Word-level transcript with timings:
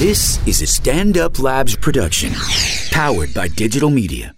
This 0.00 0.40
is 0.46 0.62
a 0.62 0.66
Stand 0.66 1.18
Up 1.18 1.38
Labs 1.38 1.76
production, 1.76 2.32
powered 2.90 3.34
by 3.34 3.48
digital 3.48 3.90
media. 3.90 4.34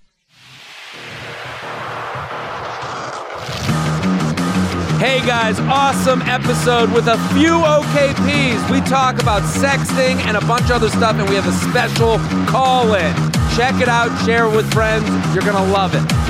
Hey 4.98 5.25
guys, 5.25 5.61
awesome 5.61 6.21
episode 6.22 6.93
with 6.93 7.06
a 7.06 7.17
few 7.33 7.53
OKPs. 7.53 8.71
We 8.72 8.80
talk 8.80 9.22
about 9.22 9.43
sexting 9.43 10.17
and 10.26 10.37
a 10.37 10.44
bunch 10.47 10.65
of 10.65 10.72
other 10.72 10.88
stuff, 10.88 11.15
and 11.15 11.29
we 11.29 11.37
have 11.37 11.47
a 11.47 11.53
special 11.53 12.19
call 12.51 12.94
in. 12.94 13.15
Check 13.54 13.81
it 13.81 13.88
out, 13.88 14.10
share 14.26 14.47
it 14.47 14.56
with 14.56 14.69
friends. 14.72 15.08
You're 15.33 15.44
going 15.44 15.65
to 15.65 15.72
love 15.72 15.94
it. 15.94 16.22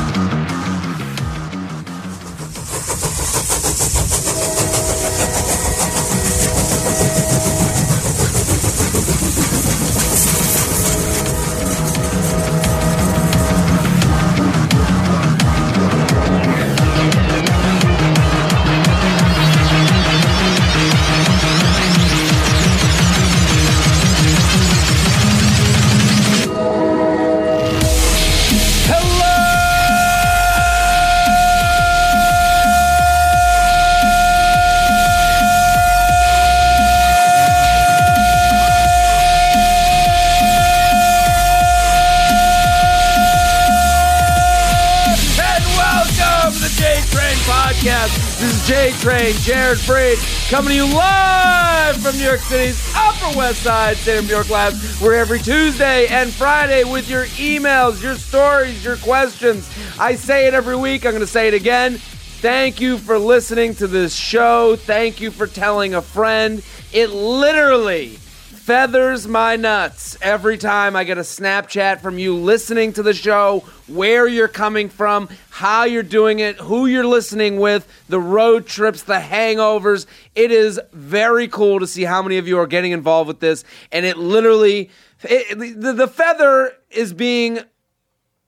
Jared 49.73 50.19
Freid, 50.19 50.51
coming 50.51 50.69
to 50.69 50.75
you 50.75 50.95
live 50.95 51.97
from 52.03 52.15
New 52.19 52.25
York 52.25 52.41
City's 52.41 52.92
Upper 52.95 53.39
West 53.39 53.62
Side, 53.62 53.97
Stand 53.97 54.19
Up 54.19 54.25
New 54.27 54.31
York 54.33 54.51
Labs. 54.51 55.01
We're 55.01 55.15
every 55.15 55.39
Tuesday 55.39 56.09
and 56.09 56.31
Friday 56.31 56.84
with 56.84 57.09
your 57.09 57.25
emails, 57.25 58.03
your 58.03 58.17
stories, 58.17 58.84
your 58.84 58.98
questions. 58.98 59.70
I 59.98 60.15
say 60.17 60.47
it 60.47 60.53
every 60.53 60.77
week. 60.77 61.06
I'm 61.06 61.12
going 61.12 61.23
to 61.23 61.27
say 61.27 61.48
it 61.48 61.55
again. 61.55 61.95
Thank 61.97 62.83
you 62.83 62.98
for 62.98 63.19
listening 63.19 63.75
to 63.77 63.87
this 63.87 64.15
show. 64.15 64.77
Thank 64.77 65.23
you 65.23 65.31
for 65.31 65.47
telling 65.47 65.95
a 65.95 66.03
friend. 66.03 66.62
It 66.93 67.09
literally 67.09 68.19
feathers 68.62 69.27
my 69.27 69.56
nuts 69.56 70.16
every 70.22 70.56
time 70.56 70.94
I 70.94 71.02
get 71.02 71.18
a 71.18 71.22
Snapchat 71.22 72.00
from 72.00 72.16
you 72.16 72.36
listening 72.36 72.92
to 72.92 73.02
the 73.02 73.12
show, 73.12 73.64
where 73.88 74.28
you're 74.28 74.46
coming 74.46 74.88
from, 74.88 75.28
how 75.50 75.82
you're 75.82 76.04
doing 76.04 76.38
it, 76.38 76.54
who 76.58 76.86
you're 76.86 77.04
listening 77.04 77.58
with, 77.58 77.88
the 78.08 78.20
road 78.20 78.69
trips, 78.69 79.02
the 79.02 79.19
hangovers. 79.19 80.06
It 80.36 80.52
is 80.52 80.80
very 80.92 81.48
cool 81.48 81.80
to 81.80 81.88
see 81.88 82.04
how 82.04 82.22
many 82.22 82.38
of 82.38 82.46
you 82.46 82.56
are 82.60 82.69
getting 82.69 82.92
involved 82.92 83.27
with 83.27 83.41
this. 83.41 83.64
And 83.91 84.06
it 84.06 84.16
literally, 84.16 84.91
it, 85.24 85.58
the, 85.80 85.92
the 85.92 86.06
feather 86.06 86.72
is 86.88 87.12
being 87.12 87.58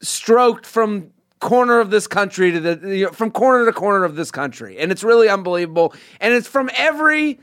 stroked 0.00 0.64
from 0.64 1.10
corner 1.40 1.80
of 1.80 1.90
this 1.90 2.06
country 2.06 2.52
to 2.52 2.60
the 2.60 2.96
you 2.96 3.06
know, 3.06 3.10
from 3.10 3.32
corner 3.32 3.66
to 3.66 3.72
corner 3.72 4.04
of 4.04 4.14
this 4.16 4.30
country 4.30 4.78
and 4.78 4.90
it's 4.90 5.04
really 5.04 5.28
unbelievable 5.28 5.92
and 6.18 6.32
it's 6.32 6.48
from 6.48 6.70
every 6.74 7.38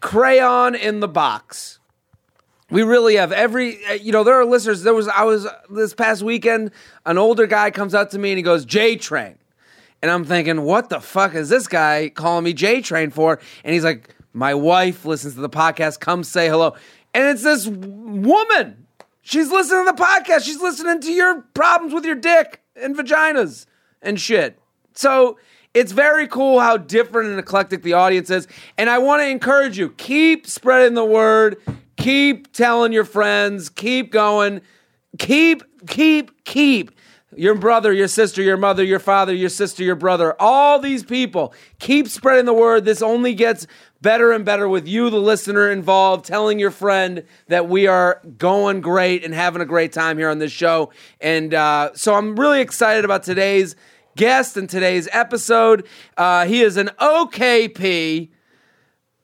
crayon 0.00 0.76
in 0.76 1.00
the 1.00 1.08
box 1.08 1.80
we 2.74 2.82
really 2.82 3.16
have 3.16 3.32
every 3.32 3.84
uh, 3.86 3.92
you 3.92 4.12
know 4.12 4.24
there 4.24 4.34
are 4.34 4.44
listeners 4.44 4.82
there 4.82 4.94
was 4.94 5.08
i 5.08 5.22
was 5.22 5.46
this 5.70 5.94
past 5.94 6.22
weekend 6.22 6.70
an 7.06 7.16
older 7.18 7.46
guy 7.46 7.70
comes 7.70 7.94
up 7.94 8.10
to 8.10 8.18
me 8.18 8.30
and 8.30 8.38
he 8.38 8.42
goes 8.42 8.64
j 8.64 8.96
train 8.96 9.38
and 10.02 10.10
i'm 10.10 10.24
thinking 10.24 10.62
what 10.62 10.88
the 10.90 11.00
fuck 11.00 11.34
is 11.34 11.48
this 11.48 11.66
guy 11.66 12.08
calling 12.08 12.44
me 12.44 12.52
j 12.52 12.82
train 12.82 13.10
for? 13.10 13.40
And 13.64 13.72
he's 13.72 13.84
like 13.84 14.14
my 14.34 14.52
wife 14.52 15.04
listens 15.04 15.34
to 15.36 15.40
the 15.40 15.48
podcast. 15.48 16.00
Come 16.00 16.24
say 16.24 16.48
hello. 16.48 16.74
And 17.14 17.24
it's 17.28 17.44
this 17.44 17.66
woman. 17.66 18.86
She's 19.22 19.50
listening 19.50 19.86
to 19.86 19.92
the 19.92 20.02
podcast. 20.02 20.44
She's 20.44 20.60
listening 20.60 21.00
to 21.00 21.12
your 21.12 21.42
problems 21.54 21.94
with 21.94 22.04
your 22.04 22.16
dick 22.16 22.60
and 22.76 22.96
vaginas 22.96 23.66
and 24.02 24.20
shit. 24.20 24.58
So 24.92 25.38
it's 25.72 25.92
very 25.92 26.26
cool 26.26 26.60
how 26.60 26.76
different 26.76 27.30
and 27.30 27.38
eclectic 27.38 27.82
the 27.82 27.94
audience 27.94 28.28
is. 28.28 28.48
And 28.76 28.90
I 28.90 28.98
want 28.98 29.22
to 29.22 29.28
encourage 29.28 29.78
you 29.78 29.90
keep 29.90 30.46
spreading 30.46 30.94
the 30.94 31.04
word, 31.04 31.56
keep 31.96 32.52
telling 32.52 32.92
your 32.92 33.04
friends, 33.04 33.68
keep 33.68 34.12
going, 34.12 34.60
keep, 35.18 35.62
keep, 35.86 36.44
keep. 36.44 36.90
Your 37.36 37.56
brother, 37.56 37.92
your 37.92 38.06
sister, 38.06 38.42
your 38.42 38.56
mother, 38.56 38.84
your 38.84 39.00
father, 39.00 39.34
your 39.34 39.48
sister, 39.48 39.82
your 39.82 39.96
brother, 39.96 40.36
all 40.38 40.78
these 40.78 41.02
people, 41.02 41.52
keep 41.80 42.06
spreading 42.06 42.44
the 42.44 42.54
word. 42.54 42.84
This 42.84 43.02
only 43.02 43.34
gets 43.34 43.66
better 44.00 44.30
and 44.32 44.44
better 44.44 44.68
with 44.68 44.86
you, 44.86 45.10
the 45.10 45.18
listener, 45.18 45.70
involved, 45.72 46.26
telling 46.26 46.60
your 46.60 46.70
friend 46.70 47.24
that 47.48 47.68
we 47.68 47.88
are 47.88 48.20
going 48.38 48.80
great 48.82 49.24
and 49.24 49.34
having 49.34 49.62
a 49.62 49.66
great 49.66 49.92
time 49.92 50.16
here 50.16 50.28
on 50.28 50.38
this 50.38 50.52
show. 50.52 50.90
And 51.20 51.54
uh, 51.54 51.90
so 51.94 52.14
I'm 52.14 52.36
really 52.36 52.60
excited 52.60 53.04
about 53.04 53.24
today's 53.24 53.74
guest 54.14 54.56
and 54.56 54.68
today's 54.68 55.08
episode. 55.10 55.86
Uh, 56.16 56.46
he 56.46 56.60
is 56.62 56.76
an 56.76 56.90
OKP, 57.00 58.28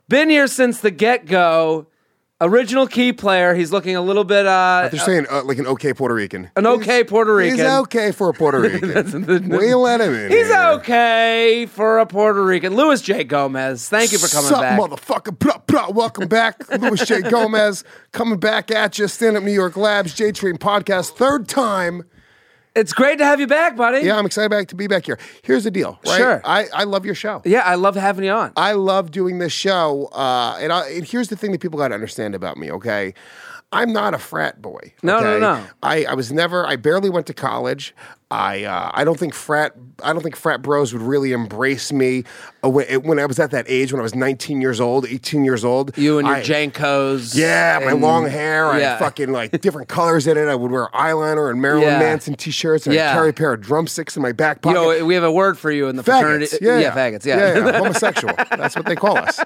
been 0.09 0.31
here 0.31 0.49
since 0.49 0.81
the 0.81 0.91
get 0.91 1.27
go. 1.27 1.87
Original 2.43 2.87
key 2.87 3.13
player. 3.13 3.55
He's 3.55 3.71
looking 3.71 3.97
a 3.97 4.01
little 4.01 4.25
bit 4.25 4.47
uh, 4.47 4.89
They're 4.91 4.99
saying 5.01 5.27
uh, 5.31 5.45
like 5.45 5.59
an 5.59 5.67
okay 5.67 5.93
Puerto 5.93 6.15
Rican. 6.15 6.51
an 6.57 6.67
okay 6.67 7.05
Puerto 7.05 7.35
Rican. 7.35 7.59
He's 7.59 7.67
okay 7.67 8.13
for 8.13 8.31
a 8.31 8.33
Puerto 8.33 8.59
Rican. 8.63 9.49
we 9.51 9.75
let 9.75 10.01
him 10.01 10.15
in. 10.15 10.31
He's 10.31 10.47
here. 10.47 10.57
okay 10.77 11.67
for 11.67 11.99
a 11.99 12.07
Puerto 12.07 12.43
Rican. 12.43 12.75
Luis 12.77 13.03
J. 13.03 13.25
Gomez, 13.25 13.89
thank 13.91 14.13
you 14.13 14.19
for 14.19 14.29
coming 14.29 14.49
Sup, 14.49 14.61
back. 14.63 14.81
motherfucker. 14.81 15.39
Blah, 15.39 15.59
blah. 15.67 15.91
Welcome 15.91 16.29
back. 16.29 16.67
Luis 16.81 17.05
J. 17.05 17.21
Gomez 17.21 17.85
coming 18.13 18.39
back 18.39 18.71
at 18.71 18.99
you. 18.99 19.07
Stand 19.07 19.37
Up 19.37 19.43
New 19.43 19.53
York 19.53 19.77
Labs, 19.77 20.15
J 20.15 20.33
Train 20.33 20.57
Podcast. 20.57 21.11
Third 21.11 21.47
time. 21.47 22.05
It's 22.75 22.93
great 22.93 23.19
to 23.19 23.25
have 23.25 23.41
you 23.41 23.47
back, 23.47 23.77
buddy. 23.77 24.01
Yeah, 24.07 24.17
I'm 24.17 24.27
excited 24.27 24.49
back 24.49 24.69
to 24.69 24.77
be 24.77 24.87
back 24.87 25.05
here. 25.05 25.19
Here's 25.43 25.65
the 25.65 25.71
deal, 25.71 25.99
right? 26.07 26.17
Sure. 26.17 26.41
I, 26.45 26.67
I 26.73 26.85
love 26.85 27.05
your 27.05 27.17
show. 27.17 27.43
Yeah, 27.45 27.63
I 27.63 27.75
love 27.75 27.97
having 27.97 28.25
you 28.25 28.31
on. 28.31 28.53
I 28.57 28.73
love 28.73 29.11
doing 29.11 29.39
this 29.39 29.53
show. 29.53 30.09
Uh, 30.13 30.57
and, 30.61 30.73
I, 30.73 30.89
and 30.91 31.05
here's 31.05 31.29
the 31.29 31.37
thing 31.37 31.51
that 31.53 31.61
people 31.61 31.79
got 31.79 31.89
to 31.89 31.95
understand 31.95 32.35
about 32.35 32.57
me, 32.57 32.71
okay? 32.71 33.15
I'm 33.73 33.93
not 33.93 34.15
a 34.15 34.19
frat 34.19 34.61
boy. 34.63 34.93
No, 35.03 35.21
no, 35.21 35.39
no. 35.39 35.65
I, 35.83 36.05
I 36.05 36.15
was 36.15 36.33
never. 36.33 36.67
I 36.67 36.77
barely 36.77 37.11
went 37.11 37.27
to 37.29 37.35
college. 37.35 37.95
I 38.33 38.63
uh, 38.65 38.91
I 38.95 39.03
don't 39.05 39.19
think 39.19 39.35
frat. 39.35 39.75
I 40.05 40.13
don't 40.13 40.23
think 40.23 40.37
frat 40.37 40.63
bros 40.63 40.93
would 40.93 41.03
really 41.03 41.33
embrace 41.33 41.93
me 41.93 42.23
uh, 42.65 42.71
when, 42.71 42.87
when 43.03 43.19
I 43.19 43.27
was 43.27 43.39
at 43.41 43.51
that 43.51 43.67
age 43.69 43.93
when 43.93 43.99
I 44.01 44.03
was 44.03 44.15
19 44.15 44.61
years 44.63 44.81
old, 44.81 45.05
18 45.05 45.45
years 45.45 45.65
old. 45.65 45.97
you 45.99 46.19
and 46.19 46.27
your 46.29 46.37
I- 46.37 46.43
JNCOs. 46.43 47.35
Yeah, 47.37 47.81
my 47.85 47.93
long 47.93 48.27
hair. 48.29 48.67
I 48.67 48.79
yeah. 48.79 48.91
had 48.91 48.99
fucking 49.01 49.33
like 49.33 49.61
different 49.61 49.89
colors 49.89 50.27
in 50.29 50.39
it. 50.39 50.47
I 50.49 50.55
would 50.55 50.71
wear 50.71 50.89
eyeliner 50.95 51.51
and 51.51 51.61
Marilyn 51.61 51.89
Yeah. 51.89 51.99
Manson 51.99 52.35
t-shirts, 52.35 52.87
and 52.87 52.95
Yeah. 52.95 53.11
I'd 53.11 53.15
carry 53.15 53.29
a 53.31 53.33
pair 53.33 53.53
of 53.53 53.61
drumsticks 53.63 54.17
in 54.17 54.23
my 54.23 54.33
back 54.33 54.59
You 54.59 54.73
pocket. 54.75 54.99
know, 55.01 55.05
we 55.05 55.15
have 55.15 55.25
a 55.25 55.33
word 55.33 55.59
for 55.59 55.71
you 55.73 55.89
in 55.89 55.97
the 55.97 56.03
fraternity. 56.05 56.47
Faggots. 56.47 56.61
Yeah, 56.61 56.79
yeah, 56.79 56.95
faggots. 56.95 57.25
Yeah. 57.27 57.59
yeah, 57.59 57.73
homosexual. 57.79 58.35
That's 58.51 58.77
what 58.77 58.87
they 58.87 58.97
call 58.97 59.19
us. 59.19 59.39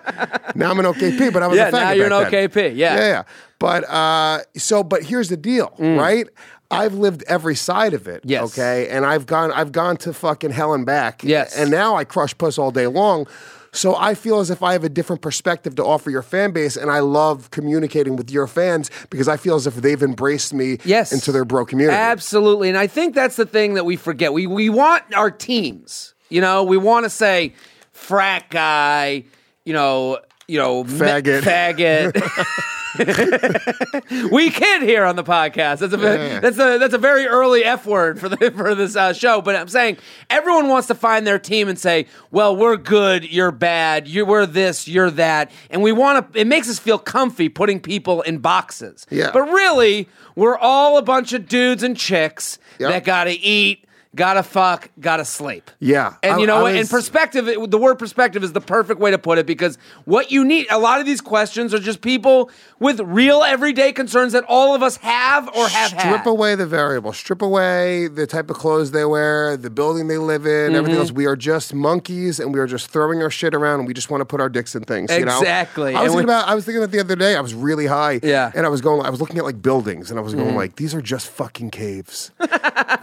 Now 0.54 0.70
I'm 0.70 0.78
an 0.78 0.84
OKP, 0.84 1.32
but 1.32 1.42
I 1.42 1.46
was 1.46 1.56
Yeah, 1.56 1.68
a 1.68 1.72
faggot. 1.72 1.72
now 1.72 1.90
you're 1.92 2.06
an 2.06 2.10
back 2.22 2.30
then. 2.30 2.48
OKP, 2.50 2.76
yeah. 2.76 2.94
yeah, 2.96 3.06
yeah. 3.08 3.22
But 3.58 3.88
uh, 3.88 4.40
so, 4.56 4.82
but 4.84 5.04
here's 5.04 5.30
the 5.30 5.36
deal, 5.38 5.72
right? 5.78 6.28
I've 6.70 6.94
lived 6.94 7.24
every 7.28 7.54
side 7.54 7.94
of 7.94 8.08
it. 8.08 8.22
Yes. 8.24 8.52
Okay, 8.52 8.88
and 8.88 9.04
I've 9.04 9.26
gone, 9.26 9.52
I've 9.52 9.72
gone 9.72 9.96
to 9.98 10.12
fucking 10.12 10.50
hell 10.50 10.74
and 10.74 10.84
back. 10.84 11.22
Yes. 11.22 11.56
And 11.56 11.70
now 11.70 11.96
I 11.96 12.04
crush 12.04 12.36
puss 12.36 12.58
all 12.58 12.70
day 12.70 12.86
long. 12.86 13.26
So 13.74 13.96
I 13.96 14.14
feel 14.14 14.38
as 14.38 14.50
if 14.50 14.62
I 14.62 14.72
have 14.72 14.84
a 14.84 14.88
different 14.88 15.20
perspective 15.20 15.74
to 15.76 15.84
offer 15.84 16.08
your 16.08 16.22
fan 16.22 16.52
base, 16.52 16.76
and 16.76 16.90
I 16.90 17.00
love 17.00 17.50
communicating 17.50 18.14
with 18.14 18.30
your 18.30 18.46
fans 18.46 18.88
because 19.10 19.26
I 19.26 19.36
feel 19.36 19.56
as 19.56 19.66
if 19.66 19.74
they've 19.74 20.02
embraced 20.02 20.54
me 20.54 20.78
yes. 20.84 21.12
into 21.12 21.32
their 21.32 21.44
bro 21.44 21.66
community. 21.66 21.96
Absolutely. 21.96 22.68
And 22.68 22.78
I 22.78 22.86
think 22.86 23.16
that's 23.16 23.34
the 23.34 23.46
thing 23.46 23.74
that 23.74 23.84
we 23.84 23.96
forget. 23.96 24.32
We 24.32 24.46
we 24.46 24.70
want 24.70 25.02
our 25.14 25.30
teams. 25.30 26.14
You 26.28 26.40
know, 26.40 26.62
we 26.62 26.76
want 26.76 27.04
to 27.04 27.10
say 27.10 27.54
frat 27.92 28.48
guy, 28.48 29.24
you 29.64 29.72
know, 29.72 30.20
you 30.46 30.58
know, 30.58 30.84
me- 30.84 30.90
Faggot. 30.90 32.12
we 34.30 34.50
kid 34.50 34.82
here 34.82 35.04
on 35.04 35.16
the 35.16 35.24
podcast. 35.24 35.78
That's 35.78 35.92
a 35.94 35.98
Yeah. 35.98 36.40
that's 36.40 36.58
a 36.58 36.78
that's 36.78 36.94
a 36.94 36.98
very 36.98 37.26
early 37.26 37.64
F 37.64 37.86
word 37.86 38.20
for 38.20 38.28
the 38.28 38.50
for 38.56 38.74
this 38.74 38.96
uh, 38.96 39.12
show. 39.12 39.40
But 39.40 39.56
I'm 39.56 39.68
saying 39.68 39.98
everyone 40.30 40.68
wants 40.68 40.88
to 40.88 40.94
find 40.94 41.26
their 41.26 41.38
team 41.38 41.68
and 41.68 41.78
say, 41.78 42.06
"Well, 42.30 42.54
we're 42.56 42.76
good, 42.76 43.30
you're 43.30 43.50
bad, 43.52 44.06
you 44.08 44.24
we're 44.26 44.46
this, 44.46 44.86
you're 44.88 45.10
that," 45.12 45.50
and 45.70 45.82
we 45.82 45.92
want 45.92 46.32
to. 46.32 46.40
It 46.40 46.46
makes 46.46 46.68
us 46.68 46.78
feel 46.78 46.98
comfy 46.98 47.48
putting 47.48 47.80
people 47.80 48.22
in 48.22 48.38
boxes. 48.38 49.06
Yeah. 49.10 49.30
But 49.32 49.42
really, 49.42 50.08
we're 50.36 50.56
all 50.58 50.96
a 50.98 51.02
bunch 51.02 51.32
of 51.32 51.48
dudes 51.48 51.82
and 51.82 51.96
chicks 51.96 52.58
Yep. 52.78 52.90
that 52.90 53.04
got 53.04 53.24
to 53.24 53.30
eat, 53.32 53.83
gotta 54.14 54.42
fuck, 54.42 54.90
gotta 55.00 55.24
sleep. 55.24 55.70
Yeah. 55.80 56.14
And 56.22 56.34
I- 56.34 56.38
you 56.38 56.46
know 56.46 56.62
what? 56.62 56.74
In 56.76 56.86
perspective, 56.86 57.48
it- 57.48 57.70
the 57.70 57.78
word 57.78 57.96
perspective 57.98 58.42
is 58.44 58.52
the 58.52 58.60
perfect 58.60 59.00
way 59.00 59.10
to 59.10 59.18
put 59.18 59.38
it 59.38 59.46
because 59.46 59.78
what 60.04 60.30
you 60.30 60.44
need, 60.44 60.66
a 60.70 60.78
lot 60.78 61.00
of 61.00 61.06
these 61.06 61.20
questions 61.20 61.74
are 61.74 61.78
just 61.78 62.00
people 62.00 62.50
with 62.78 63.00
real 63.00 63.42
everyday 63.42 63.92
concerns 63.92 64.32
that 64.32 64.44
all 64.48 64.74
of 64.74 64.82
us 64.82 64.96
have 64.98 65.48
or 65.48 65.66
have 65.68 65.88
strip 65.88 66.00
had. 66.02 66.10
Strip 66.14 66.26
away 66.26 66.54
the 66.54 66.66
variable, 66.66 67.12
strip 67.12 67.42
away 67.42 68.06
the 68.08 68.26
type 68.26 68.50
of 68.50 68.56
clothes 68.56 68.90
they 68.92 69.04
wear, 69.04 69.56
the 69.56 69.70
building 69.70 70.08
they 70.08 70.18
live 70.18 70.46
in, 70.46 70.52
Mm-hmm. 70.72 70.74
everything 70.76 70.98
else. 71.00 71.12
We 71.12 71.26
are 71.26 71.36
just 71.36 71.74
monkeys, 71.74 72.38
and 72.40 72.52
we 72.52 72.60
are 72.60 72.66
just 72.66 72.88
throwing 72.90 73.22
our 73.22 73.30
shit 73.30 73.54
around, 73.54 73.80
and 73.80 73.88
we 73.88 73.94
just 73.94 74.10
want 74.10 74.20
to 74.20 74.24
put 74.24 74.40
our 74.40 74.48
dicks 74.48 74.74
in 74.74 74.84
things. 74.84 75.10
You 75.12 75.24
know? 75.24 75.38
Exactly. 75.38 75.94
I 75.94 76.02
was 76.02 76.12
thinking 76.12 76.24
about. 76.24 76.48
I 76.48 76.54
was 76.54 76.64
thinking 76.64 76.82
about 76.82 76.90
the 76.92 77.00
other 77.00 77.16
day. 77.16 77.36
I 77.36 77.40
was 77.40 77.54
really 77.54 77.86
high. 77.86 78.20
Yeah. 78.22 78.48
Mm-hmm. 78.48 78.58
And 78.58 78.66
I 78.66 78.68
was 78.68 78.80
going. 78.80 79.04
I 79.04 79.10
was 79.10 79.20
looking 79.20 79.38
at 79.38 79.44
like 79.44 79.60
buildings, 79.62 80.10
and 80.10 80.18
I 80.18 80.22
was 80.22 80.34
going 80.34 80.54
like, 80.54 80.76
these 80.76 80.94
are 80.94 81.00
just 81.02 81.28
fucking 81.30 81.70
caves. 81.70 82.30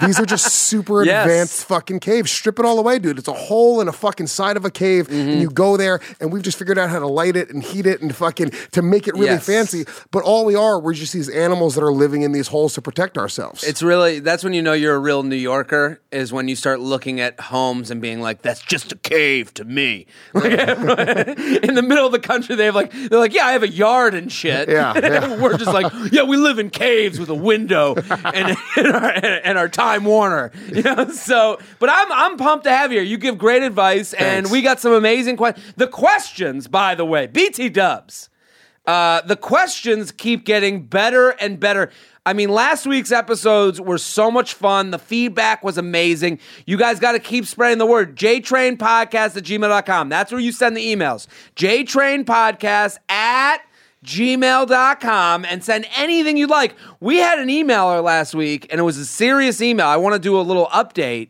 these 0.06 0.20
are 0.20 0.26
just 0.26 0.46
super 0.54 1.01
Yes. 1.06 1.26
advanced 1.26 1.66
fucking 1.66 2.00
cave. 2.00 2.30
Strip 2.30 2.60
it 2.60 2.66
all 2.66 2.80
away, 2.80 3.00
dude. 3.00 3.18
It's 3.20 3.28
a 3.28 3.34
hole 3.34 3.82
in 3.82 3.88
a 3.88 3.92
fucking 3.92 4.28
side 4.28 4.58
of 4.58 4.66
a 4.66 4.72
cave, 4.72 5.08
Mm-hmm. 5.08 5.30
and 5.30 5.42
you 5.42 5.50
go 5.50 5.78
there, 5.78 6.00
and 6.20 6.32
we've 6.32 6.44
just 6.44 6.58
figured 6.58 6.78
out 6.78 6.90
how 6.90 7.00
to 7.00 7.08
light 7.08 7.36
it 7.36 7.50
and 7.50 7.62
heat 7.64 7.86
it 7.86 8.02
and 8.02 8.16
fucking 8.16 8.52
to 8.72 8.82
make 8.82 9.08
it 9.08 9.14
really 9.14 9.26
Yes. 9.28 9.46
fancy. 9.46 9.86
But 10.12 10.24
all 10.24 10.46
we 10.46 10.56
are, 10.56 10.80
we're 10.80 10.94
just 10.94 11.14
these 11.14 11.30
animals 11.30 11.76
that 11.76 11.84
are 11.84 11.94
living 11.94 12.22
in 12.24 12.32
these 12.32 12.48
holes 12.48 12.74
to 12.76 12.82
protect 12.82 13.18
ourselves. 13.18 13.64
It's 13.64 13.82
really 13.84 14.20
that's 14.20 14.44
when 14.44 14.54
you 14.54 14.62
know 14.62 14.74
you're 14.74 14.96
a 14.96 15.00
real 15.00 15.24
New 15.24 15.36
Yorker 15.36 16.00
is 16.12 16.32
when 16.34 16.48
you 16.48 16.56
start 16.56 16.80
looking 16.80 17.20
at 17.20 17.40
homes 17.40 17.90
and 17.92 18.02
being 18.02 18.20
like, 18.22 18.42
"That's 18.42 18.62
just 18.62 18.92
a 18.92 18.96
cave 18.98 19.54
to 19.56 19.64
me." 19.66 20.06
Like, 20.34 20.52
in 21.64 21.76
the 21.76 21.82
middle 21.86 22.06
of 22.06 22.12
the 22.12 22.20
country, 22.20 22.56
they 22.56 22.66
have 22.66 22.76
like 22.76 22.92
they're 22.92 23.20
like, 23.20 23.34
"Yeah, 23.34 23.46
I 23.46 23.52
have 23.54 23.64
a 23.64 23.70
yard 23.70 24.14
and 24.14 24.32
shit." 24.32 24.70
Yeah, 24.70 24.94
yeah. 25.02 25.40
we're 25.42 25.58
just 25.58 25.74
like, 25.74 25.92
"Yeah, 26.12 26.24
we 26.24 26.38
live 26.38 26.60
in 26.60 26.70
caves 26.70 27.20
with 27.20 27.30
a 27.30 27.36
window 27.36 27.96
and 27.96 28.58
and 28.78 28.88
our, 28.88 29.12
and 29.44 29.58
our 29.58 29.70
Time 29.70 30.04
Warner." 30.06 30.52
You 30.72 30.84
know, 30.84 30.91
so 31.14 31.60
but 31.80 31.90
I'm 31.90 32.12
I'm 32.12 32.38
pumped 32.38 32.66
to 32.66 32.72
have 32.72 32.92
you 32.92 33.00
here. 33.00 33.08
You 33.08 33.18
give 33.18 33.38
great 33.38 33.64
advice, 33.64 34.14
and 34.14 34.50
we 34.52 34.62
got 34.62 34.80
some 34.80 34.94
amazing 34.94 35.38
questions. 35.38 35.74
The 35.76 35.88
questions, 35.88 36.68
by 36.68 36.96
the 36.96 37.06
way, 37.06 37.28
BT 37.28 37.70
Dubs. 37.70 38.30
Uh, 38.86 39.22
the 39.22 39.36
questions 39.36 40.12
keep 40.12 40.44
getting 40.44 40.84
better 40.84 41.30
and 41.30 41.60
better. 41.60 41.92
I 42.26 42.34
mean, 42.34 42.50
last 42.50 42.86
week's 42.86 43.12
episodes 43.12 43.80
were 43.80 43.98
so 43.98 44.30
much 44.30 44.54
fun. 44.54 44.92
The 44.92 45.00
feedback 45.00 45.64
was 45.64 45.78
amazing. 45.78 46.40
You 46.66 46.78
guys 46.78 47.00
got 47.00 47.14
to 47.14 47.20
keep 47.20 47.46
spreading 47.46 47.78
the 47.78 47.86
word. 47.86 48.16
JTrainPodcast 48.16 49.38
at 49.38 49.44
gmail.com. 49.44 50.10
That's 50.10 50.32
where 50.32 50.42
you 50.42 50.52
send 50.52 50.76
the 50.76 50.86
emails. 50.86 51.28
JTrainPodcast 51.56 52.98
at 53.10 53.62
gmail.com 54.06 55.46
and 55.46 55.64
send 55.64 55.86
anything 55.96 56.38
you'd 56.38 56.50
like. 56.50 56.76
We 57.00 57.18
had 57.18 57.40
an 57.40 57.50
emailer 57.50 58.04
last 58.04 58.34
week, 58.34 58.68
and 58.70 58.80
it 58.80 58.84
was 58.84 58.98
a 58.98 59.06
serious 59.06 59.62
email. 59.62 59.88
I 59.88 59.98
want 59.98 60.14
to 60.14 60.20
do 60.20 60.40
a 60.40 60.42
little 60.42 60.68
update 60.68 61.30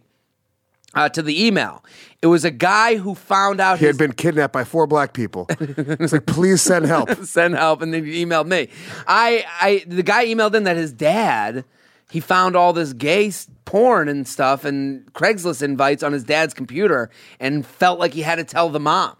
uh, 0.94 1.10
to 1.10 1.22
the 1.22 1.46
email. 1.46 1.84
It 2.22 2.28
was 2.28 2.46
a 2.46 2.52
guy 2.52 2.98
who 2.98 3.16
found 3.16 3.60
out 3.60 3.80
he 3.80 3.86
his 3.86 3.96
had 3.96 4.00
been 4.00 4.14
kidnapped 4.14 4.54
by 4.54 4.64
four 4.64 4.86
black 4.86 5.14
people. 5.14 5.48
It's 5.60 6.14
like, 6.14 6.28
please 6.28 6.62
send 6.62 6.86
help. 6.86 7.10
send 7.24 7.56
help 7.56 7.82
and 7.82 7.94
then 7.94 8.06
he 8.06 8.26
emailed 8.26 8.48
me 8.48 8.68
i 9.08 9.46
i 9.60 9.84
the 9.88 10.04
guy 10.04 10.26
emailed 10.26 10.54
in 10.54 10.64
that 10.64 10.78
his 10.78 10.92
dad 10.92 11.64
he 12.10 12.20
found 12.20 12.56
all 12.56 12.74
this 12.74 12.94
gay 12.94 13.32
porn 13.66 14.10
and 14.10 14.28
stuff 14.28 14.66
and 14.66 15.12
craigslist 15.14 15.62
invites 15.62 16.04
on 16.04 16.14
his 16.14 16.24
dad's 16.24 16.54
computer 16.54 17.10
and 17.40 17.66
felt 17.66 18.00
like 18.00 18.14
he 18.14 18.22
had 18.22 18.36
to 18.36 18.44
tell 18.44 18.70
the 18.70 18.80
mom 18.80 19.16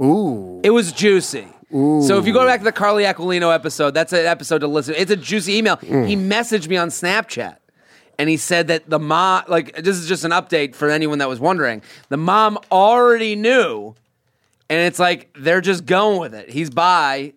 Ooh. 0.00 0.60
it 0.64 0.70
was 0.70 0.92
juicy 0.92 1.48
so 1.74 2.18
if 2.18 2.26
you 2.26 2.32
go 2.32 2.46
back 2.46 2.60
to 2.60 2.64
the 2.64 2.72
carly 2.72 3.02
aquilino 3.02 3.52
episode 3.52 3.92
that's 3.94 4.12
an 4.12 4.26
episode 4.26 4.58
to 4.58 4.68
listen. 4.68 4.94
It's 4.96 5.10
a 5.10 5.16
juicy 5.16 5.56
email. 5.56 5.76
He 5.76 5.88
mm. 5.88 6.28
messaged 6.28 6.68
me 6.68 6.76
on 6.76 6.88
snapchat 6.88 7.56
and 8.18 8.28
he 8.28 8.36
said 8.36 8.68
that 8.68 8.88
the 8.88 8.98
mom 8.98 9.44
like 9.48 9.74
this 9.76 9.96
is 9.96 10.06
just 10.06 10.24
an 10.24 10.30
update 10.30 10.74
for 10.74 10.88
anyone 10.88 11.18
that 11.18 11.28
was 11.28 11.40
wondering. 11.40 11.82
The 12.10 12.16
mom 12.16 12.58
already 12.70 13.34
knew 13.34 13.94
and 14.70 14.80
it's 14.80 14.98
like 14.98 15.34
they're 15.36 15.60
just 15.60 15.84
going 15.86 16.20
with 16.20 16.34
it. 16.34 16.50
He's 16.50 16.70
by. 16.70 17.34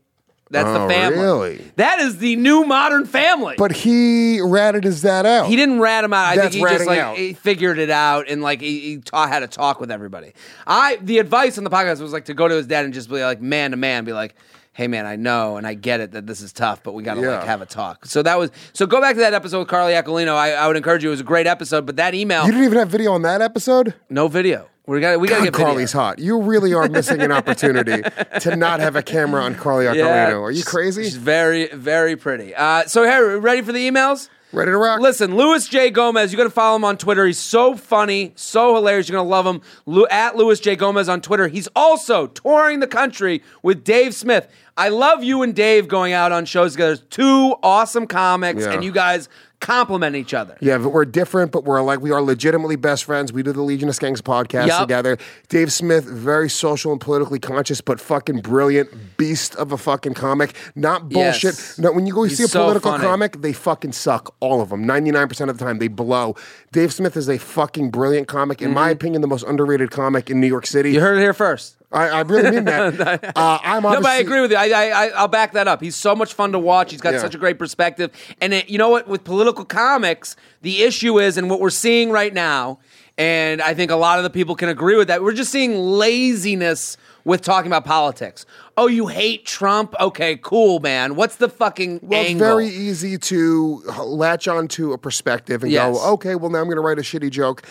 That's 0.49 0.69
the 0.69 0.83
Oh, 0.83 0.87
family. 0.87 1.19
really? 1.19 1.71
That 1.75 1.99
is 1.99 2.17
the 2.19 2.35
new 2.37 2.63
modern 2.65 3.05
family. 3.05 3.55
But 3.57 3.71
he 3.73 4.39
ratted 4.41 4.83
his 4.85 5.01
dad 5.01 5.25
out. 5.25 5.47
he 5.47 5.55
didn't 5.55 5.79
rat 5.79 6.03
him 6.03 6.13
out. 6.13 6.25
I 6.25 6.35
That's 6.35 6.55
think 6.55 6.67
he 6.67 6.73
just 6.75 6.85
like 6.87 6.99
out. 6.99 7.17
he 7.17 7.33
figured 7.33 7.77
it 7.79 7.89
out 7.89 8.29
and 8.29 8.41
like 8.41 8.61
he, 8.61 8.79
he 8.79 8.97
taught 8.97 9.29
how 9.29 9.39
to 9.39 9.47
talk 9.47 9.79
with 9.79 9.91
everybody. 9.91 10.33
I 10.65 10.97
the 11.01 11.19
advice 11.19 11.57
on 11.57 11.63
the 11.63 11.69
podcast 11.69 11.99
was 12.01 12.13
like 12.13 12.25
to 12.25 12.33
go 12.33 12.47
to 12.47 12.55
his 12.55 12.67
dad 12.67 12.85
and 12.85 12.93
just 12.93 13.09
be 13.09 13.21
like 13.23 13.41
man 13.41 13.71
to 13.71 13.77
man, 13.77 14.05
be 14.05 14.13
like, 14.13 14.35
"Hey 14.77 14.87
man, 14.87 15.05
I 15.07 15.15
know 15.15 15.57
and 15.57 15.65
I 15.65 15.73
get 15.73 15.99
it 16.01 16.11
that 16.11 16.27
this 16.27 16.39
is 16.39 16.53
tough, 16.53 16.83
but 16.83 16.93
we 16.93 17.01
got 17.01 17.15
to 17.15 17.21
Yeah. 17.21 17.37
like 17.39 17.45
have 17.45 17.61
a 17.61 17.65
talk." 17.65 18.05
So 18.05 18.21
that 18.21 18.37
was 18.37 18.51
so 18.73 18.85
go 18.85 19.01
back 19.01 19.15
to 19.15 19.21
that 19.21 19.33
episode 19.33 19.59
with 19.59 19.67
Carly 19.67 19.93
Aquilino. 19.93 20.35
I, 20.35 20.51
I 20.53 20.67
would 20.67 20.77
encourage 20.77 21.03
you. 21.03 21.09
It 21.09 21.17
was 21.17 21.19
a 21.21 21.23
great 21.25 21.47
episode, 21.47 21.87
but 21.87 21.95
that 21.95 22.13
email, 22.13 22.45
You 22.45 22.51
didn't 22.51 22.65
even 22.65 22.77
have 22.77 22.89
video 22.89 23.11
on 23.13 23.23
that 23.23 23.41
episode? 23.41 23.95
no 24.09 24.27
video. 24.27 24.69
We 24.85 25.01
got 25.01 25.19
we 25.19 25.27
got 25.27 25.39
to 25.39 25.43
get 25.45 25.53
video. 25.53 25.65
Carly's 25.67 25.91
hot. 25.91 26.19
You 26.19 26.39
really 26.41 26.73
are 26.73 26.87
missing 26.87 27.21
an 27.21 27.31
opportunity 27.33 28.03
to 28.41 28.55
not 28.55 28.79
have 28.79 28.95
a 28.95 29.01
camera 29.03 29.41
on 29.43 29.55
Carly 29.55 29.83
Aquilino. 29.85 30.41
Are 30.41 30.51
you 30.51 30.63
crazy? 30.63 31.03
She's 31.03 31.17
very, 31.17 31.67
very 31.73 32.15
pretty. 32.15 32.55
Uh, 32.55 32.83
so, 32.85 33.03
Harry, 33.03 33.37
ready 33.37 33.61
for 33.61 33.73
the 33.73 33.85
emails? 33.89 34.29
Ready 34.53 34.71
to 34.71 34.77
rock? 34.77 35.01
Listen, 35.01 35.35
Luis 35.35 35.67
J. 35.67 35.89
Gomez, 35.89 36.31
you 36.31 36.37
got 36.37 36.45
to 36.45 36.49
follow 36.49 36.77
him 36.77 36.85
on 36.85 36.97
Twitter. 36.97 37.25
He's 37.25 37.37
so 37.37 37.75
funny, 37.75 38.31
so 38.35 38.75
hilarious. 38.75 39.09
You're 39.09 39.17
going 39.17 39.25
to 39.25 39.29
love 39.29 39.45
him. 39.45 39.61
Lu- 39.85 40.07
at 40.09 40.37
Luis 40.37 40.61
J. 40.61 40.75
Gomez 40.77 41.09
on 41.09 41.19
Twitter. 41.19 41.49
He's 41.49 41.67
also 41.75 42.27
touring 42.27 42.79
the 42.79 42.87
country 42.87 43.43
with 43.61 43.83
Dave 43.83 44.15
Smith. 44.15 44.47
I 44.77 44.87
love 44.89 45.21
you 45.23 45.41
and 45.41 45.53
Dave 45.53 45.87
going 45.89 46.13
out 46.13 46.31
on 46.31 46.45
shows 46.45 46.73
together. 46.73 46.95
Two 46.95 47.55
awesome 47.61 48.07
comics, 48.07 48.63
Yeah. 48.63 48.71
and 48.73 48.83
you 48.85 48.91
guys 48.93 49.27
complement 49.59 50.15
each 50.15 50.33
other. 50.33 50.57
Yeah, 50.61 50.77
but 50.77 50.89
we're 50.89 51.05
different, 51.05 51.51
but 51.51 51.63
we're 51.63 51.81
like 51.81 51.99
we 52.01 52.11
are 52.11 52.21
legitimately 52.21 52.75
best 52.75 53.03
friends. 53.05 53.33
We 53.33 53.43
do 53.43 53.51
the 53.51 53.61
Legion 53.61 53.89
of 53.89 53.95
Skanks 53.95 54.21
podcast 54.21 54.67
Yup. 54.67 54.81
together. 54.81 55.17
Dave 55.49 55.71
Smith, 55.71 56.05
very 56.05 56.49
social 56.49 56.91
and 56.91 57.01
politically 57.01 57.39
conscious, 57.39 57.81
but 57.81 57.99
fucking 57.99 58.41
brilliant 58.41 59.17
beast 59.17 59.55
of 59.55 59.71
a 59.71 59.77
fucking 59.77 60.13
comic. 60.13 60.55
Not 60.75 61.09
bullshit. 61.09 61.55
Yes. 61.55 61.79
No, 61.79 61.91
when 61.91 62.05
you 62.05 62.13
go 62.13 62.23
He's 62.23 62.37
see 62.37 62.43
a 62.43 62.47
so 62.47 62.63
political 62.63 62.91
funny. 62.91 63.03
comic, 63.03 63.41
they 63.41 63.53
fucking 63.53 63.93
suck. 63.93 64.35
All 64.39 64.61
of 64.61 64.69
them. 64.69 64.85
Ninety 64.85 65.11
nine 65.11 65.27
percent 65.27 65.49
of 65.49 65.57
the 65.57 65.65
time, 65.65 65.79
they 65.79 65.87
blow. 65.87 66.35
Dave 66.71 66.93
Smith 66.93 67.15
is 67.17 67.29
a 67.29 67.37
fucking 67.37 67.89
brilliant 67.91 68.27
comic. 68.27 68.61
In 68.61 68.73
my 68.73 68.89
opinion, 68.89 69.21
the 69.21 69.27
most 69.27 69.43
underrated 69.43 69.91
comic 69.91 70.29
in 70.29 70.39
New 70.39 70.47
York 70.47 70.65
City. 70.65 70.89
Mm-hmm. 70.89 70.95
You 70.95 71.01
heard 71.01 71.17
it 71.17 71.21
here 71.21 71.33
first. 71.33 71.76
I, 71.91 72.07
I 72.09 72.21
really 72.21 72.51
mean 72.51 72.65
that. 72.65 73.23
uh, 73.37 73.59
I'm 73.63 73.83
No, 73.83 74.01
but 74.01 74.05
I 74.07 74.17
agree 74.17 74.41
with 74.41 74.51
you. 74.51 74.57
I, 74.57 74.69
I, 74.69 74.89
I, 74.89 75.07
I'll 75.09 75.27
back 75.29 75.53
that 75.53 75.67
up. 75.67 75.81
He's 75.81 75.95
so 75.95 76.15
much 76.15 76.33
fun 76.33 76.51
to 76.51 76.59
watch. 76.59 76.91
He's 76.91 76.99
got 77.01 77.13
Yeah. 77.13 77.19
such 77.21 77.33
a 77.35 77.37
great 77.37 77.57
perspective. 77.57 78.11
And 78.41 78.53
it, 78.53 78.69
you 78.69 78.77
know 78.77 78.89
what? 78.89 79.07
With 79.07 79.23
political 79.23 79.63
comics, 79.63 80.35
the 80.61 80.83
issue 80.83 81.19
is, 81.19 81.37
and 81.37 81.49
what 81.49 81.59
we're 81.61 81.69
seeing 81.69 82.11
right 82.11 82.33
now, 82.33 82.79
and 83.17 83.61
I 83.61 83.73
think 83.73 83.89
a 83.89 83.95
lot 83.95 84.19
of 84.19 84.23
the 84.23 84.29
people 84.29 84.53
can 84.55 84.69
agree 84.69 84.95
with 84.97 85.07
that, 85.07 85.23
we're 85.23 85.33
just 85.33 85.51
seeing 85.51 85.75
laziness 85.77 86.97
with 87.23 87.41
talking 87.41 87.67
about 87.67 87.83
politics. 87.83 88.45
Oh, 88.77 88.87
you 88.87 89.07
hate 89.07 89.45
Trump? 89.45 89.95
Okay, 89.99 90.37
cool, 90.41 90.79
man. 90.79 91.15
What's 91.15 91.37
the 91.37 91.49
fucking 91.49 91.99
Well, 92.03 92.21
it's 92.21 92.33
very 92.33 92.67
easy 92.67 93.17
to 93.17 93.81
latch 94.03 94.47
onto 94.47 94.93
a 94.93 94.97
perspective 94.97 95.63
and 95.63 95.71
Yes. 95.71 95.97
go, 95.97 96.13
okay, 96.13 96.35
well, 96.35 96.49
now 96.49 96.59
I'm 96.59 96.65
going 96.65 96.75
to 96.77 96.81
write 96.81 96.99
a 96.99 97.01
shitty 97.01 97.31
joke 97.31 97.63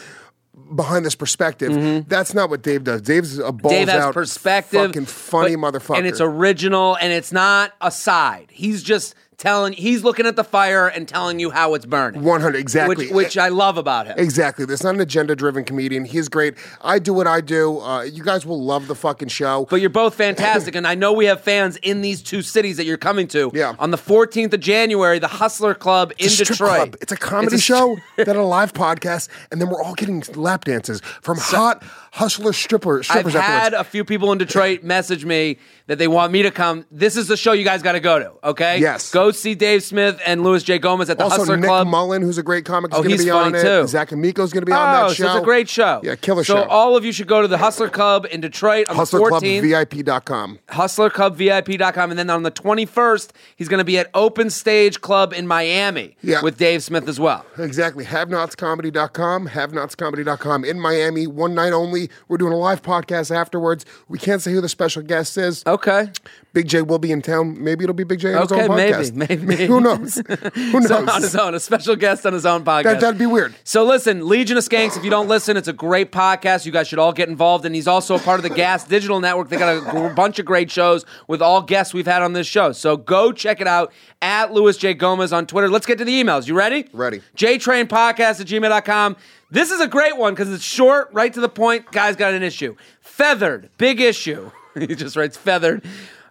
behind 0.74 1.04
this 1.06 1.14
perspective. 1.14 2.06
That's 2.08 2.34
not 2.34 2.50
what 2.50 2.62
Dave 2.62 2.84
does. 2.84 3.02
Dave's 3.02 3.38
a 3.38 3.52
balls 3.52 3.56
Mm-hmm. 3.56 3.68
Dave 3.68 3.88
has 3.88 4.02
out, 4.04 4.14
perspective, 4.14 4.86
fucking 4.86 5.06
funny 5.06 5.56
but- 5.56 5.74
motherfucker. 5.74 5.98
and 5.98 6.06
it's 6.06 6.20
original, 6.20 6.96
and 7.00 7.12
it's 7.12 7.32
not 7.32 7.72
a 7.80 7.90
side. 7.90 8.46
He's 8.50 8.82
just 8.82 9.14
telling. 9.38 9.72
He's 9.72 10.04
looking 10.04 10.26
at 10.26 10.36
the 10.36 10.44
fire 10.44 10.88
and 10.88 11.06
telling 11.06 11.38
you 11.40 11.50
how 11.50 11.74
it's 11.74 11.86
burning. 11.86 12.22
100 12.22 12.56
exactly. 12.56 13.06
which, 13.06 13.14
which 13.14 13.38
I 13.38 13.48
love 13.48 13.76
about 13.76 14.06
him. 14.06 14.18
Exactly. 14.18 14.64
There's 14.64 14.82
not 14.82 14.94
an 14.94 15.00
agenda 15.00 15.36
driven 15.36 15.64
comedian. 15.64 16.04
He's 16.04 16.28
great. 16.28 16.54
I 16.82 16.98
do 16.98 17.12
what 17.12 17.26
I 17.26 17.40
do. 17.40 17.80
Uh, 17.80 18.02
you 18.02 18.22
guys 18.22 18.46
will 18.46 18.62
love 18.62 18.86
the 18.86 18.94
fucking 18.94 19.28
show. 19.28 19.66
But 19.68 19.80
you're 19.80 19.90
both 19.90 20.14
fantastic, 20.14 20.74
and 20.74 20.86
I 20.86 20.94
know 20.94 21.12
we 21.12 21.26
have 21.26 21.40
fans 21.40 21.76
in 21.78 22.02
these 22.02 22.22
two 22.22 22.42
cities 22.42 22.76
that 22.76 22.84
you're 22.84 22.96
coming 22.96 23.28
to. 23.28 23.50
Yeah. 23.54 23.74
On 23.78 23.90
the 23.90 23.98
14th 23.98 24.52
of 24.52 24.60
January, 24.60 25.18
the 25.18 25.28
Hustler 25.28 25.74
Club 25.74 26.12
in 26.18 26.26
It's 26.26 26.40
a 26.40 26.44
Detroit. 26.44 26.76
club. 26.76 26.96
It's 27.00 27.12
a 27.12 27.16
comedy 27.16 27.56
a 27.56 27.58
show, 27.58 27.96
then 28.16 28.36
a 28.36 28.46
live 28.46 28.72
podcast, 28.72 29.28
and 29.50 29.60
then 29.60 29.68
we're 29.68 29.82
all 29.82 29.94
getting 29.94 30.22
lap 30.34 30.64
dances 30.64 31.00
from 31.22 31.38
hot 31.38 31.82
hustler 32.16 32.52
stripper 32.52 33.02
strippers. 33.02 33.10
I've 33.10 33.30
strippers 33.30 33.34
had 33.34 33.64
afterwards. 33.74 33.88
a 33.88 33.90
few 33.90 34.04
people 34.04 34.32
in 34.32 34.38
Detroit 34.38 34.82
message 34.82 35.24
me 35.24 35.58
that 35.86 35.98
they 35.98 36.08
want 36.08 36.32
me 36.32 36.42
to 36.42 36.50
come. 36.50 36.84
This 36.90 37.16
is 37.16 37.28
the 37.28 37.36
show 37.36 37.52
you 37.52 37.64
guys 37.64 37.82
got 37.82 37.92
to 37.92 38.00
go 38.00 38.18
to. 38.18 38.32
Okay. 38.42 38.78
Yes. 38.80 39.10
Go 39.10 39.30
see 39.30 39.54
Dave 39.54 39.82
Smith 39.82 40.20
and 40.26 40.42
Luis 40.42 40.62
J. 40.62 40.78
Gomez 40.78 41.10
at 41.10 41.18
the 41.18 41.24
also, 41.24 41.36
Hustler 41.38 41.56
Nick 41.58 41.68
Club. 41.68 41.86
Mullen, 41.86 42.22
who's 42.22 42.38
a 42.38 42.42
great 42.42 42.64
comic, 42.64 42.92
is 42.92 42.98
Oh, 42.98 43.02
going 43.02 43.16
to 43.18 43.22
be 43.24 43.30
funny 43.30 43.58
on 43.58 43.64
too. 43.64 43.68
it. 43.84 43.88
Zach 43.88 44.08
Amico's 44.10 44.52
going 44.52 44.62
to 44.62 44.66
be 44.66 44.72
on 44.72 44.78
Oh, 45.04 45.08
that 45.08 45.14
show. 45.16 45.24
so 45.24 45.30
it's 45.32 45.42
a 45.42 45.44
great 45.44 45.68
show. 45.68 46.00
Yeah, 46.02 46.16
killer 46.16 46.42
so 46.44 46.56
show. 46.56 46.62
all 46.64 46.96
of 46.96 47.04
you 47.04 47.12
should 47.12 47.28
go 47.28 47.42
to 47.42 47.48
the 47.48 47.58
Hustler 47.58 47.88
Club 47.88 48.26
in 48.30 48.40
Detroit 48.40 48.88
on 48.88 48.96
the 48.96 49.02
14th. 49.02 49.62
HustlerClubVIP.com. 49.62 50.58
HustlerClubVIP.com. 50.68 52.10
And 52.10 52.18
then 52.18 52.30
on 52.30 52.42
the 52.42 52.50
21st, 52.50 53.30
he's 53.56 53.68
going 53.68 53.78
to 53.78 53.84
be 53.84 53.98
at 53.98 54.10
Open 54.14 54.50
Stage 54.50 55.00
Club 55.00 55.32
in 55.32 55.46
Miami 55.46 56.16
Yeah. 56.22 56.42
with 56.42 56.56
Dave 56.58 56.82
Smith 56.82 57.08
as 57.08 57.20
well. 57.20 57.44
Exactly. 57.58 58.04
HaveNotsComedy.com. 58.04 59.48
HaveNotsComedy.com 59.48 60.64
in 60.64 60.80
Miami. 60.80 61.26
One 61.26 61.54
night 61.54 61.72
only. 61.72 62.05
We're 62.28 62.38
doing 62.38 62.52
a 62.52 62.56
live 62.56 62.82
podcast 62.82 63.34
afterwards. 63.34 63.84
We 64.08 64.18
can't 64.18 64.42
say 64.42 64.52
who 64.52 64.60
the 64.60 64.68
special 64.68 65.02
guest 65.02 65.36
is. 65.38 65.62
Okay. 65.66 66.10
Big 66.52 66.68
Jay 66.68 66.80
will 66.80 66.98
be 66.98 67.12
in 67.12 67.20
town. 67.20 67.62
Maybe 67.62 67.84
it'll 67.84 67.94
be 67.94 68.04
Big 68.04 68.18
Jay 68.18 68.32
on 68.32 68.42
his 68.42 68.52
own 68.52 68.60
podcast. 68.60 69.14
maybe. 69.14 69.44
maybe. 69.44 69.66
Who 69.66 69.80
knows? 69.80 70.14
Who 70.54 70.72
knows? 70.80 70.88
So 70.88 71.06
on 71.06 71.22
his 71.22 71.36
own, 71.36 71.54
a 71.54 71.60
special 71.60 71.96
guest 71.96 72.24
on 72.24 72.32
his 72.32 72.46
own 72.46 72.64
podcast. 72.64 72.84
That, 72.84 73.00
that'd 73.00 73.18
be 73.18 73.26
weird. 73.26 73.54
So 73.64 73.84
listen, 73.84 74.26
Legion 74.26 74.56
of 74.56 74.64
Skanks. 74.64 74.96
If 74.96 75.04
you 75.04 75.10
don't 75.10 75.28
listen, 75.28 75.56
it's 75.58 75.68
a 75.68 75.74
great 75.74 76.12
podcast. 76.12 76.64
You 76.64 76.72
guys 76.72 76.88
should 76.88 76.98
all 76.98 77.12
get 77.12 77.28
involved. 77.28 77.66
And 77.66 77.74
he's 77.74 77.86
also 77.86 78.14
a 78.14 78.18
part 78.18 78.38
of 78.38 78.42
the 78.42 78.50
Gas 78.50 78.84
Digital 78.84 79.20
Network. 79.20 79.50
They 79.50 79.58
got 79.58 79.94
a 79.94 80.14
bunch 80.14 80.38
of 80.38 80.46
great 80.46 80.70
shows 80.70 81.04
with 81.28 81.42
all 81.42 81.60
guests 81.60 81.92
we've 81.92 82.06
had 82.06 82.22
on 82.22 82.32
this 82.32 82.46
show. 82.46 82.72
So 82.72 82.96
go 82.96 83.32
check 83.32 83.60
it 83.60 83.66
out 83.66 83.92
at 84.22 84.52
Luis 84.52 84.78
J 84.78 84.94
Gomez 84.94 85.32
on 85.32 85.46
Twitter. 85.46 85.68
Let's 85.68 85.84
get 85.86 85.98
to 85.98 86.04
the 86.04 86.22
emails. 86.22 86.46
You 86.48 86.54
ready? 86.54 86.86
Ready. 86.92 87.20
JTrainPodcast 87.36 88.40
at 88.40 88.46
gmail.com. 88.46 89.16
This 89.50 89.70
is 89.70 89.80
a 89.80 89.86
great 89.86 90.16
one 90.16 90.34
because 90.34 90.52
it's 90.52 90.64
short, 90.64 91.08
right 91.12 91.32
to 91.32 91.40
the 91.40 91.48
point. 91.48 91.90
Guy's 91.92 92.16
got 92.16 92.34
an 92.34 92.42
issue. 92.42 92.76
Feathered, 93.00 93.70
big 93.78 94.00
issue. 94.00 94.50
he 94.78 94.94
just 94.94 95.16
writes 95.16 95.36
feathered. 95.36 95.84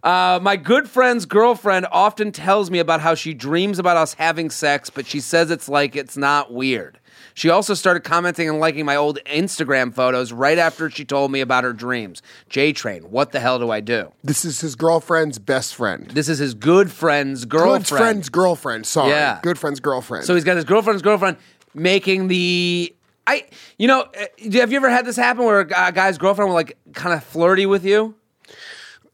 Uh, 0.03 0.37
my 0.41 0.55
good 0.55 0.87
friend's 0.87 1.25
girlfriend 1.25 1.87
often 1.91 2.31
tells 2.31 2.69
me 2.69 2.79
about 2.79 3.01
how 3.01 3.15
she 3.15 3.33
dreams 3.33 3.79
about 3.79 3.97
us 3.97 4.13
having 4.13 4.49
sex, 4.49 4.89
but 4.89 5.07
she 5.07 5.19
says 5.19 5.49
it's 5.49 5.67
like 5.67 5.95
it's 5.95 6.15
not 6.15 6.53
weird. 6.53 6.99
She 7.33 7.49
also 7.49 7.73
started 7.73 8.01
commenting 8.03 8.47
and 8.47 8.59
liking 8.59 8.85
my 8.85 8.95
old 8.95 9.19
Instagram 9.25 9.93
photos 9.93 10.31
right 10.31 10.57
after 10.57 10.89
she 10.89 11.03
told 11.03 11.31
me 11.31 11.41
about 11.41 11.63
her 11.63 11.73
dreams. 11.73 12.21
J 12.49 12.71
Train, 12.71 13.03
what 13.11 13.31
the 13.31 13.39
hell 13.39 13.59
do 13.59 13.71
I 13.71 13.81
do? 13.81 14.11
This 14.23 14.45
is 14.45 14.61
his 14.61 14.75
girlfriend's 14.75 15.39
best 15.39 15.75
friend. 15.75 16.09
This 16.11 16.29
is 16.29 16.37
his 16.37 16.53
good 16.53 16.91
friend's 16.91 17.45
girlfriend. 17.45 17.85
Good 17.85 17.97
friend's 17.97 18.29
girlfriend. 18.29 18.85
Sorry. 18.85 19.09
Yeah. 19.09 19.39
Good 19.41 19.57
friend's 19.57 19.79
girlfriend. 19.79 20.25
So 20.25 20.35
he's 20.35 20.43
got 20.43 20.55
his 20.55 20.65
girlfriend's 20.65 21.01
girlfriend 21.01 21.37
making 21.73 22.27
the. 22.27 22.93
I, 23.27 23.45
you 23.77 23.87
know, 23.87 24.01
uh, 24.01 24.25
have 24.53 24.71
you 24.71 24.77
ever 24.77 24.89
had 24.89 25.05
this 25.05 25.15
happen 25.15 25.45
where 25.45 25.61
a 25.61 25.91
guy's 25.91 26.17
girlfriend 26.17 26.49
will 26.49 26.55
like 26.55 26.77
kind 26.93 27.13
of 27.13 27.23
flirty 27.23 27.65
with 27.65 27.85
you? 27.85 28.15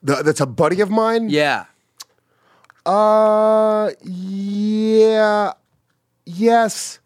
Th- 0.05 0.19
that's 0.23 0.41
a 0.41 0.45
buddy 0.45 0.81
of 0.81 0.89
mine. 0.89 1.29
Yeah. 1.29 1.65
Uh, 2.85 3.91
yeah, 4.03 5.53
yes. 6.25 6.99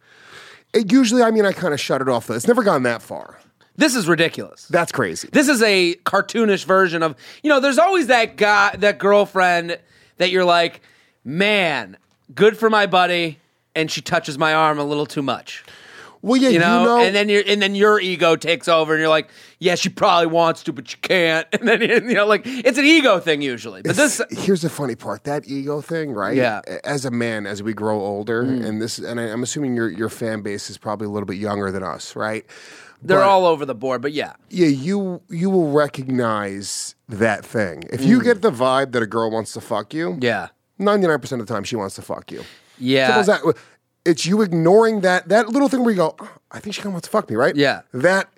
It 0.74 0.92
usually, 0.92 1.22
I 1.22 1.32
mean, 1.32 1.46
I 1.46 1.52
kind 1.52 1.74
of 1.74 1.80
shut 1.80 2.02
it 2.02 2.10
off. 2.10 2.28
Though 2.28 2.36
it's 2.36 2.48
never 2.48 2.64
gone 2.64 2.84
that 2.84 3.02
far. 3.02 3.40
This 3.78 3.94
is 3.96 4.08
ridiculous. 4.08 4.68
That's 4.70 4.92
crazy. 4.92 5.28
This 5.32 5.50
is 5.50 5.62
a 5.62 5.96
cartoonish 6.06 6.66
version 6.66 7.04
of, 7.04 7.16
you 7.44 7.50
know, 7.50 7.60
there's 7.60 7.78
always 7.78 8.08
that 8.08 8.38
guy, 8.38 8.76
that 8.78 8.98
girlfriend 9.00 9.78
that 10.18 10.32
you're 10.32 10.46
like, 10.46 10.82
man, 11.26 11.98
good 12.34 12.58
for 12.58 12.70
my 12.70 12.86
buddy, 12.86 13.40
and 13.76 13.92
she 13.92 14.02
touches 14.02 14.38
my 14.38 14.54
arm 14.54 14.80
a 14.80 14.86
little 14.86 15.06
too 15.06 15.22
much. 15.22 15.66
Well, 16.26 16.42
yeah, 16.42 16.50
You 16.50 16.58
know, 16.58 16.80
you 16.80 16.86
know, 16.88 16.98
and 17.02 17.16
then 17.16 17.30
you 17.30 17.44
and 17.46 17.62
then 17.62 17.76
your 17.76 18.00
ego 18.00 18.36
takes 18.36 18.68
over, 18.68 18.94
and 18.94 19.00
you're 19.00 19.10
like, 19.10 19.30
"Yeah, 19.60 19.76
she 19.76 19.90
probably 19.90 20.26
wants 20.26 20.64
to, 20.64 20.74
but 20.74 20.92
you 20.92 20.98
can't." 21.02 21.46
And 21.54 21.68
then 21.68 21.82
you 21.84 22.16
know, 22.16 22.26
like 22.26 22.42
it's 22.48 22.80
an 22.80 22.86
ego 22.86 23.20
thing 23.20 23.44
usually. 23.44 23.84
But 23.84 23.96
this, 23.96 24.20
here's 24.32 24.64
the 24.64 24.70
funny 24.70 24.96
part 24.96 25.24
that 25.26 25.48
ego 25.48 25.82
thing 25.82 26.14
right 26.14 26.36
Yeah. 26.36 26.62
as 26.84 27.06
a 27.06 27.12
man 27.12 27.46
as 27.46 27.62
we 27.62 27.74
grow 27.74 28.00
older 28.02 28.44
Mm. 28.44 28.66
and 28.66 28.82
this 28.82 28.98
and 28.98 29.20
I, 29.20 29.26
i'm 29.26 29.44
assuming 29.44 29.76
your 29.76 29.88
your 29.90 30.10
fan 30.10 30.42
base 30.42 30.70
is 30.72 30.78
probably 30.80 31.06
a 31.06 31.10
little 31.12 31.28
bit 31.28 31.38
younger 31.38 31.70
than 31.72 31.84
us 31.84 32.16
right 32.16 32.44
they're 33.04 33.20
But, 33.20 33.28
all 33.28 33.46
over 33.46 33.64
the 33.66 33.76
board. 33.76 34.02
But 34.02 34.14
yeah, 34.14 34.34
yeah 34.50 34.68
you 34.68 35.22
you 35.30 35.52
will 35.52 35.72
recognize 35.72 36.96
that 37.08 37.46
thing 37.46 37.84
if 37.92 38.04
you 38.04 38.22
get 38.22 38.42
the 38.42 38.52
vibe 38.52 38.94
that 38.94 39.04
a 39.04 39.08
girl 39.08 39.30
wants 39.30 39.54
to 39.54 39.62
fuck 39.62 39.94
you 39.94 40.14
Mm. 40.14 40.24
yeah, 40.24 40.48
99% 40.80 41.40
of 41.40 41.48
the 41.48 41.54
time 41.54 41.64
she 41.64 41.76
wants 41.76 41.96
to 41.96 42.02
fuck 42.02 42.32
you 42.32 42.44
yeah. 42.78 43.22
That. 43.22 43.56
It's 44.06 44.26
you 44.26 44.42
ignoring 44.42 45.02
that 45.02 45.30
that 45.30 45.50
little 45.50 45.68
thing 45.68 45.84
where 45.84 45.92
you 45.92 45.98
go, 45.98 46.16
"Oh, 46.20 46.32
I 46.52 46.60
think 46.60 46.76
she 46.76 46.82
kind 46.82 46.88
of 46.88 46.94
wants 46.94 47.08
to 47.08 47.12
fuck 47.12 47.30
me, 47.30 47.36
right? 47.36 47.56
Yeah. 47.56 47.82
That, 47.92 48.30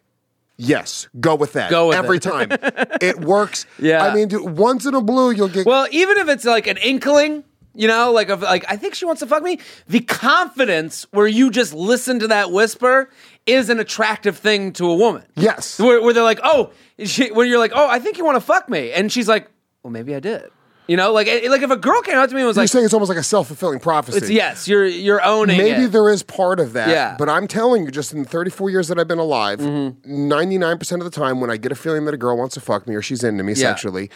yes, 0.58 1.08
go 1.20 1.36
with 1.36 1.54
that. 1.54 1.70
Go 1.70 1.90
with 1.90 1.98
every 1.98 2.18
it. 2.18 2.24
time. 2.24 2.50
it 3.02 3.20
works. 3.20 3.66
Yeah. 3.78 4.04
I 4.04 4.14
mean, 4.14 4.28
dude, 4.28 4.58
once 4.58 4.86
in 4.86 4.96
a 4.96 5.02
blue, 5.02 5.32
you'll 5.32 5.50
get. 5.50 5.66
Well, 5.66 5.88
even 5.92 6.18
if 6.18 6.30
it's 6.30 6.46
like 6.46 6.68
an 6.68 6.78
inkling, 6.78 7.44
you 7.76 7.88
know, 7.88 8.12
like 8.12 8.30
of 8.30 8.42
like 8.42 8.66
I 8.70 8.78
think 8.78 8.96
she 8.96 9.06
wants 9.06 9.20
to 9.20 9.28
fuck 9.28 9.44
me. 9.44 9.60
The 9.88 10.00
confidence 10.00 11.06
where 11.12 11.28
you 11.28 11.52
just 11.52 11.74
listen 11.74 12.20
to 12.20 12.28
that 12.30 12.52
whisper 12.52 13.10
is 13.46 13.70
an 13.70 13.80
attractive 13.80 14.38
thing 14.38 14.74
to 14.74 14.90
a 14.90 14.96
woman. 14.96 15.24
yes. 15.36 15.80
Where, 15.80 16.02
where 16.02 16.14
they're 16.14 16.24
like, 16.24 16.40
oh, 16.44 16.72
she, 17.04 17.32
where 17.32 17.46
you're 17.46 17.60
like, 17.60 17.72
oh, 17.76 17.88
I 17.88 18.00
think 18.00 18.18
you 18.18 18.26
want 18.26 18.36
to 18.36 18.42
fuck 18.42 18.68
me, 18.70 18.92
and 18.92 19.12
she's 19.12 19.28
like, 19.28 19.50
well, 19.84 19.92
maybe 19.92 20.16
I 20.16 20.20
did. 20.20 20.50
You 20.88 20.96
know, 20.98 21.12
like 21.12 21.27
like 21.27 21.62
if 21.62 21.70
a 21.72 21.75
girl 21.75 22.01
came 22.01 22.15
out 22.15 22.29
to 22.29 22.36
me 22.36 22.41
and 22.41 22.48
was 22.48 22.56
like 22.56 22.62
You're 22.62 22.63
like, 22.63 22.70
saying 22.72 22.86
it's 22.86 22.94
almost 22.94 23.10
like 23.10 23.17
a 23.17 23.24
self 23.24 23.48
fulfilling 23.48 23.79
prophecy. 23.79 24.17
it's, 24.17 24.29
yes, 24.29 24.67
you're 24.67 24.86
you're 24.86 25.24
owning 25.25 25.58
Maybe 25.58 25.84
it. 25.86 25.91
there 25.91 26.10
is 26.10 26.24
part 26.24 26.60
of 26.62 26.74
that. 26.74 26.89
Yeah. 26.89 27.15
But 27.20 27.27
I'm 27.29 27.46
telling 27.48 27.84
you, 27.86 27.91
just 27.91 28.13
in 28.13 28.24
the 28.24 28.29
34 28.29 28.70
years 28.70 28.88
that 28.88 28.98
I've 28.98 29.08
been 29.08 29.20
alive, 29.20 29.60
Mm-hmm. 29.60 30.32
99% 30.32 30.91
of 31.00 31.03
the 31.03 31.10
time 31.10 31.41
when 31.41 31.50
I 31.50 31.58
get 31.58 31.72
a 31.72 31.75
feeling 31.75 32.06
that 32.06 32.13
a 32.13 32.17
girl 32.17 32.38
wants 32.38 32.53
to 32.56 32.62
fuck 32.62 32.88
me 32.88 32.96
or 32.96 33.01
she's 33.01 33.24
into 33.24 33.44
me 33.44 33.51
Yeah. 33.53 33.67
sexually, 33.70 34.10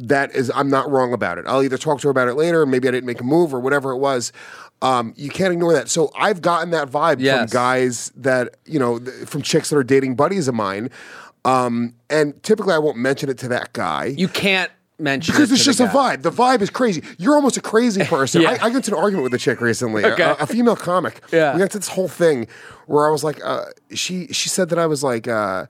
that 0.00 0.34
is, 0.34 0.50
I'm 0.54 0.70
not 0.70 0.90
wrong 0.90 1.12
about 1.12 1.38
it. 1.38 1.44
I'll 1.46 1.62
either 1.62 1.78
talk 1.78 2.00
to 2.00 2.08
her 2.08 2.10
about 2.10 2.28
it 2.28 2.34
later, 2.34 2.62
or 2.62 2.66
maybe 2.66 2.86
I 2.88 2.90
didn't 2.92 3.06
make 3.06 3.20
a 3.20 3.24
move 3.24 3.52
or 3.54 3.58
whatever 3.60 3.90
it 3.92 3.98
was. 3.98 4.32
Um, 4.82 5.12
you 5.16 5.28
can't 5.30 5.52
ignore 5.52 5.72
that. 5.72 5.88
So 5.88 6.10
I've 6.16 6.40
gotten 6.40 6.70
that 6.70 6.88
vibe 6.88 7.16
from 7.38 7.46
guys 7.46 8.12
that, 8.16 8.56
you 8.64 8.78
know, 8.78 8.98
th- 9.00 9.26
from 9.28 9.42
chicks 9.42 9.70
that 9.70 9.76
are 9.76 9.82
dating 9.84 10.14
buddies 10.14 10.46
of 10.48 10.54
mine. 10.54 10.90
Um, 11.44 11.94
and 12.10 12.40
typically 12.42 12.74
I 12.74 12.78
won't 12.78 12.96
mention 12.96 13.28
it 13.28 13.38
to 13.38 13.48
that 13.48 13.72
guy. 13.72 14.06
you 14.06 14.28
can't 14.28 14.70
mention 14.98 15.32
Because 15.32 15.50
it 15.50 15.54
it's 15.54 15.64
just 15.64 15.80
a 15.80 15.86
vibe. 15.86 16.22
The 16.22 16.30
vibe 16.30 16.60
is 16.60 16.70
crazy. 16.70 17.02
You're 17.18 17.34
almost 17.34 17.56
a 17.56 17.60
crazy 17.60 18.04
person. 18.16 18.42
Yeah. 18.42 18.50
I, 18.50 18.52
I 18.54 18.68
got 18.70 18.76
into 18.76 18.92
an 18.92 18.98
argument 18.98 19.24
with 19.24 19.34
a 19.34 19.38
chick 19.38 19.60
recently, 19.60 20.02
a- 20.02 20.12
Okay. 20.12 20.22
a, 20.22 20.34
a 20.34 20.46
female 20.46 20.76
comic. 20.76 21.20
Yeah. 21.32 21.52
We 21.54 21.60
got 21.60 21.70
to 21.72 21.78
this 21.78 21.88
whole 21.88 22.08
thing 22.08 22.46
where 22.86 23.06
I 23.06 23.10
was 23.10 23.22
like, 23.24 23.40
uh, 23.44 23.66
she 23.92 24.26
she 24.28 24.48
said 24.48 24.68
that 24.70 24.78
I 24.78 24.86
was 24.86 25.02
like, 25.04 25.28
uh, 25.28 25.66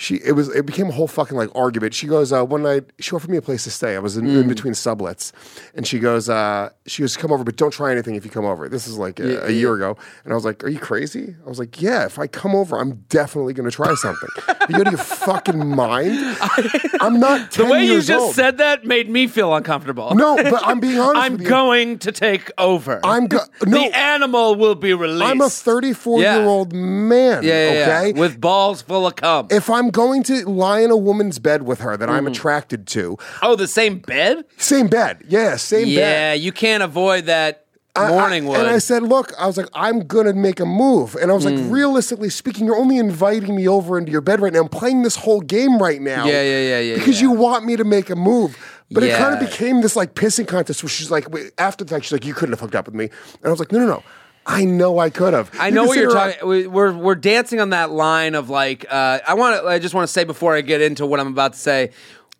she 0.00 0.14
it 0.24 0.32
was 0.32 0.48
it 0.54 0.64
became 0.64 0.86
a 0.88 0.92
whole 0.92 1.08
fucking 1.08 1.36
like 1.36 1.50
argument. 1.56 1.92
She 1.92 2.06
goes 2.06 2.32
uh, 2.32 2.44
one 2.44 2.62
night 2.62 2.84
she 3.00 3.14
offered 3.16 3.30
me 3.30 3.36
a 3.36 3.42
place 3.42 3.64
to 3.64 3.70
stay. 3.70 3.96
I 3.96 3.98
was 3.98 4.16
in, 4.16 4.26
Mm. 4.26 4.42
in 4.42 4.48
between 4.48 4.72
sublets, 4.74 5.32
and 5.74 5.86
she 5.86 5.98
goes 5.98 6.28
uh, 6.30 6.70
she 6.86 7.02
goes 7.02 7.16
come 7.16 7.32
over, 7.32 7.42
but 7.42 7.56
don't 7.56 7.72
try 7.72 7.90
anything 7.90 8.14
if 8.14 8.24
you 8.24 8.30
come 8.30 8.44
over. 8.44 8.68
This 8.68 8.86
is 8.86 8.96
like 8.96 9.18
a, 9.18 9.46
a 9.46 9.50
year 9.50 9.74
ago, 9.74 9.96
and 10.22 10.32
I 10.32 10.36
was 10.36 10.44
like, 10.44 10.62
are 10.62 10.68
you 10.68 10.78
crazy? 10.78 11.34
I 11.44 11.48
was 11.48 11.58
like, 11.58 11.82
yeah. 11.82 12.04
If 12.06 12.18
I 12.18 12.28
come 12.28 12.54
over, 12.54 12.78
I'm 12.78 13.04
definitely 13.08 13.54
going 13.54 13.68
to 13.68 13.74
try 13.74 13.92
something. 13.96 14.28
you 14.68 14.76
out 14.76 14.86
of 14.86 14.92
your 14.92 14.98
fucking 14.98 15.66
mind? 15.74 16.16
I'm 17.00 17.18
not. 17.18 17.50
10 17.50 17.66
The 17.66 17.72
way 17.72 17.84
you 17.84 18.00
just 18.00 18.10
old. 18.26 18.34
said 18.36 18.58
that 18.58 18.84
made 18.84 19.10
me 19.10 19.26
feel 19.26 19.52
uncomfortable. 19.54 20.14
No, 20.14 20.36
but 20.36 20.62
I'm 20.64 20.78
being 20.80 20.98
honest 20.98 21.22
I'm 21.24 21.32
with 21.32 21.42
you. 21.42 21.48
going 21.48 21.98
to 22.00 22.12
take 22.12 22.50
over. 22.56 23.00
I'm 23.04 23.26
go- 23.26 23.40
no. 23.66 23.78
the 23.78 23.96
animal 23.96 24.54
will 24.54 24.74
be 24.76 24.94
released. 24.94 25.24
I'm 25.30 25.40
a 25.40 25.50
34 25.50 26.20
Yeah. 26.20 26.36
year 26.38 26.46
old 26.46 26.72
man. 26.72 27.42
yeah, 27.42 27.50
yeah, 27.50 27.72
yeah. 27.72 27.98
okay. 28.10 28.12
with 28.20 28.40
balls 28.40 28.82
full 28.82 29.06
of 29.06 29.16
cum. 29.16 29.48
if 29.50 29.68
I'm 29.70 29.87
going 29.90 30.22
to 30.24 30.44
lie 30.48 30.80
in 30.80 30.90
a 30.90 30.96
woman's 30.96 31.38
bed 31.38 31.62
with 31.62 31.80
her 31.80 31.96
that 31.96 32.08
I'm 32.08 32.24
Mm. 32.24 32.28
attracted 32.32 32.86
to, 32.88 33.16
oh, 33.42 33.56
the 33.56 33.68
same 33.68 33.98
bed? 33.98 34.44
same 34.56 34.88
bed, 34.88 35.24
yeah, 35.28 35.56
same 35.56 35.88
Yeah, 35.88 36.32
bed. 36.34 36.40
you 36.40 36.52
can't 36.52 36.82
avoid 36.82 37.26
that 37.26 37.64
morning 37.96 38.46
wood. 38.46 38.60
And 38.60 38.68
I 38.68 38.78
said, 38.78 39.02
look, 39.02 39.32
I 39.38 39.46
was 39.48 39.56
like, 39.56 39.66
I'm 39.74 40.06
gonna 40.06 40.32
make 40.32 40.60
a 40.60 40.64
move, 40.66 41.16
and 41.16 41.32
I 41.32 41.34
was 41.34 41.44
Mm. 41.44 41.56
like, 41.62 41.72
realistically 41.72 42.30
speaking, 42.30 42.64
you're 42.64 42.76
only 42.76 42.96
inviting 42.98 43.56
me 43.56 43.66
over 43.66 43.98
into 43.98 44.12
your 44.12 44.20
bed 44.20 44.40
right 44.40 44.52
now. 44.52 44.60
I'm 44.60 44.68
playing 44.68 45.02
this 45.02 45.16
whole 45.16 45.40
game 45.40 45.78
right 45.82 46.00
now. 46.00 46.24
Yeah, 46.24 46.42
yeah, 46.42 46.60
yeah, 46.60 46.78
yeah, 46.80 46.94
Because 46.94 47.20
yeah. 47.20 47.28
you 47.28 47.32
want 47.32 47.64
me 47.64 47.74
to 47.76 47.84
make 47.84 48.08
a 48.10 48.14
move. 48.16 48.56
But 48.90 49.02
it 49.02 49.14
kind 49.18 49.34
of 49.34 49.40
became 49.40 49.80
this 49.82 49.96
like 49.96 50.14
pissing 50.14 50.46
contest 50.48 50.82
where 50.82 50.88
she's 50.88 51.10
like, 51.10 51.26
after 51.58 51.84
the 51.84 51.90
fact, 51.90 52.04
she's 52.06 52.12
like, 52.12 52.24
you 52.24 52.32
couldn't 52.34 52.52
have 52.54 52.60
hooked 52.60 52.74
up 52.76 52.86
with 52.86 52.94
me, 52.94 53.04
and 53.06 53.44
I 53.46 53.50
was 53.50 53.58
like, 53.58 53.70
no, 53.72 53.80
no, 53.80 53.86
no. 53.86 54.02
I 54.50 54.64
know 54.64 54.98
I 54.98 55.10
could 55.10 55.34
have. 55.34 55.50
I 55.60 55.68
know 55.70 55.84
what 55.84 55.98
you're 55.98 56.10
talking. 56.10 56.48
we- 56.48 56.66
We're 56.66 56.92
we're 56.92 57.14
dancing 57.14 57.60
on 57.60 57.70
that 57.70 57.90
line 57.90 58.34
of 58.34 58.48
like. 58.48 58.86
Uh, 58.88 59.18
I 59.26 59.34
want. 59.34 59.64
I 59.66 59.78
just 59.78 59.94
want 59.94 60.06
to 60.08 60.12
say 60.12 60.24
before 60.24 60.56
I 60.56 60.62
get 60.62 60.80
into 60.80 61.04
what 61.06 61.20
I'm 61.20 61.28
about 61.28 61.52
to 61.52 61.58
say. 61.58 61.90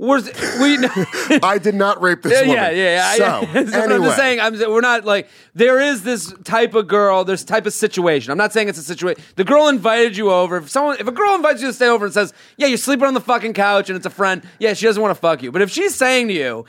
We're, 0.00 0.22
we. 0.60 0.78
I 1.42 1.58
did 1.60 1.74
not 1.74 2.00
rape 2.00 2.22
this 2.22 2.32
Yeah, 2.32 2.40
woman. 2.42 2.54
yeah, 2.56 2.70
yeah. 2.70 3.14
Yeah. 3.16 3.40
So, 3.40 3.46
but 3.52 3.90
I'm 3.92 4.02
just 4.04 4.16
saying, 4.16 4.38
I'm, 4.38 4.56
we're 4.56 4.80
not 4.80 5.04
like 5.04 5.28
there 5.54 5.80
is 5.80 6.04
this 6.04 6.32
type 6.44 6.74
of 6.74 6.86
girl, 6.86 7.24
this 7.24 7.42
type 7.44 7.66
of 7.66 7.72
situation. 7.72 8.30
I'm 8.30 8.38
not 8.38 8.52
saying 8.52 8.68
it's 8.68 8.78
a 8.78 8.82
situation. 8.84 9.20
The 9.34 9.42
girl 9.42 9.66
invited 9.66 10.16
you 10.16 10.30
over. 10.30 10.56
If 10.58 10.70
someone, 10.70 10.98
if 11.00 11.08
a 11.08 11.12
girl 11.12 11.34
invites 11.34 11.60
you 11.62 11.66
to 11.66 11.72
stay 11.74 11.88
over 11.88 12.04
and 12.04 12.14
says, 12.14 12.32
"Yeah, 12.56 12.68
you're 12.68 12.78
sleeping 12.78 13.06
on 13.08 13.14
the 13.14 13.20
fucking 13.20 13.54
couch," 13.54 13.90
and 13.90 13.96
it's 13.96 14.06
a 14.06 14.10
friend, 14.10 14.42
yeah, 14.60 14.72
she 14.74 14.86
doesn't 14.86 15.02
want 15.02 15.14
to 15.16 15.20
fuck 15.20 15.42
you. 15.42 15.50
But 15.50 15.62
if 15.62 15.70
she's 15.72 15.96
saying 15.96 16.28
to 16.28 16.34
you, 16.34 16.64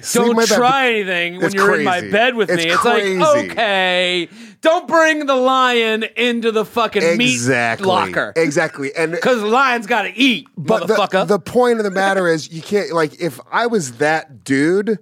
Sleep 0.00 0.28
"Don't 0.28 0.36
my 0.36 0.46
bed." 0.46 0.56
try 0.56 0.88
anything 0.94 1.36
when 1.36 1.44
It's 1.44 1.54
you're 1.54 1.78
in 1.78 1.84
my 1.84 2.00
bed 2.00 2.34
with 2.34 2.48
It's 2.48 2.64
me," 2.64 2.70
it's 2.70 2.84
like, 2.86 3.04
okay, 3.50 4.28
don't 4.62 4.86
bring 4.86 5.26
the 5.26 5.34
lion 5.36 6.04
into 6.16 6.52
the 6.52 6.64
fucking 6.64 7.02
exactly, 7.02 7.86
meat 7.86 7.88
locker 7.88 8.32
exactly, 8.36 8.94
and 8.94 9.12
because 9.12 9.40
the 9.40 9.46
lion's 9.46 9.86
got 9.86 10.02
to 10.02 10.12
eat, 10.16 10.46
but 10.56 10.86
the, 10.86 10.94
motherfucker. 10.94 11.26
the 11.26 11.38
point 11.38 11.78
of 11.78 11.84
the 11.84 11.90
matter 11.90 12.28
is, 12.28 12.50
you 12.52 12.62
can't 12.62 12.92
like 12.92 13.20
if 13.20 13.40
I 13.50 13.66
was 13.66 13.92
that 13.98 14.44
dude. 14.44 14.98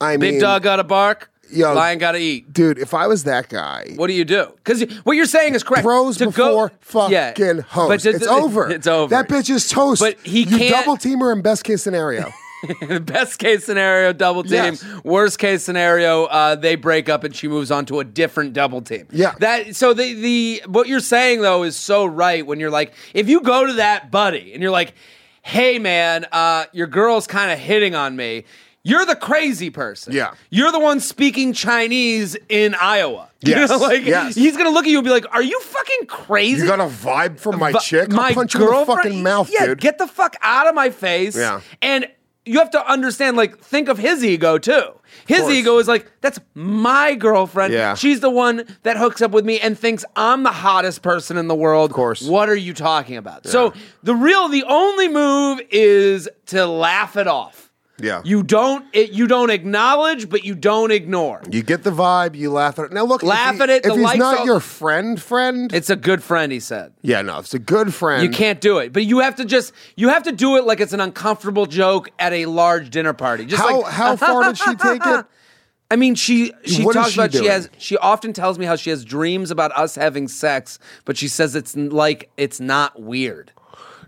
I 0.00 0.12
mean, 0.12 0.20
Big 0.34 0.40
dog 0.40 0.62
got 0.62 0.76
to 0.76 0.84
bark. 0.84 1.30
Yo. 1.50 1.72
lion 1.72 1.98
got 1.98 2.12
to 2.12 2.18
eat. 2.18 2.52
dude. 2.52 2.78
If 2.78 2.92
I 2.92 3.06
was 3.06 3.24
that 3.24 3.48
guy, 3.48 3.92
What 3.96 4.08
do 4.08 4.12
you 4.12 4.26
do? 4.26 4.52
Because 4.56 4.82
what 5.04 5.14
you're 5.16 5.24
saying 5.24 5.54
is 5.54 5.62
correct. 5.62 5.82
Bros 5.82 6.18
To 6.18 6.26
before 6.26 6.70
fucking 6.80 7.12
Yeah. 7.12 7.60
host. 7.62 7.88
But 7.88 8.00
to- 8.00 8.10
it's 8.10 8.26
over. 8.26 8.70
It's 8.70 8.86
over. 8.86 9.08
That 9.10 9.28
bitch 9.30 9.48
is 9.48 9.66
toast. 9.68 10.00
But 10.02 10.18
he 10.22 10.40
you 10.42 10.58
can't- 10.58 10.70
double 10.70 10.98
team 10.98 11.20
her 11.20 11.32
in 11.32 11.40
best 11.40 11.64
case 11.64 11.82
scenario. 11.82 12.30
Best 13.00 13.38
case 13.38 13.64
scenario, 13.64 14.12
double 14.12 14.42
team. 14.42 14.52
Yes. 14.52 14.84
Worst 15.04 15.38
case 15.38 15.62
scenario, 15.62 16.24
uh, 16.24 16.54
they 16.56 16.74
break 16.74 17.08
up 17.08 17.24
and 17.24 17.34
she 17.34 17.48
moves 17.48 17.70
on 17.70 17.86
to 17.86 18.00
a 18.00 18.04
different 18.04 18.52
double 18.52 18.82
team. 18.82 19.06
Yeah. 19.10 19.34
That 19.40 19.76
so 19.76 19.94
the 19.94 20.12
the 20.14 20.62
what 20.66 20.88
you're 20.88 21.00
saying 21.00 21.40
though 21.42 21.62
is 21.62 21.76
so 21.76 22.04
right 22.06 22.44
when 22.46 22.58
you're 22.60 22.70
like, 22.70 22.92
if 23.14 23.28
you 23.28 23.40
go 23.40 23.66
to 23.66 23.74
that 23.74 24.10
buddy 24.10 24.52
and 24.52 24.62
you're 24.62 24.72
like, 24.72 24.94
hey 25.42 25.78
man, 25.78 26.26
uh, 26.32 26.64
your 26.72 26.86
girl's 26.88 27.26
kind 27.26 27.50
of 27.52 27.58
hitting 27.58 27.94
on 27.94 28.16
me. 28.16 28.44
You're 28.84 29.04
the 29.04 29.16
crazy 29.16 29.68
person. 29.70 30.14
Yeah. 30.14 30.32
You're 30.50 30.72
the 30.72 30.78
one 30.80 31.00
speaking 31.00 31.52
Chinese 31.52 32.36
in 32.48 32.74
Iowa. 32.74 33.26
You 33.40 33.52
Yes, 33.52 33.70
know, 33.70 33.76
like 33.76 34.04
yes. 34.04 34.34
he's 34.34 34.56
gonna 34.56 34.70
look 34.70 34.84
at 34.84 34.90
you 34.90 34.98
and 34.98 35.04
be 35.04 35.12
like, 35.12 35.32
"Are 35.32 35.40
you 35.42 35.60
fucking 35.60 36.06
crazy?" 36.08 36.62
You 36.62 36.66
got 36.66 36.80
a 36.80 36.86
vibe 36.92 37.38
from 37.38 37.60
my 37.60 37.70
But 37.70 37.82
chick? 37.82 38.10
I'll 38.10 38.16
my 38.16 38.32
punch 38.32 38.52
you 38.54 38.58
in 38.58 38.66
the 38.66 38.72
girlfriend- 38.72 39.02
fucking 39.04 39.22
mouth, 39.22 39.48
yeah, 39.52 39.66
dude. 39.66 39.80
get 39.80 39.96
the 39.98 40.08
fuck 40.08 40.34
out 40.42 40.66
of 40.66 40.74
my 40.74 40.90
face. 40.90 41.36
Yeah. 41.36 41.60
And 41.80 42.08
you 42.48 42.58
have 42.58 42.70
to 42.70 42.90
understand, 42.90 43.36
like, 43.36 43.58
think 43.58 43.88
of 43.88 43.98
his 43.98 44.24
ego 44.24 44.58
too. 44.58 44.94
His 45.26 45.48
ego 45.48 45.78
is 45.78 45.88
like, 45.88 46.10
that's 46.20 46.38
my 46.54 47.14
girlfriend. 47.14 47.72
Yeah. 47.72 47.94
She's 47.94 48.20
the 48.20 48.30
one 48.30 48.64
that 48.82 48.96
hooks 48.96 49.22
up 49.22 49.30
with 49.30 49.44
me 49.44 49.60
and 49.60 49.78
thinks 49.78 50.04
I'm 50.16 50.42
the 50.42 50.52
hottest 50.52 51.02
person 51.02 51.36
in 51.36 51.48
the 51.48 51.54
world. 51.54 51.90
Of 51.90 51.94
course. 51.96 52.22
What 52.22 52.48
are 52.48 52.56
you 52.56 52.74
talking 52.74 53.16
about? 53.16 53.46
So 53.46 53.72
the 54.02 54.14
real, 54.14 54.48
the 54.48 54.64
only 54.64 55.08
move 55.08 55.60
is 55.70 56.28
to 56.46 56.66
laugh 56.66 57.16
it 57.16 57.26
off. 57.26 57.67
Yeah. 58.00 58.22
You 58.24 58.42
don't, 58.42 58.84
it, 58.92 59.10
you 59.10 59.26
don't 59.26 59.50
acknowledge, 59.50 60.28
but 60.28 60.44
you 60.44 60.54
don't 60.54 60.92
ignore. 60.92 61.42
You 61.50 61.62
get 61.62 61.82
the 61.82 61.90
vibe, 61.90 62.36
you 62.36 62.50
laugh 62.52 62.78
at 62.78 62.86
it. 62.86 62.92
Now 62.92 63.04
look, 63.04 63.22
Laugh 63.22 63.56
he- 63.56 63.60
at 63.62 63.70
it, 63.70 63.84
If 63.86 63.94
he's 63.96 64.14
not 64.16 64.38
all- 64.38 64.46
your 64.46 64.60
friend, 64.60 65.20
friend, 65.20 65.72
It's 65.74 65.90
a 65.90 65.96
good 65.96 66.22
friend, 66.22 66.52
he 66.52 66.60
said. 66.60 66.92
yeah, 67.02 67.22
no, 67.22 67.38
it's 67.38 67.54
a 67.54 67.58
good 67.58 67.92
friend. 67.92 68.22
You 68.22 68.30
can't 68.30 68.60
do 68.60 68.78
it, 68.78 68.92
but 68.92 69.04
you 69.04 69.18
have 69.20 69.34
to 69.36 69.44
just 69.44 69.72
you 69.96 70.08
have 70.10 70.22
to 70.24 70.32
do 70.32 70.56
it 70.56 70.64
like 70.64 70.80
it's 70.80 70.92
an 70.92 71.00
uncomfortable 71.00 71.66
joke 71.66 72.10
at 72.18 72.32
a 72.32 72.46
large 72.46 72.90
dinner 72.90 73.12
party. 73.12 73.44
Just 73.44 73.60
How 73.62 73.80
like 73.82 73.92
how 73.92 74.14
far 74.16 74.44
did 74.44 74.58
she 74.58 74.74
take 74.76 75.04
it? 75.04 75.26
I 75.90 75.96
mean, 75.96 76.14
she 76.14 76.52
she 76.64 76.84
What 76.84 76.92
talks 76.92 77.10
she 77.12 77.20
about 77.20 77.32
she 77.32 77.46
has 77.46 77.70
she 77.78 77.96
often 77.96 78.32
tells 78.32 78.58
me 78.58 78.66
how 78.66 78.76
she 78.76 78.90
has 78.90 79.04
dreams 79.04 79.50
about 79.50 79.72
us 79.72 79.94
having 79.94 80.28
sex, 80.28 80.78
but 81.04 81.16
she 81.16 81.26
says 81.28 81.56
it's 81.56 81.74
like 81.76 82.30
it's 82.36 82.60
not 82.60 83.00
weird. 83.00 83.52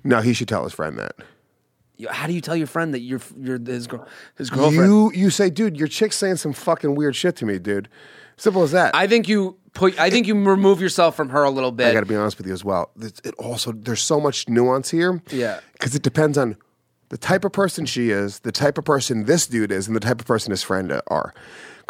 No, 0.04 0.20
he 0.20 0.32
should 0.32 0.46
tell 0.48 0.62
his 0.64 0.72
friend 0.74 0.98
that. 0.98 1.16
How 2.08 2.26
do 2.26 2.32
you 2.32 2.40
tell 2.40 2.56
your 2.56 2.66
friend 2.66 2.94
that 2.94 3.00
you're 3.00 3.20
you're 3.38 3.58
his 3.58 3.86
girl 3.86 4.06
his 4.36 4.50
girlfriend? 4.50 4.90
You 4.90 5.12
you 5.14 5.30
say, 5.30 5.50
dude, 5.50 5.76
your 5.76 5.88
chick's 5.88 6.16
saying 6.16 6.36
some 6.36 6.52
fucking 6.52 6.94
weird 6.94 7.16
shit 7.16 7.36
to 7.36 7.46
me, 7.46 7.58
dude. 7.58 7.88
Simple 8.36 8.62
as 8.62 8.72
that. 8.72 8.94
I 8.94 9.06
think 9.06 9.28
you 9.28 9.56
put 9.74 9.98
I 10.00 10.08
think 10.10 10.26
you 10.26 10.34
remove 10.34 10.80
yourself 10.80 11.14
from 11.16 11.28
her 11.30 11.42
a 11.44 11.50
little 11.50 11.72
bit. 11.72 11.88
I 11.88 11.92
got 11.92 12.00
to 12.00 12.06
be 12.06 12.16
honest 12.16 12.38
with 12.38 12.46
you 12.46 12.52
as 12.54 12.64
well. 12.64 12.90
It's- 12.96 13.20
It 13.24 13.34
also 13.38 13.72
there's 13.72 14.00
so 14.02 14.18
much 14.20 14.48
nuance 14.48 14.90
here. 14.90 15.22
Yeah. 15.30 15.60
because 15.74 15.94
it 15.94 16.02
depends 16.02 16.38
on 16.38 16.56
the 17.10 17.18
type 17.18 17.44
of 17.44 17.52
person 17.52 17.86
she 17.86 18.10
is, 18.10 18.38
the 18.40 18.52
type 18.52 18.78
of 18.78 18.84
person 18.84 19.24
this 19.24 19.46
dude 19.48 19.72
is, 19.72 19.88
and 19.88 19.96
the 19.96 20.00
type 20.00 20.20
of 20.20 20.26
person 20.26 20.52
his 20.52 20.62
friend 20.62 20.92
are. 21.08 21.34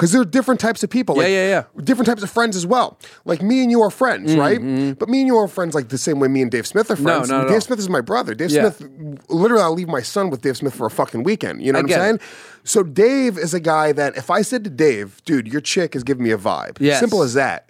Because 0.01 0.13
there 0.13 0.21
are 0.23 0.25
different 0.25 0.61
types 0.61 0.83
of 0.83 0.89
people. 0.89 1.15
Yeah, 1.17 1.23
like, 1.23 1.31
yeah, 1.31 1.49
yeah. 1.77 1.83
Different 1.85 2.07
types 2.07 2.23
of 2.23 2.31
friends 2.31 2.57
as 2.57 2.67
well. 2.67 2.99
Like 3.27 3.43
me 3.43 3.63
and 3.63 3.71
you 3.71 3.83
are 3.83 3.91
friends, 3.91 4.35
right? 4.35 4.59
But 4.99 5.09
me 5.09 5.21
and 5.21 5.27
you 5.27 5.37
are 5.37 5.47
friends 5.47 5.75
like 5.75 5.89
the 5.91 5.99
same 5.99 6.21
way 6.21 6.29
me 6.29 6.43
and 6.43 6.51
Dave 6.51 6.67
Smith 6.67 6.91
are 6.91 6.97
friends. 6.97 7.29
Mm-hmm. 7.29 7.37
not 7.37 7.47
at 7.47 7.53
Dave. 7.53 7.63
Smith 7.63 7.79
is 7.79 7.89
my 7.89 8.01
brother. 8.01 8.35
Dave 8.35 8.51
Yeah. 8.51 8.71
Smith, 8.71 9.29
literally, 9.29 9.63
I'll 9.63 9.75
leave 9.75 9.89
my 9.89 10.03
son 10.03 10.31
with 10.31 10.41
Dave 10.43 10.57
Smith 10.57 10.75
for 10.75 10.87
a 10.87 10.91
fucking 10.91 11.23
weekend. 11.23 11.63
You 11.63 11.73
know 11.73 11.79
I 11.79 11.83
what 11.83 11.93
I'm 11.93 11.99
saying? 12.01 12.15
it. 12.17 12.23
So 12.65 12.83
Dave 12.83 13.39
is 13.39 13.55
a 13.55 13.61
guy 13.61 13.93
that 13.93 14.17
if 14.17 14.31
I 14.31 14.43
said 14.43 14.65
to 14.65 14.71
Dave, 14.71 15.23
dude, 15.25 15.49
your 15.49 15.61
chick 15.61 15.95
is 15.95 16.03
giving 16.03 16.25
me 16.25 16.31
a 16.31 16.39
vibe. 16.39 16.79
Yes. 16.81 17.01
Simple 17.01 17.23
as 17.23 17.35
that. 17.35 17.70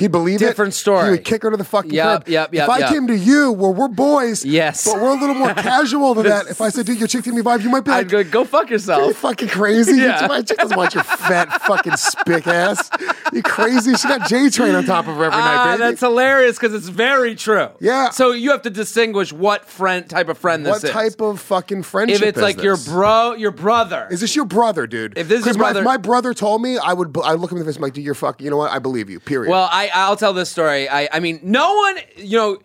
He'd 0.00 0.10
believe 0.10 0.42
it. 0.42 0.46
Different 0.46 0.74
story. 0.74 1.04
He 1.04 1.10
would 1.12 1.24
kick 1.24 1.42
her 1.42 1.50
to 1.50 1.56
the 1.56 1.64
fucking 1.64 1.92
Yup, 1.92 2.24
crib. 2.24 2.32
yup, 2.32 2.54
yup, 2.54 2.64
if 2.64 2.70
I 2.70 2.78
yup. 2.80 2.90
came 2.90 3.06
to 3.06 3.16
you, 3.16 3.52
where 3.52 3.70
we're 3.70 3.86
boys, 3.88 4.44
Yes. 4.44 4.84
but 4.84 5.00
we're 5.00 5.16
a 5.16 5.20
little 5.20 5.34
more 5.36 5.54
casual 5.54 6.14
than 6.14 6.24
that. 6.26 6.46
If 6.48 6.60
I 6.60 6.70
said, 6.70 6.86
dude, 6.86 6.98
your 6.98 7.06
chick 7.08 7.22
giving 7.24 7.36
me 7.38 7.42
vibe, 7.44 7.62
you 7.62 7.70
might 7.70 7.84
be 7.84 7.90
I'd 7.92 8.10
like, 8.12 8.30
go 8.30 8.40
go 8.40 8.44
fuck 8.44 8.64
are 8.64 8.68
you 8.68 8.72
yourself. 8.72 9.14
fucking 9.16 9.48
crazy? 9.48 9.92
Yeah. 10.00 10.26
My 10.26 10.42
chick 10.42 10.58
doesn't 10.58 10.76
want 10.76 10.94
your 10.94 11.04
fat 11.04 11.62
fucking 11.62 11.96
spick 11.96 12.46
ass. 12.46 12.90
You 13.32 13.42
crazy? 13.42 13.94
She 13.94 14.08
got 14.08 14.28
J 14.28 14.48
Train 14.50 14.74
on 14.74 14.84
top 14.84 15.06
of 15.06 15.16
her 15.16 15.24
every 15.24 15.38
night, 15.38 15.56
Ah, 15.56 15.64
baby. 15.72 15.78
that's 15.90 16.00
hilarious 16.00 16.56
because 16.58 16.74
it's 16.74 16.88
very 16.88 17.34
true. 17.34 17.68
Yeah. 17.80 18.10
So 18.10 18.32
you 18.32 18.50
have 18.50 18.62
to 18.62 18.70
distinguish 18.70 19.32
what 19.32 19.66
friend 19.66 20.08
type 20.08 20.28
of 20.28 20.38
friend 20.38 20.64
this 20.64 20.70
what 20.70 20.84
is. 20.84 20.94
What 20.94 21.02
type 21.02 21.20
of 21.20 21.40
fucking 21.40 21.82
friendship 21.82 22.22
if 22.22 22.28
it's 22.28 22.38
like 22.40 22.62
your 22.62 22.76
bro, 22.78 23.34
your 23.34 23.50
brother. 23.50 24.08
Is 24.10 24.20
this 24.20 24.34
your 24.34 24.46
brother, 24.46 24.86
dude? 24.86 25.18
If 25.18 25.28
this 25.28 25.40
is 25.40 25.46
your 25.46 25.54
my- 25.56 25.60
brother- 25.72 25.82
my, 25.82 25.96
brother 25.98 26.32
told 26.34 26.62
me, 26.62 26.78
I 26.78 26.92
would. 26.94 27.14
I 27.22 27.34
look 27.34 27.50
him 27.52 27.58
in 27.58 27.64
the 27.64 27.68
face, 27.70 27.76
I'm 27.76 27.82
like, 27.82 27.92
dude, 27.92 28.04
you're 28.04 28.14
fucking. 28.14 28.42
You 28.44 28.50
know 28.50 28.56
what? 28.56 28.70
I 28.72 28.78
believe 28.78 29.10
you. 29.10 29.20
Period. 29.20 29.50
well, 29.50 29.68
I 29.70 29.89
I'll 29.94 30.16
tell 30.16 30.32
this 30.32 30.50
story. 30.50 30.88
I 30.88 31.08
I 31.12 31.20
mean, 31.20 31.40
no 31.42 31.74
one, 31.74 31.96
you 32.16 32.38
know, 32.38 32.58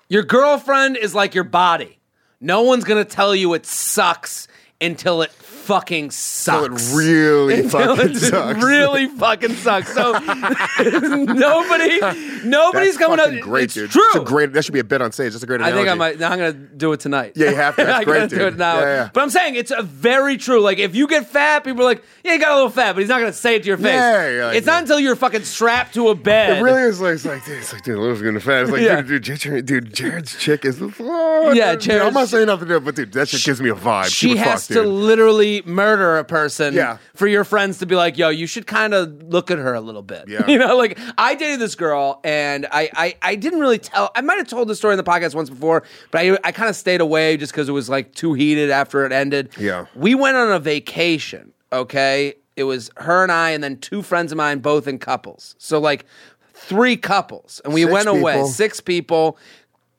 your 0.08 0.22
girlfriend 0.22 0.96
is 0.96 1.14
like 1.14 1.34
your 1.34 1.44
body. 1.44 1.98
No 2.40 2.62
one's 2.62 2.84
gonna 2.84 3.04
tell 3.04 3.34
you 3.34 3.54
it 3.54 3.66
sucks 3.66 4.48
until 4.80 5.22
it 5.22 5.30
fucking 5.62 6.10
sucks. 6.10 6.44
so 6.58 6.64
it 6.92 6.96
really 6.96 7.54
Until 7.62 7.96
fucking 7.96 8.10
it 8.12 8.18
sucks. 8.18 8.62
really 8.64 9.06
fucking 9.08 9.54
sucks. 9.54 9.92
So 9.94 10.12
nobody, 11.02 12.00
nobody's 12.44 12.96
That's 12.96 12.98
coming 12.98 13.20
up. 13.20 13.40
great, 13.42 13.64
it's 13.64 13.74
dude. 13.74 13.90
True. 13.90 14.02
It's 14.06 14.16
a 14.16 14.20
great. 14.24 14.52
That 14.52 14.64
should 14.64 14.74
be 14.74 14.80
a 14.80 14.84
bit 14.84 15.02
on 15.02 15.12
stage. 15.12 15.32
That's 15.32 15.42
a 15.44 15.46
great. 15.46 15.60
I 15.60 15.72
think 15.72 15.88
I 15.88 15.94
might. 15.94 16.18
Now 16.18 16.30
I'm 16.32 16.38
gonna 16.38 16.52
do 16.52 16.92
it 16.92 17.00
tonight. 17.00 17.32
Yeah, 17.36 17.50
you 17.50 17.56
have 17.56 17.76
to. 17.76 17.84
That's 17.84 17.98
I 18.00 18.04
great, 18.04 18.30
gotta 18.30 18.36
do 18.36 18.46
it 18.48 18.56
now. 18.56 18.80
Yeah, 18.80 18.84
yeah. 18.86 19.10
But 19.12 19.22
I'm 19.22 19.30
saying 19.30 19.54
it's 19.56 19.70
a 19.70 19.82
very 19.82 20.36
true. 20.36 20.60
Like 20.60 20.78
if 20.78 20.94
you 20.94 21.06
get 21.06 21.26
fat, 21.26 21.64
people 21.64 21.82
are 21.82 21.86
like, 21.86 22.02
"Yeah, 22.24 22.34
you 22.34 22.40
got 22.40 22.52
a 22.52 22.54
little 22.56 22.70
fat," 22.70 22.92
but 22.92 23.00
he's 23.00 23.08
not 23.08 23.20
gonna 23.20 23.32
say 23.32 23.56
it 23.56 23.62
to 23.62 23.68
your 23.68 23.76
face. 23.76 23.86
Yeah, 23.92 24.46
like, 24.46 24.56
it's 24.56 24.66
not 24.66 24.80
until 24.82 25.00
you're 25.00 25.16
fucking 25.16 25.44
strapped 25.44 25.94
to 25.94 26.08
a 26.08 26.14
bed. 26.14 26.58
It 26.58 26.62
really 26.62 26.82
is 26.82 27.00
like, 27.00 27.14
it's 27.14 27.24
like, 27.24 27.44
dude, 27.44 27.58
it's 27.58 27.72
like, 27.72 27.82
dude, 27.84 27.98
Lily's 27.98 28.22
gonna 28.22 28.40
fat. 28.40 28.62
It's 28.62 28.70
like, 28.70 28.82
Yeah. 28.82 29.00
dude, 29.02 29.22
dude, 29.22 29.38
Jared, 29.40 29.66
dude, 29.66 29.94
Jared's 29.94 30.36
chick 30.38 30.64
is 30.64 30.78
fuck. 30.78 30.92
Oh, 31.00 31.52
yeah, 31.52 31.74
Dude, 31.74 32.00
I'm 32.00 32.12
not 32.14 32.28
saying 32.28 32.46
nothing 32.46 32.68
to 32.68 32.74
do, 32.74 32.80
but 32.80 32.94
dude, 32.94 33.12
that 33.12 33.28
shit 33.28 33.42
gives 33.42 33.60
me 33.60 33.70
a 33.70 33.74
vibe. 33.74 34.04
she 34.06 34.30
Super 34.30 34.40
has 34.42 34.66
fuck, 34.66 34.76
to 34.76 34.82
dude. 34.84 34.92
Murder 35.66 36.16
a 36.16 36.24
person 36.24 36.72
Yeah. 36.72 36.96
for 37.14 37.26
your 37.26 37.44
friends 37.44 37.76
to 37.80 37.86
be 37.86 37.94
like, 37.94 38.16
yo, 38.16 38.30
you 38.30 38.46
should 38.46 38.66
kind 38.66 38.94
of 38.94 39.22
look 39.24 39.50
at 39.50 39.58
her 39.58 39.74
a 39.74 39.80
little 39.82 40.00
bit. 40.00 40.28
Yeah. 40.28 40.46
You 40.48 40.56
know, 40.58 40.76
like 40.78 40.98
I 41.18 41.34
dated 41.34 41.60
this 41.60 41.74
girl 41.74 42.20
and 42.24 42.66
I, 42.72 42.88
I, 42.94 43.14
I 43.20 43.34
didn't 43.34 43.60
really 43.60 43.78
tell, 43.78 44.10
I 44.14 44.22
might 44.22 44.38
have 44.38 44.48
told 44.48 44.68
the 44.68 44.74
story 44.74 44.94
in 44.94 44.96
the 44.96 45.04
podcast 45.04 45.34
once 45.34 45.50
before, 45.50 45.82
but 46.10 46.20
I, 46.22 46.38
I 46.44 46.52
kind 46.52 46.70
of 46.70 46.76
stayed 46.76 47.00
away 47.02 47.36
just 47.36 47.52
because 47.52 47.68
it 47.68 47.72
was 47.72 47.90
like 47.90 48.14
too 48.14 48.32
heated 48.32 48.70
after 48.70 49.04
it 49.04 49.12
ended. 49.12 49.50
Yeah. 49.58 49.86
We 49.94 50.14
went 50.14 50.36
on 50.38 50.50
a 50.50 50.58
vacation, 50.58 51.52
okay? 51.72 52.34
It 52.56 52.64
was 52.64 52.90
her 52.98 53.22
and 53.22 53.32
I 53.32 53.50
and 53.50 53.62
then 53.62 53.76
two 53.78 54.02
friends 54.02 54.30
of 54.32 54.36
mine, 54.38 54.60
both 54.60 54.86
in 54.88 54.98
couples. 54.98 55.54
So 55.58 55.78
like 55.78 56.04
three 56.54 56.96
couples. 56.96 57.60
And 57.64 57.72
we 57.74 57.82
Six 57.82 57.92
went 57.92 58.08
away, 58.08 58.34
people. 58.34 58.48
six 58.48 58.80
people, 58.80 59.38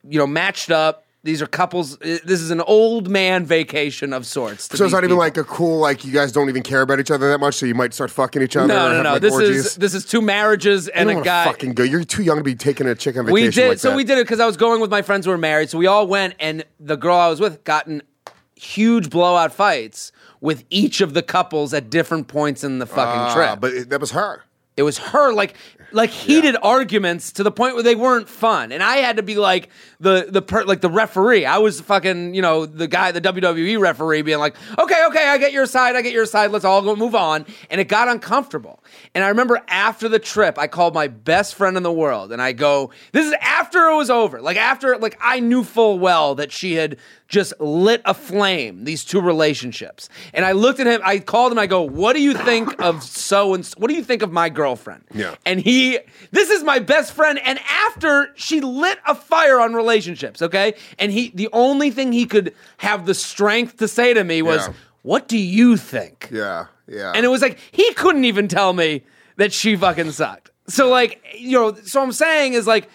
you 0.08 0.18
know, 0.18 0.26
matched 0.26 0.70
up. 0.70 1.03
These 1.24 1.40
are 1.40 1.46
couples. 1.46 1.94
uh, 2.02 2.18
This 2.24 2.40
is 2.42 2.50
an 2.50 2.60
old 2.60 3.08
man 3.08 3.46
vacation 3.46 4.12
of 4.12 4.26
sorts. 4.26 4.68
So 4.76 4.84
it's 4.84 4.92
not 4.92 5.04
even 5.04 5.16
like 5.16 5.36
a 5.38 5.42
cool, 5.44 5.78
like 5.80 6.04
you 6.04 6.12
guys 6.12 6.30
don't 6.32 6.50
even 6.50 6.62
care 6.62 6.82
about 6.82 7.00
each 7.00 7.10
other 7.10 7.28
that 7.30 7.38
much, 7.40 7.54
so 7.54 7.64
you 7.66 7.74
might 7.74 7.94
start 7.94 8.10
fucking 8.10 8.42
each 8.42 8.56
other. 8.56 8.68
no, 8.68 8.92
no, 8.92 9.02
no. 9.02 9.12
Like, 9.14 9.22
this 9.22 9.32
orgies. 9.32 9.66
is 9.66 9.76
this 9.76 9.94
is 9.94 10.04
two 10.04 10.20
marriages 10.20 10.86
and 10.88 11.10
a 11.10 11.20
guy. 11.22 11.46
fucking 11.46 11.72
go. 11.72 11.82
You're 11.82 12.04
too 12.04 12.22
young 12.22 12.36
to 12.36 12.44
be 12.44 12.54
taking 12.54 12.86
a 12.86 12.94
chick 12.94 13.16
on 13.16 13.24
vacation. 13.24 13.32
we 13.46 13.50
did 13.50 13.68
like 13.70 13.78
so 13.78 13.90
that. 13.90 13.96
we 13.96 14.04
did 14.04 14.18
it 14.18 14.24
because 14.24 14.38
I 14.38 14.44
was 14.46 14.58
going 14.58 14.80
with 14.82 14.90
my 14.90 15.00
friends 15.02 15.24
who 15.24 15.32
were 15.32 15.38
married. 15.38 15.70
So 15.70 15.78
we 15.78 15.86
all 15.86 16.06
went, 16.06 16.34
and 16.38 16.62
the 16.78 16.96
girl 16.96 17.16
I 17.16 17.28
was 17.28 17.40
with 17.40 17.64
gotten 17.64 18.02
huge 18.54 19.08
blowout 19.10 19.52
fights 19.52 20.12
with 20.42 20.64
each 20.68 21.00
of 21.00 21.14
the 21.14 21.22
couples 21.22 21.72
at 21.72 21.88
different 21.90 22.28
points 22.28 22.62
in 22.62 22.78
the 22.80 22.86
fucking 22.86 23.02
Ah, 23.20 23.34
trip. 23.34 23.60
but 23.60 23.88
that 23.90 24.00
was 24.00 24.10
her. 24.10 24.42
It 24.76 24.82
was 24.82 24.98
her, 24.98 25.32
like 25.32 25.54
like 25.94 26.10
heated 26.10 26.56
arguments 26.62 27.32
to 27.32 27.42
the 27.42 27.50
point 27.50 27.74
where 27.74 27.82
they 27.82 27.94
weren't 27.94 28.28
fun, 28.28 28.72
and 28.72 28.82
I 28.82 28.96
had 28.96 29.16
to 29.16 29.22
be 29.22 29.36
like 29.36 29.68
the 30.00 30.26
the 30.28 30.42
per, 30.42 30.64
like 30.64 30.80
the 30.80 30.90
referee. 30.90 31.46
I 31.46 31.58
was 31.58 31.80
fucking 31.80 32.34
you 32.34 32.42
know 32.42 32.66
the 32.66 32.86
guy, 32.86 33.12
the 33.12 33.20
WWE 33.20 33.78
referee, 33.78 34.22
being 34.22 34.38
like, 34.38 34.56
okay, 34.78 35.04
okay, 35.08 35.28
I 35.28 35.38
get 35.38 35.52
your 35.52 35.66
side, 35.66 35.96
I 35.96 36.02
get 36.02 36.12
your 36.12 36.26
side. 36.26 36.50
Let's 36.50 36.64
all 36.64 36.82
go 36.82 36.96
move 36.96 37.14
on. 37.14 37.46
And 37.70 37.80
it 37.80 37.88
got 37.88 38.08
uncomfortable. 38.08 38.82
And 39.14 39.24
I 39.24 39.28
remember 39.28 39.62
after 39.68 40.08
the 40.08 40.18
trip, 40.18 40.58
I 40.58 40.66
called 40.66 40.94
my 40.94 41.08
best 41.08 41.54
friend 41.54 41.76
in 41.76 41.82
the 41.82 41.92
world, 41.92 42.32
and 42.32 42.42
I 42.42 42.52
go, 42.52 42.90
this 43.12 43.26
is 43.26 43.34
after 43.40 43.88
it 43.88 43.96
was 43.96 44.10
over, 44.10 44.40
like 44.40 44.56
after 44.56 44.96
like 44.98 45.16
I 45.20 45.40
knew 45.40 45.64
full 45.64 45.98
well 45.98 46.34
that 46.34 46.52
she 46.52 46.74
had 46.74 46.98
just 47.34 47.52
lit 47.60 48.00
a 48.04 48.14
flame 48.14 48.84
these 48.84 49.04
two 49.04 49.20
relationships 49.20 50.08
and 50.32 50.44
i 50.44 50.52
looked 50.52 50.78
at 50.80 50.86
him 50.86 51.00
i 51.04 51.18
called 51.18 51.50
him 51.52 51.58
i 51.58 51.66
go 51.66 51.82
what 51.82 52.12
do 52.14 52.22
you 52.22 52.32
think 52.32 52.66
of 52.80 53.02
so 53.02 53.52
and 53.54 53.66
so- 53.66 53.74
what 53.78 53.88
do 53.88 53.94
you 53.94 54.04
think 54.04 54.22
of 54.22 54.30
my 54.32 54.48
girlfriend 54.48 55.02
Yeah. 55.12 55.34
and 55.44 55.60
he 55.60 55.98
this 56.30 56.48
is 56.50 56.62
my 56.62 56.78
best 56.78 57.12
friend 57.12 57.38
and 57.44 57.58
after 57.88 58.28
she 58.36 58.60
lit 58.60 58.98
a 59.06 59.14
fire 59.14 59.58
on 59.60 59.74
relationships 59.74 60.40
okay 60.42 60.74
and 60.98 61.10
he 61.12 61.30
the 61.34 61.48
only 61.52 61.90
thing 61.90 62.12
he 62.12 62.26
could 62.26 62.54
have 62.78 63.04
the 63.06 63.14
strength 63.14 63.76
to 63.78 63.88
say 63.88 64.14
to 64.14 64.22
me 64.24 64.40
was 64.42 64.66
Yeah. 64.68 64.72
what 65.02 65.28
do 65.28 65.36
you 65.38 65.76
think 65.76 66.28
Yeah, 66.30 66.66
yeah. 66.86 67.12
and 67.14 67.24
it 67.24 67.28
was 67.28 67.42
like 67.42 67.58
he 67.72 67.92
couldn't 67.94 68.24
even 68.24 68.48
tell 68.48 68.72
me 68.72 69.02
that 69.36 69.52
she 69.52 69.74
fucking 69.76 70.12
sucked. 70.12 70.50
So 70.68 70.88
like, 70.88 71.20
you 71.36 71.58
know, 71.58 71.74
so 71.74 72.00
I'm 72.02 72.12
saying 72.12 72.52
is 72.54 72.66
like 72.66 72.88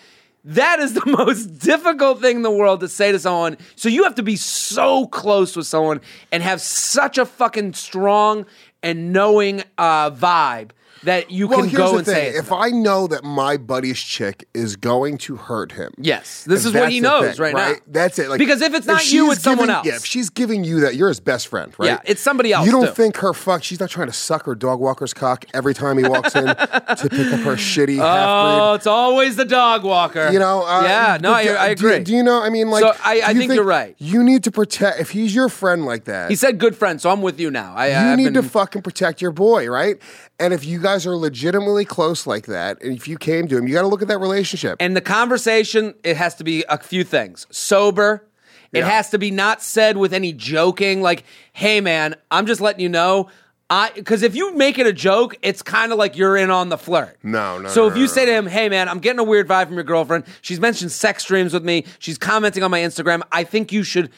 that 0.43 0.79
is 0.79 0.93
the 0.93 1.05
most 1.17 1.59
difficult 1.59 2.21
thing 2.21 2.37
in 2.37 2.41
the 2.41 2.51
world 2.51 2.79
to 2.81 2.87
say 2.87 3.11
to 3.11 3.19
someone. 3.19 3.57
So 3.75 3.89
you 3.89 4.03
have 4.03 4.15
to 4.15 4.23
be 4.23 4.35
so 4.35 5.07
close 5.07 5.55
with 5.55 5.67
someone 5.67 6.01
and 6.31 6.43
have 6.43 6.61
such 6.61 7.17
a 7.17 7.25
fucking 7.25 7.73
strong 7.73 8.45
and 8.81 9.11
knowing 9.11 9.63
uh, 9.77 10.11
vibe 10.11 10.71
that 11.03 11.31
you 11.31 11.47
Well, 11.47 11.59
can 11.59 11.69
here's 11.69 11.77
go 11.77 11.91
the 11.93 11.97
and 11.97 12.05
thing. 12.05 12.15
say 12.15 12.37
if. 12.37 12.51
I 12.51 12.69
know 12.69 13.07
that 13.07 13.23
my 13.23 13.55
buddy's 13.57 13.99
chick 13.99 14.47
is 14.53 14.75
going 14.75 15.17
to 15.19 15.37
hurt 15.37 15.71
him, 15.73 15.93
Yes, 15.97 16.43
this 16.45 16.65
is 16.65 16.73
what 16.73 16.91
he 16.91 16.99
knows 16.99 17.35
thing, 17.37 17.41
right, 17.41 17.55
now. 17.55 17.75
That's 17.87 18.19
it. 18.19 18.29
Like, 18.29 18.39
because 18.39 18.61
if 18.61 18.73
it's 18.73 18.85
not 18.87 19.01
you, 19.11 19.27
she's 19.27 19.33
it's 19.35 19.43
someone 19.43 19.67
giving- 19.67 19.75
else. 19.75 19.85
Yeah, 19.87 19.95
if 19.95 20.05
she's 20.05 20.29
giving 20.29 20.63
you 20.63 20.81
that, 20.81 20.95
you're 20.95 21.07
his 21.07 21.19
best 21.19 21.47
friend, 21.47 21.73
right? 21.77 21.87
Yeah, 21.87 21.99
it's 22.05 22.21
somebody 22.21 22.51
else, 22.53 22.65
You 22.65 22.71
don't 22.71 22.87
too. 22.87 22.91
think 22.93 23.17
her 23.17 23.33
fuck? 23.33 23.63
She's 23.63 23.79
not 23.79 23.89
trying 23.89 24.07
to 24.07 24.13
suck 24.13 24.45
her 24.45 24.55
dog 24.55 24.79
walker's 24.79 25.13
cock 25.13 25.45
every 25.53 25.73
time 25.73 25.97
he 25.97 26.03
walks 26.07 26.35
in 26.35 26.45
to 26.47 27.07
pick 27.09 27.31
up 27.33 27.39
her 27.41 27.55
shitty 27.55 27.99
oh, 28.01 28.73
it's 28.73 28.87
always 28.87 29.35
the 29.35 29.45
dog 29.45 29.83
walker. 29.83 30.29
You 30.31 30.39
know? 30.39 30.63
Uh, 30.65 30.81
yeah, 30.83 31.17
no, 31.21 31.31
I, 31.33 31.43
do- 31.45 31.49
I 31.53 31.67
agree. 31.67 31.99
Do, 31.99 32.11
you 32.13 32.23
know? 32.23 32.41
I 32.41 32.49
mean, 32.49 32.69
like, 32.69 32.81
So 32.81 32.93
I- 33.03 33.21
I 33.23 33.33
do 33.33 33.39
you 33.41 33.47
think 33.47 33.53
you're 33.55 33.63
right. 33.63 33.95
You 33.99 34.23
need 34.23 34.43
to 34.45 34.51
protect. 34.51 34.99
If 34.99 35.11
he's 35.11 35.33
your 35.33 35.47
friend 35.49 35.85
like 35.85 36.05
that, 36.05 36.29
he 36.29 36.35
said 36.35 36.57
good 36.57 36.75
friend, 36.75 36.99
so 36.99 37.09
I'm 37.09 37.21
with 37.21 37.39
you 37.39 37.51
now. 37.51 37.73
I, 37.75 37.87
you 37.87 37.93
I've 37.95 38.17
need 38.17 38.33
been, 38.33 38.43
to 38.43 38.43
fucking 38.43 38.81
protect 38.81 39.21
your 39.21 39.31
boy, 39.31 39.69
right? 39.69 39.97
And 40.41 40.53
if 40.53 40.65
you 40.65 40.79
guys 40.81 40.88
are 41.05 41.15
legitimately 41.15 41.85
close 41.85 42.25
like 42.27 42.45
that, 42.47 42.81
and 42.83 42.95
if 42.95 43.07
you 43.07 43.17
came 43.17 43.47
to 43.47 43.57
him, 43.57 43.67
you 43.67 43.73
got 43.73 43.81
to 43.81 43.87
look 43.87 44.01
at 44.01 44.07
that 44.09 44.19
relationship. 44.19 44.77
And 44.79 44.95
the 44.95 45.01
conversation, 45.01 45.93
it 46.03 46.17
has 46.17 46.35
to 46.35 46.43
be 46.43 46.63
a 46.69 46.77
few 46.77 47.03
things. 47.03 47.47
Sober. 47.51 48.25
It 48.71 48.79
Yeah. 48.79 48.89
has 48.89 49.09
to 49.11 49.17
be 49.17 49.31
not 49.31 49.63
said 49.63 49.97
with 49.97 50.13
any 50.13 50.31
joking, 50.31 51.01
like, 51.01 51.23
hey 51.53 51.81
man, 51.81 52.15
I'm 52.29 52.45
just 52.45 52.61
letting 52.61 52.81
you 52.81 52.89
know. 52.89 53.29
I 53.71 53.91
because 53.95 54.21
if 54.23 54.35
you 54.35 54.55
make 54.55 54.77
it 54.79 54.85
a 54.87 54.93
joke, 54.93 55.35
it's 55.41 55.61
kind 55.61 55.91
of 55.91 55.97
like 55.97 56.17
you're 56.17 56.35
in 56.37 56.49
on 56.51 56.69
the 56.69 56.77
flirt. 56.77 57.17
No, 57.23 57.57
no, 57.59 57.69
So 57.69 57.81
no, 57.81 57.87
if 57.87 57.93
no, 57.93 57.99
you 58.01 58.05
no. 58.07 58.11
say 58.11 58.25
to 58.25 58.31
him, 58.33 58.45
"Hey 58.47 58.67
man, 58.69 58.87
I'm 58.89 58.97
getting 58.99 59.19
a 59.19 59.23
weird 59.23 59.47
vibe 59.47 59.65
from 59.67 59.75
your 59.75 59.83
girlfriend. 59.83 60.23
She's 60.41 60.59
mentioned 60.59 60.91
sex 60.91 61.23
dreams 61.23 61.53
with 61.53 61.63
me. 61.63 61.85
She's 61.99 62.17
commenting 62.17 62.61
on 62.63 62.71
my 62.71 62.79
Instagram. 62.81 63.21
I 63.31 63.43
think 63.43 63.71
you 63.71 63.83
should 63.83 64.09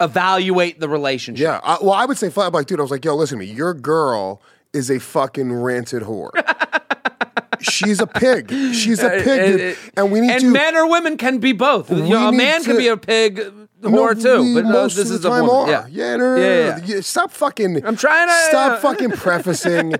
evaluate 0.00 0.80
the 0.80 0.88
relationship." 0.88 1.42
yeah, 1.42 1.60
I, 1.62 1.78
well, 1.82 1.92
I 1.92 2.04
would 2.04 2.18
say 2.18 2.30
flat, 2.30 2.52
like, 2.52 2.66
dude, 2.66 2.78
I 2.80 2.82
was 2.82 2.90
like, 2.90 3.04
yo, 3.04 3.14
listen 3.14 3.38
to 3.38 3.44
me. 3.44 3.50
Your 3.52 3.74
girl 3.74 4.40
is 4.72 4.90
a 4.90 4.98
fucking 4.98 5.52
ranted 5.52 6.02
whore. 6.02 6.30
She's 7.60 7.98
a 8.00 8.06
pig. 8.06 8.50
She's 8.72 9.02
a 9.02 9.10
pig, 9.10 9.56
dude. 9.58 9.76
and 9.96 10.12
we 10.12 10.20
need 10.20 10.30
and 10.30 10.40
to. 10.42 10.50
men 10.52 10.76
or 10.76 10.88
women 10.88 11.16
can 11.16 11.38
be 11.38 11.52
both. 11.52 11.90
You 11.90 12.08
know, 12.08 12.28
a 12.28 12.32
man 12.32 12.62
can 12.62 12.76
be 12.76 12.86
a 12.86 12.96
pig 12.96 13.38
No, 13.82 13.90
whore 13.90 14.20
too, 14.20 14.42
we 14.44 14.54
but 14.54 14.64
no, 14.64 14.70
most 14.70 14.94
this 14.94 15.08
of 15.10 15.16
is 15.16 15.22
the 15.22 15.28
a 15.28 15.30
time 15.32 15.46
woman. 15.46 15.74
are. 15.74 15.88
Yeah, 15.88 16.10
yeah, 16.10 16.16
no, 16.16 16.24
no, 16.24 16.36
no, 16.36 16.40
Yeah, 16.42 16.76
no, 16.76 16.84
yeah. 16.84 17.00
Stop 17.00 17.32
fucking. 17.32 17.84
I'm 17.84 17.96
trying 17.96 18.28
to- 18.28 18.48
stop 18.48 18.80
fucking 18.80 19.10
prefacing. 19.22 19.94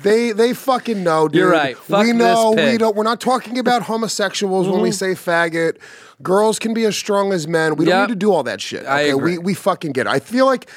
they 0.00 0.32
they 0.32 0.52
fucking 0.52 1.04
know, 1.04 1.28
dude. 1.28 1.38
You're 1.38 1.50
right. 1.52 1.76
Fuck 1.76 2.06
we 2.06 2.12
know. 2.12 2.50
We. 2.50 2.56
Mm-hmm. 2.56 2.76
don't. 2.78 2.96
We're 2.96 3.04
not 3.04 3.20
talking 3.20 3.58
about 3.60 3.82
homosexuals 3.82 4.68
when 4.68 4.80
we 4.80 4.90
say 4.90 5.12
faggot. 5.12 5.76
Girls 6.22 6.58
can 6.58 6.74
be 6.74 6.84
as 6.84 6.96
strong 6.96 7.32
as 7.32 7.48
men. 7.48 7.76
We 7.76 7.86
don't 7.86 7.94
Yep. 8.00 8.08
need 8.08 8.14
to 8.14 8.18
do 8.18 8.30
all 8.32 8.42
that 8.42 8.60
shit. 8.60 8.84
I 8.86 9.00
agree. 9.02 9.38
we 9.38 9.44
we 9.44 9.54
fucking 9.54 9.92
get 9.92 10.06
it. 10.06 10.10
I 10.10 10.18
feel 10.18 10.44
like 10.44 10.68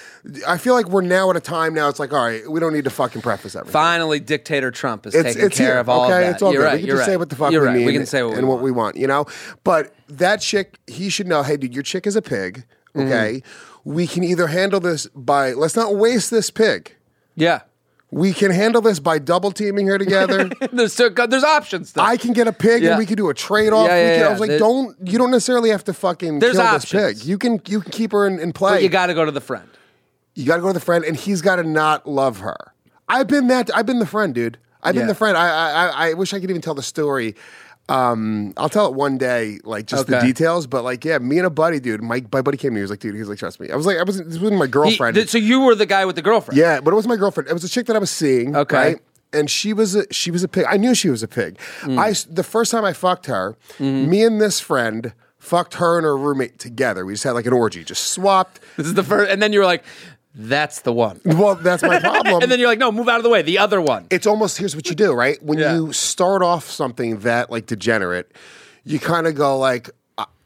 I 0.47 0.57
feel 0.57 0.73
like 0.73 0.87
we're 0.87 1.01
now 1.01 1.29
at 1.29 1.35
a 1.35 1.41
time 1.41 1.73
now. 1.73 1.89
It's 1.89 1.99
like, 1.99 2.13
all 2.13 2.25
right, 2.25 2.49
we 2.49 2.59
don't 2.61 2.71
need 2.71 2.85
to 2.85 2.89
fucking 2.89 3.21
preface 3.21 3.53
everything. 3.55 3.73
Finally, 3.73 4.21
dictator 4.21 4.71
Trump 4.71 5.05
is 5.05 5.13
taking 5.13 5.49
care 5.49 5.67
here, 5.73 5.77
of 5.79 5.89
all 5.89 6.05
okay? 6.05 6.05
of 6.05 6.09
that. 6.11 6.19
Okay, 6.21 6.29
it's 6.31 6.41
all 6.41 6.53
you're 6.53 6.61
good. 6.61 6.65
right. 6.67 6.73
we 6.75 6.79
can 6.79 6.87
you're 6.87 6.95
just 6.97 7.07
right. 7.07 7.13
say 7.13 7.17
what 7.17 7.29
the 7.29 7.35
fuck 7.35 7.51
you're 7.51 7.61
we 7.61 7.67
right. 7.67 7.75
mean. 7.77 7.85
We 7.85 7.93
can 7.93 8.05
say 8.05 8.23
what 8.23 8.31
we 8.31 8.37
and 8.37 8.47
want. 8.47 8.61
what 8.61 8.63
we 8.63 8.71
want, 8.71 8.95
you 8.95 9.07
know. 9.07 9.25
But 9.65 9.93
that 10.07 10.39
chick, 10.39 10.79
he 10.87 11.09
should 11.09 11.27
know. 11.27 11.43
Hey, 11.43 11.57
dude, 11.57 11.73
your 11.73 11.83
chick 11.83 12.07
is 12.07 12.15
a 12.15 12.21
pig. 12.21 12.63
Mm-hmm. 12.95 13.07
Okay, 13.07 13.43
we 13.83 14.07
can 14.07 14.23
either 14.23 14.47
handle 14.47 14.79
this 14.79 15.07
by 15.15 15.51
let's 15.53 15.75
not 15.75 15.95
waste 15.95 16.31
this 16.31 16.49
pig. 16.51 16.95
Yeah. 17.35 17.61
We 18.13 18.31
can 18.33 18.51
handle 18.51 18.81
this 18.81 18.99
by 18.99 19.17
double 19.19 19.51
teaming 19.51 19.87
her 19.87 19.97
together. 19.97 20.49
There's 20.71 20.95
there's 20.95 21.43
options. 21.43 21.93
Though. 21.93 22.01
I 22.03 22.17
can 22.17 22.33
get 22.33 22.47
a 22.47 22.53
pig 22.53 22.83
Yeah. 22.83 22.91
and 22.91 22.99
we 22.99 23.05
can 23.05 23.15
do 23.17 23.29
a 23.29 23.33
trade 23.33 23.73
off. 23.73 23.87
Yeah, 23.87 23.95
yeah, 23.97 24.13
I 24.13 24.17
yeah. 24.19 24.29
was 24.31 24.39
like, 24.39 24.49
There- 24.49 24.59
don't 24.59 24.95
you 25.07 25.17
don't 25.17 25.31
necessarily 25.31 25.69
have 25.71 25.83
to 25.85 25.93
fucking 25.93 26.39
There's 26.39 26.53
kill 26.53 26.61
options. 26.61 26.91
this 26.91 27.19
pig. 27.21 27.27
You 27.27 27.37
can 27.37 27.61
you 27.67 27.81
can 27.81 27.91
keep 27.91 28.11
her 28.11 28.27
in, 28.27 28.39
in 28.39 28.53
play. 28.53 28.73
but 28.73 28.83
you 28.83 28.89
got 28.89 29.07
to 29.07 29.13
go 29.13 29.25
to 29.25 29.31
the 29.31 29.41
friend. 29.41 29.67
You 30.35 30.45
got 30.45 30.55
to 30.57 30.61
go 30.61 30.67
to 30.67 30.73
the 30.73 30.79
friend, 30.79 31.03
and 31.05 31.15
he's 31.15 31.41
got 31.41 31.55
to 31.57 31.63
not 31.63 32.07
love 32.07 32.39
her. 32.39 32.73
I've 33.09 33.27
been 33.27 33.47
that. 33.47 33.69
I've 33.75 33.85
been 33.85 33.99
the 33.99 34.05
friend, 34.05 34.33
dude. 34.33 34.57
I've 34.81 34.95
been 34.95 35.07
the 35.07 35.15
friend. 35.15 35.37
I, 35.37 35.47
I 35.47 35.69
I 35.87 36.09
I 36.09 36.13
wish 36.13 36.33
I 36.33 36.39
could 36.39 36.49
even 36.49 36.61
tell 36.61 36.73
the 36.75 36.83
story. 36.83 37.35
Um, 37.89 38.53
I'll 38.55 38.69
tell 38.69 38.87
it 38.87 38.93
one 38.93 39.17
day, 39.17 39.59
like 39.63 39.87
just 39.87 40.07
the 40.07 40.19
details. 40.21 40.67
But 40.67 40.83
like, 40.83 41.03
yeah, 41.03 41.17
me 41.17 41.37
and 41.37 41.45
a 41.45 41.49
buddy, 41.49 41.79
dude. 41.79 42.01
My 42.01 42.23
my 42.31 42.41
buddy 42.41 42.57
came 42.57 42.69
to 42.69 42.73
me. 42.75 42.79
He 42.79 42.81
was 42.83 42.89
like, 42.91 42.99
dude, 42.99 43.13
he 43.13 43.19
was 43.19 43.29
like, 43.29 43.39
trust 43.39 43.59
me. 43.59 43.69
I 43.71 43.75
was 43.75 43.85
like, 43.85 43.97
I 43.97 44.03
was 44.03 44.17
this 44.23 44.39
was 44.39 44.51
my 44.51 44.65
He- 44.65 44.71
girlfriend. 44.71 45.15
th- 45.15 45.29
so 45.29 45.37
you 45.37 45.61
were 45.61 45.75
the 45.75 45.85
guy 45.85 46.05
with 46.05 46.15
the 46.15 46.21
girlfriend. 46.21 46.57
yeah, 46.57 46.79
but 46.79 46.91
it 46.91 46.95
was 46.95 47.07
my 47.07 47.17
girlfriend. 47.17 47.49
It 47.49 47.53
was 47.53 47.63
a 47.63 47.69
chick 47.69 47.85
that 47.87 47.95
I 47.95 47.99
was 47.99 48.11
seeing. 48.11 48.55
Okay. 48.55 48.75
right? 48.77 48.97
And 49.33 49.49
she 49.49 49.73
was 49.73 49.95
a 49.95 50.05
she 50.13 50.31
was 50.31 50.43
a 50.43 50.47
pig. 50.47 50.65
I 50.69 50.77
knew 50.77 50.95
she 50.95 51.09
was 51.09 51.23
a 51.23 51.27
pig. 51.27 51.57
Mm. 51.81 51.97
I 51.97 52.13
the 52.33 52.43
first 52.43 52.71
time 52.71 52.85
I 52.85 52.93
fucked 52.93 53.25
her, 53.25 53.57
Mm-hmm. 53.79 54.09
me 54.09 54.23
and 54.23 54.39
this 54.39 54.59
friend 54.59 55.13
fucked 55.39 55.73
her 55.73 55.97
and 55.97 56.05
her 56.05 56.15
roommate 56.15 56.57
together. 56.59 57.05
We 57.05 57.13
just 57.13 57.25
had 57.25 57.31
like 57.31 57.45
an 57.45 57.51
orgy, 57.53 57.83
just 57.83 58.05
swapped. 58.11 58.61
This 58.77 58.87
is 58.87 58.93
the 58.93 59.03
first, 59.03 59.29
and 59.29 59.41
then 59.41 59.51
you 59.51 59.59
were 59.59 59.65
like, 59.65 59.83
"That's 60.35 60.81
the 60.81 60.93
one." 60.93 61.21
Well, 61.25 61.55
that's 61.55 61.83
my 61.83 61.99
problem. 62.09 62.41
And 62.43 62.51
then 62.51 62.59
you're 62.59 62.67
like, 62.67 62.79
"No, 62.79 62.91
move 62.91 63.07
out 63.09 63.17
of 63.17 63.23
the 63.23 63.29
way." 63.29 63.41
The 63.41 63.57
other 63.59 63.79
one. 63.81 64.07
it's 64.09 64.27
almost 64.27 64.57
here's 64.57 64.75
what 64.75 64.87
you 64.89 64.95
do, 64.95 65.13
right? 65.13 65.41
When 65.43 65.59
Yeah. 65.59 65.75
you 65.75 65.93
start 65.93 66.41
off 66.43 66.69
something 66.69 67.19
that 67.19 67.49
like 67.51 67.65
degenerate, 67.65 68.31
you 68.83 68.99
kind 68.99 69.27
of 69.27 69.35
go 69.35 69.57
like, 69.57 69.89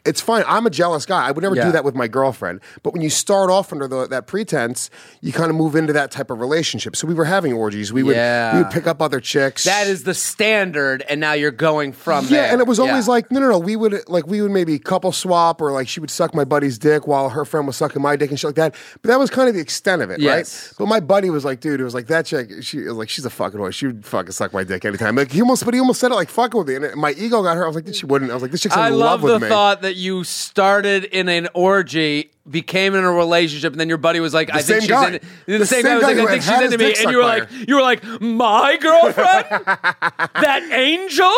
it's 0.08 0.22
fine. 0.22 0.44
I'm 0.48 0.66
a 0.66 0.70
jealous 0.70 1.06
guy. 1.06 1.28
I 1.28 1.32
would 1.32 1.42
never 1.44 1.56
Yeah. 1.56 1.66
do 1.66 1.72
that 1.74 1.84
with 1.84 1.94
my 1.96 2.08
girlfriend. 2.08 2.62
But 2.84 2.94
when 2.94 3.02
you 3.02 3.10
start 3.10 3.50
off 3.50 3.72
under 3.74 3.88
the, 3.88 4.08
that 4.08 4.26
pretense, 4.28 4.90
you 5.22 5.32
kind 5.34 5.50
of 5.50 5.56
move 5.56 5.76
into 5.76 5.94
that 5.94 6.12
type 6.12 6.32
of 6.32 6.40
relationship. 6.40 6.96
So 6.96 7.08
we 7.08 7.14
were 7.14 7.26
having 7.26 7.54
orgies. 7.54 7.92
We 7.94 8.04
would 8.04 8.16
Yeah. 8.16 8.56
we 8.56 8.64
would 8.64 8.72
pick 8.72 8.88
up 8.88 9.02
other 9.02 9.20
chicks. 9.20 9.64
That 9.66 9.88
is 9.88 10.04
the 10.04 10.14
standard, 10.14 11.04
and 11.10 11.20
now 11.20 11.34
you're 11.34 11.52
going 11.52 11.92
from 11.92 12.26
yeah, 12.26 12.30
there. 12.44 12.52
and 12.52 12.62
it 12.62 12.68
was 12.68 12.80
always 12.80 13.06
Yeah. 13.08 13.12
like 13.12 13.32
no, 13.32 13.40
no, 13.40 13.50
no. 13.50 13.60
We 13.60 13.76
would 13.76 14.08
like 14.08 14.28
we 14.28 14.42
would 14.42 14.52
maybe 14.52 14.80
couple 14.80 15.12
swap, 15.12 15.62
or 15.62 15.72
like 15.72 15.88
she 15.88 16.00
would 16.00 16.10
suck 16.12 16.34
my 16.34 16.44
buddy's 16.46 16.78
dick 16.78 17.08
while 17.08 17.30
her 17.30 17.44
friend 17.46 17.68
was 17.68 17.76
sucking 17.76 18.02
my 18.02 18.16
dick 18.16 18.30
and 18.30 18.40
shit 18.40 18.50
like 18.50 18.56
that. 18.56 18.76
But 19.02 19.10
that 19.10 19.20
was 19.20 19.30
kind 19.30 19.50
of 19.50 19.56
the 19.56 19.62
extent 19.62 20.02
of 20.02 20.10
it, 20.10 20.20
Yes. 20.20 20.68
right? 20.70 20.74
But 20.80 20.88
my 20.88 21.00
buddy 21.00 21.30
was 21.30 21.44
like, 21.44 21.60
dude, 21.60 21.82
it 21.82 21.84
was 21.84 21.94
like 21.94 22.08
that 22.08 22.26
chick. 22.26 22.52
She 22.62 22.80
was 22.80 22.94
like, 22.94 23.10
she's 23.10 23.26
a 23.26 23.30
fucking 23.30 23.60
whore. 23.60 23.74
She 23.74 23.88
would 23.88 24.06
fucking 24.06 24.32
suck 24.32 24.54
my 24.54 24.64
dick 24.64 24.86
anytime. 24.86 25.16
Like 25.16 25.32
he 25.32 25.42
almost, 25.42 25.66
but 25.66 25.74
he 25.74 25.80
almost 25.80 26.00
said 26.00 26.12
it 26.12 26.16
like 26.16 26.30
fucking 26.30 26.58
with 26.58 26.68
me, 26.70 26.76
and 26.76 26.86
it- 26.86 26.96
my 26.96 27.12
ego 27.12 27.44
got 27.44 27.58
her. 27.58 27.64
I 27.64 27.68
was 27.68 27.76
like, 27.76 27.94
she 27.94 28.06
wouldn't. 28.06 28.32
I 28.32 28.34
was 28.36 28.44
like, 28.44 28.52
this 28.52 28.62
chick's 28.62 28.76
in 28.76 28.82
I 28.82 28.90
love 28.90 29.00
love 29.00 29.24
with 29.24 29.34
the 29.34 29.40
me. 29.42 29.48
thought 29.50 29.82
that 29.82 29.96
you 29.98 30.24
started 30.24 31.04
in 31.06 31.28
an 31.28 31.50
orgy, 31.54 32.32
became 32.50 32.96
in 32.96 33.04
a 33.04 33.12
relationship, 33.12 33.74
and 33.74 33.80
then 33.80 33.90
your 33.90 33.98
buddy 33.98 34.20
was 34.20 34.34
like, 34.34 34.50
"I 34.54 34.62
same 34.62 34.80
think 34.80 34.82
she's 34.84 34.90
guy. 34.92 35.08
in." 35.08 35.20
The, 35.46 35.58
The 35.58 35.66
same, 35.66 35.84
guy 35.84 35.96
was 35.96 36.04
guy 36.04 36.14
like, 36.14 36.18
"I 36.18 36.40
think 36.40 36.44
she's 36.44 36.62
into 36.62 36.78
me," 36.78 36.96
and 37.00 37.12
you 37.12 37.18
were 37.18 37.24
like. 37.24 37.50
"You 37.68 37.76
were 37.76 37.82
like 37.82 38.04
my 38.22 38.78
girlfriend, 38.78 39.46
that 39.66 40.70
angel." 40.72 41.32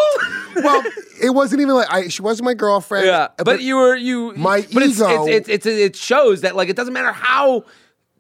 well, 0.64 0.84
it 1.22 1.32
wasn't 1.32 1.62
even 1.62 1.76
like 1.76 1.92
I. 1.92 2.08
She 2.10 2.22
wasn't 2.22 2.46
my 2.46 2.54
girlfriend. 2.54 3.08
yeah, 3.08 3.30
uh, 3.40 3.44
but, 3.44 3.62
you 3.62 3.78
were 3.78 3.96
you. 3.96 4.34
my 4.36 4.66
but 4.74 4.84
it's, 4.84 4.98
ego- 4.98 5.26
it's, 5.26 5.50
it's, 5.50 5.66
it's, 5.66 5.80
it 5.80 5.96
shows 5.96 6.42
that 6.42 6.56
like 6.56 6.70
it 6.70 6.76
doesn't 6.76 6.94
matter 6.94 7.12
how 7.12 7.66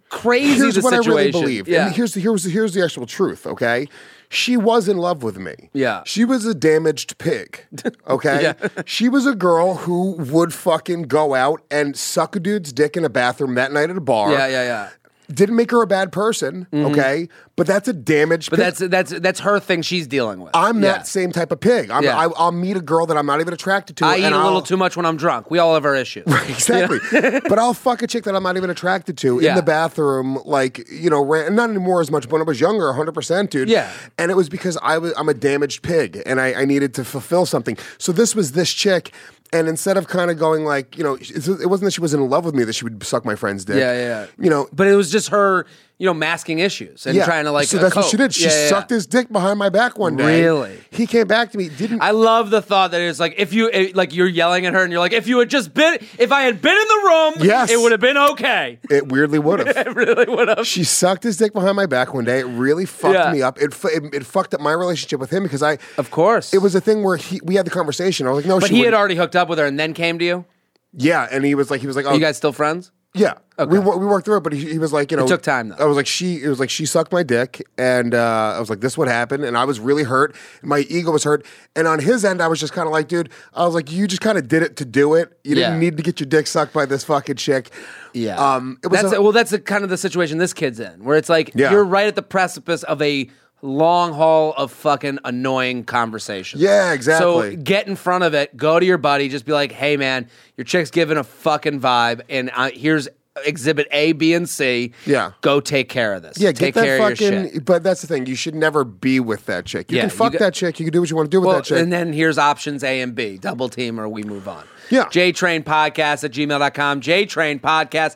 crazy 0.10 0.56
here's 0.56 0.76
the 0.76 0.82
what 0.82 0.92
situation. 0.92 1.12
I 1.12 1.16
really 1.16 1.32
believe. 1.32 1.68
Yeah. 1.68 1.88
And 1.88 1.96
here's 1.96 2.14
the, 2.14 2.20
here's 2.20 2.44
the, 2.44 2.50
here's 2.50 2.74
the 2.74 2.84
actual 2.84 3.06
truth. 3.06 3.46
Okay, 3.46 3.88
she 4.30 4.56
was 4.56 4.88
in 4.88 4.98
love 4.98 5.24
with 5.24 5.38
me. 5.38 5.70
Yeah. 5.74 6.04
she 6.06 6.24
was 6.24 6.46
a 6.46 6.54
damaged 6.54 7.18
pig. 7.18 7.66
Okay, 8.08 8.42
Yeah. 8.44 8.68
she 8.86 9.10
was 9.10 9.26
a 9.26 9.36
girl 9.36 9.76
who 9.76 10.12
would 10.14 10.54
fucking 10.54 11.04
go 11.04 11.34
out 11.36 11.62
and 11.70 11.96
suck 11.98 12.36
a 12.36 12.40
dude's 12.40 12.72
dick 12.74 12.96
in 12.98 13.04
a 13.06 13.10
bathroom 13.10 13.56
that 13.56 13.72
night 13.72 13.90
at 13.90 13.98
a 13.98 14.02
bar. 14.02 14.32
yeah, 14.32 14.48
yeah, 14.48 14.64
yeah. 14.64 14.90
Didn't 15.32 15.56
make 15.56 15.70
her 15.72 15.82
a 15.84 15.88
bad 15.88 16.12
person. 16.12 16.66
Mm-hmm. 16.74 16.86
Okay, 16.88 17.30
but 17.56 17.68
that's 17.68 17.88
a 17.88 17.94
damaged. 17.94 18.50
But 18.50 18.58
pig. 18.58 18.66
that's 18.66 18.80
that's 18.80 19.20
that's 19.22 19.40
her 19.42 19.60
thing 19.60 19.84
she's 19.84 20.08
dealing 20.08 20.42
with. 20.42 20.56
I'm 20.56 20.82
Yeah. 20.82 20.94
that 20.94 21.08
same 21.08 21.32
type 21.32 21.52
of 21.52 21.60
pig. 21.60 21.92
I'm, 21.92 22.04
Yeah. 22.04 22.18
I, 22.18 22.26
I'll 22.36 22.52
meet 22.52 22.78
a 22.78 22.82
girl 22.82 23.06
that 23.06 23.16
I'm 23.18 23.26
not 23.28 23.40
even 23.40 23.54
attracted 23.54 23.96
to. 23.98 24.06
I 24.06 24.18
eat 24.18 24.24
a 24.26 24.44
little 24.44 24.62
too 24.64 24.76
much 24.78 24.98
when 24.98 25.06
I'm 25.06 25.18
drunk. 25.18 25.52
We 25.52 25.60
all 25.60 25.76
have 25.76 25.86
our 25.86 25.96
issues. 25.96 26.26
Exactly. 26.50 27.00
but 27.48 27.60
I'll 27.60 27.74
fuck 27.74 28.02
a 28.02 28.08
chick 28.08 28.24
that 28.24 28.36
I'm 28.36 28.44
not 28.44 28.58
even 28.58 28.70
attracted 28.70 29.18
to 29.20 29.40
Yeah. 29.40 29.52
in 29.52 29.56
the 29.56 29.62
bathroom, 29.64 30.40
like, 30.46 30.90
you 30.92 31.10
know, 31.10 31.24
ran, 31.24 31.56
not 31.56 31.70
anymore 31.70 32.02
as 32.02 32.10
much, 32.12 32.24
but 32.24 32.34
when 32.34 32.42
I 32.42 32.46
was 32.46 32.60
younger, 32.60 32.86
100%, 32.92 33.50
dude. 33.50 33.70
Yeah. 33.70 33.92
And 34.18 34.32
it 34.32 34.36
was 34.36 34.50
because 34.50 34.78
I 34.82 34.98
was, 34.98 35.14
I'm 35.18 35.30
a 35.30 35.34
damaged 35.34 35.84
pig 35.84 36.22
and 36.26 36.42
I, 36.42 36.54
I 36.62 36.66
needed 36.66 36.94
to 36.96 37.06
fulfill 37.06 37.46
something. 37.46 37.78
So 37.98 38.12
this 38.12 38.36
was 38.36 38.54
this 38.54 38.72
chick. 38.74 39.12
And 39.52 39.68
instead 39.68 39.98
of 39.98 40.08
kind 40.08 40.30
of 40.30 40.38
going 40.38 40.64
like, 40.64 40.98
you 40.98 41.04
know, 41.04 41.16
it 41.16 41.68
wasn't 41.70 41.86
that 41.86 41.92
she 41.92 42.02
was 42.02 42.14
in 42.14 42.30
love 42.30 42.46
with 42.46 42.54
me 42.54 42.64
that 42.66 42.74
she 42.74 42.84
would 42.84 43.02
suck 43.04 43.26
my 43.26 43.36
friend's 43.36 43.66
dick. 43.66 43.78
Yeah, 43.78 43.94
yeah, 43.94 44.00
yeah. 44.02 44.28
You 44.38 44.50
know, 44.50 44.68
But 44.72 44.88
it 44.88 44.96
was 44.96 45.12
just 45.12 45.30
her, 45.30 45.66
you 46.02 46.06
know, 46.06 46.14
masking 46.14 46.60
issues 46.60 47.06
and 47.06 47.14
yeah. 47.14 47.26
trying 47.26 47.44
to 47.44 47.52
like. 47.52 47.68
So 47.68 47.78
uh, 47.78 47.82
that's 47.82 47.96
what 47.98 48.06
she 48.06 48.16
did. 48.16 48.34
She 48.34 48.46
Yeah, 48.46 48.50
yeah, 48.52 48.62
yeah. 48.64 48.70
sucked 48.70 48.90
his 48.90 49.06
dick 49.06 49.30
behind 49.32 49.60
my 49.60 49.68
back 49.68 50.00
one 50.00 50.16
day. 50.16 50.42
Really? 50.44 50.80
He 50.92 51.06
came 51.06 51.28
back 51.28 51.52
to 51.52 51.58
me. 51.58 51.68
Didn't 51.68 52.02
I 52.02 52.12
love 52.12 52.50
the 52.52 52.62
thought 52.62 52.92
that 52.92 53.02
it's 53.02 53.20
like 53.20 53.36
if 53.38 53.52
you 53.54 53.70
eh, 53.72 53.92
like 53.94 54.14
you're 54.16 54.26
yelling 54.28 54.66
at 54.66 54.74
her 54.74 54.82
and 54.82 54.92
you're 54.94 55.02
like 55.02 55.12
if 55.12 55.28
you 55.28 55.38
had 55.40 55.50
just 55.50 55.74
been 55.74 55.98
if 56.18 56.32
I 56.32 56.44
had 56.44 56.62
been 56.62 56.72
in 56.78 56.88
the 56.88 57.02
room 57.04 57.46
Yes. 57.48 57.70
it 57.70 57.78
would 57.80 57.92
have 57.92 58.00
been 58.02 58.18
okay. 58.18 58.80
it 58.90 59.12
weirdly 59.12 59.40
would 59.40 59.60
have. 59.60 59.76
It 59.88 59.94
really 59.96 60.26
would 60.34 60.48
have. 60.48 60.66
She 60.66 60.84
sucked 60.86 61.24
his 61.24 61.36
dick 61.36 61.52
behind 61.54 61.76
my 61.76 61.86
back 61.86 62.14
one 62.14 62.24
day. 62.24 62.40
It 62.40 62.46
really 62.46 62.86
fucked 62.86 63.34
me 63.34 63.42
up. 63.42 63.62
It, 63.62 63.74
it 63.86 64.14
it 64.16 64.26
fucked 64.26 64.54
up 64.54 64.62
my 64.62 64.72
relationship 64.72 65.20
with 65.20 65.32
him 65.32 65.44
because 65.44 65.62
I. 65.62 65.78
Of 65.98 66.12
course. 66.12 66.54
It 66.54 66.60
was 66.60 66.76
a 66.76 66.82
thing 66.82 67.04
where 67.04 67.18
he 67.18 67.42
we 67.44 67.56
had 67.56 67.66
the 67.66 67.72
conversation. 67.72 68.26
I 68.26 68.30
was 68.32 68.38
like, 68.38 68.46
no, 68.48 68.60
But 68.60 68.70
she 68.70 68.76
he 68.76 68.80
had 68.80 68.86
wouldn't. 68.88 69.00
already 69.00 69.16
hooked 69.16 69.36
up 69.36 69.50
with 69.50 69.60
her 69.60 69.66
and 69.66 69.78
then 69.78 69.94
came 69.94 70.18
to 70.20 70.24
you. 70.26 70.46
yeah, 70.94 71.28
and 71.30 71.44
he 71.44 71.56
was 71.56 71.70
like, 71.70 71.82
he 71.82 71.88
was 71.88 71.96
like, 71.98 72.06
oh, 72.06 72.10
Are 72.10 72.14
you 72.16 72.22
guys 72.22 72.38
still 72.38 72.54
friends? 72.54 72.92
Yeah. 73.14 73.34
We 73.58 73.78
we 73.78 74.06
worked 74.06 74.24
through 74.24 74.38
it, 74.38 74.44
but 74.44 74.54
he, 74.54 74.72
he 74.72 74.80
was 74.80 74.94
like, 74.94 75.12
you 75.12 75.18
know, 75.18 75.26
it 75.26 75.28
took 75.28 75.42
time, 75.42 75.68
though. 75.70 75.76
I 75.76 75.84
was 75.86 75.98
like, 75.98 76.08
she, 76.08 76.36
it 76.42 76.48
was 76.48 76.62
like 76.62 76.70
she 76.70 76.86
sucked 76.86 77.12
my 77.12 77.24
dick, 77.24 77.62
and 77.78 78.16
uh, 78.16 78.54
I 78.56 78.60
was 78.60 78.70
like, 78.70 78.80
this 78.80 78.98
what 78.98 79.10
happened, 79.10 79.44
and 79.44 79.58
I 79.58 79.66
was 79.66 79.82
really 79.82 80.04
hurt. 80.04 80.34
My 80.64 80.80
ego 80.90 81.12
was 81.12 81.26
hurt, 81.26 81.46
and 81.76 81.86
on 81.86 82.00
his 82.00 82.24
end, 82.24 82.42
I 82.42 82.48
was 82.48 82.62
just 82.62 82.72
kind 82.72 82.88
of 82.88 82.94
like, 82.94 83.10
dude, 83.10 83.30
I 83.54 83.66
was 83.66 83.76
like, 83.76 83.92
you 83.92 84.08
just 84.08 84.22
kind 84.22 84.38
of 84.38 84.48
did 84.48 84.64
it 84.64 84.78
to 84.78 84.86
do 84.86 85.14
it. 85.16 85.38
You 85.44 85.56
didn't 85.56 85.80
need 85.80 85.98
to 85.98 86.04
get 86.04 86.22
your 86.22 86.28
dick 86.28 86.48
sucked 86.48 86.72
by 86.72 86.86
this 86.86 87.04
fucking 87.04 87.36
chick. 87.36 87.70
Yeah, 88.14 88.38
um, 88.38 88.78
it 88.82 88.88
was 88.88 89.02
that's 89.02 89.14
a- 89.14 89.22
well, 89.22 89.34
that's 89.34 89.52
the 89.52 89.60
kind 89.60 89.84
of 89.84 89.90
the 89.90 89.98
situation 89.98 90.38
this 90.38 90.54
kid's 90.54 90.80
in, 90.80 91.04
where 91.04 91.18
it's 91.18 91.28
like 91.30 91.52
Yeah. 91.54 91.72
you're 91.72 91.84
right 91.84 92.08
at 92.08 92.16
the 92.16 92.24
precipice 92.24 92.84
of 92.84 93.02
a 93.02 93.30
long 93.62 94.14
haul 94.14 94.54
of 94.54 94.72
fucking 94.72 95.20
annoying 95.24 95.84
conversations. 95.84 96.62
Yeah, 96.62 96.94
exactly. 96.94 97.56
So 97.56 97.62
get 97.62 97.88
in 97.88 97.96
front 97.96 98.24
of 98.24 98.34
it. 98.34 98.56
Go 98.56 98.80
to 98.80 98.86
your 98.86 98.98
buddy. 98.98 99.30
Just 99.30 99.46
be 99.46 99.52
like, 99.54 99.72
"Hey, 99.72 99.98
man, 99.98 100.30
your 100.58 100.66
chick's 100.66 100.92
giving 100.92 101.18
a 101.18 101.24
fucking 101.24 101.80
vibe, 101.82 102.22
and 102.30 102.52
uh, 102.56 102.70
here's 102.74 103.08
exhibit 103.46 103.88
A, 103.92 104.12
B, 104.14 104.34
and 104.34 104.50
C. 104.50 104.92
Yeah. 105.06 105.32
go 105.42 105.62
take 105.62 105.88
care 105.88 106.14
of 106.14 106.22
this. 106.24 106.38
Yeah, 106.38 106.52
take 106.52 106.74
get 106.74 106.82
that 106.82 106.84
care 106.84 106.94
of 106.96 107.00
your 107.00 107.32
fucking. 107.32 107.52
shit." 107.54 107.66
But 107.66 107.84
that's 107.84 108.02
the 108.02 108.08
thing. 108.08 108.26
You 108.26 108.36
should 108.36 108.56
never 108.56 108.84
be 108.84 109.20
with 109.20 109.46
that 109.46 109.66
chick. 109.66 109.92
You 109.92 109.98
Yeah, 109.98 110.04
can 110.04 110.10
you 110.10 110.16
fuck 110.16 110.34
that 110.34 110.54
chick. 110.54 110.80
You 110.80 110.86
can 110.86 110.92
do 110.94 111.00
what 111.02 111.10
you 111.10 111.16
want 111.16 111.32
to 111.32 111.38
do 111.38 111.42
with 111.42 111.56
that 111.56 111.64
chick. 111.66 111.80
and 111.80 111.92
then 111.92 112.12
here's 112.14 112.38
options 112.38 112.84
A 112.84 113.02
and 113.02 113.16
B 113.16 113.38
double 113.38 113.70
team 113.70 114.00
or 114.00 114.08
we 114.10 114.24
move 114.24 114.48
on. 114.48 114.66
Yeah. 114.90 115.04
JTrain 115.06 115.64
Podcast 115.64 116.24
at 116.24 116.32
gmail.com. 116.32 117.02
JTrain 117.02 117.62
Podcast 117.62 118.16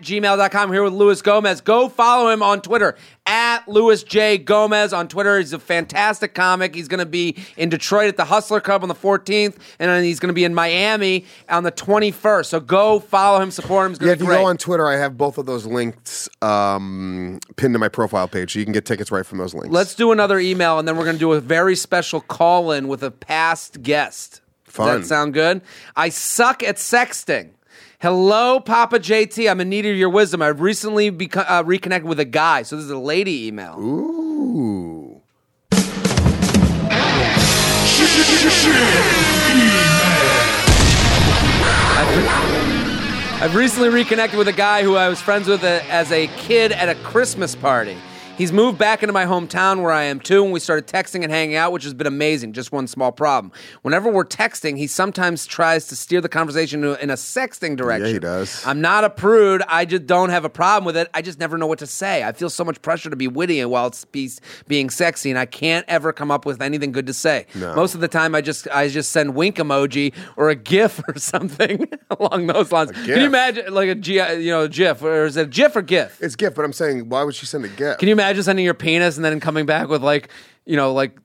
at 0.00 0.06
gmail.com. 0.06 0.68
I'm 0.68 0.72
here 0.72 0.82
with 0.82 0.92
Luis 0.92 1.22
Gomez. 1.22 1.60
Go 1.60 1.88
follow 1.88 2.30
him 2.30 2.42
on 2.42 2.60
Twitter 2.60 2.96
at 3.26 3.68
Luis 3.68 4.02
J. 4.02 4.38
Gomez 4.38 4.92
on 4.92 5.08
Twitter. 5.08 5.38
He's 5.38 5.52
a 5.52 5.58
fantastic 5.58 6.34
comic. 6.34 6.74
He's 6.74 6.88
going 6.88 6.98
to 6.98 7.06
be 7.06 7.36
in 7.56 7.68
Detroit 7.68 8.08
at 8.08 8.16
the 8.16 8.24
Hustler 8.24 8.60
Club 8.60 8.82
on 8.82 8.88
the 8.88 8.94
14th, 8.94 9.56
and 9.78 9.90
then 9.90 10.02
he's 10.02 10.18
going 10.18 10.28
to 10.28 10.34
be 10.34 10.44
in 10.44 10.54
Miami 10.54 11.24
on 11.48 11.62
the 11.62 11.72
21st. 11.72 12.46
So 12.46 12.60
go 12.60 12.98
follow 12.98 13.40
him, 13.40 13.50
support 13.50 13.86
him. 13.86 13.92
It's 13.92 14.02
yeah, 14.02 14.12
if 14.12 14.20
you 14.20 14.26
great. 14.26 14.38
go 14.38 14.46
on 14.46 14.56
Twitter, 14.56 14.86
I 14.86 14.96
have 14.96 15.16
both 15.16 15.38
of 15.38 15.46
those 15.46 15.66
links 15.66 16.28
um, 16.42 17.38
pinned 17.56 17.74
to 17.74 17.78
my 17.78 17.88
profile 17.88 18.28
page, 18.28 18.54
so 18.54 18.58
you 18.58 18.64
can 18.64 18.72
get 18.72 18.84
tickets 18.84 19.10
right 19.10 19.26
from 19.26 19.38
those 19.38 19.54
links. 19.54 19.72
Let's 19.72 19.94
do 19.94 20.12
another 20.12 20.38
email, 20.38 20.78
and 20.78 20.88
then 20.88 20.96
we're 20.96 21.04
going 21.04 21.16
to 21.16 21.20
do 21.20 21.32
a 21.32 21.40
very 21.40 21.76
special 21.76 22.20
call 22.20 22.72
in 22.72 22.88
with 22.88 23.02
a 23.02 23.10
past 23.10 23.82
guest. 23.82 24.40
Does 24.66 24.74
Fun. 24.74 25.00
that 25.00 25.06
sound 25.06 25.34
good? 25.34 25.62
I 25.96 26.10
suck 26.10 26.62
at 26.62 26.76
sexting. 26.76 27.50
Hello, 28.02 28.60
Papa 28.60 28.98
JT. 28.98 29.50
I'm 29.50 29.60
in 29.60 29.68
need 29.68 29.84
of 29.84 29.94
your 29.94 30.08
wisdom. 30.08 30.40
I've 30.40 30.62
recently 30.62 31.10
uh, 31.34 31.62
reconnected 31.66 32.08
with 32.08 32.18
a 32.18 32.24
guy. 32.24 32.62
So 32.62 32.76
this 32.76 32.86
is 32.86 32.90
a 32.90 32.96
lady 32.96 33.46
email. 33.46 33.78
Ooh. 33.78 35.20
I've 43.42 43.54
recently 43.54 43.90
reconnected 43.90 44.38
with 44.38 44.48
a 44.48 44.52
guy 44.54 44.82
who 44.82 44.96
I 44.96 45.10
was 45.10 45.20
friends 45.20 45.46
with 45.46 45.62
as 45.62 46.10
a 46.10 46.28
kid 46.38 46.72
at 46.72 46.88
a 46.88 46.94
Christmas 47.02 47.54
party. 47.54 47.98
He's 48.40 48.52
moved 48.52 48.78
back 48.78 49.02
into 49.02 49.12
my 49.12 49.26
hometown 49.26 49.82
where 49.82 49.92
I 49.92 50.04
am 50.04 50.18
too, 50.18 50.42
and 50.42 50.50
we 50.50 50.60
started 50.60 50.86
texting 50.86 51.22
and 51.22 51.30
hanging 51.30 51.56
out, 51.56 51.72
which 51.72 51.84
has 51.84 51.92
been 51.92 52.06
amazing. 52.06 52.54
Just 52.54 52.72
one 52.72 52.86
small 52.86 53.12
problem. 53.12 53.52
Whenever 53.82 54.10
we're 54.10 54.24
texting, 54.24 54.78
he 54.78 54.86
sometimes 54.86 55.44
tries 55.44 55.88
to 55.88 55.94
steer 55.94 56.22
the 56.22 56.28
conversation 56.30 56.82
in 56.82 57.10
a 57.10 57.16
sexting 57.16 57.76
direction. 57.76 58.06
Yeah, 58.06 58.12
he 58.14 58.18
does. 58.18 58.66
I'm 58.66 58.80
not 58.80 59.04
a 59.04 59.10
prude. 59.10 59.60
I 59.68 59.84
just 59.84 60.06
don't 60.06 60.30
have 60.30 60.46
a 60.46 60.48
problem 60.48 60.86
with 60.86 60.96
it. 60.96 61.10
I 61.12 61.20
just 61.20 61.38
never 61.38 61.58
know 61.58 61.66
what 61.66 61.80
to 61.80 61.86
say. 61.86 62.24
I 62.24 62.32
feel 62.32 62.48
so 62.48 62.64
much 62.64 62.80
pressure 62.80 63.10
to 63.10 63.16
be 63.16 63.28
witty 63.28 63.62
while 63.66 63.88
it's 63.88 64.06
be, 64.06 64.30
being 64.66 64.88
sexy, 64.88 65.28
and 65.28 65.38
I 65.38 65.44
can't 65.44 65.84
ever 65.86 66.10
come 66.10 66.30
up 66.30 66.46
with 66.46 66.62
anything 66.62 66.92
good 66.92 67.08
to 67.08 67.12
say. 67.12 67.44
No. 67.54 67.74
Most 67.74 67.94
of 67.94 68.00
the 68.00 68.08
time, 68.08 68.34
I 68.34 68.40
just 68.40 68.66
I 68.68 68.88
just 68.88 69.12
send 69.12 69.34
wink 69.34 69.56
emoji 69.56 70.14
or 70.38 70.48
a 70.48 70.54
GIF 70.54 71.02
or 71.08 71.18
something 71.18 71.90
along 72.10 72.46
those 72.46 72.72
lines. 72.72 72.92
Can 72.92 73.20
you 73.20 73.26
imagine 73.26 73.74
like 73.74 73.90
a 73.90 73.94
G, 73.94 74.14
you 74.14 74.50
know, 74.50 74.66
GIF 74.66 75.02
or 75.02 75.26
is 75.26 75.36
it 75.36 75.42
a 75.42 75.46
GIF 75.46 75.76
or 75.76 75.82
GIF? 75.82 76.22
It's 76.22 76.36
GIF, 76.36 76.54
but 76.54 76.64
I'm 76.64 76.72
saying, 76.72 77.10
why 77.10 77.22
would 77.22 77.34
she 77.34 77.44
send 77.44 77.66
a 77.66 77.68
GIF? 77.68 77.98
Can 77.98 78.08
you 78.08 78.14
imagine 78.14 78.29
sending 78.38 78.64
your 78.64 78.74
penis 78.74 79.16
and 79.16 79.24
then 79.24 79.38
coming 79.40 79.66
back 79.66 79.88
with 79.88 80.02
like, 80.02 80.28
you 80.66 80.76
know, 80.76 80.92
like, 80.92 81.16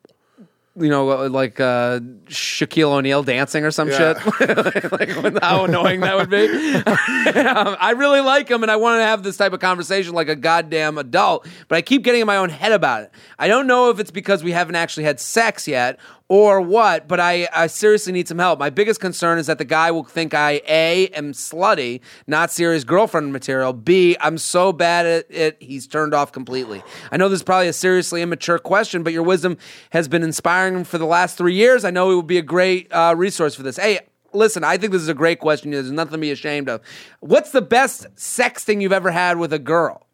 you 0.78 0.89
know, 0.89 1.06
like 1.28 1.60
uh, 1.62 2.00
Shaquille 2.26 2.91
O'Neal 2.91 3.24
dancing 3.24 3.63
or 3.63 3.72
some 3.72 3.88
Yeah. 3.88 4.20
shit? 4.20 4.91
like 4.91 5.41
how 5.41 5.63
annoying 5.63 6.02
that 6.02 6.15
would 6.18 6.30
be. 6.30 6.82
Um, 7.36 7.76
I 7.80 7.91
really 7.91 8.20
like 8.22 8.50
him 8.50 8.62
and 8.63 8.72
I 8.72 8.76
want 8.76 9.00
to 9.00 9.04
have 9.04 9.24
this 9.24 9.36
type 9.38 9.52
of 9.54 9.60
conversation 9.60 10.13
like 10.13 10.30
a 10.30 10.36
goddamn 10.36 10.98
adult, 10.98 11.48
but 11.68 11.76
I 11.78 11.82
keep 11.82 12.04
getting 12.04 12.22
in 12.22 12.28
my 12.28 12.38
own 12.38 12.50
head 12.50 12.72
about 12.72 13.04
it. 13.04 13.12
I 13.39 13.48
don't 13.48 13.68
know 13.68 13.89
if 13.89 14.00
it's 14.00 14.12
because 14.12 14.44
we 14.44 14.52
haven't 14.52 14.76
actually 14.76 15.04
had 15.06 15.20
sex 15.20 15.68
yet 15.68 16.00
or 16.28 16.60
what, 16.60 17.08
but 17.08 17.20
I, 17.20 17.48
I 17.54 17.68
seriously 17.68 18.12
need 18.12 18.28
some 18.28 18.40
help. 18.40 18.58
My 18.58 18.72
biggest 18.72 19.00
concern 19.00 19.38
is 19.38 19.46
that 19.46 19.60
the 19.60 19.66
guy 19.66 19.92
will 19.92 20.04
think 20.04 20.34
I 20.34 20.62
A 20.68 21.08
am 21.10 21.34
slutty, 21.34 22.02
not 22.26 22.50
serious 22.50 22.84
girlfriend 22.84 23.32
material. 23.32 23.74
B, 23.74 24.18
I'm 24.20 24.40
so 24.40 24.74
bad 24.74 25.06
at 25.06 25.26
it, 25.30 25.58
he's 25.60 25.86
turned 25.86 26.16
off 26.16 26.32
completely. 26.32 26.84
I 27.12 27.18
know 27.18 27.30
this 27.30 27.42
is 27.42 27.44
probably 27.44 27.68
a 27.68 27.74
seriously 27.74 28.24
immature 28.24 28.58
question, 28.58 29.04
but 29.04 29.14
your 29.14 29.22
wisdom 29.22 29.58
has 29.92 30.08
been 30.08 30.24
inspiring 30.24 30.84
for 30.84 30.98
the 30.98 31.06
last 31.06 31.38
three 31.38 31.54
years. 31.54 31.86
I 31.86 31.92
know 31.92 32.12
it 32.12 32.16
would 32.16 32.28
be 32.28 32.40
a 32.40 32.42
great 32.42 32.92
uh, 32.92 33.14
resource 33.16 33.54
for 33.54 33.62
this. 33.62 33.78
Hey, 33.78 34.00
listen, 34.34 34.64
I 34.64 34.78
think 34.78 34.94
this 34.94 35.04
is 35.04 35.10
a 35.10 35.14
great 35.14 35.40
question. 35.40 35.70
There's 35.70 35.92
nothing 35.92 36.14
to 36.14 36.18
be 36.18 36.32
ashamed 36.32 36.70
of. 36.70 36.82
What's 37.20 37.52
the 37.52 37.62
best 37.62 38.08
sexting 38.16 38.82
you've 38.82 38.92
ever 38.92 39.12
had 39.12 39.38
with 39.38 39.54
a 39.54 39.60
girl? 39.60 40.08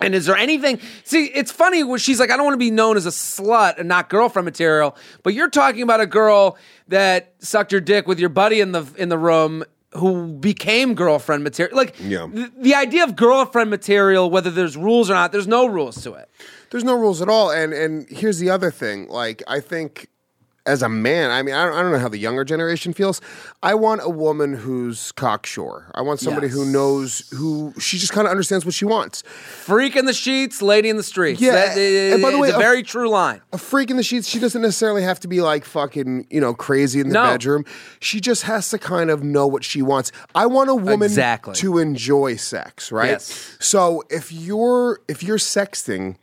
And 0.00 0.14
is 0.14 0.26
there 0.26 0.36
anything? 0.36 0.78
See, 1.04 1.26
it's 1.26 1.50
funny 1.50 1.82
when 1.82 1.98
she's 1.98 2.20
like, 2.20 2.30
I 2.30 2.36
don't 2.36 2.44
want 2.44 2.54
to 2.54 2.58
be 2.58 2.70
known 2.70 2.96
as 2.96 3.06
a 3.06 3.10
slut 3.10 3.78
and 3.78 3.88
not 3.88 4.08
girlfriend 4.08 4.44
material. 4.44 4.96
But 5.22 5.34
you're 5.34 5.50
talking 5.50 5.82
about 5.82 6.00
a 6.00 6.06
girl 6.06 6.56
that 6.88 7.34
sucked 7.40 7.72
your 7.72 7.80
dick 7.80 8.06
with 8.06 8.18
your 8.20 8.28
buddy 8.28 8.60
in 8.60 8.72
the 8.72 8.86
in 8.96 9.08
the 9.08 9.18
room 9.18 9.64
who 9.94 10.28
became 10.34 10.94
girlfriend 10.94 11.42
material. 11.42 11.76
Like 11.76 11.96
Yeah. 12.00 12.26
the, 12.32 12.52
the 12.58 12.74
idea 12.74 13.04
of 13.04 13.16
girlfriend 13.16 13.70
material, 13.70 14.30
whether 14.30 14.50
there's 14.50 14.76
rules 14.76 15.10
or 15.10 15.14
not, 15.14 15.32
there's 15.32 15.46
no 15.48 15.66
rules 15.66 16.02
to 16.04 16.12
it. 16.14 16.28
There's 16.70 16.84
no 16.84 16.94
rules 16.94 17.22
at 17.22 17.28
all. 17.28 17.50
And 17.50 17.72
and 17.72 18.06
here's 18.08 18.38
the 18.38 18.50
other 18.50 18.70
thing. 18.70 19.08
Like 19.08 19.42
I 19.48 19.60
think 19.60 20.08
as 20.68 20.82
a 20.82 20.88
man, 20.88 21.30
I 21.30 21.42
mean, 21.42 21.54
I 21.54 21.64
don't, 21.64 21.74
I 21.74 21.82
don't 21.82 21.92
know 21.92 21.98
how 21.98 22.08
the 22.08 22.18
younger 22.18 22.44
generation 22.44 22.92
feels. 22.92 23.20
I 23.62 23.74
want 23.74 24.02
a 24.04 24.08
woman 24.10 24.54
who's 24.54 25.10
cocksure. 25.12 25.90
I 25.94 26.02
want 26.02 26.20
somebody 26.20 26.48
who 26.48 26.64
knows 26.64 27.28
who 27.36 27.72
she 27.80 27.98
just 27.98 28.12
kind 28.12 28.26
of 28.26 28.30
understands 28.30 28.64
what 28.64 28.74
she 28.74 28.84
wants. 28.84 29.22
Freak 29.22 29.96
in 29.96 30.04
the 30.04 30.12
sheets, 30.12 30.60
lady 30.62 30.88
in 30.88 30.96
the 30.96 31.02
streets. 31.02 31.40
Yeah, 31.40 31.52
That- 31.52 31.78
and 31.78 32.22
by 32.22 32.30
the 32.30 32.38
way, 32.38 32.50
a 32.50 32.56
a- 32.56 32.58
very 32.58 32.82
true 32.82 33.08
line. 33.08 33.40
A 33.52 33.58
freak 33.58 33.90
in 33.90 33.96
the 33.96 34.02
sheets. 34.02 34.28
She 34.28 34.38
doesn't 34.38 34.62
necessarily 34.62 35.02
have 35.02 35.18
to 35.20 35.28
be 35.28 35.40
like 35.40 35.64
fucking, 35.64 36.26
you 36.30 36.40
know, 36.40 36.54
crazy 36.54 37.00
in 37.00 37.08
the 37.08 37.14
No. 37.14 37.24
bedroom. 37.24 37.64
She 38.00 38.20
just 38.20 38.42
has 38.44 38.68
to 38.70 38.78
kind 38.78 39.10
of 39.10 39.22
know 39.24 39.46
what 39.46 39.64
she 39.64 39.82
wants. 39.82 40.12
I 40.34 40.46
want 40.46 40.70
a 40.70 40.74
woman 40.74 41.02
Exactly. 41.02 41.54
to 41.56 41.78
enjoy 41.78 42.36
sex, 42.36 42.92
right? 42.92 43.10
Yes. 43.10 43.56
So 43.58 44.02
if 44.10 44.30
you're 44.30 45.00
if 45.08 45.22
you're 45.22 45.38
sexting, 45.38 46.16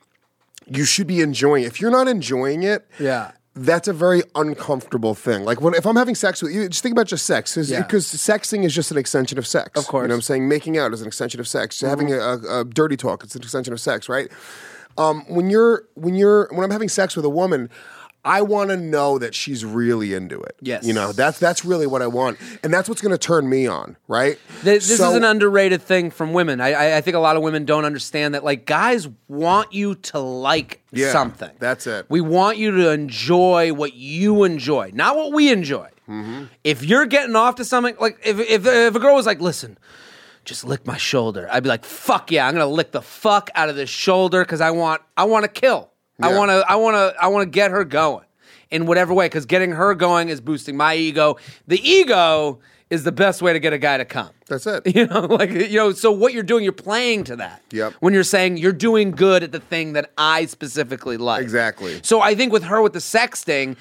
you 0.67 0.84
should 0.86 1.08
be 1.08 1.21
enjoying 1.21 1.63
it. 1.63 1.67
If 1.67 1.81
you're 1.81 1.91
not 1.91 2.08
enjoying 2.08 2.63
it, 2.63 2.88
Yeah. 2.99 3.31
That's 3.55 3.87
a 3.87 3.93
very 3.93 4.21
uncomfortable 4.35 5.15
thing. 5.15 5.43
Like 5.45 5.61
when 5.61 5.73
if 5.73 5.85
I'm 5.85 5.95
having 5.95 6.15
sex 6.15 6.41
with 6.41 6.53
you, 6.53 6.67
just 6.67 6.83
think 6.83 6.93
about 6.93 7.07
just 7.07 7.25
sex, 7.25 7.55
Yeah. 7.57 7.81
because 7.81 8.05
sexting 8.05 8.63
is 8.65 8.75
just 8.75 8.91
an 8.91 8.97
extension 8.97 9.37
of 9.37 9.47
sex. 9.47 9.79
Of 9.79 9.87
course. 9.87 10.03
you 10.03 10.07
know 10.09 10.13
what 10.13 10.17
I'm 10.17 10.21
saying. 10.23 10.47
Making 10.47 10.77
out 10.77 10.93
is 10.93 11.01
an 11.01 11.07
extension 11.07 11.39
of 11.39 11.47
sex. 11.47 11.79
Having 11.81 12.13
a, 12.13 12.17
a, 12.19 12.59
a 12.61 12.65
dirty 12.65 12.97
talk, 12.97 13.23
it's 13.23 13.35
an 13.35 13.41
extension 13.41 13.73
of 13.73 13.79
sex, 13.79 14.09
right? 14.09 14.29
Um, 14.97 15.23
when 15.27 15.49
you're 15.49 15.83
when 15.95 16.15
you're 16.15 16.47
when 16.51 16.63
I'm 16.63 16.71
having 16.71 16.89
sex 16.89 17.15
with 17.15 17.25
a 17.25 17.29
woman. 17.29 17.69
I 18.25 18.41
want 18.41 18.71
to 18.71 18.77
know 18.77 19.19
that 19.19 19.35
she's 19.35 19.63
really 19.63 20.13
into 20.15 20.41
it. 20.41 20.55
Yes. 20.61 20.83
you 20.85 20.93
know 20.93 21.11
that's 21.11 21.38
that's 21.39 21.63
really 21.63 21.85
what 21.88 22.01
I 22.01 22.07
want, 22.07 22.38
and 22.63 22.73
that's 22.73 22.89
what's 22.89 23.01
going 23.01 23.11
to 23.11 23.17
turn 23.17 23.47
me 23.47 23.67
on, 23.67 23.95
right? 24.07 24.38
Th- 24.63 24.81
This 24.85 24.97
So- 24.97 25.11
is 25.11 25.15
an 25.15 25.23
underrated 25.23 25.81
thing 25.81 26.09
from 26.11 26.33
women. 26.33 26.59
I, 26.59 26.71
I, 26.73 26.97
I 26.97 27.01
think 27.01 27.15
a 27.15 27.19
lot 27.19 27.35
of 27.38 27.43
women 27.43 27.63
don't 27.65 27.85
understand 27.85 28.33
that. 28.33 28.43
Like 28.43 28.65
guys 28.65 29.07
want 29.27 29.73
you 29.73 29.95
to 29.95 30.19
like 30.19 30.81
Yeah, 30.91 31.11
something. 31.11 31.51
that's 31.59 31.85
it. 31.88 32.07
We 32.09 32.19
want 32.21 32.57
you 32.57 32.71
to 32.71 32.89
enjoy 32.89 33.73
what 33.73 33.93
you 33.93 34.43
enjoy, 34.43 34.91
not 34.93 35.15
what 35.15 35.31
we 35.31 35.51
enjoy. 35.51 35.89
Mm-hmm. 36.09 36.43
If 36.63 36.83
you're 36.83 37.05
getting 37.05 37.35
off 37.35 37.55
to 37.55 37.65
something, 37.65 37.95
like 37.99 38.19
if, 38.25 38.39
if 38.39 38.65
if 38.65 38.95
a 38.95 38.99
girl 38.99 39.15
was 39.15 39.25
like, 39.25 39.41
"Listen, 39.41 39.77
just 40.43 40.63
lick 40.63 40.85
my 40.85 40.97
shoulder," 40.97 41.47
I'd 41.51 41.63
be 41.63 41.69
like, 41.69 41.83
"Fuck 41.85 42.31
yeah, 42.31 42.47
I'm 42.47 42.53
gonna 42.53 42.67
lick 42.67 42.91
the 42.91 43.01
fuck 43.01 43.49
out 43.55 43.69
of 43.69 43.75
this 43.75 43.89
shoulder 43.89 44.43
because 44.43 44.61
I 44.61 44.71
want 44.71 45.01
I 45.17 45.23
want 45.25 45.43
to 45.45 45.49
kill. 45.49 45.89
I 46.21 46.38
want 46.38 46.49
to 46.49 46.65
I 46.67 46.75
want 46.75 46.95
to 46.95 47.15
I 47.21 47.28
want 47.28 47.43
to 47.43 47.49
get 47.49 47.71
her 47.71 47.84
going 47.84 48.25
in 48.71 48.86
whatever 48.86 49.13
way 49.13 49.25
because 49.25 49.45
getting 49.45 49.71
her 49.71 49.93
going 49.95 50.30
is 50.30 50.41
boosting 50.41 50.78
my 50.78 50.95
ego. 50.95 51.38
The 51.67 51.80
ego." 51.88 52.60
Is 52.91 53.04
the 53.04 53.12
best 53.12 53.41
way 53.41 53.51
to 53.51 53.60
get 53.60 53.73
a 53.73 53.80
guy 53.80 53.97
to 53.97 54.06
come. 54.06 54.30
That's 54.47 54.67
it. 54.67 54.84
You 54.95 55.08
know, 55.08 55.21
like 55.21 55.49
you 55.49 55.75
know, 55.75 55.91
so 55.91 56.12
what 56.12 56.34
you're 56.34 56.43
doing, 56.43 56.63
you're 56.63 56.71
playing 56.71 57.23
to 57.25 57.36
that. 57.38 57.63
Yep. 57.71 57.93
When 57.99 58.13
you're 58.13 58.23
saying 58.23 58.58
you're 58.58 58.71
doing 58.73 59.10
good 59.10 59.41
at 59.41 59.51
the 59.51 59.60
thing 59.60 59.93
that 59.93 60.12
I 60.19 60.45
specifically 60.45 61.17
like. 61.17 61.41
Exactly. 61.41 61.99
So 62.04 62.21
I 62.21 62.36
think 62.36 62.54
with 62.54 62.63
her 62.65 62.84
with 62.84 62.93
the 62.93 62.99
sexting, 62.99 63.75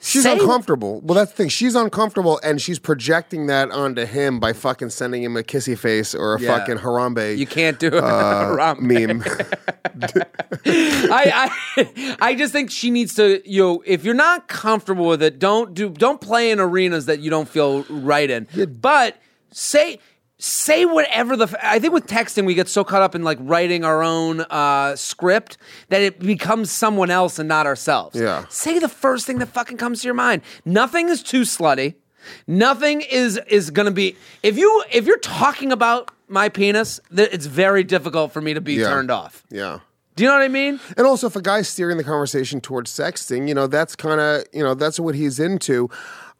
She's 0.00 0.22
say- 0.22 0.32
uncomfortable. 0.38 1.00
Well, 1.00 1.16
that's 1.16 1.32
the 1.32 1.36
thing. 1.36 1.48
She's 1.48 1.74
uncomfortable, 1.74 2.38
and 2.44 2.60
she's 2.60 2.78
projecting 2.78 3.46
that 3.48 3.70
onto 3.72 4.04
him 4.04 4.38
by 4.38 4.52
fucking 4.52 4.90
sending 4.90 5.24
him 5.24 5.36
a 5.36 5.42
kissy 5.42 5.76
face 5.76 6.14
or 6.14 6.36
a 6.36 6.40
Yeah. 6.40 6.56
fucking 6.56 6.78
Harambe 6.78 7.36
You 7.36 7.46
can't 7.46 7.78
do 7.80 7.88
it. 7.88 7.94
uh, 7.94 8.44
Harambe. 8.46 8.80
meme. 8.80 9.24
I, 10.66 11.50
I 11.76 12.16
I 12.20 12.34
just 12.34 12.52
think 12.52 12.70
she 12.70 12.90
needs 12.90 13.14
to 13.14 13.42
you 13.50 13.62
know 13.62 13.82
if 13.86 14.04
you're 14.04 14.14
not 14.14 14.46
comfortable 14.48 15.06
with 15.06 15.22
it 15.22 15.38
don't 15.38 15.74
do 15.74 15.88
don't 15.90 16.20
play 16.20 16.50
in 16.50 16.60
arenas 16.60 17.06
that 17.06 17.18
you 17.20 17.30
don't 17.30 17.48
feel 17.48 17.82
right 17.90 18.30
in 18.30 18.46
but 18.80 19.16
say 19.50 19.98
say 20.38 20.84
whatever 20.84 21.36
the 21.36 21.44
f- 21.44 21.54
I 21.62 21.78
think 21.80 21.92
with 21.92 22.06
texting 22.06 22.46
we 22.46 22.54
get 22.54 22.68
so 22.68 22.84
caught 22.84 23.02
up 23.02 23.14
in 23.14 23.22
like 23.24 23.38
writing 23.40 23.84
our 23.84 24.02
own 24.02 24.40
uh, 24.42 24.94
script 24.96 25.58
that 25.88 26.00
it 26.00 26.20
becomes 26.20 26.70
someone 26.70 27.10
else 27.10 27.38
and 27.38 27.48
not 27.48 27.66
ourselves 27.66 28.14
Yeah. 28.14 28.44
say 28.48 28.78
the 28.78 28.88
first 28.88 29.26
thing 29.26 29.38
that 29.38 29.48
fucking 29.48 29.76
comes 29.78 30.02
to 30.02 30.06
your 30.06 30.14
mind 30.14 30.42
nothing 30.64 31.08
is 31.08 31.22
too 31.22 31.42
slutty 31.42 31.94
nothing 32.46 33.00
is 33.00 33.40
is 33.48 33.70
gonna 33.70 33.90
be 33.90 34.16
if 34.42 34.56
you 34.56 34.84
if 34.92 35.06
you're 35.06 35.18
talking 35.18 35.72
about 35.72 36.10
my 36.28 36.48
penis 36.48 37.00
th- 37.14 37.30
it's 37.32 37.46
very 37.46 37.82
difficult 37.82 38.32
for 38.32 38.40
me 38.40 38.54
to 38.54 38.60
be 38.60 38.74
Yeah. 38.74 38.88
turned 38.90 39.10
off 39.10 39.42
yeah. 39.50 39.80
Do 40.14 40.24
you 40.24 40.30
know 40.30 40.34
what 40.34 40.42
I 40.42 40.48
mean? 40.48 40.80
And 40.96 41.06
also, 41.06 41.28
if 41.28 41.36
a 41.36 41.40
guy's 41.40 41.68
steering 41.68 41.96
the 41.96 42.02
conversation 42.02 42.60
towards 42.60 42.90
sexting, 42.90 43.46
you 43.46 43.54
know, 43.54 43.68
that's 43.68 43.94
kind 43.94 44.20
of, 44.20 44.42
you 44.52 44.64
know, 44.64 44.74
that's 44.74 44.98
what 44.98 45.14
he's 45.14 45.38
into. 45.38 45.88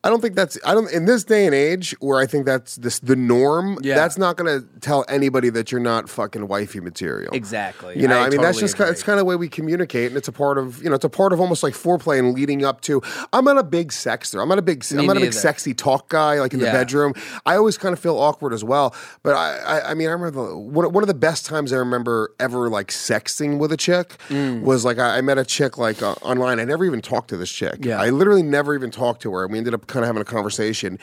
I 0.05 0.11
don't 0.11 0.21
think 0.21 0.37
that's 0.37 0.57
I 0.65 0.75
don't 0.75 0.91
in 0.93 1.07
this 1.07 1.25
day 1.25 1.45
and 1.45 1.55
age 1.55 1.95
where 1.99 2.21
I 2.21 2.27
think 2.27 2.47
that's 2.47 2.77
this 2.77 3.01
the 3.01 3.17
norm. 3.17 3.79
Yeah. 3.83 3.97
That's 3.97 4.17
not 4.17 4.37
going 4.37 4.61
to 4.61 4.67
tell 4.81 5.05
anybody 5.09 5.51
that 5.51 5.73
you're 5.73 5.81
not 5.81 6.09
fucking 6.09 6.47
wifey 6.47 6.79
material. 6.79 7.35
Exactly. 7.35 7.99
You 7.99 8.07
know, 8.07 8.17
I 8.19 8.27
I, 8.27 8.29
mean, 8.31 8.41
that's 8.41 8.61
just 8.61 8.77
kind 8.77 8.87
agree. 8.89 8.93
it's 8.95 9.03
kind 9.03 9.19
of 9.19 9.23
the 9.23 9.25
way 9.25 9.35
we 9.35 9.49
communicate, 9.49 10.07
and 10.09 10.17
it's 10.17 10.29
a 10.29 10.33
part 10.33 10.57
of 10.57 10.81
you 10.85 10.89
know, 10.89 10.95
it's 10.95 11.05
a 11.05 11.09
part 11.09 11.33
of 11.33 11.41
almost 11.41 11.65
like 11.65 11.75
foreplay 11.75 12.19
and 12.21 12.33
leading 12.33 12.65
up 12.65 12.81
to. 12.83 13.03
I'm 13.33 13.45
not 13.45 13.59
a 13.59 13.65
big 13.65 13.91
sexter. 13.91 14.41
I'm 14.41 14.49
not 14.49 14.59
a 14.59 14.63
big. 14.63 14.85
Me 14.93 15.01
I'm 15.01 15.07
not 15.07 15.17
a 15.17 15.21
big 15.21 15.33
sexy 15.33 15.75
talk 15.75 16.09
guy 16.09 16.39
like 16.39 16.55
in 16.55 16.61
Yeah. 16.61 16.67
the 16.67 16.73
bedroom. 16.73 17.13
I 17.45 17.57
always 17.57 17.77
kind 17.77 17.93
of 17.93 17.99
feel 17.99 18.17
awkward 18.19 18.53
as 18.53 18.63
well. 18.63 18.95
But 19.25 19.35
I, 19.35 19.59
I, 19.59 19.91
I 19.91 19.95
mean, 19.95 20.09
I 20.09 20.13
remember 20.13 20.31
the, 20.49 20.57
one, 20.57 20.93
one 20.93 21.03
of 21.03 21.09
the 21.09 21.15
best 21.15 21.45
times 21.45 21.73
I 21.73 21.77
remember 21.77 22.35
ever 22.39 22.69
like 22.69 22.89
sexting 22.89 23.59
with 23.59 23.73
a 23.73 23.77
chick 23.77 24.17
Mm. 24.29 24.63
was 24.63 24.85
like 24.85 24.99
I, 24.99 25.19
I 25.19 25.21
met 25.23 25.39
a 25.39 25.45
chick 25.45 25.77
like 25.77 26.03
uh, 26.03 26.13
online. 26.23 26.61
I 26.61 26.65
never 26.65 26.85
even 26.85 27.01
talked 27.03 27.29
to 27.31 27.37
this 27.37 27.51
chick. 27.51 27.85
Yeah. 27.85 28.01
I 28.01 28.11
literally 28.11 28.43
never 28.43 28.75
even 28.77 28.91
talked 28.93 29.23
to 29.23 29.33
her. 29.33 29.47
We 29.49 29.59
ended 29.59 29.75
up 29.75 29.87
kind 29.99 30.05
of 30.05 30.09
having 30.09 30.23
a 30.23 30.25
conversation, 30.25 30.99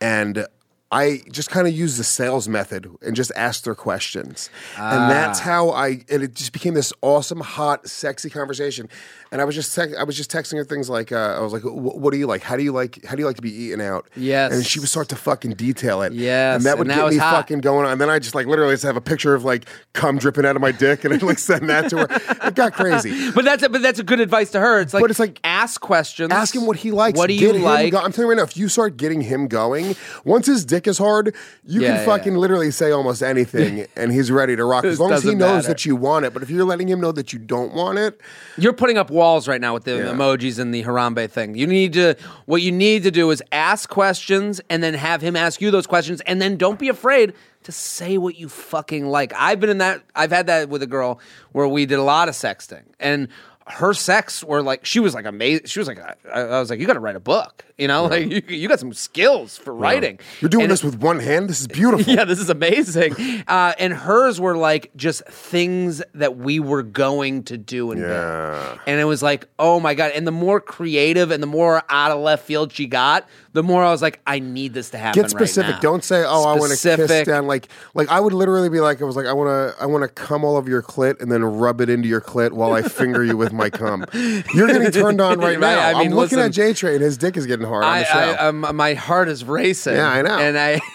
and. 0.00 0.46
I 0.90 1.20
just 1.30 1.50
kind 1.50 1.68
of 1.68 1.74
used 1.74 1.98
the 1.98 2.02
sales 2.02 2.48
method 2.48 2.90
and 3.02 3.14
just 3.14 3.30
asked 3.36 3.64
their 3.64 3.74
questions. 3.74 4.48
And 4.78 5.10
that's 5.10 5.38
ah. 5.40 5.42
how 5.42 5.68
I 5.68 6.02
and 6.08 6.22
it 6.22 6.34
just 6.34 6.54
became 6.54 6.72
this 6.72 6.94
awesome, 7.02 7.40
hot, 7.40 7.86
sexy 7.86 8.30
conversation. 8.30 8.88
And 9.30 9.40
I 9.40 9.44
was 9.44 9.54
just 9.54 9.74
tec- 9.74 9.94
I 9.96 10.04
was 10.04 10.16
just 10.16 10.30
texting 10.30 10.56
her 10.56 10.64
things 10.64 10.88
like 10.88 11.12
uh, 11.12 11.36
I 11.36 11.40
was 11.40 11.52
like, 11.52 11.62
"What 11.62 12.12
do 12.12 12.18
you 12.18 12.26
like? 12.26 12.42
How 12.42 12.56
do 12.56 12.62
you 12.62 12.72
like? 12.72 13.04
How 13.04 13.14
do 13.14 13.20
you 13.20 13.26
like 13.26 13.36
to 13.36 13.42
be 13.42 13.52
eaten 13.52 13.80
out?" 13.80 14.08
Yes. 14.16 14.52
And 14.54 14.64
she 14.64 14.80
would 14.80 14.88
start 14.88 15.08
to 15.10 15.16
fucking 15.16 15.52
detail 15.54 16.00
it. 16.02 16.12
Yes, 16.14 16.56
And 16.56 16.64
that 16.64 16.78
would 16.78 16.86
and 16.88 16.96
get 16.96 17.08
me 17.10 17.16
hot. 17.18 17.32
fucking 17.36 17.60
going 17.60 17.84
on. 17.84 17.92
And 17.92 18.00
then 18.00 18.08
I 18.08 18.18
just 18.18 18.34
like 18.34 18.46
literally 18.46 18.72
just 18.72 18.84
have 18.84 18.96
a 18.96 19.00
picture 19.02 19.34
of 19.34 19.44
like 19.44 19.66
cum 19.92 20.16
dripping 20.18 20.46
out 20.46 20.56
of 20.56 20.62
my 20.62 20.72
dick 20.72 21.04
and 21.04 21.12
I 21.12 21.18
like 21.18 21.38
send 21.38 21.68
that 21.68 21.90
to 21.90 21.98
her. 21.98 22.46
It 22.48 22.54
got 22.54 22.72
crazy. 22.72 23.30
But 23.38 23.44
that's 23.44 23.62
a, 23.62 23.68
but 23.68 23.82
that's 23.82 23.98
a 23.98 24.02
good 24.04 24.20
advice 24.20 24.50
to 24.52 24.60
her. 24.60 24.80
It's 24.80 24.94
like, 24.94 25.02
But 25.02 25.10
it's 25.10 25.20
like- 25.20 25.40
ask 25.44 25.80
questions. 25.80 26.32
Ask 26.32 26.54
him 26.56 26.66
what 26.66 26.76
he 26.78 26.90
likes. 26.90 27.18
What 27.18 27.26
do 27.28 27.34
you 27.34 27.52
like? 27.52 27.92
go- 27.92 27.98
I'm 27.98 28.10
telling 28.12 28.26
you 28.26 28.30
right 28.30 28.36
now, 28.38 28.44
if 28.44 28.56
you 28.56 28.68
start 28.68 28.96
getting 28.96 29.20
him 29.20 29.46
going, 29.48 29.94
once 30.24 30.46
his 30.46 30.64
dick 30.64 30.86
is 30.86 30.96
hard, 30.98 31.34
you 31.64 31.82
Yeah, 31.82 31.96
can 31.98 32.06
fucking 32.06 32.32
yeah. 32.32 32.38
literally 32.38 32.70
say 32.70 32.90
almost 32.92 33.22
anything 33.22 33.86
and 33.96 34.10
he's 34.12 34.30
ready 34.30 34.56
to 34.56 34.64
rock. 34.64 34.84
As 34.84 34.98
long 34.98 35.12
as 35.12 35.22
he 35.22 35.34
knows 35.34 35.64
matter. 35.64 35.68
that 35.68 35.84
you 35.84 35.94
want 35.96 36.24
it. 36.24 36.32
But 36.32 36.42
if 36.42 36.48
you're 36.50 36.64
letting 36.64 36.88
him 36.88 37.00
know 37.00 37.12
that 37.12 37.32
you 37.34 37.38
don't 37.38 37.74
want 37.74 37.98
it, 37.98 38.20
You're 38.56 38.72
putting 38.72 38.96
up 38.96 39.10
walls 39.18 39.46
right 39.46 39.60
now 39.60 39.74
with 39.74 39.84
the 39.84 39.96
Yeah. 39.96 40.04
emojis 40.12 40.58
and 40.58 40.72
the 40.72 40.82
Harambe 40.84 41.28
thing. 41.30 41.54
You 41.54 41.66
need 41.66 41.92
to 41.94 42.14
what 42.46 42.62
you 42.62 42.72
need 42.72 43.02
to 43.02 43.10
do 43.10 43.30
is 43.30 43.42
ask 43.52 43.88
questions 43.90 44.60
and 44.70 44.82
then 44.82 44.94
have 44.94 45.20
him 45.20 45.36
ask 45.36 45.60
you 45.60 45.70
those 45.70 45.86
questions 45.86 46.22
and 46.22 46.40
then 46.40 46.56
don't 46.56 46.78
be 46.78 46.88
afraid 46.88 47.34
to 47.64 47.72
say 47.72 48.16
what 48.16 48.36
you 48.38 48.48
fucking 48.48 49.06
like. 49.06 49.32
I've 49.36 49.60
been 49.60 49.68
in 49.70 49.78
that 49.78 50.02
I've 50.14 50.30
had 50.30 50.46
that 50.46 50.68
with 50.70 50.82
a 50.82 50.86
girl 50.86 51.20
where 51.52 51.68
we 51.68 51.84
did 51.84 51.98
a 51.98 52.02
lot 52.02 52.28
of 52.28 52.34
sexting 52.34 52.84
and 52.98 53.28
her 53.68 53.92
sex 53.94 54.42
were 54.42 54.62
like 54.62 54.84
she 54.86 55.00
was 55.00 55.14
like 55.14 55.26
amazing. 55.26 55.66
She 55.66 55.78
was 55.78 55.88
like 55.88 55.98
I, 56.00 56.40
I 56.40 56.60
was 56.60 56.70
like 56.70 56.80
you 56.80 56.86
got 56.86 56.94
to 56.94 57.00
write 57.00 57.16
a 57.16 57.20
book, 57.20 57.64
you 57.76 57.86
know? 57.86 58.06
Like 58.06 58.30
you, 58.30 58.42
you 58.48 58.68
got 58.68 58.80
some 58.80 58.92
skills 58.92 59.56
for 59.58 59.74
writing. 59.74 60.18
you're 60.40 60.48
doing 60.48 60.64
And 60.64 60.72
this 60.72 60.82
with 60.82 61.00
one 61.00 61.20
hand. 61.20 61.48
This 61.50 61.60
is 61.60 61.66
beautiful. 61.66 62.12
yeah, 62.14 62.24
this 62.24 62.38
is 62.38 62.48
amazing. 62.48 63.14
Uh, 63.46 63.74
and 63.78 63.92
hers 63.92 64.40
were 64.40 64.56
like 64.56 64.90
just 64.96 65.24
things 65.26 66.02
that 66.14 66.36
we 66.36 66.60
were 66.60 66.82
going 66.82 67.42
to 67.44 67.58
do 67.58 67.90
and 67.90 68.00
Yeah. 68.00 68.78
And 68.86 69.00
it 69.00 69.04
was 69.04 69.22
like, 69.22 69.46
oh 69.58 69.80
my 69.80 69.94
God. 69.94 70.12
And 70.14 70.26
the 70.26 70.32
more 70.32 70.60
creative 70.60 71.30
and 71.30 71.42
the 71.42 71.46
more 71.46 71.82
out 71.88 72.10
of 72.10 72.20
left 72.20 72.46
field 72.46 72.72
she 72.72 72.86
got, 72.86 73.28
the 73.52 73.62
more 73.62 73.84
I 73.84 73.90
was 73.90 74.00
like, 74.02 74.20
I 74.26 74.38
need 74.38 74.72
this 74.72 74.90
to 74.90 74.98
happen. 74.98 75.20
Get 75.20 75.30
specific. 75.30 75.72
Right. 75.72 75.82
Don't 75.82 76.04
say, 76.04 76.22
"Oh, 76.24 76.44
I 76.44 76.52
want 76.52 76.64
to 76.64 76.68
kiss 76.70 76.80
Specific. 76.80 77.26
down." 77.26 77.46
Like, 77.46 77.68
like 77.94 78.08
I 78.08 78.20
would 78.20 78.32
literally 78.32 78.68
be 78.68 78.78
like, 78.80 79.02
"I 79.02 79.04
was 79.04 79.16
like, 79.16 79.26
I 79.26 79.32
want 79.32 79.48
to, 79.48 79.82
I 79.82 79.86
want 79.86 80.02
to 80.02 80.08
come 80.08 80.44
all 80.44 80.56
over 80.56 80.70
your 80.70 80.82
clit 80.82 81.20
and 81.20 81.32
then 81.32 81.42
rub 81.42 81.80
it 81.80 81.88
into 81.88 82.08
your 82.08 82.20
clit 82.20 82.52
while 82.52 82.72
I 82.72 82.82
finger 82.82 83.24
you 83.24 83.36
with 83.36 83.52
my 83.58 83.68
cum." 83.68 84.06
You're 84.54 84.68
getting 84.68 84.90
turned 84.90 85.20
on 85.20 85.38
right, 85.40 85.58
Right, 85.58 85.60
now. 85.60 85.88
I 85.88 85.92
mean, 85.94 86.12
I'm 86.12 86.16
looking 86.16 86.38
listen. 86.38 86.40
at 86.40 86.52
J 86.52 86.72
Train. 86.72 87.00
His 87.00 87.18
dick 87.18 87.36
is 87.36 87.44
getting 87.46 87.66
hard 87.66 87.84
on 87.84 87.98
the 87.98 88.04
show. 88.06 88.18
I, 88.18 88.46
um, 88.48 88.76
my 88.76 88.94
heart 88.94 89.28
is 89.28 89.44
racing. 89.44 89.96
Yeah, 89.96 90.08
I 90.08 90.22
know. 90.22 90.38
And 90.38 90.58
I. 90.58 90.80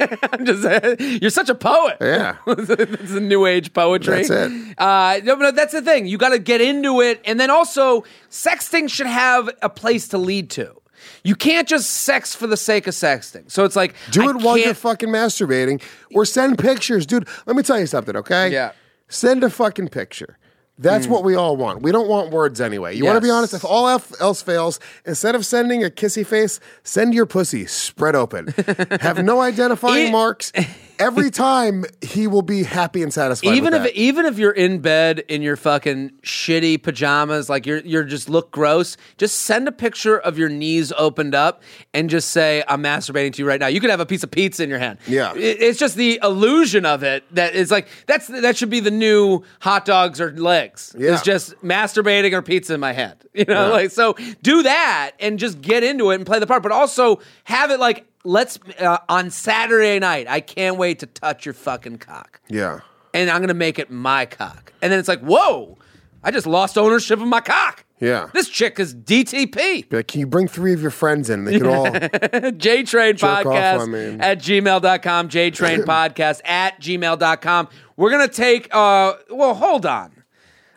I'm 0.00 0.44
just, 0.44 1.00
you're 1.22 1.30
such 1.30 1.48
a 1.48 1.54
poet. 1.54 1.96
Yeah. 2.00 2.36
it's 2.46 3.12
a 3.12 3.20
new 3.20 3.46
age 3.46 3.72
poetry. 3.72 4.26
That's 4.26 4.30
it. 4.30 4.78
Uh, 4.78 5.20
no, 5.24 5.36
but 5.36 5.56
that's 5.56 5.72
the 5.72 5.80
thing. 5.80 6.06
You 6.06 6.18
got 6.18 6.30
to 6.30 6.38
get 6.38 6.60
into 6.60 7.00
it, 7.00 7.20
and 7.24 7.40
then 7.40 7.50
also, 7.50 8.04
sexting 8.30 8.90
should 8.90 9.06
have 9.06 9.48
a 9.62 9.70
place 9.70 10.08
to 10.08 10.18
lead 10.18 10.50
to. 10.50 10.74
You 11.22 11.34
can't 11.34 11.66
just 11.68 11.90
sex 11.90 12.34
for 12.34 12.46
the 12.46 12.56
sake 12.56 12.86
of 12.86 12.94
sexting. 12.94 13.50
So 13.50 13.64
it's 13.64 13.76
like 13.76 13.94
Do 14.10 14.26
I 14.26 14.30
it 14.30 14.36
while 14.42 14.56
you're 14.58 14.74
fucking 14.74 15.08
masturbating 15.08 15.82
or 16.14 16.24
send 16.24 16.58
pictures. 16.58 17.06
Dude, 17.06 17.26
let 17.46 17.56
me 17.56 17.62
tell 17.62 17.78
you 17.78 17.86
something, 17.86 18.16
okay? 18.16 18.52
Yeah. 18.52 18.72
Send 19.08 19.44
a 19.44 19.50
fucking 19.50 19.88
picture. 19.88 20.38
That's 20.78 21.06
hmm. 21.06 21.12
what 21.12 21.24
we 21.24 21.34
all 21.34 21.56
want. 21.56 21.82
We 21.82 21.92
don't 21.92 22.08
want 22.08 22.30
words 22.30 22.60
anyway. 22.60 22.96
You 22.96 23.04
want 23.04 23.16
to 23.16 23.20
be 23.20 23.30
honest? 23.30 23.54
If 23.54 23.64
all 23.64 23.88
else 23.88 24.20
else 24.20 24.42
fails, 24.42 24.78
instead 25.04 25.34
of 25.34 25.46
sending 25.46 25.84
a 25.84 25.88
kissy 25.88 26.26
face, 26.26 26.60
send 26.82 27.14
your 27.14 27.26
pussy 27.26 27.66
spread 27.66 28.14
open. 28.14 28.48
Have 29.00 29.22
no 29.24 29.40
identifying 29.40 30.12
marks. 30.12 30.52
Every 30.98 31.30
time 31.30 31.84
he 32.00 32.26
will 32.26 32.42
be 32.42 32.62
happy 32.62 33.02
and 33.02 33.12
satisfied. 33.12 33.54
even 33.54 33.74
if 33.74 33.82
that. 33.82 33.94
even 33.94 34.26
if 34.26 34.38
you're 34.38 34.50
in 34.52 34.80
bed 34.80 35.20
in 35.28 35.42
your 35.42 35.56
fucking 35.56 36.10
shitty 36.22 36.82
pajamas, 36.82 37.48
like 37.50 37.66
you're 37.66 37.78
you're 37.78 38.04
just 38.04 38.28
look 38.28 38.50
gross, 38.50 38.96
just 39.18 39.42
send 39.42 39.68
a 39.68 39.72
picture 39.72 40.18
of 40.18 40.38
your 40.38 40.48
knees 40.48 40.92
opened 40.96 41.34
up 41.34 41.62
and 41.92 42.08
just 42.08 42.30
say, 42.30 42.62
"I'm 42.68 42.82
masturbating 42.82 43.32
to 43.34 43.42
you 43.42 43.48
right 43.48 43.60
now." 43.60 43.66
You 43.66 43.80
could 43.80 43.90
have 43.90 44.00
a 44.00 44.06
piece 44.06 44.22
of 44.22 44.30
pizza 44.30 44.62
in 44.62 44.70
your 44.70 44.78
hand. 44.78 44.98
Yeah. 45.06 45.34
It- 45.34 45.60
it's 45.62 45.78
just 45.78 45.96
the 45.96 46.18
illusion 46.22 46.86
of 46.86 47.02
it 47.02 47.24
that 47.34 47.54
is 47.54 47.70
like 47.70 47.88
that's 48.06 48.26
that 48.28 48.56
should 48.56 48.70
be 48.70 48.80
the 48.80 48.90
new 48.90 49.42
hot 49.60 49.84
dogs 49.84 50.20
or 50.20 50.32
legs. 50.32 50.94
Yeah. 50.98 51.12
It's 51.14 51.22
just 51.22 51.54
masturbating 51.62 52.32
or 52.32 52.42
pizza 52.42 52.74
in 52.74 52.80
my 52.80 52.92
hand. 52.92 53.16
You 53.36 53.44
know, 53.44 53.66
Yeah. 53.66 53.72
like 53.72 53.90
so 53.90 54.14
do 54.42 54.62
that 54.62 55.12
and 55.20 55.38
just 55.38 55.60
get 55.60 55.84
into 55.84 56.10
it 56.10 56.14
and 56.14 56.24
play 56.24 56.38
the 56.38 56.46
part, 56.46 56.62
but 56.62 56.72
also 56.72 57.20
have 57.44 57.70
it 57.70 57.78
like. 57.78 58.06
Let's 58.26 58.58
uh, 58.78 58.98
on 59.08 59.30
Saturday 59.30 59.98
night. 59.98 60.26
I 60.28 60.40
can't 60.40 60.76
wait 60.76 60.98
to 61.00 61.06
touch 61.06 61.46
your 61.46 61.54
fucking 61.54 61.98
cock 61.98 62.40
yeah. 62.48 62.80
and 63.14 63.30
I'm 63.30 63.40
gonna 63.40 63.54
make 63.54 63.78
it 63.78 63.90
my 63.90 64.26
cock. 64.26 64.72
And 64.82 64.92
then 64.92 64.98
it's 64.98 65.08
like, 65.08 65.20
whoa, 65.20 65.78
I 66.22 66.32
just 66.32 66.46
lost 66.46 66.76
ownership 66.76 67.20
of 67.20 67.28
my 67.28 67.40
cock. 67.40 67.84
Yeah. 68.00 68.28
This 68.34 68.48
chick 68.48 68.78
is 68.78 68.94
DTP. 68.94 69.88
Be 69.88 69.96
like, 69.96 70.08
can 70.08 70.20
you 70.20 70.26
bring 70.26 70.48
three 70.48 70.74
of 70.74 70.82
your 70.82 70.90
friends 70.90 71.30
in? 71.30 71.44
They 71.44 71.58
can 71.58 71.66
all. 71.66 71.86
JTrain 71.86 73.16
Jerk 73.16 73.22
off 73.24 73.44
Podcast 73.44 73.80
on 73.80 73.90
me. 73.90 74.16
at 74.20 74.38
gmail.com. 74.38 75.28
JTrain 75.28 75.78
Podcast 75.84 76.40
at 76.44 76.80
gmail.com. 76.80 77.68
We're 77.96 78.10
gonna 78.10 78.28
take 78.28 78.68
uh 78.74 79.14
well, 79.30 79.54
hold 79.54 79.86
on. 79.86 80.24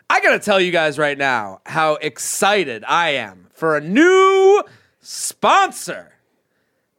I 0.08 0.20
gotta 0.20 0.38
tell 0.38 0.60
you 0.60 0.72
guys 0.72 0.98
right 0.98 1.18
now 1.18 1.60
how 1.66 1.94
excited 1.96 2.84
I 2.86 3.10
am 3.10 3.48
for 3.52 3.76
a 3.76 3.80
new 3.80 4.62
sponsor. 5.00 6.12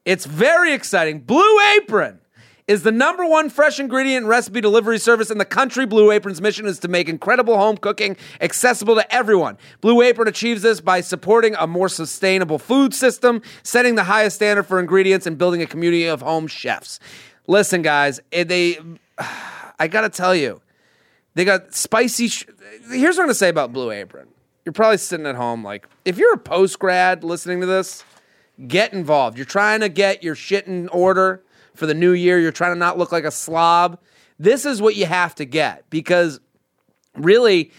It's 0.06 0.26
very 0.26 0.74
exciting. 0.74 1.20
Blue 1.20 1.60
Apron 1.78 2.20
is 2.68 2.84
the 2.84 2.92
number 2.92 3.26
one 3.26 3.50
fresh 3.50 3.80
ingredient 3.80 4.26
recipe 4.26 4.62
delivery 4.62 4.98
service 4.98 5.30
in 5.30 5.38
the 5.38 5.46
country. 5.46 5.86
Blue 5.86 6.10
Apron's 6.12 6.42
mission 6.42 6.66
is 6.66 6.80
to 6.80 6.88
make 6.88 7.10
incredible 7.10 7.58
home 7.58 7.78
cooking 7.78 8.16
accessible 8.40 8.96
to 8.96 9.14
everyone. 9.14 9.58
Blue 9.82 10.02
Apron 10.02 10.28
achieves 10.28 10.62
this 10.62 10.80
by 10.82 11.02
supporting 11.02 11.54
a 11.56 11.68
more 11.68 11.90
sustainable 11.90 12.58
food 12.58 12.94
system, 12.94 13.42
setting 13.64 13.96
the 13.96 14.04
highest 14.06 14.38
standard 14.38 14.64
for 14.64 14.80
ingredients, 14.80 15.28
and 15.28 15.38
building 15.38 15.62
a 15.62 15.68
community 15.68 16.06
of 16.06 16.22
home 16.22 16.48
chefs. 16.48 17.00
Listen, 17.48 17.82
guys, 17.82 18.20
eh, 18.32 18.44
they, 18.44 18.80
I 19.80 19.88
gotta 19.88 20.10
tell 20.10 20.34
you, 20.36 20.62
they 21.36 21.46
got 21.46 21.74
spicy. 21.76 22.28
Sh- 22.28 22.46
Here's 22.90 23.18
what 23.18 23.24
I'm 23.24 23.28
gonna 23.28 23.34
say 23.36 23.50
about 23.50 23.74
Blue 23.74 23.92
Apron. 23.92 24.28
You're 24.66 24.74
probably 24.74 24.98
sitting 24.98 25.26
at 25.26 25.36
home, 25.36 25.64
like, 25.64 25.88
if 26.06 26.18
you're 26.18 26.34
a 26.34 26.38
post 26.38 26.78
grad 26.80 27.24
listening 27.24 27.60
to 27.62 27.66
this, 27.66 28.04
get 28.68 28.94
involved. 28.94 29.38
You're 29.38 29.46
trying 29.46 29.82
to 29.82 29.90
get 29.90 30.24
your 30.24 30.36
shit 30.36 30.68
in 30.68 30.88
order 30.90 31.44
for 31.76 31.86
the 31.86 31.94
new 31.94 32.12
year. 32.12 32.40
You're 32.40 32.52
trying 32.52 32.74
to 32.74 32.80
not 32.80 32.98
look 32.98 33.12
like 33.12 33.24
a 33.24 33.32
slob. 33.32 34.00
This 34.40 34.66
is 34.66 34.82
what 34.82 34.96
you 34.96 35.06
have 35.06 35.36
to 35.36 35.46
get 35.46 35.90
because 35.90 36.40
really 37.16 37.72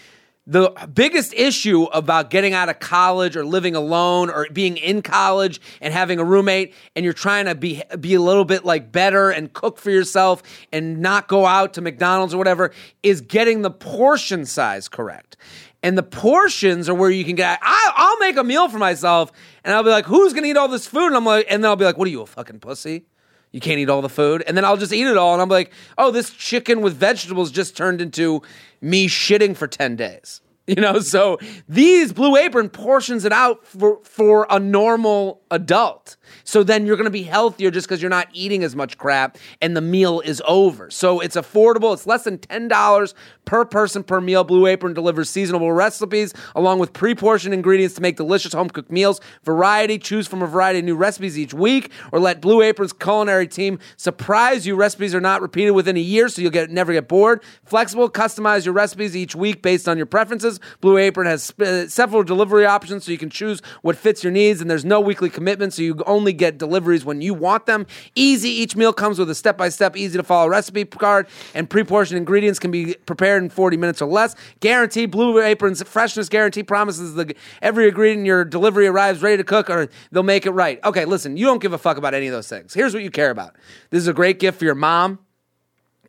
the 0.47 0.71
biggest 0.93 1.33
issue 1.35 1.85
about 1.85 2.31
getting 2.31 2.53
out 2.53 2.69
of 2.69 2.81
college 2.81 3.37
or 3.37 3.45
living 3.45 3.77
alone 3.77 4.29
or 4.29 4.47
being 4.53 4.77
in 4.77 5.01
college 5.01 5.61
and 5.81 5.95
having 5.95 6.19
a 6.19 6.25
roommate 6.25 6.75
and 6.97 7.05
you're 7.05 7.15
trying 7.15 7.45
to 7.45 7.55
be 7.55 7.81
be 8.01 8.15
a 8.15 8.21
little 8.21 8.45
bit 8.45 8.65
like 8.65 8.91
better 8.91 9.31
and 9.31 9.53
cook 9.53 9.79
for 9.79 9.91
yourself 9.91 10.43
and 10.73 10.99
not 10.99 11.29
go 11.29 11.47
out 11.47 11.75
to 11.75 11.81
McDonald's 11.81 12.35
or 12.35 12.39
whatever 12.39 12.73
is 13.05 13.21
getting 13.21 13.63
the 13.63 13.71
portion 13.71 14.45
size 14.45 14.89
correct. 14.89 15.37
And 15.83 15.99
the 15.99 16.03
portions 16.03 16.89
are 16.89 16.95
where 16.95 17.11
you 17.11 17.25
can 17.25 17.35
get. 17.35 17.59
I, 17.61 17.93
I'll 17.97 18.19
make 18.19 18.37
a 18.37 18.45
meal 18.45 18.69
for 18.69 18.79
myself, 18.79 19.33
and 19.65 19.75
I'll 19.75 19.83
be 19.83 19.91
like, 19.91 20.05
"Who's 20.07 20.33
gonna 20.33 20.47
eat 20.47 20.57
all 20.57 20.69
this 20.69 20.87
food?" 20.87 21.09
And 21.09 21.17
I'm 21.17 21.27
like, 21.27 21.47
and 21.51 21.63
then 21.63 21.69
I'll 21.69 21.77
be 21.77 21.85
like, 21.85 21.99
"What 21.99 22.07
are 22.07 22.11
you, 22.11 22.23
a 22.23 22.27
fucking 22.27 22.61
pussy? 22.61 23.07
You 23.51 23.61
can't 23.61 23.79
eat 23.79 23.91
all 23.91 24.01
the 24.01 24.09
food." 24.09 24.45
And 24.47 24.57
then 24.57 24.65
I'll 24.65 24.77
just 24.77 24.93
eat 24.93 25.07
it 25.07 25.17
all, 25.17 25.33
and 25.33 25.43
I'm 25.43 25.49
like, 25.49 25.73
"Oh, 25.99 26.11
this 26.13 26.31
chicken 26.31 26.83
with 26.83 26.95
vegetables 26.95 27.51
just 27.51 27.77
turned 27.77 28.01
into 28.01 28.43
me 28.81 29.09
shitting 29.09 29.57
for 29.57 29.67
ten 29.67 29.97
days." 29.97 30.41
You 30.69 30.77
know, 30.77 31.01
so 31.01 31.39
these 31.69 32.13
Blue 32.13 32.37
Apron 32.37 32.69
portions 32.69 33.25
it 33.25 33.33
out 33.33 33.67
for 33.67 33.99
for 34.05 34.47
a 34.49 34.61
normal 34.61 35.42
adult. 35.53 36.17
So 36.45 36.63
then 36.63 36.87
you're 36.87 36.97
going 36.97 37.05
to 37.05 37.11
be 37.11 37.23
healthier 37.23 37.71
just 37.71 37.87
because 37.87 38.03
you're 38.03 38.11
not 38.11 38.29
eating 38.33 38.65
as 38.65 38.75
much 38.75 38.99
crap 38.99 39.39
and 39.61 39.77
the 39.77 39.81
meal 39.81 40.21
is 40.21 40.43
over. 40.49 40.91
So 40.91 41.21
it's 41.21 41.37
affordable. 41.37 41.93
It's 41.93 42.07
less 42.07 42.25
than 42.25 42.39
$10 42.39 43.15
per 43.45 43.65
person 43.65 44.03
per 44.03 44.21
meal. 44.21 44.45
Blue 44.45 44.67
Apron 44.67 44.95
delivers 44.95 45.29
seasonable 45.29 45.73
recipes 45.73 46.33
along 46.57 46.79
with 46.79 46.93
pre 46.93 47.15
portioned 47.15 47.55
ingredients 47.55 47.95
to 47.97 48.03
make 48.03 48.17
delicious 48.17 48.53
home 48.53 48.71
cooked 48.71 48.91
meals. 48.91 49.21
Variety, 49.45 49.99
choose 49.99 50.27
from 50.27 50.43
a 50.43 50.47
variety 50.47 50.79
of 50.79 50.85
new 50.85 50.97
recipes 50.97 51.39
each 51.39 51.55
week 51.55 51.91
or 52.13 52.19
let 52.19 52.41
Blue 52.41 52.63
Apron's 52.63 52.93
culinary 52.93 53.47
team 53.47 53.79
surprise 53.97 54.67
you. 54.67 54.75
Recipes 54.75 55.15
are 55.15 55.21
not 55.21 55.43
repeated 55.43 55.73
within 55.73 55.97
a 55.97 56.01
year, 56.01 56.29
so 56.29 56.41
you'll 56.41 56.51
get 56.51 56.71
never 56.71 56.93
get 56.93 57.09
bored. 57.09 57.43
Flexible, 57.65 58.09
customize 58.09 58.65
your 58.65 58.75
recipes 58.75 59.17
each 59.17 59.35
week 59.35 59.63
based 59.63 59.89
on 59.89 59.97
your 59.97 60.07
preferences. 60.07 60.61
Blue 60.81 60.97
Apron 60.97 61.27
has 61.27 61.53
uh, 61.61 61.87
several 61.89 62.23
delivery 62.23 62.65
options 62.65 63.05
so 63.05 63.13
you 63.13 63.19
can 63.19 63.31
choose 63.31 63.61
what 63.83 63.97
fits 63.97 64.25
your 64.25 64.33
needs, 64.33 64.61
and 64.61 64.71
there's 64.71 64.85
no 64.85 65.01
weekly 65.01 65.29
commitment, 65.29 65.42
so 65.71 65.83
you 65.83 66.03
only 66.07 66.33
get 66.33 66.59
deliveries 66.59 67.05
when 67.05 67.21
you 67.21 67.35
want 67.35 67.67
them. 67.67 67.87
Easy, 68.15 68.49
each 68.49 68.77
meal 68.77 68.93
comes 68.93 69.19
with 69.19 69.31
a 69.31 69.35
step 69.35 69.57
by 69.57 69.69
step, 69.69 69.97
easy 69.97 70.17
to 70.19 70.23
follow 70.23 70.49
recipe 70.49 70.85
card, 70.85 71.27
and 71.55 71.69
pre 71.69 71.85
portioned 71.85 72.19
ingredients 72.19 72.59
can 72.59 72.71
be 72.71 72.95
prepared 73.07 73.43
in 73.43 73.51
40 73.51 73.77
minutes 73.77 74.03
or 74.03 74.07
less. 74.07 74.35
Guaranteed, 74.61 75.11
Blue 75.11 75.41
Apron's 75.41 75.83
freshness 75.83 76.29
guarantee 76.29 76.63
promises 76.63 77.15
that 77.15 77.37
every 77.61 77.89
ingredient 77.89 78.21
in 78.21 78.27
your 78.27 78.45
delivery 78.45 78.87
arrives 78.87 79.23
ready 79.23 79.37
to 79.37 79.45
cook, 79.45 79.71
or 79.71 79.89
they'll 80.11 80.23
make 80.23 80.47
it 80.47 80.51
right. 80.51 80.83
Okay, 80.85 81.05
listen, 81.05 81.37
you 81.37 81.47
don't 81.47 81.61
give 81.61 81.73
a 81.73 81.79
fuck 81.79 81.97
about 81.97 82.15
any 82.15 82.27
of 82.27 82.33
those 82.33 82.49
things. 82.49 82.75
Here's 82.75 82.95
what 82.95 83.03
you 83.03 83.11
care 83.11 83.31
about 83.31 83.57
this 83.91 84.01
is 84.01 84.09
a 84.09 84.13
great 84.13 84.39
gift 84.39 84.59
for 84.59 84.65
your 84.65 84.75
mom. 84.75 85.19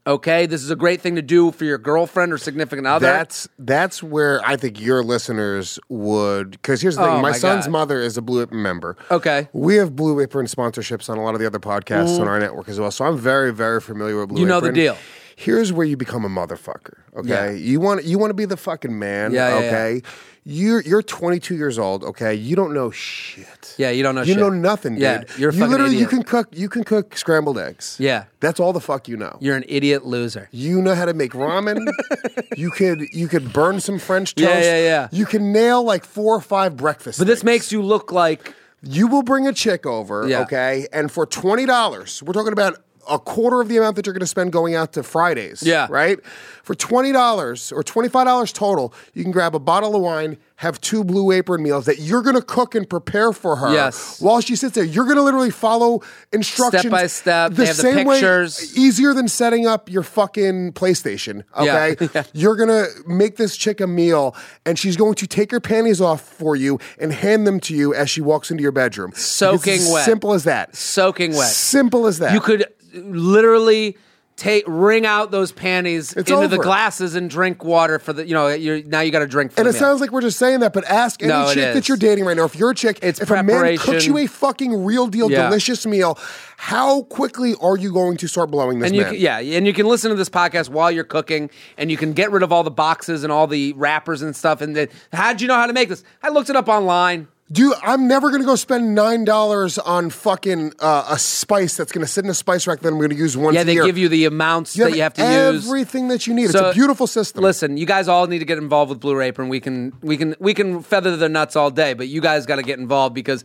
Okay, 0.06 0.48
this 0.48 0.62
is 0.62 0.70
a 0.70 0.76
great 0.76 1.00
thing 1.00 1.16
to 1.16 1.22
do 1.22 1.52
for 1.52 1.64
your 1.64 1.78
girlfriend 1.78 2.34
or 2.34 2.38
significant 2.38 2.88
other. 2.88 3.06
That's 3.06 3.48
that's 3.58 4.04
where 4.04 4.46
I 4.46 4.58
think 4.58 4.82
your 4.82 5.02
listeners 5.02 5.80
would 5.88 6.52
because 6.52 6.82
here's 6.82 6.98
the 6.98 7.04
thing. 7.04 7.12
Oh, 7.12 7.22
my, 7.22 7.32
my 7.32 7.38
son's 7.38 7.66
God. 7.66 7.72
mother 7.72 8.02
is 8.02 8.18
a 8.18 8.22
Blue 8.22 8.42
Apron 8.42 8.62
member. 8.62 8.98
Okay. 9.10 9.48
We 9.54 9.76
have 9.76 9.96
Blue 9.96 10.20
Apron 10.20 10.48
sponsorships 10.48 11.10
on 11.10 11.18
a 11.18 11.24
lot 11.24 11.36
of 11.36 11.40
the 11.40 11.48
other 11.48 11.60
podcasts 11.60 12.20
on 12.20 12.28
mm. 12.28 12.30
our 12.30 12.40
network 12.40 12.68
as 12.68 12.82
well. 12.82 12.92
So 12.92 13.06
I'm 13.06 13.18
very, 13.18 13.54
very 13.54 13.80
familiar 13.80 14.20
with 14.20 14.30
Blue 14.30 14.40
Apron. 14.40 14.42
You 14.42 14.48
know 14.48 14.60
the 14.60 14.68
Apron. 14.68 14.76
deal. 14.76 14.98
Here's 15.38 15.72
where 15.72 15.86
you 15.86 15.96
become 15.96 16.26
a 16.26 16.30
motherfucker. 16.30 16.98
Okay. 17.16 17.30
Yeah. 17.30 17.52
You 17.52 17.80
want 17.80 18.04
you 18.04 18.20
want 18.20 18.32
to 18.32 18.36
be 18.36 18.46
the 18.46 18.58
fucking 18.58 18.98
man. 19.00 19.32
Yeah, 19.32 19.50
yeah, 19.50 19.68
okay. 19.68 20.02
You're 20.46 20.82
you're 20.82 21.02
22 21.02 21.56
years 21.56 21.80
old. 21.80 22.04
Okay. 22.04 22.34
You 22.34 22.56
don't 22.56 22.74
know 22.74 22.92
shit. 22.92 23.76
Yeah, 23.78 23.92
you 23.92 24.04
don't 24.04 24.14
know 24.14 24.22
shit. 24.22 24.28
You 24.30 24.34
shit. 24.34 24.42
know 24.42 24.50
nothing, 24.50 24.96
dude. 24.96 25.02
Yeah, 25.04 25.24
you're 25.38 25.52
a 25.52 25.56
you 25.56 25.66
literally 25.66 25.96
you 25.96 26.08
can 26.08 26.24
cook 26.24 26.50
you 26.52 26.68
can 26.68 26.84
cook 26.84 27.16
scrambled 27.18 27.58
eggs. 27.58 27.96
Yeah. 28.00 28.26
That's 28.42 28.60
all 28.60 28.74
the 28.74 28.82
fuck 28.82 29.08
you 29.08 29.16
know. 29.16 29.38
You're 29.40 29.56
an 29.56 29.64
idiot 29.68 30.06
loser. 30.06 30.50
You 30.52 30.82
know 30.82 30.96
how 30.96 31.06
to 31.06 31.14
make 31.14 31.32
ramen. 31.32 31.88
you 32.58 32.72
could 32.72 33.02
you 33.14 33.30
could 33.30 33.54
burn 33.54 33.80
some 33.80 34.00
French 34.00 34.36
toast. 34.36 34.50
Yeah, 34.50 34.62
yeah, 34.62 34.78
yeah. 34.82 35.08
You 35.12 35.26
can 35.26 35.54
nail 35.54 35.84
like 35.84 36.04
four 36.04 36.36
or 36.36 36.42
five 36.42 36.76
breakfasts. 36.76 37.20
But 37.20 37.28
this 37.28 37.44
makes 37.44 37.72
you 37.72 37.82
look 37.82 38.12
like 38.12 38.54
you 38.82 39.08
will 39.08 39.24
bring 39.24 39.48
a 39.48 39.54
chick 39.54 39.86
over, 39.86 40.28
Yeah. 40.28 40.42
okay, 40.42 40.88
and 40.92 41.10
for 41.10 41.26
twenty 41.26 41.66
dollars, 41.66 42.22
we're 42.22 42.34
talking 42.34 42.52
about 42.52 42.84
a 43.10 43.20
quarter 43.20 43.62
of 43.62 43.68
the 43.70 43.78
amount 43.78 43.96
that 43.98 44.06
you're 44.06 44.14
going 44.14 44.20
to 44.22 44.28
spend 44.28 44.52
going 44.52 44.76
out 44.76 44.94
to 44.94 45.04
Fridays. 45.04 45.64
Yeah. 45.64 45.88
right. 45.90 46.20
For 46.64 46.74
twenty 46.76 47.12
dollars 47.12 47.72
or 47.74 47.84
twenty 47.84 48.08
five 48.08 48.26
dollars 48.26 48.54
total, 48.54 48.94
you 49.14 49.24
can 49.24 49.32
grab 49.34 49.54
a 49.54 49.60
bottle 49.60 49.96
of 49.98 50.02
wine, 50.02 50.38
have 50.58 50.80
two 50.80 51.04
Blue 51.04 51.32
Apron 51.32 51.62
meals 51.62 51.86
that 51.88 52.00
you're 52.00 52.22
going 52.22 52.38
to 52.38 52.42
cook 52.42 52.74
and 52.74 52.90
prepare 52.90 53.34
for 53.34 53.58
her. 53.58 53.74
Yes. 53.74 54.22
while 54.22 54.40
she 54.40 54.56
sits 54.56 54.74
there, 54.76 54.86
you're 54.86 55.04
going 55.04 55.18
to 55.18 55.24
literally 55.24 55.52
follow 55.52 56.02
instructions 56.32 56.82
Step 56.84 56.92
by 56.92 57.08
step. 57.08 57.52
The 57.52 57.58
They 57.58 57.66
have 57.66 57.76
the 57.76 57.82
same 57.82 58.08
pictures. 58.08 58.74
way, 58.76 58.82
easier 58.82 59.14
than 59.14 59.28
setting 59.28 59.68
up 59.68 59.90
your 59.92 60.04
fucking 60.04 60.72
PlayStation. 60.74 61.44
Okay, 61.58 61.96
Yeah. 62.14 62.24
you're 62.34 62.56
gonna 62.56 62.86
make 63.08 63.36
this 63.38 63.56
chick 63.58 63.80
a 63.82 63.88
meal, 63.88 64.36
and 64.66 64.78
she's 64.80 64.96
going 64.98 65.16
to 65.16 65.28
take 65.28 65.52
her 65.52 65.60
panties 65.60 66.00
off 66.02 66.22
for 66.22 66.56
you 66.56 66.80
and 67.00 67.12
hand 67.14 67.46
them 67.48 67.60
to 67.62 67.76
you 67.76 67.94
as 67.94 68.10
she 68.10 68.22
walks 68.22 68.52
into 68.52 68.62
your 68.64 68.72
bedroom. 68.72 69.12
Soaking 69.16 69.82
wet. 69.92 70.06
Simple 70.06 70.34
as 70.34 70.44
that. 70.46 70.76
soaking 70.76 71.36
wet. 71.36 71.48
Simple 71.50 72.06
as 72.08 72.20
that. 72.20 72.34
You 72.34 72.40
could 72.40 72.66
literally 72.94 73.98
take 74.36 74.64
wring 74.66 75.06
out 75.06 75.30
those 75.30 75.52
panties 75.52 76.12
It's 76.14 76.32
into 76.32 76.48
the 76.48 76.58
glasses 76.58 77.14
and 77.14 77.30
drink 77.30 77.64
water 77.64 78.00
for 78.00 78.14
the 78.14 78.26
you 78.28 78.34
know 78.34 78.48
you're 78.48 78.82
now 78.82 79.02
you 79.02 79.12
got 79.12 79.20
to 79.20 79.28
drink 79.28 79.52
for 79.52 79.60
and 79.62 79.68
it 79.70 79.74
meal. 79.74 79.80
sounds 79.80 80.02
like 80.02 80.12
we're 80.12 80.22
just 80.22 80.40
saying 80.40 80.62
that, 80.62 80.74
but 80.74 80.84
ask 80.86 81.22
any 81.22 81.30
No, 81.32 81.44
it 81.50 81.54
chick 81.54 81.58
is. 81.68 81.76
that 81.76 81.88
you're 81.88 81.98
dating 81.98 82.26
right 82.26 82.36
now. 82.36 82.44
If 82.46 82.56
you're 82.56 82.72
a 82.72 82.76
chick, 82.76 82.98
It's 83.04 83.22
if 83.22 83.30
a 83.30 83.44
man 83.44 83.46
cooks 83.46 83.84
preparation. 83.84 84.12
you 84.14 84.18
a 84.24 84.26
fucking 84.28 84.84
real 84.84 85.06
deal, 85.06 85.30
Yeah. 85.30 85.44
delicious 85.44 85.86
meal, 85.86 86.18
how 86.58 87.04
quickly 87.04 87.54
are 87.62 87.78
you 87.78 87.94
going 87.94 88.18
to 88.18 88.28
start 88.28 88.50
blowing 88.50 88.80
this 88.80 88.88
and 88.88 88.96
you 88.96 89.04
man? 89.04 89.12
can, 89.14 89.22
yeah, 89.22 89.38
and 89.38 89.68
you 89.68 89.74
can 89.74 89.86
listen 89.86 90.10
to 90.10 90.16
this 90.18 90.30
podcast 90.30 90.70
while 90.70 90.90
you're 90.92 91.04
cooking, 91.04 91.52
and 91.78 91.92
you 91.92 91.98
can 91.98 92.14
get 92.14 92.32
rid 92.32 92.42
of 92.42 92.52
all 92.52 92.64
the 92.64 92.72
boxes 92.72 93.24
and 93.24 93.32
all 93.32 93.46
the 93.46 93.74
wrappers 93.74 94.24
and 94.24 94.36
stuff. 94.36 94.62
And 94.62 94.76
then, 94.76 94.88
how'd 95.12 95.42
you 95.42 95.48
know 95.48 95.56
how 95.56 95.68
to 95.68 95.74
make 95.74 95.90
this? 95.90 96.04
I 96.24 96.30
looked 96.30 96.50
it 96.50 96.56
up 96.56 96.68
online. 96.68 97.28
Dude, 97.52 97.74
I'm 97.84 98.08
never 98.08 98.32
gonna 98.32 98.46
go 98.46 98.56
spend 98.56 98.96
nine 98.96 99.26
dollars 99.26 99.78
on 99.78 100.10
fucking 100.10 100.74
uh, 100.80 101.06
a 101.10 101.20
spice 101.20 101.76
that's 101.78 101.92
gonna 101.92 102.08
sit 102.08 102.24
in 102.24 102.32
a 102.32 102.34
spice 102.34 102.66
rack 102.66 102.80
that 102.80 102.88
I'm 102.88 103.00
gonna 103.00 103.14
use 103.14 103.36
once 103.38 103.56
Yeah, 103.56 103.64
they 103.64 103.76
give 103.76 103.98
you 103.98 104.10
the 104.10 104.26
amounts 104.26 104.76
You 104.76 104.86
that 104.86 104.96
you 104.96 105.02
have 105.04 105.14
to 105.16 105.22
use. 105.54 105.66
everything 105.68 106.08
that 106.08 106.26
you 106.26 106.34
need. 106.34 106.50
So, 106.50 106.68
it's 106.68 106.72
a 106.72 106.74
beautiful 106.74 107.06
system. 107.06 107.44
Listen, 107.44 107.78
you 107.78 107.86
guys 107.86 108.08
all 108.08 108.26
need 108.28 108.40
to 108.40 108.46
get 108.46 108.58
involved 108.58 108.90
with 108.90 109.00
Blue 109.02 109.20
Apron. 109.22 109.50
We 109.50 109.60
can 109.60 109.94
we 110.02 110.18
can 110.18 110.36
we 110.40 110.54
can 110.54 110.82
feather 110.82 111.16
their 111.18 111.30
nuts 111.30 111.56
all 111.56 111.70
day, 111.70 111.94
but 111.94 112.08
you 112.08 112.22
guys 112.22 112.46
got 112.46 112.56
to 112.56 112.64
get 112.64 112.80
involved 112.80 113.14
because 113.14 113.44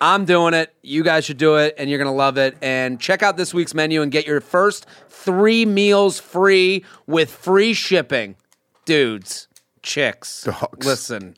I'm 0.00 0.24
doing 0.26 0.52
it. 0.52 0.74
You 0.82 1.02
guys 1.02 1.24
should 1.24 1.38
do 1.38 1.56
it, 1.56 1.76
and 1.78 1.88
you're 1.88 1.98
gonna 1.98 2.12
love 2.14 2.36
it. 2.36 2.56
And 2.60 3.00
check 3.00 3.22
out 3.22 3.36
this 3.38 3.54
week's 3.54 3.72
menu 3.74 4.02
and 4.02 4.12
get 4.12 4.26
your 4.26 4.42
first 4.42 4.86
three 5.08 5.64
meals 5.64 6.18
free 6.20 6.84
with 7.06 7.30
free 7.30 7.72
shipping, 7.72 8.36
dudes, 8.84 9.48
chicks. 9.82 10.42
Dogs. 10.42 10.86
Listen, 10.86 11.36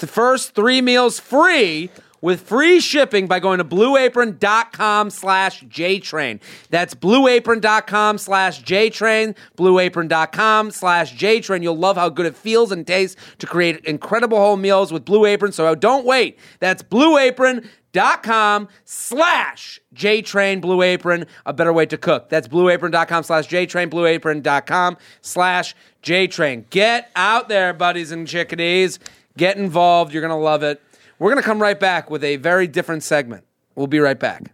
the 0.00 0.06
first 0.06 0.54
three 0.54 0.80
meals 0.80 1.20
free 1.20 1.90
with 2.22 2.40
free 2.40 2.80
shipping 2.80 3.26
by 3.26 3.40
going 3.40 3.58
to 3.58 3.64
blueapron.com 3.64 5.10
slash 5.10 5.62
jtrain. 5.64 6.40
That's 6.70 6.94
blueapron.com 6.94 8.16
slash 8.16 8.62
jtrain 8.62 9.36
blueapron.com 9.58 10.70
slash 10.70 11.14
jtrain. 11.14 11.62
You'll 11.62 11.76
love 11.76 11.96
how 11.96 12.08
good 12.08 12.26
it 12.26 12.36
feels 12.36 12.72
and 12.72 12.86
tastes 12.86 13.20
to 13.38 13.46
create 13.46 13.84
incredible 13.84 14.38
home 14.38 14.62
meals 14.62 14.92
with 14.92 15.04
blue 15.04 15.26
apron. 15.26 15.52
So 15.52 15.74
don't 15.74 16.06
wait. 16.06 16.38
That's 16.60 16.82
blueapron.com 16.82 18.68
slash 18.84 19.80
jtrain 19.94 20.60
blue 20.60 20.80
apron 20.80 21.26
a 21.44 21.52
better 21.52 21.72
way 21.72 21.86
to 21.86 21.98
cook. 21.98 22.28
That's 22.28 22.46
blueapron.com 22.48 23.24
slash 23.24 23.48
jtrain 23.48 23.90
blueapron.com 23.90 24.96
slash 25.20 25.74
jtrain. 26.04 26.70
Get 26.70 27.10
out 27.16 27.48
there 27.48 27.72
buddies 27.72 28.12
and 28.12 28.28
chickadees 28.28 29.00
Get 29.36 29.56
involved. 29.56 30.12
You're 30.12 30.22
going 30.22 30.30
to 30.38 30.42
love 30.42 30.62
it. 30.62 30.80
We're 31.18 31.30
going 31.30 31.42
to 31.42 31.46
come 31.46 31.60
right 31.62 31.78
back 31.78 32.10
with 32.10 32.24
a 32.24 32.36
very 32.36 32.66
different 32.66 33.02
segment. 33.02 33.44
We'll 33.74 33.86
be 33.86 34.00
right 34.00 34.18
back. 34.18 34.52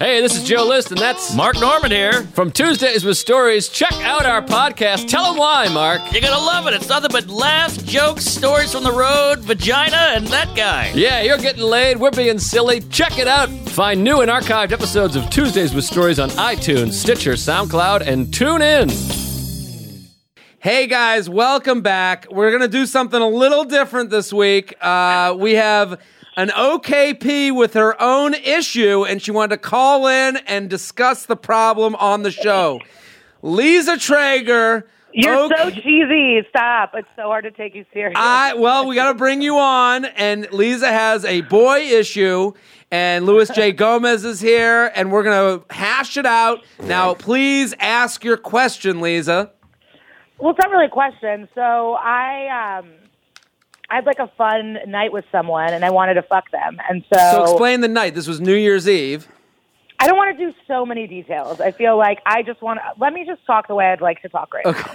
Hey, 0.00 0.22
this 0.22 0.34
is 0.34 0.44
Joe 0.44 0.64
List, 0.64 0.90
and 0.90 0.98
that's 0.98 1.34
Mark 1.34 1.60
Normand 1.60 1.92
here. 1.92 2.22
from 2.32 2.50
Tuesdays 2.50 3.04
with 3.04 3.18
Stories. 3.18 3.68
Check 3.68 3.92
out 4.02 4.24
our 4.24 4.40
podcast. 4.40 5.08
Tell 5.08 5.24
them 5.24 5.36
why, 5.36 5.68
Mark. 5.68 6.00
You're 6.10 6.22
gonna 6.22 6.38
love 6.42 6.66
it. 6.66 6.72
It's 6.72 6.88
nothing 6.88 7.10
but 7.12 7.28
laughs, 7.28 7.76
jokes, 7.82 8.24
stories 8.24 8.72
from 8.72 8.82
the 8.82 8.92
road, 8.92 9.40
vagina, 9.40 10.14
and 10.14 10.26
that 10.28 10.56
guy. 10.56 10.90
Yeah, 10.94 11.20
you're 11.20 11.36
getting 11.36 11.62
laid. 11.64 11.98
We're 11.98 12.12
being 12.12 12.38
silly. 12.38 12.80
Check 12.80 13.18
it 13.18 13.28
out. 13.28 13.50
Find 13.50 14.02
new 14.02 14.22
and 14.22 14.30
archived 14.30 14.72
episodes 14.72 15.16
of 15.16 15.28
Tuesdays 15.28 15.74
with 15.74 15.84
Stories 15.84 16.18
on 16.18 16.30
iTunes, 16.30 16.94
Stitcher, 16.94 17.34
SoundCloud, 17.34 18.00
and 18.00 18.32
tune 18.32 18.62
in. 18.62 18.88
Hey 20.62 20.88
guys, 20.88 21.26
welcome 21.26 21.80
back. 21.80 22.26
We're 22.30 22.50
going 22.50 22.60
to 22.60 22.68
do 22.68 22.84
something 22.84 23.18
a 23.18 23.26
little 23.26 23.64
different 23.64 24.10
this 24.10 24.30
week. 24.30 24.74
Uh, 24.78 25.34
we 25.38 25.54
have 25.54 25.98
an 26.36 26.50
OKP 26.50 27.56
with 27.56 27.72
her 27.72 27.96
own 27.98 28.34
issue, 28.34 29.06
and 29.06 29.22
she 29.22 29.30
wanted 29.30 29.56
to 29.56 29.56
call 29.56 30.06
in 30.06 30.36
and 30.36 30.68
discuss 30.68 31.24
the 31.24 31.34
problem 31.34 31.94
on 31.94 32.24
the 32.24 32.30
show. 32.30 32.78
Lisa 33.40 33.92
Treyger. 33.92 34.82
You're 35.14 35.34
OK- 35.34 35.54
so 35.56 35.70
cheesy. 35.70 36.42
Stop. 36.50 36.90
It's 36.92 37.08
so 37.16 37.22
hard 37.22 37.44
to 37.44 37.52
take 37.52 37.74
you 37.74 37.86
serious. 37.94 38.12
I 38.14 38.52
well, 38.52 38.86
we 38.86 38.94
got 38.94 39.08
to 39.08 39.14
bring 39.14 39.40
you 39.40 39.56
on, 39.56 40.04
and 40.04 40.46
Lisa 40.52 40.88
has 40.88 41.24
a 41.24 41.40
boy 41.40 41.78
issue, 41.78 42.52
and 42.90 43.24
Luis 43.24 43.48
J. 43.48 43.72
Gomez 43.72 44.26
is 44.26 44.40
here, 44.42 44.92
and 44.94 45.10
we're 45.10 45.22
gonna 45.22 45.62
hash 45.70 46.18
it 46.18 46.26
out. 46.26 46.62
Now, 46.82 47.14
please 47.14 47.74
ask 47.80 48.22
your 48.24 48.36
question, 48.36 49.00
Lisa. 49.00 49.52
Well, 50.40 50.50
it's 50.50 50.58
not 50.58 50.70
really 50.70 50.86
a 50.86 50.90
question. 50.90 51.48
So 51.54 51.94
I 51.94 52.78
um 52.78 52.90
I 53.88 53.96
had 53.96 54.06
like 54.06 54.18
a 54.20 54.28
fun 54.38 54.78
night 54.86 55.12
with 55.12 55.24
someone 55.32 55.72
and 55.72 55.84
I 55.84 55.90
wanted 55.90 56.14
to 56.14 56.22
fuck 56.22 56.50
them. 56.52 56.78
And 56.88 57.04
so, 57.12 57.18
So 57.32 57.42
explain 57.44 57.80
the 57.80 57.88
night. 57.88 58.14
This 58.14 58.26
was 58.28 58.40
New 58.40 58.54
Year's 58.54 58.88
Eve. 58.88 59.26
I 59.98 60.06
don't 60.06 60.16
want 60.16 60.36
to 60.38 60.46
do 60.46 60.54
so 60.66 60.86
many 60.86 61.06
details. 61.06 61.60
I 61.60 61.72
feel 61.72 61.98
like 61.98 62.20
I 62.24 62.42
just 62.42 62.62
want 62.62 62.78
to 62.78 63.00
let 63.00 63.12
me 63.12 63.24
just 63.26 63.44
talk 63.46 63.68
the 63.68 63.74
way 63.74 63.86
I'd 63.86 64.00
like 64.00 64.22
to 64.22 64.28
talk 64.28 64.54
right 64.54 64.64
now. 64.64 64.92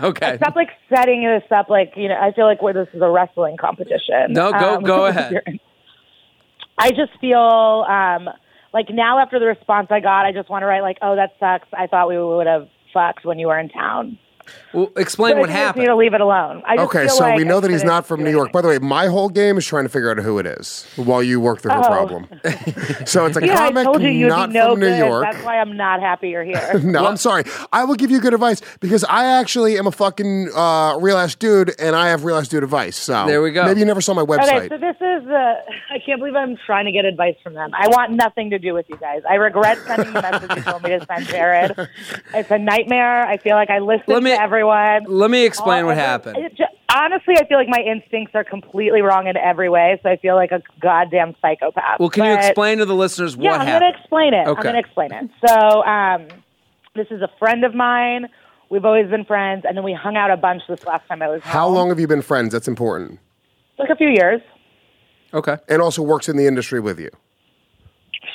Okay. 0.00 0.36
Stop 0.38 0.56
like 0.56 0.70
setting 0.88 1.22
this 1.22 1.42
up 1.52 1.68
like, 1.68 1.92
you 1.96 2.08
know, 2.08 2.16
I 2.18 2.32
feel 2.32 2.46
like 2.46 2.62
where 2.62 2.72
this 2.72 2.88
is 2.94 3.02
a 3.02 3.10
wrestling 3.10 3.58
competition. 3.58 4.30
No, 4.32 4.50
go- 4.50 4.76
Um, 4.76 4.82
go 4.84 5.04
ahead. 5.06 5.34
I 6.78 6.88
just 6.90 7.12
feel 7.20 7.38
um 7.88 8.28
like 8.72 8.86
now 8.90 9.18
after 9.18 9.38
the 9.38 9.44
response 9.46 9.88
I 9.90 10.00
got, 10.00 10.24
I 10.24 10.32
just 10.32 10.48
want 10.48 10.62
to 10.62 10.66
write 10.66 10.80
like, 10.80 10.96
"Oh, 11.02 11.14
that 11.14 11.32
sucks. 11.38 11.68
I 11.74 11.86
thought 11.86 12.08
we 12.08 12.18
would 12.18 12.46
have 12.46 12.68
fucked 12.94 13.26
when 13.26 13.38
you 13.38 13.48
were 13.48 13.58
in 13.58 13.68
town." 13.68 14.18
Well, 14.72 14.90
explain 14.96 15.34
But 15.34 15.40
what 15.42 15.50
I 15.50 15.52
just 15.52 15.58
need 15.58 15.64
happened. 15.66 15.86
to 15.86 15.96
leave 15.96 16.14
it 16.14 16.20
alone. 16.20 16.62
I 16.66 16.76
just 16.76 16.86
Okay, 16.88 17.08
so 17.08 17.24
like 17.24 17.36
we 17.36 17.44
know 17.44 17.58
I 17.58 17.60
that 17.60 17.70
he's 17.70 17.80
shouldn't 17.82 18.06
from 18.06 18.22
New 18.24 18.30
York. 18.30 18.46
anything. 18.48 18.52
By 18.52 18.60
the 18.62 18.68
way, 18.68 18.78
my 18.78 19.06
whole 19.06 19.28
game 19.28 19.58
is 19.58 19.66
trying 19.66 19.84
to 19.84 19.88
figure 19.90 20.10
out 20.10 20.18
who 20.18 20.38
it 20.38 20.46
is 20.46 20.86
while 20.96 21.22
you 21.22 21.40
work 21.40 21.60
through 21.60 21.72
her 21.72 21.78
Oh. 21.78 21.88
problem. 21.88 22.26
so 23.06 23.26
it's 23.26 23.36
a 23.36 23.44
Yeah, 23.46 23.54
I 23.54 23.68
comic 23.68 23.84
told 23.84 24.02
you 24.02 24.08
you'd 24.08 24.28
not 24.28 24.48
be 24.50 24.54
no 24.54 24.70
from 24.72 24.80
New. 24.80 24.94
York. 24.94 25.24
That's 25.30 25.44
why 25.44 25.58
I'm 25.58 25.76
not 25.76 26.00
happy 26.00 26.30
you're 26.30 26.44
here. 26.44 26.80
No, 26.82 27.06
I'm 27.06 27.16
sorry. 27.16 27.44
I 27.72 27.84
will 27.84 27.94
give 27.94 28.10
you 28.10 28.20
good 28.20 28.34
advice 28.34 28.60
because 28.80 29.04
I 29.04 29.26
actually 29.38 29.78
am 29.78 29.86
a 29.86 29.92
fucking 29.92 30.50
uh, 30.54 30.96
real 31.00 31.16
ass 31.16 31.34
dude, 31.34 31.74
and 31.78 31.94
I 31.96 32.08
have 32.08 32.24
real 32.24 32.36
ass 32.36 32.48
dude 32.48 32.62
advice. 32.64 32.96
So 32.96 33.26
There 33.26 33.42
we 33.42 33.50
go. 33.52 33.64
Maybe 33.64 33.80
you 33.80 33.86
never 33.86 34.00
saw 34.00 34.14
my 34.14 34.22
website. 34.24 34.56
Okay, 34.66 34.68
so 34.68 34.78
this 34.78 34.96
is 34.96 35.28
uh, 35.28 35.54
I 35.90 35.98
can't 36.04 36.18
believe 36.20 36.34
I'm 36.34 36.56
trying 36.66 36.86
to 36.86 36.92
get 36.92 37.04
advice 37.04 37.36
from 37.42 37.54
them. 37.54 37.70
I 37.74 37.88
want 37.88 38.12
nothing 38.12 38.50
to 38.50 38.58
do 38.58 38.74
with 38.74 38.86
you 38.88 38.96
guys. 38.96 39.22
I 39.28 39.34
regret 39.34 39.78
sending 39.86 40.12
the 40.12 40.22
message 40.22 40.50
you 40.56 40.62
told 40.62 40.82
me 40.82 40.90
to 40.90 41.04
send 41.06 41.26
Jared. 41.26 41.88
It's 42.34 42.50
a 42.50 42.58
nightmare. 42.58 43.26
I 43.26 43.36
feel 43.36 43.54
like 43.56 43.70
I 43.70 43.78
listen 43.78 44.22
me- 44.24 44.30
to 44.30 44.40
everyone. 44.40 44.61
Let 44.68 45.30
me 45.30 45.44
explain 45.44 45.82
All 45.82 45.88
what 45.88 45.96
happened. 45.96 46.36
it 46.38 46.54
ju- 46.56 46.64
honestly, 46.94 47.34
I 47.38 47.46
feel 47.46 47.58
like 47.58 47.68
my 47.68 47.80
instincts 47.82 48.34
are 48.34 48.44
completely 48.44 49.02
wrong 49.02 49.26
in 49.26 49.36
every 49.36 49.68
way. 49.68 49.98
So 50.02 50.08
I 50.10 50.16
feel 50.16 50.34
like 50.34 50.52
a 50.52 50.62
goddamn 50.80 51.34
psychopath. 51.42 51.98
Well, 52.00 52.10
can 52.10 52.24
you 52.24 52.34
explain 52.34 52.78
to 52.78 52.84
the 52.84 52.94
listeners 52.94 53.36
Yeah, 53.36 53.52
what 53.52 53.60
I'm 53.60 53.66
happened? 53.66 53.80
going 53.82 53.92
to 53.92 53.98
explain 54.00 54.34
it. 54.34 54.46
Okay. 54.46 54.50
I'm 54.58 54.62
going 54.62 54.74
to 54.74 54.80
explain 54.80 55.12
it. 55.12 55.30
So, 55.46 55.82
um, 55.84 56.28
this 56.94 57.06
is 57.10 57.22
a 57.22 57.28
friend 57.38 57.64
of 57.64 57.74
mine. 57.74 58.28
We've 58.70 58.84
always 58.84 59.08
been 59.08 59.24
friends, 59.24 59.64
and 59.66 59.76
then 59.76 59.84
we 59.84 59.92
hung 59.92 60.16
out 60.16 60.30
a 60.30 60.36
bunch 60.36 60.62
this 60.68 60.84
last 60.84 61.06
time 61.08 61.22
I 61.22 61.28
was 61.28 61.42
here. 61.42 61.52
How 61.52 61.66
home. 61.66 61.74
long 61.74 61.88
have 61.88 62.00
you 62.00 62.06
been 62.06 62.22
friends? 62.22 62.52
That's 62.52 62.68
important. 62.68 63.18
Like 63.78 63.90
a 63.90 63.96
few 63.96 64.08
years. 64.08 64.40
Okay. 65.34 65.56
And 65.68 65.80
also 65.82 66.02
works 66.02 66.28
in 66.28 66.36
the 66.36 66.46
industry 66.46 66.80
with 66.80 66.98
you. 67.00 67.10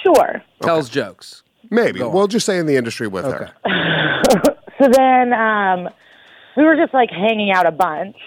Sure. 0.03 0.41
Tells 0.61 0.89
jokes. 0.89 1.43
Maybe. 1.69 1.99
Go. 1.99 2.09
We'll 2.09 2.28
just 2.28 2.45
say 2.45 2.57
in 2.57 2.65
the 2.65 2.75
industry 2.78 3.07
with 3.07 3.25
Okay. 3.25 3.51
her. 3.65 4.53
So 4.80 4.88
then 4.89 5.34
um, 5.34 5.89
we 6.58 6.64
were 6.64 6.76
just 6.76 6.93
like 6.93 7.10
hanging 7.12 7.51
out 7.51 7.66
a 7.66 7.72
bunch. 7.72 8.18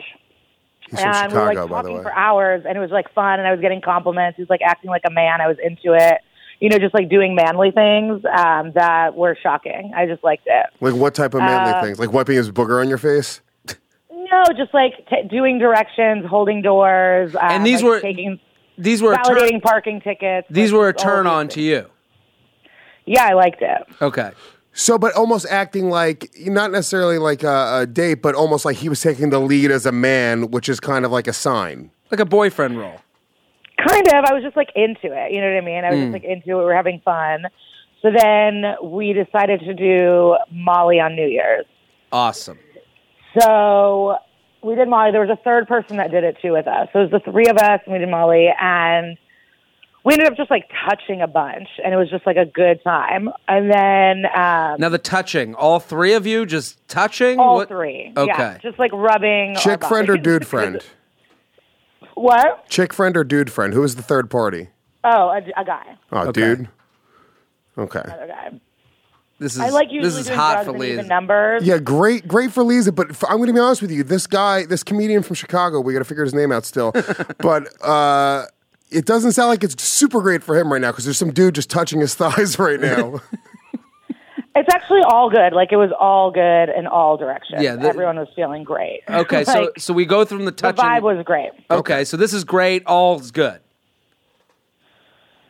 He's 0.88 1.00
from 1.00 1.08
and 1.14 1.32
we 1.32 1.38
were 1.38 1.44
like 1.44 1.54
Chicago, 1.56 1.68
by 1.68 1.82
the 1.82 1.88
talking 1.88 1.96
way. 1.98 2.02
for 2.02 2.12
hours, 2.14 2.64
and 2.66 2.76
it 2.76 2.80
was 2.80 2.90
like 2.90 3.12
fun, 3.12 3.38
and 3.38 3.46
I 3.46 3.52
was 3.52 3.60
getting 3.60 3.80
compliments. 3.82 4.36
He 4.36 4.42
was 4.42 4.50
like 4.50 4.62
acting 4.64 4.90
like 4.90 5.02
a 5.06 5.10
man. 5.10 5.40
I 5.40 5.46
was 5.48 5.56
into 5.62 5.92
it. 5.94 6.18
You 6.60 6.68
know, 6.68 6.78
just 6.78 6.92
like 6.94 7.08
doing 7.08 7.34
manly 7.34 7.70
things 7.70 8.22
um, 8.26 8.72
that 8.74 9.14
were 9.14 9.36
shocking. 9.42 9.92
I 9.96 10.06
just 10.06 10.22
liked 10.22 10.42
it. 10.46 10.66
Like 10.80 10.94
what 10.94 11.14
type 11.14 11.32
of 11.34 11.40
manly 11.40 11.72
Uh, 11.72 11.82
things? 11.82 11.98
Like 11.98 12.12
wiping 12.12 12.36
his 12.36 12.50
booger 12.50 12.80
on 12.80 12.88
your 12.88 12.98
face? 12.98 13.40
No, 14.12 14.44
just 14.56 14.72
like 14.74 14.92
t- 15.08 15.22
doing 15.28 15.58
directions, 15.58 16.26
holding 16.26 16.60
doors, 16.60 17.34
um, 17.34 17.40
And 17.50 17.64
these 17.66 17.82
like, 17.82 17.90
were- 17.90 18.00
taking 18.00 18.38
These 18.76 19.00
were 19.02 19.14
a 19.14 19.16
turn, 19.24 19.36
validating 19.36 19.62
parking 19.62 20.00
tickets. 20.02 20.46
these 20.50 20.70
like, 20.70 20.78
were 20.80 20.88
a 20.88 20.92
turn 20.92 21.26
on 21.26 21.46
things. 21.46 21.54
to 21.54 21.60
you. 21.62 21.86
Yeah, 23.06 23.24
I 23.26 23.32
liked 23.32 23.62
it. 23.62 23.82
Okay. 24.02 24.30
So, 24.72 24.98
but 24.98 25.14
almost 25.14 25.46
acting 25.50 25.90
like 25.90 26.30
not 26.38 26.70
necessarily 26.70 27.18
like 27.18 27.42
a, 27.42 27.80
a 27.82 27.86
date, 27.86 28.22
but 28.22 28.34
almost 28.34 28.64
like 28.64 28.76
he 28.76 28.88
was 28.88 29.00
taking 29.00 29.30
the 29.30 29.40
lead 29.40 29.70
as 29.70 29.84
a 29.84 29.92
man, 29.92 30.50
which 30.50 30.68
is 30.68 30.78
kind 30.80 31.04
of 31.04 31.10
like 31.10 31.26
a 31.26 31.32
sign. 31.32 31.90
Like 32.10 32.20
a 32.20 32.24
boyfriend 32.24 32.78
role. 32.78 33.00
Kind 33.86 34.06
of. 34.08 34.24
I 34.24 34.32
was 34.32 34.42
just 34.42 34.56
like 34.56 34.68
into 34.76 35.06
it. 35.12 35.32
You 35.32 35.40
know 35.40 35.48
what 35.52 35.62
I 35.62 35.64
mean? 35.64 35.84
I 35.84 35.90
was 35.90 35.98
Mm. 35.98 36.02
just 36.04 36.12
like 36.12 36.24
into 36.24 36.50
it. 36.50 36.54
We 36.58 36.64
were 36.64 36.74
having 36.74 37.00
fun. 37.04 37.46
So 38.02 38.10
then 38.16 38.74
we 38.82 39.12
decided 39.12 39.60
to 39.60 39.74
do 39.74 40.36
Molly 40.52 41.00
on 41.00 41.14
New 41.16 41.26
Year's. 41.26 41.66
Awesome. 42.12 42.58
So 43.38 44.16
we 44.62 44.74
did 44.74 44.88
Molly. 44.88 45.12
There 45.12 45.20
was 45.20 45.30
a 45.30 45.42
third 45.42 45.66
person 45.68 45.96
that 45.98 46.10
did 46.10 46.24
it 46.24 46.36
too 46.42 46.52
with 46.52 46.66
us. 46.66 46.88
So 46.92 47.00
it 47.00 47.10
was 47.12 47.22
the 47.24 47.30
three 47.30 47.46
of 47.46 47.56
us, 47.58 47.80
and 47.84 47.92
we 47.92 47.98
did 47.98 48.08
Molly, 48.08 48.48
and 48.58 49.16
we 50.04 50.14
ended 50.14 50.28
up 50.28 50.36
just 50.36 50.50
like 50.50 50.68
touching 50.88 51.20
a 51.20 51.26
bunch, 51.26 51.68
and 51.84 51.92
it 51.92 51.96
was 51.96 52.08
just 52.10 52.24
like 52.26 52.36
a 52.36 52.46
good 52.46 52.82
time. 52.82 53.28
And 53.48 53.70
then 53.70 54.24
um, 54.34 54.76
Now 54.80 54.88
the 54.88 54.98
touching, 54.98 55.54
all 55.54 55.78
three 55.80 56.14
of 56.14 56.26
you 56.26 56.46
just 56.46 56.86
touching? 56.88 57.38
all 57.38 57.56
What- 57.56 57.68
three, 57.68 58.12
Okay. 58.16 58.26
yeah, 58.28 58.58
just 58.58 58.78
like 58.78 58.92
rubbing. 58.92 59.56
Chick 59.58 59.84
friend 59.84 60.08
or 60.08 60.16
dude 60.28 60.46
friend? 60.46 60.82
What? 62.14 62.68
Chick 62.68 62.92
friend 62.92 63.16
or 63.16 63.24
dude 63.24 63.50
friend? 63.50 63.72
Who 63.72 63.80
was 63.80 63.96
the 63.96 64.02
third 64.02 64.30
party? 64.30 64.68
Oh, 65.04 65.28
a, 65.30 65.38
a 65.60 65.64
guy, 65.64 65.96
Oh, 66.12 66.28
Okay. 66.28 66.32
dude. 66.32 66.68
Okay. 67.78 68.02
another 68.04 68.26
guy. 68.26 68.60
This 69.38 69.54
is 69.54 69.60
I 69.62 69.70
like 69.70 69.86
usually 69.90 70.02
this 70.10 70.18
is 70.18 70.26
doing 70.26 70.38
hot 70.38 70.64
for 70.66 70.70
and 70.72 70.78
Liz. 70.78 71.06
numbers. 71.06 71.64
Yeah, 71.64 71.78
great, 71.78 72.28
great 72.28 72.52
for 72.52 72.62
Lisa. 72.62 72.92
But 72.92 73.08
f 73.10 73.24
I'm 73.26 73.38
going 73.38 73.46
to 73.46 73.54
be 73.54 73.58
honest 73.60 73.80
with 73.80 73.90
you, 73.90 74.02
this 74.02 74.26
guy, 74.26 74.66
this 74.66 74.82
comedian 74.82 75.22
from 75.22 75.34
Chicago, 75.34 75.80
we 75.80 75.94
got 75.94 76.00
to 76.00 76.04
figure 76.04 76.24
his 76.24 76.34
name 76.34 76.52
out 76.52 76.66
still. 76.66 76.92
but 77.38 77.68
uh, 77.82 78.44
it 78.90 79.04
doesn't 79.06 79.32
sound 79.32 79.48
like 79.48 79.62
it's 79.64 79.82
super 79.82 80.20
great 80.20 80.42
for 80.42 80.56
him 80.58 80.72
right 80.72 80.80
now 80.80 80.90
because 80.90 81.04
there's 81.04 81.18
some 81.18 81.32
dude 81.32 81.54
just 81.54 81.70
touching 81.70 82.00
his 82.00 82.14
thighs 82.16 82.58
right 82.58 82.80
now. 82.80 83.20
It's 84.52 84.68
actually 84.74 85.02
all 85.08 85.30
good. 85.30 85.52
Like 85.52 85.70
it 85.70 85.76
was 85.76 85.92
all 85.98 86.32
good 86.32 86.70
in 86.76 86.88
all 86.88 87.16
directions. 87.16 87.62
Yeah, 87.62 87.76
the- 87.76 87.86
everyone 87.86 88.16
was 88.18 88.26
feeling 88.34 88.64
great. 88.64 89.00
Okay, 89.08 89.44
so 89.44 89.60
Like, 89.60 89.78
so 89.78 89.94
we 89.94 90.04
go 90.04 90.24
from 90.24 90.44
the 90.44 90.50
touching 90.50 90.74
the 90.76 90.82
vibe 90.82 91.02
was 91.02 91.24
great. 91.24 91.50
okay, 91.70 92.04
so 92.04 92.16
this 92.16 92.34
is 92.34 92.42
great. 92.42 92.82
All's 92.84 93.30
good. 93.30 93.60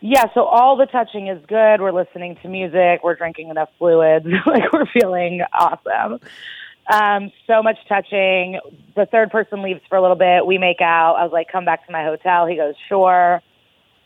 Yeah, 0.03 0.26
so 0.34 0.45
all 0.45 0.76
the 0.76 0.84
touching 0.86 1.28
is 1.28 1.43
good. 1.47 1.80
We're 1.80 1.93
listening 1.93 2.36
to 2.43 2.49
music. 2.49 3.01
We're 3.03 3.16
drinking 3.16 3.49
enough 3.49 3.70
fluids. 3.78 4.26
like 4.47 4.70
we're 4.72 4.86
feeling 4.86 5.41
awesome. 5.53 6.20
Um, 6.87 7.31
so 7.47 7.62
much 7.62 7.76
touching. 7.89 8.59
The 8.97 9.07
third 9.07 9.31
person 9.31 9.62
leaves 9.62 9.81
for 9.89 9.97
a 9.97 10.03
little 10.03 10.16
bit. 10.16 10.47
We 10.47 10.59
make 10.59 10.81
out. 10.81 11.16
I 11.16 11.22
was 11.22 11.33
like, 11.33 11.47
come 11.51 11.64
back 11.64 11.87
to 11.87 11.93
my 11.93 12.03
hotel. 12.05 12.47
He 12.47 12.57
goes, 12.57 12.74
sure. 12.89 13.41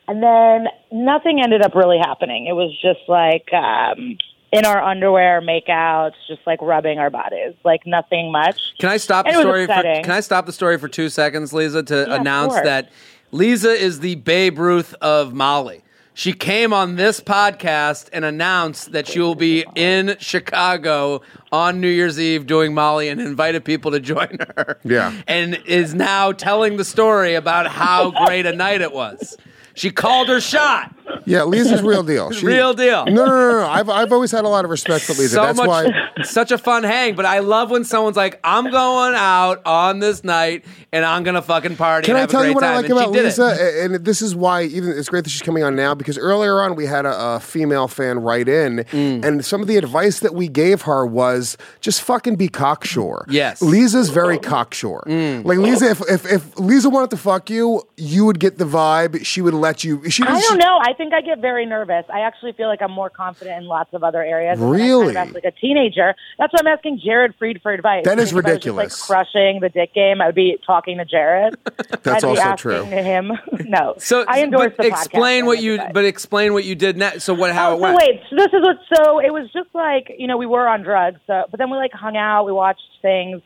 And 0.07 0.23
then 0.23 0.67
nothing 0.93 1.41
ended 1.43 1.63
up 1.63 1.75
really 1.75 1.99
happening. 1.99 2.47
It 2.47 2.53
was 2.53 2.77
just 2.83 3.01
like 3.09 3.51
um, 3.55 4.19
in 4.53 4.67
our 4.67 4.83
underwear, 4.83 5.41
make 5.41 5.69
outs, 5.71 6.17
just 6.29 6.43
like 6.47 6.61
rubbing 6.61 6.99
our 6.99 7.09
bodies. 7.11 7.55
Like 7.65 7.87
nothing 7.87 8.31
much. 8.31 8.61
Can 8.79 8.91
I 8.91 8.99
stop 8.99 9.25
the 9.25 9.31
And 9.31 9.39
was 9.39 9.45
story? 9.45 9.67
For, 9.67 9.73
can 9.73 10.11
I 10.11 10.21
stop 10.21 10.45
the 10.45 10.53
story 10.53 10.79
for 10.79 10.89
two 10.89 11.09
seconds, 11.09 11.55
Lisa, 11.55 11.83
to 11.85 12.07
Yeah, 12.07 12.17
announce 12.17 12.55
that 12.55 12.91
Lisa 13.31 13.71
is 13.71 14.01
the 14.01 14.17
Babe 14.17 14.59
Ruth 14.59 14.95
of 15.01 15.33
Molly. 15.33 15.84
She 16.17 16.33
came 16.33 16.73
on 16.73 16.95
this 16.95 17.19
podcast 17.19 18.09
and 18.13 18.25
announced 18.25 18.93
that 18.93 19.09
she 19.09 19.19
will 19.19 19.35
be 19.35 19.65
in 19.75 20.17
Chicago 20.21 21.23
on 21.51 21.81
New 21.81 21.89
Year's 21.89 22.21
Eve 22.21 22.47
doing 22.47 22.73
Molly 22.73 23.09
and 23.09 23.21
invited 23.21 23.65
people 23.65 23.91
to 23.91 23.99
join 23.99 24.39
her. 24.57 24.79
Yeah. 24.85 25.13
And 25.27 25.61
is 25.67 25.93
now 25.93 26.31
telling 26.31 26.77
the 26.77 26.85
story 26.85 27.35
about 27.35 27.67
how 27.67 28.13
great 28.27 28.47
a 28.47 28.55
night 28.55 28.81
it 28.81 28.93
was. 28.93 29.37
She 29.75 29.91
called 29.91 30.29
her 30.29 30.41
shot. 30.41 30.95
yeah, 31.27 31.43
Lisa's 31.45 31.83
real 31.83 32.03
deal. 32.03 32.31
She- 32.33 32.47
Real 32.47 32.73
deal. 32.75 33.05
No, 33.07 33.25
no, 33.27 33.27
no, 33.27 33.51
no. 33.61 33.67
I've, 33.69 33.89
I've 33.91 34.13
always 34.13 34.31
had 34.31 34.45
a 34.45 34.49
lot 34.49 34.65
of 34.65 34.71
respect 34.71 35.05
for 35.05 35.13
Lisa. 35.13 35.29
so 35.35 35.43
That's 35.43 35.59
much, 35.59 35.67
why. 35.69 36.09
such 36.23 36.51
a 36.53 36.59
fun 36.59 36.83
hang. 36.85 37.15
But 37.17 37.27
I 37.27 37.41
love 37.41 37.71
when 37.71 37.85
someone's 37.85 38.17
like, 38.17 38.41
"I'm 38.45 38.71
going 38.71 39.15
out 39.15 39.61
on 39.67 39.99
this 39.99 40.23
night 40.25 40.65
and 40.93 41.05
I'm 41.05 41.23
gonna 41.25 41.43
fucking 41.43 41.77
party." 41.77 42.07
Can 42.07 42.13
and 42.13 42.19
I 42.19 42.21
have 42.23 42.31
tell 42.31 42.41
a 42.41 42.45
great 42.45 42.51
you 42.51 42.55
what 42.55 42.61
time. 42.63 42.73
I 42.73 42.77
like 42.77 42.85
And 42.85 42.93
about 42.93 43.11
Lisa? 43.13 43.57
It. 43.59 43.85
And 43.93 44.05
this 44.05 44.23
is 44.23 44.35
why 44.35 44.63
even 44.65 44.91
it's 44.91 45.09
great 45.09 45.25
that 45.25 45.31
she's 45.31 45.43
coming 45.43 45.63
on 45.65 45.75
now 45.77 45.95
because 45.95 46.17
earlier 46.17 46.61
on 46.63 46.75
we 46.77 46.87
had 46.87 47.05
a, 47.05 47.35
a 47.37 47.41
female 47.41 47.89
fan 47.89 48.21
write 48.21 48.49
in, 48.49 48.85
Mm. 48.93 49.25
and 49.25 49.45
some 49.45 49.61
of 49.61 49.67
the 49.67 49.77
advice 49.77 50.21
that 50.21 50.35
we 50.35 50.49
gave 50.49 50.83
her 50.83 51.05
was 51.05 51.57
just 51.81 52.01
fucking 52.03 52.37
be 52.37 52.49
cocksure. 52.49 53.25
Yes. 53.29 53.61
Mm. 53.61 53.71
Lisa's 53.71 54.09
very 54.11 54.39
cocksure. 54.39 55.03
Like 55.07 55.59
Lisa, 55.59 55.91
if, 55.91 56.01
if 56.09 56.31
if 56.33 56.59
Lisa 56.59 56.89
wanted 56.91 57.11
to 57.11 57.17
fuck 57.17 57.51
you, 57.51 57.83
you 57.97 58.25
would 58.25 58.39
get 58.41 58.59
the 58.59 58.65
vibe. 58.65 59.25
She 59.25 59.41
would 59.43 59.55
let 59.65 59.85
you. 59.85 60.09
She 60.11 60.23
I 60.23 60.41
don't 60.41 60.59
know. 60.59 60.79
I 60.81 60.93
think 60.93 61.13
I 61.13 61.21
get 61.21 61.39
very 61.41 61.67
nervous. 61.67 62.05
I 62.13 62.21
actually 62.21 62.53
feel 62.53 62.69
like 62.69 62.83
I'm 62.83 62.91
more 62.93 63.11
confident 63.11 63.57
in 63.63 63.67
lots 63.67 63.93
of 63.95 64.05
other 64.05 64.23
areas. 64.23 64.61
And 64.61 64.71
kind 64.71 64.83
of 64.83 64.87
Really? 65.01 65.13
like 65.33 65.45
a 65.45 65.51
teenager. 65.51 66.15
That's 66.39 66.53
why 66.53 66.59
I'm 66.61 66.67
asking 66.67 67.01
Jared 67.05 67.35
Freid 67.39 67.63
for 67.63 67.73
advice. 67.73 68.05
That 68.05 68.19
is 68.19 68.31
If 68.31 68.35
I 68.35 68.37
was 68.37 68.45
just, 68.45 68.53
ridiculous. 68.53 69.01
like 69.01 69.07
crushing 69.09 69.61
the 69.61 69.69
dick 69.71 69.95
game, 69.95 70.21
I 70.21 70.27
would 70.27 70.35
be 70.35 70.59
talking 70.67 70.99
to 70.99 71.05
Jared. 71.05 71.57
That's 72.03 72.23
I'd 72.23 72.25
also 72.25 72.41
asking 72.41 72.57
true. 72.71 72.85
Him, 72.85 73.33
no. 73.67 73.95
So, 73.99 74.25
I 74.29 74.43
endorse 74.43 74.73
but 74.77 74.83
the 74.85 74.89
explain 74.91 75.45
podcast 75.45 75.47
what 75.47 75.63
you. 75.63 75.75
advice. 75.75 75.91
But 75.95 76.05
explain 76.05 76.53
what 76.53 76.65
you 76.65 76.75
did 76.75 76.97
next. 76.97 77.25
So 77.25 77.35
what? 77.35 77.53
How 77.53 77.71
Oh, 77.71 77.75
it 77.75 77.77
so 77.79 77.83
went? 77.83 77.97
wait, 77.99 78.21
so 78.31 78.37
this 78.37 78.47
is 78.53 78.63
what. 78.63 78.77
So 78.95 79.19
it 79.21 79.33
was 79.33 79.51
just 79.53 79.69
like 79.75 80.13
you 80.19 80.27
know 80.27 80.37
we 80.37 80.47
were 80.47 80.69
on 80.69 80.83
drugs, 80.83 81.21
so 81.27 81.45
but 81.51 81.59
then 81.59 81.71
we 81.71 81.77
like 81.79 81.93
hung 81.93 82.17
out, 82.17 82.45
we 82.45 82.53
watched 82.53 82.83
things, 83.03 83.41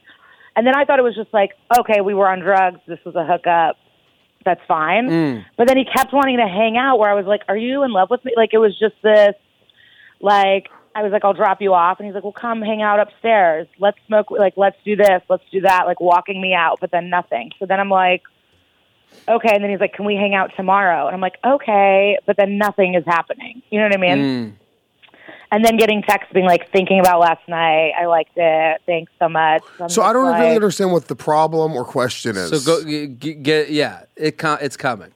and 0.56 0.66
then 0.66 0.74
I 0.76 0.84
thought 0.84 0.98
it 0.98 1.02
was 1.02 1.14
just 1.14 1.32
like 1.32 1.52
okay, 1.80 2.00
we 2.00 2.14
were 2.14 2.28
on 2.28 2.40
drugs. 2.40 2.80
This 2.88 2.98
was 3.06 3.14
a 3.14 3.24
hookup. 3.24 3.76
That's 4.48 4.66
fine. 4.66 5.10
Mm. 5.10 5.44
But 5.58 5.68
then 5.68 5.76
he 5.76 5.84
kept 5.84 6.10
wanting 6.14 6.38
to 6.38 6.48
hang 6.48 6.78
out. 6.78 6.98
Where 6.98 7.10
I 7.10 7.12
was 7.12 7.26
like, 7.26 7.42
"Are 7.48 7.56
you 7.56 7.82
in 7.82 7.92
love 7.92 8.08
with 8.08 8.24
me?" 8.24 8.32
Like 8.34 8.54
it 8.54 8.58
was 8.58 8.78
just 8.78 8.94
this, 9.02 9.34
like 10.22 10.70
I 10.94 11.02
was 11.02 11.12
like, 11.12 11.22
"I'll 11.22 11.34
drop 11.34 11.60
you 11.60 11.74
off," 11.74 11.98
and 11.98 12.06
he's 12.06 12.14
like, 12.14 12.24
"Well, 12.24 12.32
come 12.32 12.62
hang 12.62 12.80
out 12.80 12.98
upstairs. 12.98 13.68
Let's 13.78 13.98
smoke. 14.06 14.30
Like 14.30 14.54
let's 14.56 14.78
do 14.86 14.96
this. 14.96 15.20
Let's 15.28 15.44
do 15.52 15.60
that." 15.60 15.82
Like 15.84 16.00
walking 16.00 16.40
me 16.40 16.54
out, 16.54 16.78
but 16.80 16.90
then 16.90 17.10
nothing. 17.10 17.50
So 17.58 17.66
then 17.66 17.78
I'm 17.78 17.90
like. 17.90 18.22
Okay, 19.26 19.48
and 19.54 19.64
then 19.64 19.70
he's 19.70 19.80
like, 19.80 19.94
"Can 19.94 20.04
we 20.04 20.16
hang 20.16 20.34
out 20.34 20.50
tomorrow?" 20.54 21.06
And 21.06 21.14
I'm 21.14 21.20
like, 21.22 21.38
"Okay," 21.42 22.18
but 22.26 22.36
then 22.36 22.58
nothing 22.58 22.94
is 22.94 23.04
happening. 23.06 23.62
You 23.70 23.80
know 23.80 23.86
what 23.86 23.94
I 23.94 23.96
mean? 23.96 24.18
Mm. 24.18 24.52
And 25.50 25.64
then 25.64 25.78
getting 25.78 26.02
texts 26.02 26.30
being 26.32 26.44
like, 26.44 26.70
"Thinking 26.72 27.00
about 27.00 27.20
last 27.20 27.46
night. 27.48 27.92
I 27.98 28.04
liked 28.04 28.36
it. 28.36 28.82
Thanks 28.84 29.10
so 29.18 29.28
much." 29.28 29.62
I'm 29.80 29.88
So 29.88 30.02
I 30.02 30.12
don't 30.12 30.26
like, 30.26 30.40
really 30.40 30.54
understand 30.54 30.92
what 30.92 31.08
the 31.08 31.16
problem 31.16 31.74
or 31.74 31.84
question 31.84 32.36
is. 32.36 32.50
So 32.50 32.60
go 32.60 32.84
g- 32.84 33.06
g- 33.06 33.34
get 33.34 33.70
yeah. 33.70 34.02
It 34.16 34.36
com- 34.36 34.58
it's 34.60 34.76
coming. 34.76 35.12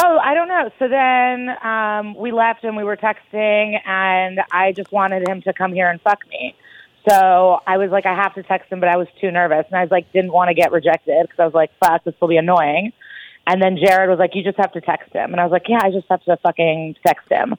Oh, 0.00 0.18
I 0.22 0.34
don't 0.34 0.48
know. 0.48 0.70
So 0.78 0.86
then 0.86 1.48
um, 1.66 2.14
we 2.14 2.30
left 2.30 2.62
and 2.62 2.76
we 2.76 2.84
were 2.84 2.96
texting, 2.96 3.80
and 3.84 4.40
I 4.52 4.72
just 4.72 4.92
wanted 4.92 5.28
him 5.28 5.42
to 5.42 5.52
come 5.52 5.72
here 5.72 5.90
and 5.90 6.00
fuck 6.00 6.20
me. 6.28 6.54
So 7.08 7.60
I 7.66 7.78
was 7.78 7.90
like, 7.90 8.06
I 8.06 8.14
have 8.14 8.34
to 8.34 8.42
text 8.42 8.70
him, 8.70 8.80
but 8.80 8.88
I 8.88 8.96
was 8.96 9.08
too 9.20 9.30
nervous, 9.30 9.64
and 9.68 9.78
I 9.78 9.82
was 9.82 9.90
like, 9.90 10.12
didn't 10.12 10.32
want 10.32 10.48
to 10.48 10.54
get 10.54 10.70
rejected 10.72 11.22
because 11.22 11.38
I 11.40 11.44
was 11.46 11.54
like, 11.54 11.70
fuck, 11.80 12.04
this 12.04 12.14
will 12.20 12.28
be 12.28 12.36
annoying. 12.36 12.92
And 13.46 13.62
then 13.62 13.76
Jared 13.76 14.10
was 14.10 14.18
like, 14.18 14.34
you 14.34 14.44
just 14.44 14.58
have 14.58 14.72
to 14.72 14.80
text 14.80 15.12
him, 15.12 15.32
and 15.32 15.40
I 15.40 15.44
was 15.44 15.52
like, 15.52 15.68
yeah, 15.68 15.80
I 15.82 15.90
just 15.90 16.06
have 16.10 16.22
to 16.24 16.36
fucking 16.36 16.96
text 17.04 17.28
him. 17.30 17.56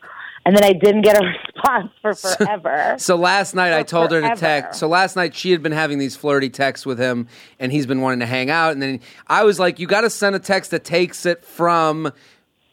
And 0.50 0.58
then 0.58 0.64
I 0.64 0.74
didn't 0.74 1.04
get 1.04 1.16
a 1.16 1.24
response 1.54 1.92
for 2.02 2.16
forever. 2.16 2.96
So 2.98 3.16
last 3.16 3.54
night 3.54 3.72
I 3.72 3.84
For 3.84 3.90
told 3.90 4.12
her 4.14 4.22
to 4.22 4.36
text. 4.36 4.80
So 4.80 4.88
last 4.88 5.16
night 5.16 5.36
she 5.36 5.52
had 5.52 5.62
been 5.62 5.72
having 5.72 6.00
these 6.00 6.16
flirty 6.16 6.50
texts 6.50 6.88
with 6.88 6.98
him, 6.98 7.28
and 7.60 7.72
he's 7.72 7.86
been 7.86 8.02
wanting 8.02 8.22
to 8.22 8.26
hang 8.26 8.50
out. 8.50 8.72
And 8.72 8.82
then 8.82 9.00
I 9.28 9.44
was 9.44 9.60
like, 9.60 9.78
"You 9.78 9.86
got 9.86 10.02
to 10.02 10.10
send 10.10 10.36
a 10.36 10.40
text 10.40 10.72
that 10.72 10.84
takes 10.84 11.28
it 11.28 11.46
from." 11.46 12.12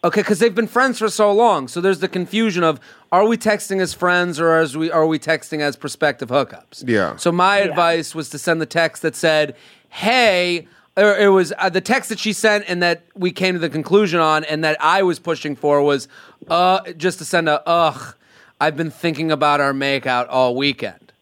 Okay, 0.03 0.23
because 0.23 0.39
they've 0.39 0.55
been 0.55 0.69
friends 0.69 0.99
for 1.01 1.11
so 1.11 1.31
long, 1.31 1.69
so 1.69 1.83
there's 1.83 1.99
the 1.99 2.09
confusion 2.09 2.65
of 2.65 2.81
are 3.13 3.27
we 3.27 3.37
texting 3.37 3.83
as 3.83 3.93
friends 3.93 4.41
or 4.41 4.55
as 4.55 4.75
we 4.75 4.91
are 4.91 5.07
we 5.07 5.19
texting 5.19 5.61
as 5.61 5.77
prospective 5.77 6.31
hookups? 6.31 6.83
Yeah. 6.87 7.17
So 7.17 7.31
my 7.31 7.59
advice 7.59 8.15
was 8.15 8.31
to 8.31 8.39
send 8.39 8.63
the 8.63 8.67
text 8.67 9.03
that 9.03 9.15
said, 9.15 9.55
"Hey," 9.91 10.67
or 10.97 11.17
it 11.17 11.29
was 11.29 11.53
uh, 11.59 11.69
the 11.69 11.81
text 11.81 12.09
that 12.09 12.19
she 12.19 12.33
sent 12.33 12.65
and 12.69 12.83
that 12.83 13.03
we 13.15 13.31
came 13.31 13.55
to 13.55 13.59
the 13.59 13.69
conclusion 13.69 14.21
on, 14.21 14.45
and 14.45 14.65
that 14.65 14.77
I 14.81 15.03
was 15.03 15.19
pushing 15.19 15.55
for 15.57 15.83
was, 15.83 16.09
uh, 16.49 16.81
just 16.97 17.19
to 17.19 17.25
send 17.25 17.49
a 17.49 17.63
ugh. 17.69 18.15
I've 18.61 18.77
been 18.77 18.91
thinking 18.91 19.31
about 19.31 19.61
our 19.61 19.73
makeout 19.75 20.27
all 20.31 20.57
weekend. 20.57 21.13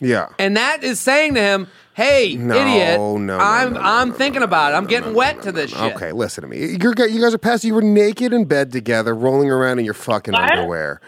Yeah. 0.00 0.28
And 0.38 0.56
that 0.56 0.82
is 0.82 0.98
saying 1.00 1.34
to 1.34 1.40
him, 1.40 1.68
"Hey, 1.94 2.36
No, 2.36 2.54
idiot, 2.54 2.98
no, 2.98 3.16
no, 3.18 3.38
I'm 3.38 3.72
no, 3.72 3.80
no, 3.80 3.86
I'm 3.86 4.08
no, 4.10 4.14
thinking 4.16 4.42
about 4.42 4.72
it. 4.72 4.76
I'm 4.76 4.86
getting 4.86 5.14
wet 5.14 5.42
to 5.42 5.52
this 5.52 5.70
shit." 5.70 5.94
Okay, 5.94 6.10
listen 6.12 6.42
to 6.42 6.48
me. 6.48 6.76
You're, 6.82 6.92
gu- 6.92 7.08
you 7.08 7.20
guys 7.22 7.32
are 7.32 7.38
past. 7.38 7.62
You 7.64 7.74
were 7.74 7.82
naked 7.82 8.32
in 8.32 8.44
bed 8.44 8.72
together, 8.72 9.14
rolling 9.14 9.50
around 9.50 9.78
in 9.78 9.84
your 9.84 9.94
fucking 9.94 10.32
What? 10.32 10.50
underwear. 10.52 11.00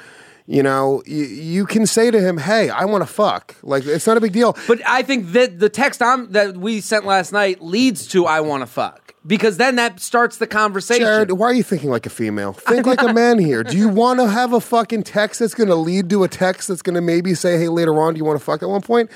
You 0.50 0.62
know, 0.62 1.02
you, 1.04 1.24
you 1.26 1.66
can 1.66 1.86
say 1.86 2.10
to 2.10 2.18
him, 2.18 2.38
"Hey, 2.38 2.70
I 2.70 2.86
want 2.86 3.02
to 3.02 3.06
fuck." 3.06 3.54
Like 3.62 3.84
it's 3.84 4.06
not 4.06 4.16
a 4.16 4.20
big 4.20 4.32
deal. 4.32 4.56
But 4.66 4.80
I 4.86 5.02
think 5.02 5.32
that 5.32 5.58
the 5.58 5.68
text 5.68 6.00
I'm, 6.00 6.32
that 6.32 6.56
we 6.56 6.80
sent 6.80 7.04
last 7.04 7.32
night 7.32 7.62
leads 7.62 8.06
to 8.08 8.24
"I 8.24 8.40
want 8.40 8.62
to 8.62 8.66
fuck" 8.66 9.14
because 9.26 9.58
then 9.58 9.76
that 9.76 10.00
starts 10.00 10.38
the 10.38 10.46
conversation. 10.46 11.04
Jared, 11.04 11.32
why 11.32 11.48
are 11.48 11.52
you 11.52 11.62
thinking 11.62 11.90
like 11.90 12.06
a 12.06 12.10
female? 12.10 12.54
Think 12.54 12.86
like 12.86 13.02
a 13.02 13.12
man 13.12 13.38
here. 13.38 13.62
Do 13.62 13.76
you 13.76 13.90
want 13.90 14.20
to 14.20 14.26
have 14.26 14.54
a 14.54 14.60
fucking 14.60 15.02
text 15.02 15.40
that's 15.40 15.52
going 15.52 15.68
to 15.68 15.74
lead 15.74 16.08
to 16.08 16.24
a 16.24 16.28
text 16.28 16.68
that's 16.68 16.80
going 16.80 16.94
to 16.94 17.02
maybe 17.02 17.34
say, 17.34 17.58
"Hey, 17.58 17.68
later 17.68 18.00
on, 18.00 18.14
do 18.14 18.18
you 18.18 18.24
want 18.24 18.38
to 18.38 18.44
fuck?" 18.44 18.62
At 18.62 18.70
one 18.70 18.80
point, 18.80 19.10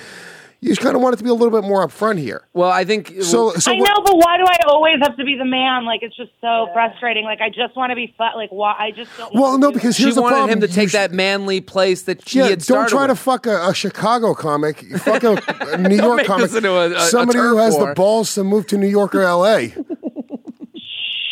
you 0.62 0.68
just 0.68 0.80
kind 0.80 0.94
of 0.96 1.02
want 1.02 1.12
it 1.14 1.16
to 1.18 1.24
be 1.24 1.28
a 1.30 1.34
little 1.34 1.50
bit 1.50 1.66
more 1.68 1.84
upfront 1.86 2.18
here. 2.18 2.46
well, 2.54 2.70
I 2.70 2.84
think 2.84 3.08
So, 3.22 3.50
so 3.54 3.72
I 3.72 3.74
what- 3.78 3.88
know, 3.88 4.02
but 4.04 4.16
why 4.16 4.36
do 4.38 4.44
I 4.46 4.56
always 4.68 4.96
have 5.02 5.16
to 5.16 5.24
be 5.24 5.36
the 5.36 5.44
man? 5.44 5.84
Like 5.84 6.02
it's 6.02 6.16
just 6.16 6.30
so 6.40 6.68
frustrating. 6.72 7.24
Like 7.24 7.40
I 7.40 7.48
just 7.50 7.76
want 7.76 7.90
to 7.90 7.96
be 7.96 8.14
fun. 8.16 8.30
Like 8.36 8.50
why? 8.50 8.74
I 8.78 8.92
just 8.92 9.10
don't. 9.18 9.34
Well, 9.34 9.42
wanna 9.42 9.58
no, 9.58 9.68
do 9.70 9.74
because 9.74 9.90
it. 9.90 9.96
she 9.98 10.02
here's 10.04 10.14
the 10.14 10.22
wanted 10.22 10.36
problem. 10.36 10.50
him 10.50 10.60
to 10.60 10.68
take 10.68 10.90
should- 10.90 10.98
that 11.00 11.12
manly 11.12 11.60
place 11.60 12.02
that 12.02 12.26
she 12.28 12.38
Yeah, 12.38 12.44
had 12.44 12.58
don't 12.60 12.88
started 12.88 12.90
try 12.90 13.06
to 13.08 13.16
fuck 13.16 13.46
a, 13.46 13.68
a 13.68 13.74
Chicago 13.74 14.32
comic. 14.34 14.78
Fuck 15.00 15.24
a, 15.24 15.42
a 15.72 15.76
New 15.88 15.96
York 15.96 16.24
comic. 16.24 16.50
this 16.50 16.64
a- 16.64 16.68
a- 16.68 16.90
a 16.94 17.00
Somebody 17.00 17.40
who 17.40 17.56
has 17.58 17.74
war. 17.74 17.88
the 17.88 17.94
balls 17.94 18.32
to 18.36 18.44
move 18.44 18.66
to 18.68 18.78
New 18.78 18.86
York 18.88 19.14
or 19.14 19.22
L.A. 19.22 19.74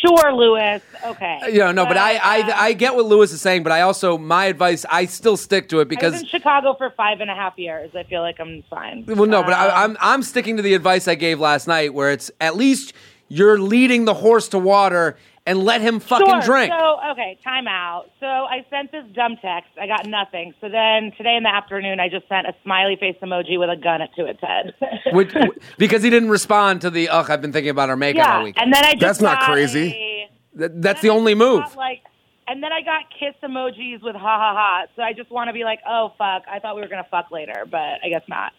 sure, 0.01 0.33
Luis. 0.33 0.81
Okay. 1.05 1.39
You 1.51 1.59
know, 1.59 1.71
no, 1.71 1.85
but 1.85 1.97
I, 1.97 2.15
I 2.15 2.41
uh, 2.41 2.53
I 2.55 2.73
get 2.73 2.95
what 2.95 3.05
Luis 3.05 3.31
is 3.31 3.41
saying, 3.41 3.63
but 3.63 3.71
I 3.71 3.81
also 3.81 4.17
my 4.17 4.45
advice 4.45 4.85
I 4.89 5.05
still 5.05 5.37
stick 5.37 5.69
to 5.69 5.79
it 5.79 5.87
because 5.87 6.13
I 6.13 6.17
was 6.17 6.21
in 6.23 6.27
Chicago 6.27 6.75
for 6.77 6.89
five 6.91 7.21
and 7.21 7.29
a 7.29 7.35
half 7.35 7.57
years. 7.57 7.91
I 7.95 8.03
feel 8.03 8.21
like 8.21 8.39
I'm 8.39 8.63
fine. 8.69 9.05
Well, 9.07 9.25
no, 9.25 9.43
but 9.43 9.53
Um, 9.53 9.59
I, 9.59 9.83
I'm 9.83 9.97
I'm 10.01 10.23
sticking 10.23 10.57
to 10.57 10.63
the 10.63 10.73
advice 10.73 11.07
I 11.07 11.15
gave 11.15 11.39
last 11.39 11.67
night, 11.67 11.93
where 11.93 12.11
it's 12.11 12.31
at 12.41 12.55
least 12.55 12.93
you're 13.27 13.59
leading 13.59 14.05
the 14.05 14.13
horse 14.15 14.49
to 14.49 14.59
water 14.59 15.17
and 15.45 15.63
let 15.63 15.81
him 15.81 15.99
fucking 15.99 16.27
sure. 16.27 16.41
drink. 16.41 16.73
So 16.77 16.97
okay, 17.11 17.37
time 17.43 17.67
out. 17.67 18.05
So 18.19 18.25
I 18.27 18.65
sent 18.69 18.91
this 18.91 19.05
dumb 19.13 19.37
text. 19.41 19.71
I 19.79 19.87
got 19.87 20.05
nothing. 20.05 20.53
So 20.61 20.69
then 20.69 21.11
today 21.17 21.35
in 21.35 21.43
the 21.43 21.53
afternoon, 21.53 21.99
I 21.99 22.09
just 22.09 22.27
sent 22.29 22.47
a 22.47 22.53
smiley 22.63 22.95
face 22.99 23.15
emoji 23.21 23.59
with 23.59 23.69
a 23.69 23.75
gun 23.75 24.01
to 24.15 24.25
its 24.25 24.39
head. 24.41 24.73
Which, 25.13 25.33
because 25.77 26.03
he 26.03 26.09
didn't 26.09 26.29
respond 26.29 26.81
to 26.81 26.89
the 26.89 27.09
ugh. 27.09 27.29
I've 27.29 27.41
been 27.41 27.51
thinking 27.51 27.71
about 27.71 27.89
our 27.89 27.95
makeout 27.95 28.25
all 28.25 28.37
yeah, 28.39 28.43
weekend. 28.43 28.65
and 28.65 28.73
then 28.73 28.85
I 28.85 28.91
just 28.93 29.01
That's 29.01 29.21
not 29.21 29.41
crazy. 29.43 29.89
a- 29.89 30.57
Th- 30.57 30.71
that's 30.75 31.01
the 31.01 31.09
only 31.09 31.33
move. 31.33 31.61
got, 31.61 31.77
like, 31.77 32.01
and 32.47 32.61
then 32.61 32.73
I 32.73 32.81
got 32.81 33.05
kiss 33.17 33.33
emojis 33.41 34.03
with 34.03 34.15
ha 34.15 34.37
ha 34.37 34.53
ha. 34.53 34.85
So 34.97 35.01
I 35.01 35.13
just 35.13 35.31
want 35.31 35.47
to 35.47 35.53
be 35.53 35.63
like, 35.63 35.79
oh 35.87 36.11
fuck, 36.17 36.43
I 36.51 36.59
thought 36.59 36.75
we 36.75 36.81
were 36.81 36.89
gonna 36.89 37.07
fuck 37.09 37.31
later, 37.31 37.65
but 37.69 38.03
I 38.03 38.09
guess 38.09 38.23
not. 38.27 38.51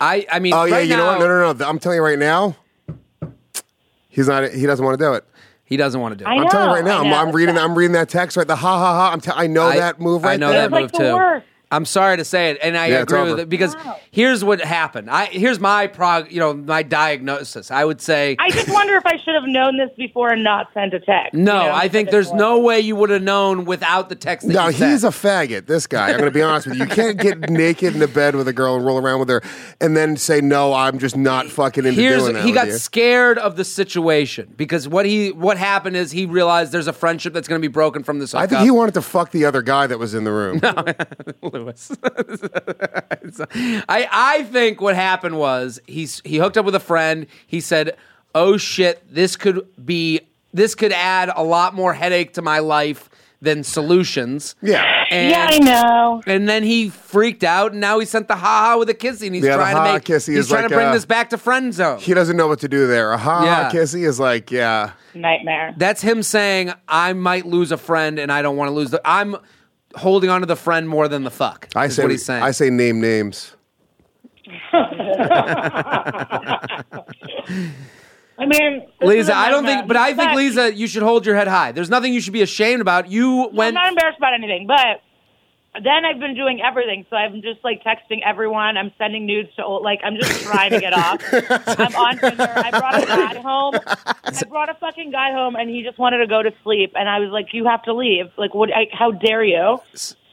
I 0.00 0.26
I 0.30 0.40
mean, 0.40 0.52
Oh 0.52 0.64
yeah, 0.64 0.74
right 0.76 0.88
you 0.88 0.96
know 0.96 1.06
what? 1.06 1.20
No, 1.20 1.28
no, 1.28 1.52
no. 1.52 1.64
I'm 1.66 1.78
telling 1.78 1.96
you 1.96 2.02
right 2.02 2.18
now, 2.18 2.56
he's 4.08 4.26
not. 4.28 4.50
He 4.50 4.66
doesn't 4.66 4.84
want 4.84 4.98
to 4.98 5.04
do 5.04 5.14
it. 5.14 5.24
He 5.66 5.76
doesn't 5.76 6.00
want 6.00 6.12
to 6.12 6.16
do 6.16 6.24
it. 6.24 6.28
I 6.28 6.36
I'm 6.36 6.48
telling 6.48 6.68
you 6.70 6.74
right 6.76 6.84
now. 6.84 6.98
I 6.98 7.00
I'm, 7.04 7.10
know, 7.10 7.16
I'm 7.16 7.32
reading. 7.32 7.58
I'm 7.58 7.76
reading 7.76 7.92
that 7.92 8.08
text 8.08 8.36
right. 8.38 8.46
The 8.46 8.56
ha 8.56 8.78
ha 8.78 8.94
ha. 8.94 9.12
I'm. 9.12 9.20
T- 9.20 9.30
I 9.34 9.46
know 9.46 9.66
I- 9.66 9.76
that 9.78 10.00
move 10.00 10.22
right 10.24 10.32
I 10.32 10.36
know 10.36 10.50
there. 10.50 10.62
that 10.62 10.70
like 10.72 10.82
move 10.84 10.92
the 10.92 10.98
too. 10.98 11.14
worst. 11.14 11.46
I'm 11.72 11.84
sorry 11.84 12.16
to 12.18 12.24
say 12.24 12.50
it, 12.50 12.58
and 12.62 12.76
I 12.78 12.86
Yeah, 12.86 12.98
agree 13.00 13.22
with 13.22 13.40
it 13.40 13.48
because 13.48 13.74
Wow. 13.74 13.96
here's 14.12 14.44
what 14.44 14.60
happened. 14.60 15.10
I 15.10 15.24
here's 15.26 15.58
my 15.58 15.88
prog, 15.88 16.30
you 16.30 16.38
know, 16.38 16.54
my 16.54 16.84
diagnosis. 16.84 17.72
I 17.72 17.84
would 17.84 18.00
say 18.00 18.36
I 18.38 18.50
just 18.50 18.68
wonder 18.72 18.94
if 18.94 19.04
I 19.04 19.16
should 19.24 19.34
have 19.34 19.44
known 19.48 19.76
this 19.76 19.90
before 19.96 20.30
and 20.30 20.44
not 20.44 20.68
sent 20.74 20.94
a 20.94 21.00
text. 21.00 21.34
no. 21.34 21.62
you 21.62 21.68
know, 21.68 21.74
I 21.74 21.88
think 21.88 22.10
there's 22.10 22.32
no 22.32 22.60
way 22.60 22.78
you 22.78 22.94
would 22.94 23.10
have 23.10 23.22
known 23.22 23.64
without 23.64 24.08
the 24.08 24.14
text. 24.14 24.46
That 24.46 24.52
No, 24.54 24.66
you 24.68 24.74
he's 24.74 25.00
sent. 25.00 25.04
a 25.14 25.18
faggot. 25.18 25.66
This 25.66 25.88
guy. 25.88 26.06
I'm 26.10 26.12
going 26.18 26.26
to 26.26 26.30
be 26.30 26.40
honest 26.40 26.68
with 26.68 26.76
you. 26.76 26.84
You 26.84 26.88
can't 26.88 27.18
get 27.18 27.40
naked 27.50 27.94
in 27.94 27.98
the 27.98 28.06
bed 28.08 28.36
with 28.36 28.46
a 28.46 28.52
girl 28.52 28.76
and 28.76 28.86
roll 28.86 28.98
around 28.98 29.18
with 29.18 29.28
her, 29.28 29.42
and 29.80 29.96
then 29.96 30.16
say 30.16 30.40
no. 30.40 30.72
I'm 30.72 31.00
just 31.00 31.16
not 31.16 31.46
fucking 31.48 31.84
into 31.84 32.00
Here's 32.00 32.22
doing 32.22 32.34
that. 32.34 32.44
he 32.44 32.52
with 32.52 32.54
got 32.54 32.66
you. 32.68 32.72
scared 32.74 33.38
of 33.38 33.56
the 33.56 33.64
situation 33.64 34.54
because 34.56 34.86
what 34.86 35.04
he 35.04 35.32
what 35.32 35.56
happened 35.58 35.96
is 35.96 36.12
he 36.12 36.26
realized 36.26 36.70
there's 36.70 36.86
a 36.86 36.92
friendship 36.92 37.32
that's 37.32 37.48
going 37.48 37.60
to 37.60 37.68
be 37.68 37.72
broken 37.72 38.04
from 38.04 38.20
this. 38.20 38.34
I 38.34 38.42
think 38.42 38.50
hookup. 38.50 38.64
he 38.64 38.70
wanted 38.70 38.94
to 38.94 39.02
fuck 39.02 39.32
the 39.32 39.44
other 39.46 39.62
guy 39.62 39.88
that 39.88 39.98
was 39.98 40.14
in 40.14 40.22
the 40.22 40.30
room. 40.32 40.60
Luis. 41.64 41.90
I 43.88 44.08
I 44.10 44.42
think 44.44 44.80
what 44.80 44.94
happened 44.94 45.38
was 45.38 45.80
he's 45.86 46.20
he 46.24 46.36
hooked 46.38 46.56
up 46.56 46.64
with 46.64 46.74
a 46.74 46.80
friend. 46.80 47.26
He 47.46 47.60
said, 47.60 47.96
"Oh 48.34 48.56
shit, 48.56 49.02
this 49.12 49.36
could 49.36 49.66
be 49.84 50.20
this 50.52 50.74
could 50.74 50.92
add 50.92 51.30
a 51.34 51.42
lot 51.42 51.74
more 51.74 51.94
headache 51.94 52.32
to 52.34 52.42
my 52.42 52.58
life 52.60 53.08
than 53.40 53.62
solutions." 53.62 54.54
Yeah. 54.62 54.84
And, 55.08 55.30
yeah, 55.30 55.46
I 55.50 55.58
know. 55.60 56.22
And 56.26 56.48
then 56.48 56.64
he 56.64 56.88
freaked 56.88 57.44
out, 57.44 57.70
and 57.72 57.80
now 57.80 58.00
he 58.00 58.06
sent 58.06 58.26
the 58.26 58.34
ha 58.34 58.70
ha 58.72 58.76
with 58.78 58.88
a 58.90 58.94
kissy, 58.94 59.26
and 59.26 59.36
he's 59.36 59.44
Yeah, 59.44 59.54
trying 59.54 59.74
to 59.76 59.80
ha-ha 59.80 59.92
make 59.94 60.02
kissy 60.04 60.28
he's 60.30 60.38
is 60.38 60.48
trying 60.48 60.62
like, 60.62 60.70
to 60.70 60.74
bring 60.74 60.88
uh, 60.88 60.92
this 60.94 61.04
back 61.04 61.30
to 61.30 61.38
friend 61.38 61.72
zone. 61.72 62.00
He 62.00 62.12
doesn't 62.12 62.36
know 62.36 62.48
what 62.48 62.58
to 62.60 62.68
do 62.68 62.88
there. 62.88 63.12
A 63.12 63.18
ha 63.18 63.44
Yeah. 63.44 63.70
kissy 63.70 64.04
is 64.06 64.18
like, 64.18 64.50
yeah. 64.50 64.92
Nightmare. 65.14 65.74
That's 65.76 66.02
him 66.02 66.22
saying, 66.24 66.72
"I 66.88 67.12
might 67.12 67.46
lose 67.46 67.70
a 67.72 67.76
friend, 67.78 68.18
and 68.18 68.32
I 68.32 68.42
don't 68.42 68.56
want 68.56 68.68
to 68.68 68.74
lose 68.74 68.90
the." 68.90 69.00
I'm 69.04 69.36
holding 69.96 70.30
on 70.30 70.40
to 70.40 70.46
the 70.46 70.56
friend 70.56 70.88
more 70.88 71.08
than 71.08 71.24
the 71.24 71.30
fuck. 71.30 71.68
I 71.74 71.88
say 71.88 72.02
what 72.02 72.10
he's 72.10 72.24
saying. 72.24 72.42
I 72.42 72.50
say 72.50 72.70
name 72.70 73.00
names. 73.00 73.54
I 78.38 78.44
mean, 78.44 78.86
Lisa, 79.00 79.34
I 79.34 79.48
don't 79.50 79.64
think, 79.64 79.88
but 79.88 79.96
I 79.96 80.08
think 80.08 80.30
But- 80.30 80.36
Lisa, 80.36 80.74
you 80.74 80.86
should 80.86 81.02
hold 81.02 81.24
your 81.24 81.34
head 81.36 81.48
high. 81.48 81.72
There's 81.72 81.88
nothing 81.90 82.12
you 82.12 82.20
should 82.20 82.34
be 82.34 82.42
ashamed 82.42 82.80
about. 82.80 83.10
You 83.10 83.36
went. 83.36 83.50
I'm 83.50 83.56
went. 83.56 83.74
not 83.74 83.88
embarrassed 83.88 84.18
about 84.18 84.34
anything, 84.34 84.66
but 84.66 85.00
then 85.82 86.04
I've 86.04 86.18
been 86.18 86.34
doing 86.34 86.60
everything. 86.62 87.06
So 87.10 87.16
I'm 87.16 87.42
just 87.42 87.62
like 87.64 87.82
texting 87.84 88.20
everyone. 88.24 88.76
I'm 88.76 88.92
sending 88.98 89.26
nudes 89.26 89.54
to 89.56 89.64
old, 89.64 89.82
like 89.82 90.00
I'm 90.04 90.16
just 90.16 90.42
trying 90.42 90.70
to 90.70 90.80
get 90.80 90.92
off. 90.92 91.22
I'm 91.32 91.94
on 91.96 92.18
Tinder. 92.18 92.52
I 92.56 92.70
brought 92.70 93.02
a 93.02 93.06
guy 93.06 93.40
home. 93.40 93.74
I 94.24 94.42
brought 94.48 94.68
a 94.68 94.74
fucking 94.74 95.10
guy 95.10 95.32
home, 95.32 95.56
and 95.56 95.68
he 95.70 95.82
just 95.82 95.98
wanted 95.98 96.18
to 96.18 96.26
go 96.26 96.42
to 96.42 96.52
sleep. 96.62 96.92
And 96.94 97.08
I 97.08 97.18
was 97.20 97.30
like, 97.30 97.46
"You 97.52 97.66
have 97.66 97.82
to 97.84 97.94
leave. 97.94 98.26
Like, 98.36 98.54
what? 98.54 98.70
I, 98.72 98.86
how 98.92 99.10
dare 99.12 99.44
you?" 99.44 99.78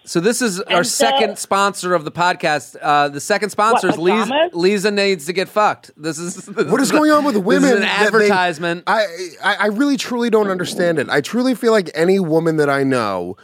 So 0.06 0.20
this 0.20 0.42
is 0.42 0.60
our 0.60 0.84
so- 0.84 1.06
second 1.06 1.38
sponsor 1.38 1.94
of 1.94 2.04
the 2.04 2.12
podcast. 2.12 2.76
Uh, 2.82 3.08
the 3.10 3.22
second 3.22 3.52
sponsor 3.52 3.88
is 3.90 3.98
Lisa. 3.98 4.50
Lisa 4.52 4.92
needs 4.92 5.26
to 5.28 5.34
get 5.34 5.48
fucked. 5.48 5.92
This 5.96 6.20
is 6.20 6.36
this 6.46 6.66
What 6.72 6.82
is 6.82 6.92
going 6.92 7.12
on 7.12 7.24
with 7.24 7.38
women? 7.38 7.62
This 7.62 7.72
is 7.72 7.76
an 7.78 7.82
that 7.84 8.00
they- 8.00 8.06
advertisement. 8.08 8.84
I, 8.86 9.06
I 9.44 9.56
I 9.56 9.66
really 9.68 9.96
truly 9.98 10.30
don't 10.30 10.50
understand 10.50 11.00
it. 11.00 11.10
I 11.10 11.22
truly 11.22 11.56
feel 11.56 11.72
like 11.72 11.90
any 11.96 12.20
woman 12.20 12.58
that 12.58 12.70
I 12.70 12.84
know 12.84 13.38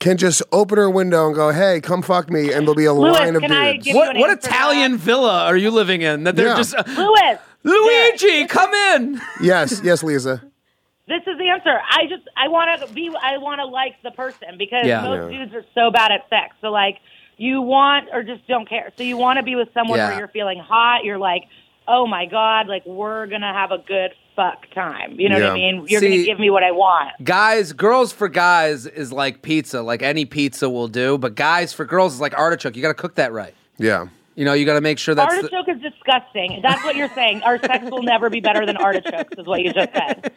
can 0.00 0.16
just 0.16 0.42
open 0.50 0.76
her 0.78 0.90
window 0.90 1.26
and 1.26 1.34
go, 1.36 1.50
"Hey, 1.50 1.80
come 1.80 2.02
fuck 2.02 2.28
me," 2.30 2.52
and 2.52 2.62
there'll 2.66 2.74
be 2.74 2.86
a 2.86 2.92
Luis, 2.92 3.14
line 3.18 3.36
of 3.36 3.42
dudes. 3.42 3.86
what 3.94 4.16
what 4.16 4.30
Italian 4.30 4.96
villa 4.96 5.44
are 5.44 5.56
you 5.56 5.70
living 5.70 6.02
in? 6.02 6.24
That 6.24 6.34
they're 6.36 6.48
Yeah. 6.48 6.56
just 6.56 6.74
uh, 6.74 6.82
Luis, 6.88 7.38
Luigi, 7.62 8.46
come 8.46 8.72
in. 8.74 9.20
yes, 9.42 9.80
yes, 9.84 10.02
Lisa. 10.02 10.42
this 11.06 11.22
is 11.26 11.38
the 11.38 11.48
answer. 11.48 11.78
I 11.90 12.06
just 12.08 12.22
I 12.36 12.48
want 12.48 12.80
to 12.80 12.92
be 12.92 13.08
I 13.22 13.38
want 13.38 13.60
to 13.60 13.66
like 13.66 13.96
the 14.02 14.10
person 14.10 14.56
because 14.58 14.86
Yeah. 14.86 15.02
most 15.02 15.30
dudes 15.30 15.54
are 15.54 15.64
so 15.74 15.90
bad 15.90 16.10
at 16.12 16.28
sex. 16.30 16.54
So 16.60 16.68
like 16.68 16.96
you 17.36 17.60
want 17.62 18.08
or 18.12 18.22
just 18.22 18.46
don't 18.48 18.68
care. 18.68 18.90
So 18.96 19.02
you 19.02 19.16
want 19.16 19.36
to 19.38 19.42
be 19.42 19.54
with 19.56 19.68
someone 19.74 19.98
Yeah. 19.98 20.08
where 20.10 20.18
you're 20.18 20.28
feeling 20.28 20.58
hot. 20.58 21.04
You're 21.04 21.18
like, 21.18 21.44
oh 21.88 22.06
my 22.06 22.26
god, 22.26 22.68
like 22.68 22.84
we're 22.86 23.26
gonna 23.26 23.52
have 23.52 23.70
a 23.70 23.78
good 23.78 24.12
fuck 24.36 24.70
time. 24.74 25.18
You 25.18 25.28
know 25.28 25.40
what 25.40 25.50
I 25.50 25.54
mean? 25.54 25.84
You're 25.88 26.00
See- 26.00 26.08
gonna 26.08 26.22
give 26.24 26.40
me 26.40 26.50
what 26.50 26.62
I 26.62 26.70
want. 26.72 27.10
Guys, 27.22 27.72
girls 27.72 28.12
for 28.12 28.28
guys 28.28 28.86
is 28.86 29.12
like 29.12 29.42
pizza. 29.42 29.82
Like 29.82 30.02
any 30.02 30.24
pizza 30.24 30.68
will 30.70 30.88
do, 30.88 31.18
but 31.18 31.34
guys 31.34 31.72
for 31.72 31.84
girls 31.84 32.14
is 32.14 32.20
like 32.20 32.36
artichoke. 32.38 32.76
You 32.76 32.82
got 32.82 32.88
to 32.88 32.94
cook 32.94 33.16
that 33.16 33.32
right. 33.32 33.54
Yeah. 33.78 34.08
You 34.40 34.46
know, 34.46 34.54
you 34.54 34.64
got 34.64 34.72
to 34.72 34.80
make 34.80 34.98
sure 34.98 35.14
that's. 35.14 35.34
the- 35.34 35.54
Artichoke 35.54 35.68
is 35.76 35.82
disgusting. 35.82 36.60
That's 36.62 36.82
what 36.82 36.96
you're 36.96 37.10
saying. 37.10 37.42
Our 37.42 37.58
sex 37.58 37.84
will 37.90 38.02
never 38.02 38.30
be 38.30 38.40
better 38.40 38.64
than 38.64 38.78
artichokes, 38.78 39.34
is 39.36 39.44
what 39.46 39.60
you 39.60 39.70
just 39.70 39.90
said. 39.92 40.32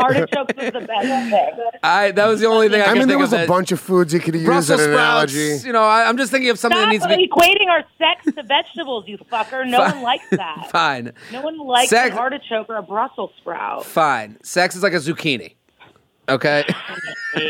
artichokes 0.00 0.54
is 0.60 0.72
the 0.72 0.80
best 0.80 1.06
thing. 1.30 1.52
I 1.84 2.10
that 2.10 2.26
was 2.26 2.40
the 2.40 2.46
only 2.46 2.68
thing 2.68 2.80
I, 2.80 2.86
I 2.86 2.88
could 2.88 2.98
mean, 2.98 3.06
there 3.06 3.16
think 3.16 3.20
was 3.20 3.32
of 3.32 3.38
a 3.38 3.42
that- 3.42 3.48
bunch 3.48 3.70
of 3.70 3.78
foods 3.78 4.12
you 4.12 4.18
could 4.18 4.34
use 4.34 4.44
Brussels 4.44 4.80
as 4.80 4.86
an 4.86 4.92
sprouts. 4.92 5.32
analogy. 5.32 5.66
You 5.68 5.72
know, 5.72 5.84
I, 5.84 6.08
I'm 6.08 6.16
just 6.16 6.32
thinking 6.32 6.50
of 6.50 6.58
something 6.58 6.76
Stop 6.80 6.86
that 6.88 6.92
needs 6.92 7.06
to 7.06 7.16
be 7.16 7.28
equating 7.28 7.68
our 7.70 7.84
sex 7.96 8.34
to 8.34 8.42
vegetables, 8.42 9.04
you 9.06 9.18
fucker. 9.18 9.64
No 9.64 9.78
one 9.78 10.02
likes 10.02 10.28
that. 10.32 10.68
fine. 10.72 11.12
No 11.30 11.40
one 11.42 11.56
likes 11.58 11.90
Sex- 11.90 12.10
an 12.10 12.18
artichoke 12.18 12.68
or 12.68 12.74
a 12.74 12.82
Brussels 12.82 13.30
sprout. 13.38 13.84
Fine. 13.86 14.36
Sex 14.42 14.74
is 14.74 14.82
like 14.82 14.94
a 14.94 14.96
zucchini. 14.96 15.54
Okay. 16.28 16.64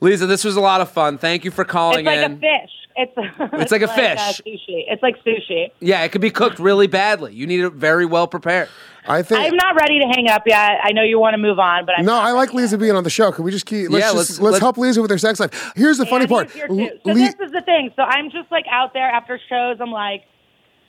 Lisa, 0.00 0.26
this 0.26 0.44
was 0.44 0.56
a 0.56 0.60
lot 0.60 0.80
of 0.80 0.90
fun. 0.90 1.18
Thank 1.18 1.44
you 1.44 1.50
for 1.50 1.64
calling 1.64 2.00
It's 2.00 2.06
like 2.06 2.18
in. 2.18 2.32
a 2.32 2.36
fish. 2.36 2.70
It's, 2.96 3.12
It's 3.62 3.72
like 3.72 3.82
a 3.82 3.90
uh, 3.90 3.94
fish. 3.94 4.40
sushi. 4.46 4.84
It's 4.88 5.02
like 5.02 5.22
sushi. 5.24 5.70
Yeah, 5.80 6.02
it 6.04 6.12
could 6.12 6.20
be 6.20 6.30
cooked 6.30 6.58
really 6.58 6.86
badly. 6.86 7.34
You 7.34 7.46
need 7.46 7.60
it 7.60 7.72
very 7.74 8.06
well 8.06 8.26
prepared. 8.26 8.68
I 9.06 9.22
think. 9.22 9.40
I'm 9.40 9.56
not 9.56 9.74
ready 9.74 10.00
to 10.00 10.06
hang 10.06 10.28
up 10.28 10.42
yet. 10.46 10.80
I 10.82 10.92
know 10.92 11.02
you 11.02 11.18
want 11.18 11.32
to 11.34 11.38
move 11.38 11.58
on, 11.58 11.86
but 11.86 11.94
I'm 11.98 12.04
no, 12.04 12.12
not 12.12 12.24
I 12.24 12.32
like 12.32 12.50
ready 12.50 12.62
Lisa 12.62 12.76
being 12.78 12.94
on 12.94 13.04
the 13.04 13.10
show. 13.10 13.32
Can 13.32 13.42
we 13.44 13.50
just 13.50 13.64
keep? 13.64 13.88
Let's 13.88 14.04
Yeah, 14.04 14.12
just, 14.12 14.16
let's- 14.16 14.30
let's, 14.30 14.40
let's- 14.40 14.58
help 14.60 14.76
Lisa 14.76 15.00
with 15.00 15.10
her 15.10 15.16
sex 15.18 15.40
life. 15.40 15.72
Here's 15.76 15.96
the 15.96 16.04
funny 16.06 16.26
part. 16.26 16.46
he's 16.50 16.54
here 16.54 16.68
too. 16.68 16.90
So 17.04 17.10
Le- 17.12 17.14
this 17.14 17.34
is 17.40 17.52
the 17.52 17.62
thing. 17.64 17.90
So 17.96 18.02
I'm 18.02 18.30
just 18.30 18.50
like 18.50 18.66
out 18.70 18.92
there 18.92 19.08
after 19.08 19.40
shows. 19.48 19.78
I'm 19.80 19.90
like 19.90 20.24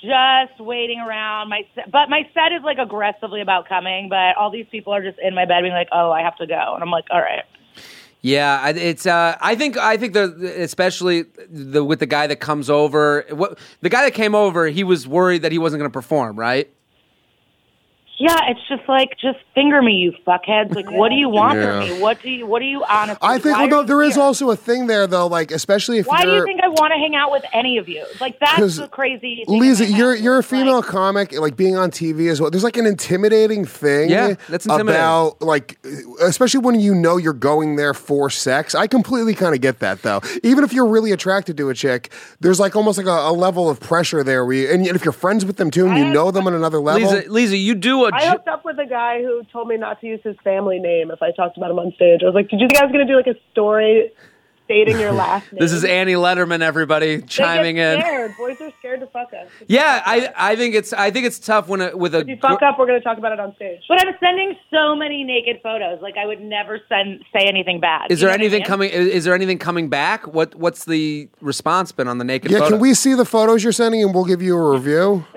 just 0.02 0.60
waiting 0.60 1.00
around. 1.00 1.50
My 1.50 1.62
set, 1.76 1.91
but 1.91 2.10
my 2.10 2.24
set 2.34 2.52
is 2.52 2.64
like 2.64 2.78
aggressively 2.78 3.41
about 3.41 3.68
coming. 3.68 4.10
But 4.10 4.38
all 4.38 4.52
these 4.52 4.68
people 4.72 4.93
are 4.93 5.04
just 5.04 5.20
in 5.20 5.36
my 5.36 5.45
bed 5.45 5.62
being 5.62 5.74
like, 5.74 5.89
"Oh, 5.91 6.12
I 6.12 6.22
have 6.22 6.36
to 6.38 6.47
go," 6.47 6.74
and 6.74 6.84
I'm 6.84 6.91
like, 6.91 7.06
"All 7.12 7.22
right." 7.22 7.43
Yeah, 8.22 8.68
it's. 8.70 9.06
Uh, 9.06 9.38
I 9.39 9.56
think. 9.56 9.78
I 9.78 9.97
think 9.97 10.14
the 10.14 10.54
especially 10.62 11.26
the 11.50 11.84
with 11.84 12.00
the 12.00 12.06
guy 12.06 12.28
that 12.28 12.38
comes 12.38 12.70
over. 12.70 13.26
What 13.30 13.58
the 13.82 13.89
guy 13.89 14.04
that 14.04 14.14
came 14.14 14.36
over, 14.36 14.68
he 14.68 14.84
was 14.84 15.08
worried 15.08 15.43
that 15.43 15.52
he 15.52 15.58
wasn't 15.58 15.80
going 15.80 15.89
to 15.89 15.93
perform. 15.93 16.38
Right. 16.38 16.70
Yeah, 18.20 18.38
it's 18.49 18.59
just 18.67 18.82
like, 18.89 19.17
just 19.17 19.38
finger 19.55 19.82
me, 19.82 19.93
you 19.93 20.13
fuckheads. 20.28 20.76
Like, 20.76 20.91
what 20.91 21.07
do 21.07 21.15
you 21.15 21.30
want 21.30 21.57
Yeah. 21.57 21.80
from 21.80 21.80
me? 21.95 22.01
What 22.01 22.22
do 22.22 22.30
you, 22.30 22.45
what 22.45 22.59
do 22.59 22.65
you 22.65 22.84
honestly? 22.84 23.17
I 23.22 23.39
think. 23.39 23.55
why 23.55 23.65
Well, 23.67 23.82
no, 23.82 23.84
there 23.84 24.03
is 24.03 24.15
here? 24.15 24.24
also 24.24 24.49
a 24.51 24.57
thing 24.57 24.88
there 24.88 25.07
though. 25.07 25.28
Like, 25.28 25.51
especially 25.51 25.99
if 25.99 26.05
Why 26.05 26.24
do 26.24 26.28
you're. 26.30 26.38
you 26.39 26.43
think 26.43 26.59
I 26.61 26.67
want 26.67 26.91
to 26.91 26.99
hang 26.99 27.15
out 27.15 27.32
with 27.32 27.43
any 27.53 27.78
of 27.78 27.88
you? 27.88 28.05
Like, 28.20 28.38
that's 28.39 28.76
the 28.76 28.89
crazy. 28.89 29.43
Thing 29.47 29.59
Lisa, 29.59 29.86
you're 29.86 30.15
head. 30.15 30.24
you're 30.24 30.36
a 30.36 30.39
It's 30.39 30.51
like- 30.51 30.59
female 30.61 30.84
comic, 30.84 31.32
like 31.39 31.55
being 31.55 31.78
on 31.78 31.91
TV 31.91 32.30
as 32.30 32.41
well. 32.41 32.51
There's 32.51 32.63
like 32.65 32.76
an 32.76 32.86
intimidating 32.86 33.63
thing, 33.63 34.09
Yeah, 34.09 34.34
that's 34.49 34.65
intimidating. 34.65 34.99
about 34.99 35.41
like, 35.41 35.80
especially 36.22 36.59
when 36.59 36.78
you 36.80 36.93
know 36.93 37.15
you're 37.15 37.32
going 37.32 37.78
there 37.78 37.93
for 37.93 38.30
sex. 38.30 38.76
I 38.76 38.88
completely 38.88 39.34
kind 39.34 39.55
of 39.55 39.61
get 39.61 39.80
that 39.80 40.01
though. 40.01 40.20
Even 40.43 40.65
if 40.65 40.74
you're 40.74 40.88
really 40.88 41.13
attracted 41.13 41.55
to 41.55 41.70
a 41.70 41.74
chick, 41.74 42.11
there's 42.41 42.59
like 42.59 42.76
almost 42.76 42.97
like 42.97 43.07
a, 43.07 43.30
a 43.30 43.32
level 43.32 43.70
of 43.70 43.80
pressure 43.80 44.26
there. 44.26 44.43
Where 44.45 44.55
you, 44.55 44.70
and 44.70 44.86
if 44.86 45.05
you're 45.05 45.13
friends 45.13 45.45
with 45.45 45.55
them 45.55 45.72
too, 45.72 45.88
and 45.88 45.97
you 45.97 46.03
know 46.05 46.32
them 46.32 46.47
on 46.47 46.53
another 46.53 46.80
level, 46.82 47.09
Lisa, 47.09 47.32
Lisa, 47.32 47.55
you 47.57 47.76
do 47.76 48.05
a. 48.05 48.09
I 48.14 48.28
hooked 48.30 48.47
up 48.47 48.66
with 48.66 48.80
a 48.80 48.86
guy 48.86 49.22
who 49.22 49.43
told 49.51 49.68
me 49.68 49.78
not 49.78 50.01
to 50.01 50.07
use 50.07 50.20
his 50.24 50.36
family 50.43 50.80
name 50.80 51.12
if 51.12 51.22
I 51.22 51.32
talked 51.32 51.57
about 51.57 51.72
him 51.72 51.80
on 51.80 51.91
stage. 51.95 52.22
I 52.24 52.26
was 52.26 52.36
like, 52.36 52.49
"Did 52.49 52.60
you 52.60 52.68
think 52.68 52.80
I 52.82 52.86
was 52.86 52.91
going 52.91 53.05
to 53.05 53.12
do 53.12 53.18
like 53.18 53.28
a 53.28 53.39
story 53.51 54.12
stating 54.66 54.99
your 54.99 55.12
last 55.24 55.51
name?" 55.51 55.60
This 55.60 55.72
is 55.72 55.84
Annie 55.84 56.14
Lederman. 56.14 56.62
Everybody 56.62 57.18
They 57.18 57.22
chiming 57.28 57.76
get 57.78 57.95
in. 57.95 58.01
Scared. 58.01 58.36
Boys 58.38 58.62
are 58.62 58.72
scared 58.80 58.99
to 59.01 59.07
fuck 59.07 59.34
us. 59.34 59.47
Yeah, 59.68 60.01
I 60.05 60.32
I 60.36 60.55
think 60.55 60.76
it's 60.76 60.93
I 60.93 61.12
think 61.12 61.26
it's 61.26 61.39
tough 61.39 61.68
when 61.68 61.82
a, 61.82 61.95
with 61.97 62.14
a 62.16 62.20
If 62.20 62.28
you 62.28 62.38
fuck 62.38 62.60
gr- 62.60 62.66
up, 62.66 62.80
we're 62.80 62.86
going 62.88 62.99
to 62.99 63.03
talk 63.03 63.18
about 63.18 63.32
it 63.32 63.39
on 63.39 63.55
stage. 63.55 63.82
But 63.89 64.05
I'm 64.07 64.14
sending 64.20 64.55
so 64.72 64.95
many 64.95 65.24
naked 65.24 65.60
photos. 65.64 66.01
Like, 66.01 66.16
I 66.18 66.26
would 66.26 66.41
never 66.41 66.80
send 66.88 67.24
say 67.34 67.45
anything 67.47 67.80
bad. 67.80 68.12
Is 68.12 68.20
there 68.20 68.30
know 68.30 68.34
I 68.34 68.36
anything 68.36 68.60
mean? 68.60 68.68
coming? 68.68 68.89
Is, 68.91 69.07
is 69.07 69.24
there 69.26 69.34
anything 69.34 69.57
coming 69.57 69.89
back? 69.89 70.28
What 70.28 70.55
What's 70.55 70.86
the 70.86 71.30
response 71.41 71.91
been 71.91 72.07
on 72.07 72.18
the 72.20 72.26
naked? 72.26 72.51
yeah. 72.51 72.60
photo? 72.60 72.72
Can 72.72 72.80
we 72.80 72.93
see 72.93 73.14
the 73.16 73.26
photos 73.26 73.64
you're 73.64 73.74
sending, 73.74 74.03
and 74.03 74.14
we'll 74.14 74.26
give 74.26 74.41
you 74.41 74.55
a 74.57 74.72
review? 74.72 75.26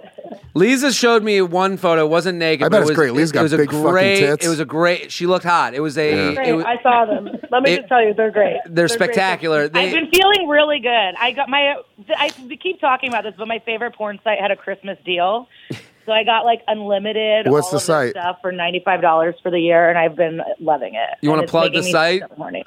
Lisa 0.55 0.93
showed 0.93 1.23
me 1.23 1.41
one 1.41 1.77
photo. 1.79 2.05
It 2.05 2.11
wasn't 2.11 2.39
naked. 2.39 2.65
I 2.65 2.69
but 2.69 2.73
bet 2.73 2.79
it 2.79 2.83
it's 2.83 2.91
was, 2.91 2.97
great. 2.97 3.13
Lisa's 3.13 3.31
it, 3.31 3.35
got 3.35 3.41
it 3.41 3.43
was 3.45 3.53
big 3.53 3.69
a 3.69 3.73
fucking 3.73 3.91
great. 3.91 4.19
tits. 4.19 4.47
It 4.47 4.49
was 4.51 4.61
a 4.61 4.65
great. 4.65 5.11
She 5.13 5.27
looked 5.27 5.45
hot. 5.45 5.75
It 5.75 5.81
was 5.81 5.97
a. 5.97 6.35
Great. 6.35 6.49
it 6.49 6.53
was- 6.55 6.65
I 6.67 6.83
saw 6.83 7.07
them. 7.07 7.29
Let 7.51 7.63
me 7.63 7.71
it- 7.73 7.77
just 7.79 7.89
tell 7.89 8.05
you, 8.05 8.13
they're 8.15 8.31
great. 8.31 8.59
they're 8.67 8.87
great. 8.87 8.91
spectacular. 8.91 9.63
I've 9.63 9.73
been 9.73 10.11
feeling 10.11 10.49
really 10.49 10.81
good. 10.81 11.15
I 11.19 11.33
got 11.33 11.49
my. 11.49 11.77
I 12.17 12.29
keep 12.63 12.81
talking 12.81 13.09
about 13.09 13.25
this, 13.25 13.35
but 13.39 13.49
my 13.49 13.61
favorite 13.65 13.95
porn 13.95 14.21
site 14.25 14.39
had 14.41 14.51
a 14.51 14.57
Christmas 14.57 14.99
deal, 15.07 15.49
so 16.07 16.13
I 16.13 16.25
got 16.25 16.45
like 16.45 16.61
unlimited. 16.67 17.49
What's 17.49 17.67
all 17.67 17.71
the 17.73 17.77
of 17.79 17.83
site? 17.83 18.11
Stuff 18.11 18.39
for 18.43 18.53
ninety 18.53 18.83
five 18.85 19.01
dollars 19.01 19.35
for 19.43 19.51
the 19.51 19.61
year, 19.61 19.89
and 19.89 19.99
I've 19.99 20.17
been 20.17 20.41
loving 20.61 20.95
it. 20.95 21.19
You 21.23 21.31
wanna 21.31 21.47
plug 21.47 21.73
the 21.73 21.83
site? 21.83 22.21
so 22.29 22.35
horny. 22.37 22.65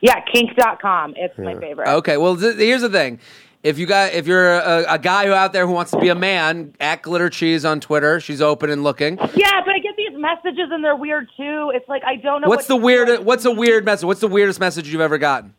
Yeah, 0.00 0.20
kink.com. 0.32 1.14
It's 1.16 1.36
my 1.36 1.58
favorite. 1.58 1.88
okay. 1.88 2.16
Well, 2.18 2.36
th- 2.36 2.54
here's 2.56 2.82
the 2.82 2.88
thing. 2.88 3.18
If 3.62 3.78
you 3.78 3.86
got, 3.86 4.12
if 4.12 4.26
you're 4.26 4.54
a, 4.54 4.84
a 4.88 4.98
guy 4.98 5.26
who 5.26 5.32
out 5.32 5.52
there 5.52 5.66
who 5.66 5.72
wants 5.72 5.90
to 5.90 5.98
be 5.98 6.08
a 6.08 6.14
man, 6.14 6.74
at 6.78 7.02
Glitter 7.02 7.28
Cheese 7.28 7.64
on 7.64 7.80
Twitter. 7.80 8.20
She's 8.20 8.40
open 8.40 8.70
and 8.70 8.84
looking. 8.84 9.16
Yeah, 9.18 9.60
but 9.64 9.74
I 9.74 9.78
get 9.80 9.96
these 9.96 10.16
messages 10.16 10.68
and 10.70 10.84
they're 10.84 10.96
weird 10.96 11.28
too. 11.36 11.72
It's 11.74 11.88
like 11.88 12.02
I 12.04 12.16
don't 12.16 12.42
know. 12.42 12.48
What's 12.48 12.66
the 12.66 12.76
what 12.76 12.80
to 12.80 12.84
weird? 12.84 13.24
What's 13.24 13.44
a 13.44 13.50
weird 13.50 13.84
message? 13.84 14.04
What's 14.04 14.20
the 14.20 14.28
weirdest 14.28 14.60
message 14.60 14.88
you've 14.88 15.00
ever 15.00 15.18
gotten? 15.18 15.54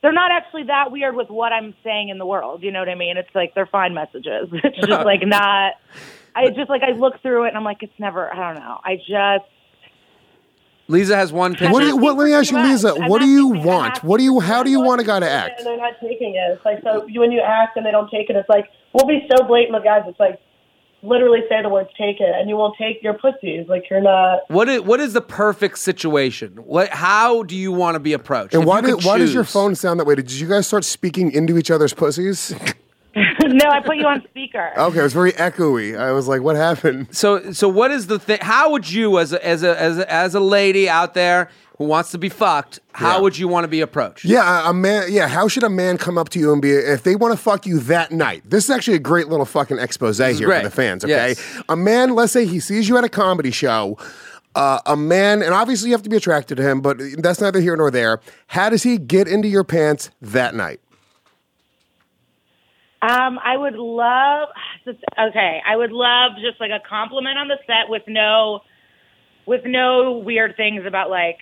They're 0.00 0.12
not 0.12 0.30
actually 0.30 0.64
that 0.64 0.92
weird 0.92 1.16
with 1.16 1.30
what 1.30 1.52
I'm 1.52 1.74
saying 1.82 2.10
in 2.10 2.18
the 2.18 2.26
world. 2.26 2.62
You 2.62 2.70
know 2.70 2.78
what 2.78 2.90
I 2.90 2.94
mean? 2.94 3.16
It's 3.16 3.34
like 3.34 3.54
they're 3.54 3.66
fine 3.66 3.94
messages. 3.94 4.48
It's 4.52 4.86
just 4.86 4.90
like 5.04 5.26
not. 5.26 5.72
I 6.36 6.48
just 6.50 6.68
like 6.68 6.82
I 6.82 6.92
look 6.92 7.20
through 7.22 7.44
it 7.44 7.48
and 7.48 7.56
I'm 7.56 7.64
like 7.64 7.82
it's 7.82 7.98
never. 7.98 8.32
I 8.32 8.36
don't 8.36 8.62
know. 8.62 8.78
I 8.84 8.96
just. 8.96 9.50
Lisa 10.88 11.16
has 11.16 11.32
one 11.32 11.52
picture. 11.52 11.72
What 11.72 11.80
do 11.80 11.86
you? 11.86 11.96
What, 11.96 12.16
let 12.16 12.26
me 12.26 12.34
ask 12.34 12.50
you, 12.50 12.58
I'm 12.58 12.70
Lisa. 12.70 12.94
What 12.94 13.20
do 13.20 13.26
you 13.26 13.48
want? 13.48 14.04
What 14.04 14.18
do 14.18 14.24
you? 14.24 14.40
How 14.40 14.62
do 14.62 14.70
you 14.70 14.80
want 14.80 15.00
a 15.00 15.04
guy 15.04 15.20
to 15.20 15.28
act? 15.28 15.48
And 15.48 15.52
act? 15.58 15.64
they're 15.64 15.76
not 15.76 15.94
taking 16.00 16.34
it. 16.34 16.52
It's 16.52 16.64
like 16.64 16.82
so 16.82 17.06
when 17.06 17.32
you 17.32 17.40
ask 17.40 17.76
and 17.76 17.86
they 17.86 17.90
don't 17.90 18.10
take 18.10 18.28
it, 18.28 18.36
it's 18.36 18.48
like 18.48 18.66
we'll 18.92 19.06
be 19.06 19.26
so 19.30 19.46
blatant 19.46 19.74
with 19.74 19.84
guys. 19.84 20.02
It's 20.06 20.20
like 20.20 20.40
literally 21.02 21.40
say 21.48 21.62
the 21.62 21.70
words 21.70 21.88
"take 21.96 22.20
it," 22.20 22.34
and 22.34 22.50
you 22.50 22.56
won't 22.56 22.76
take 22.76 23.02
your 23.02 23.14
pussies. 23.14 23.66
Like 23.66 23.84
you're 23.90 24.02
not. 24.02 24.40
What 24.48 24.68
is 24.68 24.82
what 24.82 25.00
is 25.00 25.14
the 25.14 25.22
perfect 25.22 25.78
situation? 25.78 26.56
What 26.56 26.90
how 26.90 27.44
do 27.44 27.56
you 27.56 27.72
want 27.72 27.94
to 27.94 28.00
be 28.00 28.12
approached? 28.12 28.52
And 28.52 28.64
If 28.64 28.68
why 28.68 28.82
did 28.82 29.04
why 29.04 29.16
does 29.16 29.32
your 29.32 29.44
phone 29.44 29.74
sound 29.74 30.00
that 30.00 30.06
way? 30.06 30.16
Did 30.16 30.30
you 30.32 30.48
guys 30.48 30.66
start 30.66 30.84
speaking 30.84 31.32
into 31.32 31.56
each 31.56 31.70
other's 31.70 31.94
pussies? 31.94 32.54
no, 33.42 33.70
I 33.70 33.80
put 33.80 33.96
you 33.96 34.06
on 34.06 34.22
speaker. 34.24 34.72
Okay, 34.76 34.98
it 34.98 35.02
was 35.02 35.12
very 35.12 35.32
echoey. 35.32 35.98
I 35.98 36.12
was 36.12 36.26
like, 36.28 36.42
what 36.42 36.56
happened? 36.56 37.08
So 37.14 37.52
so 37.52 37.68
what 37.68 37.90
is 37.90 38.06
the 38.08 38.18
thing? 38.18 38.38
How 38.40 38.70
would 38.70 38.90
you 38.90 39.18
as 39.18 39.32
a, 39.32 39.44
as 39.46 39.62
a 39.62 39.80
as 39.80 39.98
a, 39.98 40.12
as 40.12 40.34
a 40.34 40.40
lady 40.40 40.88
out 40.88 41.14
there 41.14 41.48
who 41.78 41.84
wants 41.84 42.10
to 42.12 42.18
be 42.18 42.28
fucked? 42.28 42.80
How 42.92 43.16
Yeah. 43.16 43.20
would 43.22 43.38
you 43.38 43.48
want 43.48 43.64
to 43.64 43.68
be 43.68 43.80
approached? 43.80 44.24
Yeah, 44.24 44.66
a- 44.66 44.70
a 44.70 44.74
man. 44.74 45.06
Yeah, 45.10 45.28
how 45.28 45.48
should 45.48 45.62
a 45.64 45.70
man 45.70 45.98
come 45.98 46.18
up 46.18 46.28
to 46.30 46.38
you 46.38 46.52
and 46.52 46.60
be 46.62 46.70
if 46.72 47.02
they 47.02 47.14
want 47.16 47.32
to 47.32 47.38
fuck 47.38 47.66
you 47.66 47.78
that 47.80 48.10
night? 48.12 48.42
This 48.44 48.64
is 48.64 48.70
actually 48.70 48.96
a 48.96 49.00
great 49.00 49.28
little 49.28 49.46
fucking 49.46 49.78
expose 49.78 50.18
here 50.18 50.34
great. 50.46 50.62
for 50.62 50.68
the 50.68 50.74
fans. 50.74 51.04
Okay, 51.04 51.28
Yes. 51.30 51.62
a 51.68 51.76
man. 51.76 52.14
Let's 52.14 52.32
say 52.32 52.46
he 52.46 52.58
sees 52.60 52.88
you 52.88 52.96
at 52.98 53.04
a 53.04 53.08
comedy 53.08 53.50
show. 53.50 53.96
Uh, 54.56 54.78
a 54.86 54.96
man, 54.96 55.42
and 55.42 55.52
obviously 55.52 55.88
you 55.90 55.94
have 55.96 56.02
to 56.04 56.08
be 56.08 56.16
attracted 56.16 56.54
to 56.56 56.62
him, 56.62 56.80
but 56.80 56.96
that's 57.18 57.40
neither 57.40 57.60
here 57.60 57.76
nor 57.76 57.90
there. 57.90 58.20
How 58.46 58.70
does 58.70 58.84
he 58.84 58.98
get 58.98 59.26
into 59.26 59.48
your 59.48 59.64
pants 59.64 60.10
that 60.22 60.54
night? 60.54 60.80
Um, 63.04 63.38
I 63.44 63.56
would 63.56 63.74
love. 63.74 64.48
Okay, 64.86 65.60
I 65.66 65.76
would 65.76 65.92
love 65.92 66.32
just 66.40 66.60
like 66.60 66.70
a 66.70 66.80
compliment 66.88 67.38
on 67.38 67.48
the 67.48 67.58
set 67.66 67.88
with 67.88 68.02
no, 68.06 68.60
with 69.46 69.62
no 69.64 70.22
weird 70.24 70.56
things 70.56 70.84
about 70.86 71.10
like, 71.10 71.38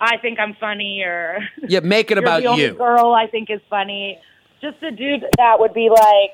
I 0.00 0.18
think 0.18 0.38
I'm 0.38 0.54
funny 0.60 1.02
or 1.02 1.38
Yeah, 1.68 1.80
make 1.80 2.10
it 2.10 2.14
you're 2.16 2.24
about 2.24 2.42
the 2.42 2.48
only 2.48 2.64
you. 2.64 2.74
girl 2.74 3.12
I 3.14 3.26
think 3.28 3.48
is 3.50 3.60
funny. 3.70 4.18
Just 4.60 4.82
a 4.82 4.90
dude 4.90 5.24
that 5.38 5.58
would 5.60 5.72
be 5.74 5.88
like, 5.90 6.32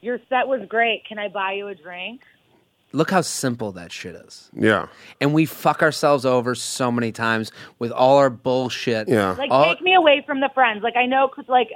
your 0.00 0.18
set 0.28 0.46
was 0.48 0.60
great. 0.68 1.04
Can 1.06 1.18
I 1.18 1.28
buy 1.28 1.52
you 1.54 1.68
a 1.68 1.74
drink? 1.74 2.20
Look 2.92 3.10
how 3.10 3.20
simple 3.20 3.72
that 3.72 3.92
shit 3.92 4.14
is. 4.14 4.50
Yeah, 4.54 4.86
And 5.20 5.34
we 5.34 5.44
fuck 5.44 5.82
ourselves 5.82 6.24
over 6.24 6.54
so 6.54 6.90
many 6.90 7.12
times 7.12 7.52
with 7.78 7.92
all 7.92 8.16
our 8.16 8.30
bullshit. 8.30 9.08
yeah. 9.08 9.32
Like, 9.32 9.50
All- 9.50 9.64
take 9.64 9.82
me 9.82 9.94
away 9.94 10.22
from 10.26 10.40
the 10.40 10.48
friends. 10.54 10.82
Like, 10.82 10.96
I 10.96 11.04
know, 11.04 11.28
'cause, 11.28 11.44
like, 11.48 11.68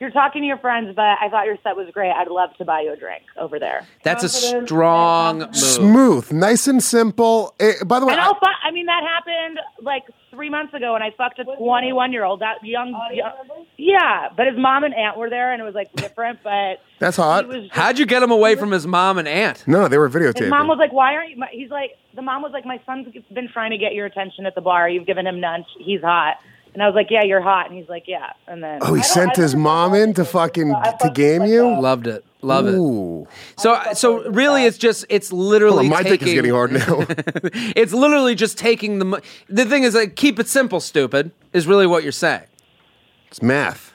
you're 0.00 0.10
talking 0.10 0.42
to 0.42 0.46
your 0.46 0.56
friends, 0.58 0.92
but 0.96 1.04
I 1.20 1.28
thought 1.30 1.44
your 1.46 1.58
set 1.62 1.76
was 1.76 1.88
great. 1.92 2.10
I'd 2.10 2.28
love 2.28 2.50
to 2.56 2.64
buy 2.64 2.80
you 2.80 2.92
a 2.92 2.96
drink 2.96 3.22
over 3.36 3.58
there. 3.58 3.86
That's 4.02 4.24
a 4.24 4.28
strong 4.28 5.38
move. 5.40 5.56
Smooth, 5.56 6.32
nice 6.32 6.66
and 6.66 6.82
simple. 6.82 7.54
Eh, 7.60 7.72
by 7.84 8.00
the 8.00 8.06
way, 8.06 8.12
And 8.12 8.20
I- 8.20 8.24
I'll 8.26 8.34
fu- 8.34 8.46
I 8.62 8.70
mean, 8.72 8.86
that 8.86 9.02
happened 9.02 9.58
like 9.82 10.04
three 10.30 10.48
months 10.48 10.72
ago, 10.74 10.94
and 10.94 11.02
I 11.04 11.10
fucked 11.10 11.38
a 11.38 11.44
21 11.44 12.12
year 12.12 12.24
old. 12.24 12.40
That 12.40 12.64
young, 12.64 12.92
young, 13.12 13.32
yeah. 13.76 14.28
But 14.36 14.46
his 14.46 14.56
mom 14.56 14.84
and 14.84 14.94
aunt 14.94 15.16
were 15.18 15.28
there, 15.28 15.52
and 15.52 15.60
it 15.60 15.64
was 15.64 15.74
like 15.74 15.92
different. 15.94 16.38
But 16.42 16.76
that's 16.98 17.16
he 17.16 17.22
hot. 17.22 17.46
was. 17.48 17.56
Just, 17.64 17.74
How'd 17.74 17.98
you 17.98 18.06
get 18.06 18.22
him 18.22 18.30
away 18.30 18.54
from 18.56 18.70
his 18.70 18.86
mom 18.86 19.18
and 19.18 19.28
aunt? 19.28 19.64
No, 19.66 19.88
they 19.88 19.98
were 19.98 20.08
videotaping. 20.08 20.40
his 20.44 20.50
mom 20.50 20.68
was 20.68 20.78
like, 20.78 20.92
"Why 20.92 21.14
aren't 21.14 21.30
you?" 21.30 21.36
my- 21.36 21.48
He's 21.50 21.70
like, 21.70 21.96
the 22.14 22.22
mom 22.22 22.42
was 22.42 22.52
like, 22.52 22.64
"My 22.64 22.80
son's 22.86 23.08
been 23.32 23.48
trying 23.48 23.70
to 23.72 23.78
get 23.78 23.92
your 23.94 24.06
attention 24.06 24.46
at 24.46 24.54
the 24.54 24.60
bar. 24.60 24.88
You've 24.88 25.06
given 25.06 25.26
him 25.26 25.40
none. 25.40 25.64
He's 25.78 26.00
hot." 26.00 26.38
And 26.74 26.82
I 26.82 26.86
was 26.86 26.94
like, 26.94 27.08
"Yeah, 27.10 27.24
you're 27.24 27.40
hot." 27.40 27.68
And 27.68 27.76
he's 27.78 27.88
like, 27.88 28.04
"Yeah." 28.06 28.32
And 28.46 28.62
then 28.62 28.78
oh, 28.82 28.94
he 28.94 29.02
sent 29.02 29.36
his 29.36 29.56
mom 29.56 29.94
in 29.94 30.14
to 30.14 30.24
fucking 30.24 30.74
I 30.74 30.92
to 31.00 31.10
game 31.10 31.42
like 31.42 31.50
you. 31.50 31.62
that. 31.62 31.80
Loved 31.80 32.06
it. 32.06 32.24
Love 32.42 32.66
it. 32.68 33.28
So 33.60 33.78
so 33.94 34.28
really, 34.30 34.64
it's 34.64 34.78
just 34.78 35.04
it's 35.08 35.32
literally 35.32 35.88
Hold 35.88 35.92
on, 35.92 35.98
my 35.98 36.02
taking, 36.02 36.18
dick 36.18 36.28
is 36.28 36.34
getting 36.34 36.50
hard 36.52 36.72
now. 36.72 37.04
it's 37.76 37.92
literally 37.92 38.34
just 38.34 38.56
taking 38.56 38.98
the. 38.98 39.04
mo- 39.04 39.20
The 39.48 39.64
thing 39.66 39.82
is, 39.82 39.94
like, 39.94 40.16
keep 40.16 40.38
it 40.38 40.48
simple. 40.48 40.80
Stupid 40.80 41.32
is 41.52 41.66
really 41.66 41.86
what 41.86 42.02
you're 42.02 42.12
saying. 42.12 42.44
it's 43.28 43.42
math. 43.42 43.89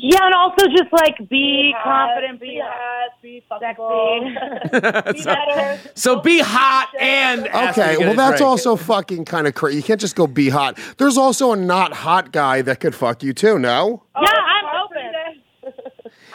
Yeah, 0.00 0.26
and 0.26 0.34
also 0.34 0.66
just 0.68 0.92
like 0.92 1.28
be 1.28 1.74
hot, 1.76 2.10
confident, 2.14 2.40
be 2.40 2.50
be 2.50 2.60
hot, 2.62 3.10
be 3.20 3.44
fuckable, 3.50 5.12
be 5.12 5.18
so, 5.22 5.34
better. 5.34 5.80
so 5.96 6.20
be 6.20 6.38
hot 6.38 6.88
and 7.00 7.48
ask 7.48 7.76
him 7.76 7.82
Okay, 7.82 7.92
to 7.94 7.98
get 7.98 8.04
well 8.04 8.12
a 8.12 8.16
that's 8.16 8.30
drink. 8.38 8.48
also 8.48 8.76
fucking 8.76 9.24
kind 9.24 9.48
of 9.48 9.54
crazy. 9.54 9.78
You 9.78 9.82
can't 9.82 10.00
just 10.00 10.14
go 10.14 10.28
be 10.28 10.50
hot. 10.50 10.78
There's 10.98 11.16
also 11.16 11.50
a 11.52 11.56
not 11.56 11.92
hot 11.94 12.30
guy 12.30 12.62
that 12.62 12.78
could 12.78 12.94
fuck 12.94 13.24
you 13.24 13.32
too. 13.32 13.58
No. 13.58 14.04
Oh, 14.14 14.20
Yeah, 14.22 14.30
I'm 14.30 14.64
open. 14.84 15.74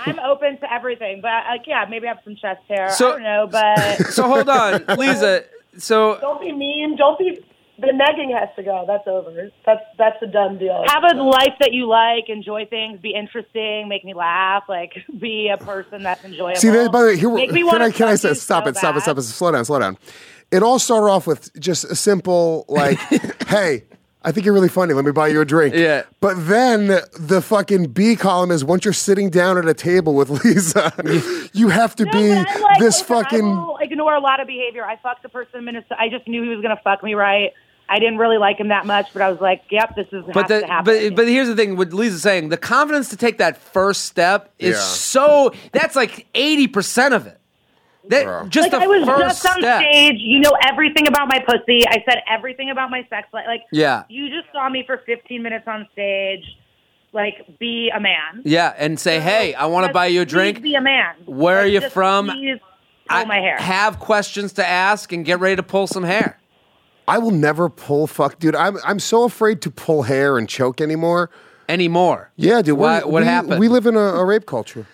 I'm 0.05 0.19
open 0.19 0.57
to 0.59 0.73
everything, 0.73 1.21
but 1.21 1.31
like, 1.49 1.61
yeah, 1.65 1.85
maybe 1.89 2.05
I 2.07 2.09
have 2.09 2.19
some 2.25 2.35
chest 2.35 2.59
hair. 2.67 2.89
So- 2.91 3.09
I 3.09 3.11
don't 3.13 3.23
know, 3.23 3.47
but 3.49 4.07
So 4.07 4.23
hold 4.23 4.49
on, 4.49 4.83
Lisa. 4.97 5.45
So 5.77 6.17
Don't 6.19 6.41
be 6.41 6.51
mean. 6.51 6.97
Don't 6.97 7.17
be. 7.17 7.39
The 7.79 7.87
negging 7.87 8.37
has 8.37 8.49
to 8.55 8.63
go. 8.63 8.85
That's 8.87 9.07
over. 9.07 9.49
That's 9.65 9.81
that's 9.97 10.21
a 10.21 10.27
done 10.27 10.59
deal. 10.59 10.83
have 10.87 11.03
a 11.03 11.21
life 11.21 11.55
that 11.59 11.73
you 11.73 11.87
like, 11.87 12.29
enjoy 12.29 12.65
things, 12.67 12.99
be 13.01 13.15
interesting, 13.15 13.87
make 13.87 14.05
me 14.05 14.13
laugh, 14.13 14.63
like 14.69 14.93
be 15.19 15.49
a 15.49 15.57
person 15.57 16.03
that's 16.03 16.23
enjoyable. 16.23 16.59
See, 16.59 16.69
by 16.69 16.83
the 16.83 17.07
way, 17.07 17.17
here 17.17 17.33
Make 17.33 17.51
me 17.51 17.63
can 17.63 17.81
I 17.81 17.89
can 17.89 18.07
I 18.07 18.15
say 18.15 18.35
stop 18.35 18.65
so 18.65 18.69
it, 18.69 18.77
stop 18.77 18.95
it, 18.95 19.01
stop 19.01 19.15
bad. 19.15 19.21
it, 19.21 19.25
slow 19.25 19.51
down, 19.51 19.65
slow 19.65 19.79
down. 19.79 19.97
It 20.51 20.61
all 20.61 20.77
started 20.77 21.07
off 21.07 21.25
with 21.25 21.51
just 21.59 21.85
a 21.85 21.95
simple 21.95 22.65
like, 22.67 22.99
hey. 23.47 23.85
I 24.25 24.31
think 24.31 24.45
you're 24.45 24.53
really 24.53 24.69
funny. 24.69 24.93
Let 24.93 25.05
me 25.05 25.11
buy 25.11 25.27
you 25.27 25.41
a 25.41 25.45
drink. 25.45 25.75
Yeah. 25.75 26.03
But 26.21 26.47
then 26.47 26.99
the 27.19 27.41
fucking 27.41 27.87
B 27.87 28.15
column 28.15 28.51
is 28.51 28.63
once 28.63 28.85
you're 28.85 28.93
sitting 28.93 29.29
down 29.29 29.57
at 29.57 29.67
a 29.67 29.73
table 29.73 30.15
with 30.15 30.29
Lisa, 30.29 30.93
you 31.53 31.69
have 31.69 31.95
to 31.97 32.05
No, 32.05 32.11
be 32.11 32.29
like, 32.33 32.79
this 32.79 32.99
listen, 33.01 33.05
fucking. 33.05 33.45
I 33.45 33.53
will 33.65 33.77
ignore 33.81 34.15
a 34.15 34.21
lot 34.21 34.39
of 34.39 34.47
behavior. 34.47 34.85
I 34.85 34.95
fucked 34.97 35.23
the 35.23 35.29
person 35.29 35.59
in 35.59 35.65
Minnesota. 35.65 35.95
I 35.99 36.09
just 36.09 36.27
knew 36.27 36.41
he 36.43 36.49
was 36.49 36.61
gonna 36.61 36.79
fuck 36.83 37.03
me 37.03 37.13
right. 37.15 37.51
I 37.89 37.99
didn't 37.99 38.17
really 38.17 38.37
like 38.37 38.59
him 38.61 38.69
that 38.69 38.85
much, 38.85 39.07
but 39.11 39.21
I 39.21 39.29
was 39.29 39.41
like, 39.41 39.63
"Yep, 39.69 39.95
this 39.97 40.07
is 40.13 40.23
but 40.33 40.43
has 40.43 40.47
the, 40.47 40.59
to 40.61 40.67
happen." 40.67 41.09
but 41.09 41.15
but 41.17 41.27
here's 41.27 41.49
the 41.49 41.55
thing. 41.55 41.75
What 41.75 41.91
Lisa's 41.91 42.21
saying, 42.21 42.47
the 42.47 42.57
confidence 42.57 43.09
to 43.09 43.17
take 43.17 43.39
that 43.39 43.57
first 43.57 44.05
step 44.05 44.53
is 44.57 44.75
Yeah. 44.77 44.81
so. 44.81 45.53
That's 45.73 45.95
like 45.95 46.25
eighty 46.33 46.67
percent 46.67 47.13
of 47.13 47.27
it. 47.27 47.37
That 48.09 48.25
Yeah. 48.25 48.45
just 48.49 48.71
like 48.71 48.79
the 48.81 48.85
I 48.85 48.87
was 48.87 49.05
first 49.05 49.21
just 49.43 49.45
on 49.45 49.61
step. 49.61 49.81
stage. 49.81 50.15
You 50.19 50.39
know 50.39 50.51
everything 50.67 51.07
about 51.07 51.27
my 51.29 51.39
pussy. 51.39 51.87
I 51.87 52.03
said 52.09 52.21
everything 52.29 52.69
about 52.69 52.89
my 52.89 53.05
sex 53.09 53.27
life. 53.33 53.45
Like, 53.47 53.61
Yeah. 53.71 54.03
you 54.09 54.29
just 54.29 54.51
saw 54.51 54.67
me 54.69 54.83
for 54.85 54.97
15 55.05 55.41
minutes 55.41 55.65
on 55.67 55.87
stage. 55.93 56.43
Like, 57.13 57.59
be 57.59 57.91
a 57.95 57.99
man. 57.99 58.41
Yeah, 58.43 58.73
and 58.77 58.99
say, 58.99 59.19
hey, 59.19 59.53
I 59.53 59.67
want 59.67 59.85
to 59.87 59.93
buy 59.93 60.07
you 60.07 60.21
a 60.21 60.25
drink. 60.25 60.61
Be 60.61 60.75
a 60.75 60.81
man. 60.81 61.13
Where 61.25 61.59
are 61.59 61.65
you 61.67 61.79
just 61.79 61.93
from? 61.93 62.27
Please 62.29 62.59
pull 63.07 63.25
my 63.25 63.37
hair. 63.39 63.57
have 63.57 63.99
questions 63.99 64.53
to 64.53 64.67
ask 64.67 65.11
and 65.13 65.23
get 65.23 65.39
ready 65.39 65.55
to 65.57 65.63
pull 65.63 65.85
some 65.87 66.03
hair. 66.03 66.39
I 67.07 67.19
will 67.19 67.31
never 67.31 67.69
pull 67.69 68.07
fuck, 68.07 68.39
dude. 68.39 68.55
I'm 68.55 68.77
I'm 68.85 68.97
so 68.99 69.25
afraid 69.25 69.61
to 69.63 69.69
pull 69.71 70.03
hair 70.03 70.37
and 70.37 70.47
choke 70.49 70.79
anymore. 70.81 71.29
Anymore. 71.69 72.31
Yeah, 72.35 72.61
dude. 72.61 72.77
Why, 72.77 72.99
we're- 72.99 73.11
what 73.11 73.21
we, 73.23 73.27
happened? 73.27 73.59
We 73.59 73.67
live 73.67 73.85
in 73.85 73.95
a, 73.95 73.99
a 73.99 74.25
rape 74.25 74.45
culture. 74.45 74.85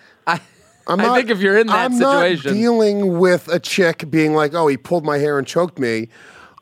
I, 0.90 0.92
I'm 0.94 1.00
I 1.00 1.16
think 1.16 1.30
if 1.30 1.40
you're 1.40 1.58
in 1.58 1.68
that 1.68 1.76
I'm 1.86 1.92
situation. 1.94 2.52
not 2.52 2.58
dealing 2.58 3.18
with 3.18 3.48
a 3.48 3.58
chick 3.60 4.10
being 4.10 4.34
like, 4.34 4.54
"Oh, 4.54 4.66
he 4.68 4.76
pulled 4.76 5.04
my 5.04 5.18
hair 5.18 5.38
and 5.38 5.46
choked 5.46 5.78
me." 5.78 6.08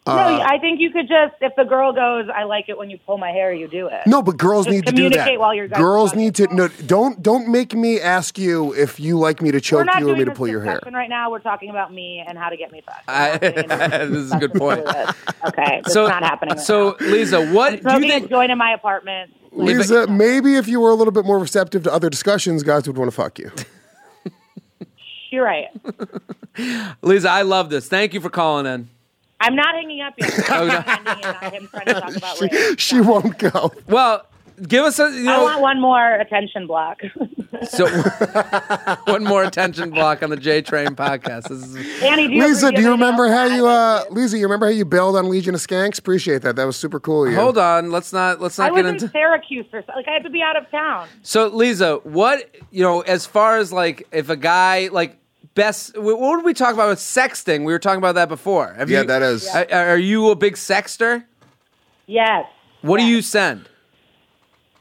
no, 0.06 0.14
uh, 0.14 0.42
I 0.42 0.56
think 0.58 0.80
you 0.80 0.90
could 0.90 1.06
just, 1.06 1.34
if 1.42 1.52
the 1.54 1.64
girl 1.64 1.92
goes, 1.92 2.30
I 2.34 2.44
like 2.44 2.70
it 2.70 2.78
when 2.78 2.88
you 2.88 2.96
pull 2.96 3.18
my 3.18 3.30
hair, 3.30 3.52
you 3.52 3.68
do 3.68 3.88
it. 3.88 4.06
No, 4.06 4.22
but 4.22 4.38
girls 4.38 4.64
Just 4.64 4.74
need 4.74 4.86
to 4.86 4.92
do 4.92 5.02
that. 5.02 5.08
communicate 5.10 5.38
while 5.38 5.54
you're 5.54 5.68
guys 5.68 5.76
girls 5.78 6.14
need 6.14 6.34
to 6.36 6.46
no. 6.54 6.68
Don't 6.68 7.22
don't 7.22 7.48
make 7.48 7.74
me 7.74 8.00
ask 8.00 8.38
you 8.38 8.72
if 8.74 8.98
you 8.98 9.18
like 9.18 9.42
me 9.42 9.50
to 9.50 9.60
choke 9.60 9.86
you 9.98 10.08
or 10.08 10.16
me 10.16 10.24
to 10.24 10.30
pull 10.30 10.48
your 10.48 10.62
hair. 10.64 10.80
right 10.90 11.10
now. 11.10 11.30
We're 11.30 11.40
talking 11.40 11.68
about 11.68 11.92
me 11.92 12.24
and 12.26 12.38
how 12.38 12.48
to 12.48 12.56
get 12.56 12.72
me 12.72 12.80
fucked. 12.80 13.06
I- 13.06 13.32
We're 13.32 13.32
not 13.32 13.40
getting 13.40 13.70
into 14.02 14.06
this 14.14 14.24
is 14.24 14.32
a 14.32 14.38
good 14.38 14.54
point. 14.54 14.80
Okay, 14.80 15.80
it's 15.84 15.92
So, 15.92 16.06
not 16.06 16.22
happening. 16.22 16.56
Right 16.56 16.64
so 16.64 16.96
now. 17.00 17.06
Lisa, 17.06 17.46
what 17.52 17.82
do 17.82 17.92
you 17.94 18.00
think? 18.00 18.30
Join 18.30 18.50
in 18.50 18.56
my 18.56 18.72
apartment. 18.72 19.30
Lisa, 19.52 20.06
maybe 20.06 20.54
if 20.56 20.68
you 20.68 20.80
were 20.80 20.90
a 20.90 20.94
little 20.94 21.12
bit 21.12 21.24
more 21.26 21.38
receptive 21.38 21.82
to 21.82 21.92
other 21.92 22.08
discussions, 22.08 22.62
guys 22.62 22.86
would 22.86 22.96
want 22.96 23.10
to 23.10 23.14
fuck 23.14 23.38
you. 23.38 23.50
You're 25.30 25.44
right. 25.44 25.68
Lisa, 27.02 27.30
I 27.30 27.42
love 27.42 27.70
this. 27.70 27.88
Thank 27.88 28.14
you 28.14 28.20
for 28.20 28.30
calling 28.30 28.66
in. 28.66 28.88
I'm 29.40 29.54
not 29.54 29.74
hanging 29.74 30.00
up 30.00 30.14
yet. 30.18 30.50
I'm 30.50 30.66
not 30.66 30.88
ending 30.88 31.18
it 31.18 31.42
on 31.42 31.52
him 31.52 31.68
trying 31.68 31.86
to 31.86 31.94
talk 31.94 32.16
about 32.16 32.40
rape. 32.40 32.52
she, 32.52 32.76
she 32.76 33.00
won't 33.00 33.38
go. 33.38 33.72
Well, 33.86 34.26
give 34.66 34.84
us 34.84 34.98
a 34.98 35.10
you 35.10 35.28
I 35.30 35.42
want 35.42 35.60
one 35.60 35.80
more 35.80 36.14
attention 36.14 36.66
block. 36.66 37.00
So 37.70 37.86
one 39.06 39.24
more 39.24 39.42
attention 39.42 39.90
block 39.90 40.22
on 40.22 40.30
the 40.30 40.36
J 40.36 40.62
Train 40.62 40.88
podcast. 40.88 41.48
This 41.48 41.64
is, 41.64 42.02
Annie, 42.02 42.28
do 42.28 42.34
you 42.34 42.46
Lisa, 42.46 42.66
ever 42.66 42.76
do 42.76 42.82
you 42.82 42.90
remember 42.90 43.28
how 43.28 43.46
you 43.46 43.62
to 43.62 43.66
uh? 43.66 44.04
Lisa, 44.10 44.36
you 44.38 44.44
remember 44.44 44.66
how 44.66 44.72
you 44.72 44.84
bailed 44.84 45.16
on 45.16 45.28
Legion 45.28 45.54
of 45.54 45.60
Skanks? 45.60 45.98
Appreciate 45.98 46.42
that. 46.42 46.56
That 46.56 46.66
was 46.66 46.76
super 46.76 47.00
cool 47.00 47.28
you. 47.28 47.34
hold 47.34 47.58
on, 47.58 47.90
let's 47.90 48.12
not 48.12 48.40
let's 48.40 48.58
I 48.58 48.66
not 48.68 48.74
was 48.74 48.78
get 48.82 48.86
in 48.88 48.94
into. 48.96 49.08
Syracuse 49.08 49.66
or 49.72 49.80
something. 49.80 49.94
Like 49.96 50.08
I 50.08 50.12
had 50.12 50.22
to 50.24 50.30
be 50.30 50.40
out 50.42 50.56
of 50.56 50.70
town. 50.70 51.08
So 51.22 51.48
Lisa, 51.48 51.96
what 52.04 52.54
you 52.70 52.82
know 52.84 53.00
as 53.00 53.26
far 53.26 53.56
as 53.56 53.72
like 53.72 54.06
if 54.12 54.28
a 54.28 54.36
guy 54.36 54.88
like 54.92 55.16
best 55.54 55.98
what 55.98 56.36
did 56.36 56.44
we 56.44 56.54
talk 56.54 56.74
about 56.74 56.90
with 56.90 57.00
sexting? 57.00 57.60
We 57.64 57.72
were 57.72 57.78
talking 57.80 57.98
about 57.98 58.14
that 58.16 58.28
before. 58.28 58.74
Have 58.74 58.88
Yeah, 58.90 59.00
you, 59.00 59.06
that 59.08 59.22
is- 59.22 59.48
Are, 59.48 59.66
are 59.72 59.98
you 59.98 60.30
a 60.30 60.36
big 60.36 60.56
sexter? 60.56 61.26
Yes. 62.06 62.46
What 62.82 62.98
do 63.00 63.06
you 63.06 63.22
send? 63.22 63.68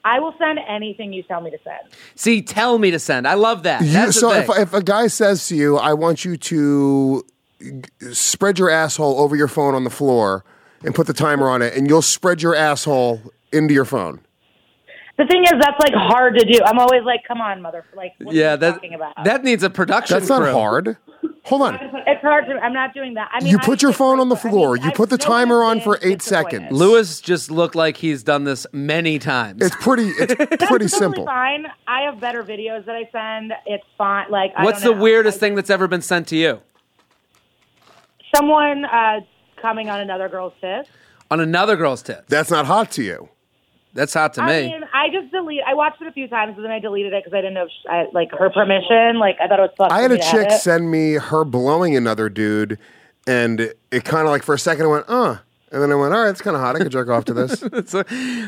I 0.08 0.20
will 0.20 0.34
send 0.40 0.60
anything 0.68 1.12
you 1.12 1.24
tell 1.24 1.42
me 1.42 1.52
to 1.52 1.58
send. 1.64 1.80
See, 2.16 2.42
tell 2.42 2.78
me 2.80 2.92
to 2.92 3.00
send. 3.00 3.28
I 3.28 3.34
love 3.34 3.64
that. 3.64 3.82
You- 3.82 3.92
That's 3.92 4.20
so 4.20 4.32
if, 4.32 4.50
if 4.50 4.74
a 4.74 4.82
guy 4.82 5.08
says 5.08 5.48
to 5.50 5.56
you, 5.56 5.78
"I 5.78 5.94
want 5.94 6.24
you 6.24 6.38
to 6.38 7.26
g- 7.60 7.82
spread 8.14 8.58
your 8.58 8.70
asshole 8.70 9.20
over 9.20 9.36
your 9.36 9.48
phone 9.50 9.76
on 9.76 9.84
the 9.84 9.90
floor 9.90 10.46
and 10.84 10.96
put 10.96 11.08
the 11.08 11.14
timer 11.14 11.50
on 11.50 11.62
it," 11.62 11.76
and 11.76 11.88
you'll 11.90 12.02
spread 12.02 12.42
your 12.42 12.56
asshole 12.56 13.20
into 13.52 13.74
your 13.74 13.86
phone. 13.86 14.22
The 15.18 15.26
thing 15.26 15.44
is, 15.44 15.54
that's 15.60 15.80
like 15.80 15.96
hard 15.96 16.38
to 16.38 16.46
do. 16.46 16.60
I'm 16.64 16.78
always 16.78 17.02
like, 17.04 17.22
come 17.28 17.42
on, 17.42 17.60
mother. 17.62 17.84
Like, 17.96 18.14
what 18.22 18.34
are 18.34 18.38
yeah, 18.38 18.52
you 18.52 18.58
that 18.60 18.72
talking 18.76 18.94
about? 18.94 19.14
that 19.26 19.44
needs 19.44 19.64
a 19.64 19.70
production. 19.72 20.16
That's 20.16 20.30
not 20.30 20.44
crew. 20.44 20.52
hard. 20.54 20.98
Hold 21.48 21.62
on. 21.62 21.76
it's 22.06 22.22
hard 22.22 22.46
to. 22.48 22.54
I'm 22.56 22.74
not 22.74 22.94
doing 22.94 23.14
that. 23.14 23.30
I 23.34 23.40
mean, 23.42 23.52
You 23.52 23.58
I 23.60 23.64
put 23.66 23.82
your 23.82 23.94
phone 23.94 24.20
on 24.20 24.28
the 24.30 24.36
I 24.36 24.44
mean, 24.44 24.52
floor. 24.52 24.76
You 24.76 24.92
put 24.92 25.10
the 25.10 25.18
timer 25.18 25.64
on 25.64 25.80
for 25.80 25.98
eight 26.02 26.22
seconds. 26.22 26.68
Luis 26.72 27.22
just 27.22 27.50
looked 27.50 27.74
like 27.74 27.96
he's 27.98 28.22
done 28.22 28.44
this 28.44 28.68
many 28.74 29.18
times. 29.18 29.64
It's 29.66 29.76
pretty. 29.78 30.10
It's 30.10 30.36
pretty 30.36 30.58
totally 30.58 30.88
simple. 30.90 31.26
Fine. 31.26 31.68
I 31.88 32.02
have 32.02 32.20
better 32.20 32.44
videos 32.44 32.86
that 32.86 32.96
I 32.96 33.10
send. 33.14 33.54
It's 33.66 33.86
fine. 33.98 34.30
Like, 34.30 34.52
I 34.58 34.66
What's 34.66 34.82
don't 34.84 34.98
the 34.98 35.02
weirdest 35.02 35.38
I- 35.38 35.40
thing 35.40 35.56
that's 35.56 35.70
ever 35.70 35.88
been 35.88 36.02
sent 36.02 36.28
to 36.28 36.36
you? 36.36 36.60
Someone 38.36 38.86
uh, 38.86 39.22
coming 39.62 39.90
on 39.90 40.00
another 40.02 40.30
girl's 40.30 40.54
tits. 40.62 40.90
On 41.32 41.40
another 41.40 41.76
girl's 41.76 42.02
tits. 42.02 42.24
That's 42.28 42.52
not 42.52 42.66
hot 42.66 42.92
to 42.92 43.04
you. 43.04 43.30
That's 43.98 44.14
hot 44.14 44.36
to 44.36 44.44
I 44.44 44.62
me. 44.62 44.68
mean, 44.68 44.84
I 44.94 45.10
just 45.10 45.32
delete. 45.32 45.62
I 45.68 45.74
watched 45.74 46.00
it 46.02 46.08
a 46.08 46.12
few 46.12 46.28
times, 46.28 46.54
and 46.56 46.64
then 46.64 46.72
I 46.72 46.78
deleted 46.78 47.14
it 47.14 47.24
because 47.26 47.36
I 47.36 47.42
didn't 47.42 47.56
know 47.56 47.64
if 47.64 47.70
she, 47.72 47.90
I, 47.90 48.06
like 48.14 48.32
her 48.32 48.50
permission. 48.52 49.18
Like 49.18 49.38
I 49.42 49.48
thought 49.48 49.60
it 49.60 49.64
was. 49.64 49.72
fucked 49.76 49.92
I 49.92 50.02
had 50.02 50.12
a 50.12 50.20
chick 50.20 50.48
it. 50.50 50.60
send 50.62 50.92
me 50.92 51.14
her 51.14 51.44
blowing 51.44 51.96
another 51.96 52.30
dude, 52.30 52.78
and 53.26 53.74
it 53.92 54.06
kind 54.06 54.28
of 54.28 54.30
like 54.30 54.44
for 54.44 54.54
a 54.54 54.60
second 54.60 54.86
I 54.86 54.90
went, 54.90 55.06
uh. 55.10 55.38
And 55.70 55.82
then 55.82 55.92
I 55.92 55.96
went, 55.96 56.14
all 56.14 56.24
right, 56.24 56.30
it's 56.30 56.40
kind 56.40 56.56
of 56.56 56.62
hot. 56.62 56.78
I 56.78 56.80
could 56.80 56.94
jerk 56.94 57.10
off 57.10 57.26
to 57.26 57.34
this. 57.34 57.60
So- 57.88 58.04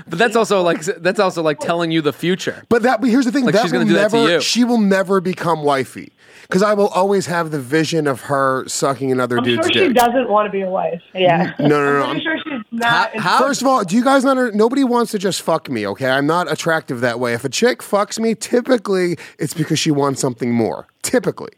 but 0.08 0.18
that's 0.18 0.38
also 0.38 0.62
like 0.62 0.82
that's 0.84 1.20
also 1.20 1.42
like 1.42 1.60
telling 1.60 1.92
you 1.92 2.02
the 2.02 2.14
future. 2.14 2.64
But 2.70 2.84
that, 2.84 3.02
but 3.02 3.10
here's 3.10 3.26
the 3.26 3.32
thing: 3.34 3.44
Like 3.44 3.56
that 3.56 3.64
she's 3.64 3.72
will 3.74 3.80
gonna 3.80 3.90
do 3.90 3.96
that 3.96 4.12
to 4.12 4.18
never, 4.18 4.32
you. 4.36 4.42
she 4.42 4.64
will 4.64 4.78
never 4.80 5.20
become 5.20 5.64
wifey 5.64 6.14
because 6.44 6.64
I 6.64 6.74
will 6.74 6.88
always 6.88 7.26
have 7.26 7.52
the 7.52 7.60
vision 7.60 8.08
of 8.08 8.22
her 8.22 8.66
sucking 8.70 9.12
another 9.12 9.38
I'm 9.40 9.44
dude's 9.44 9.68
sure 9.70 9.88
she 9.88 9.94
doesn't 9.94 10.30
want 10.30 10.48
to 10.48 10.52
be 10.52 10.62
a 10.62 10.70
wife. 10.70 11.02
Yeah. 11.14 11.54
No, 11.60 11.68
no, 11.68 11.94
no. 12.00 12.04
I'm 12.04 12.10
I'm- 12.12 12.20
sure 12.22 12.38
she's 12.38 12.62
not. 12.80 13.16
How- 13.16 13.20
how- 13.22 13.40
First 13.40 13.62
of 13.62 13.68
all, 13.68 13.84
do 13.84 13.96
you 13.96 14.04
guys 14.04 14.24
not? 14.24 14.54
Nobody 14.56 14.84
wants 14.84 15.12
to 15.12 15.20
just 15.20 15.42
fuck 15.42 15.70
me. 15.70 15.86
Okay, 15.88 16.10
I'm 16.10 16.26
not 16.28 16.52
attractive 16.52 17.02
that 17.02 17.20
way. 17.20 17.34
If 17.34 17.44
a 17.46 17.50
chick 17.50 17.80
fucks 17.80 18.20
me, 18.20 18.34
typically 18.36 19.18
it's 19.38 19.54
because 19.54 19.78
she 19.80 19.92
wants 19.92 20.20
something 20.22 20.52
more. 20.54 20.88
Typically, 21.04 21.52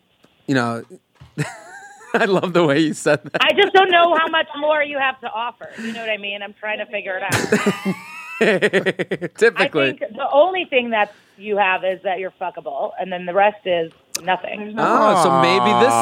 You 0.47 0.55
know, 0.55 0.83
I 2.13 2.25
love 2.25 2.51
the 2.53 2.65
way 2.65 2.79
you 2.79 2.93
said 2.93 3.23
that. 3.23 3.41
I 3.41 3.53
just 3.53 3.73
don't 3.73 3.89
know 3.89 4.15
how 4.15 4.27
much 4.27 4.47
more 4.59 4.83
you 4.83 4.97
have 4.99 5.19
to 5.21 5.31
offer. 5.31 5.69
You 5.81 5.93
know 5.93 6.01
what 6.01 6.09
I 6.09 6.17
mean? 6.17 6.41
I'm 6.41 6.53
trying 6.53 6.79
to 6.79 6.85
figure 6.85 7.17
it 7.17 7.23
out. 7.23 7.95
I 8.43 9.27
Typically. 9.37 9.97
think 9.97 9.99
the 10.15 10.27
only 10.31 10.65
thing 10.65 10.89
that 10.89 11.13
you 11.37 11.57
have 11.57 11.83
is 11.83 12.01
that 12.03 12.19
you're 12.19 12.31
fuckable, 12.41 12.91
and 12.99 13.11
then 13.11 13.25
the 13.25 13.33
rest 13.33 13.65
is 13.65 13.91
nothing. 14.23 14.75
Oh, 14.77 15.23
so 15.23 15.41
maybe 15.41 15.71
this 15.85 15.93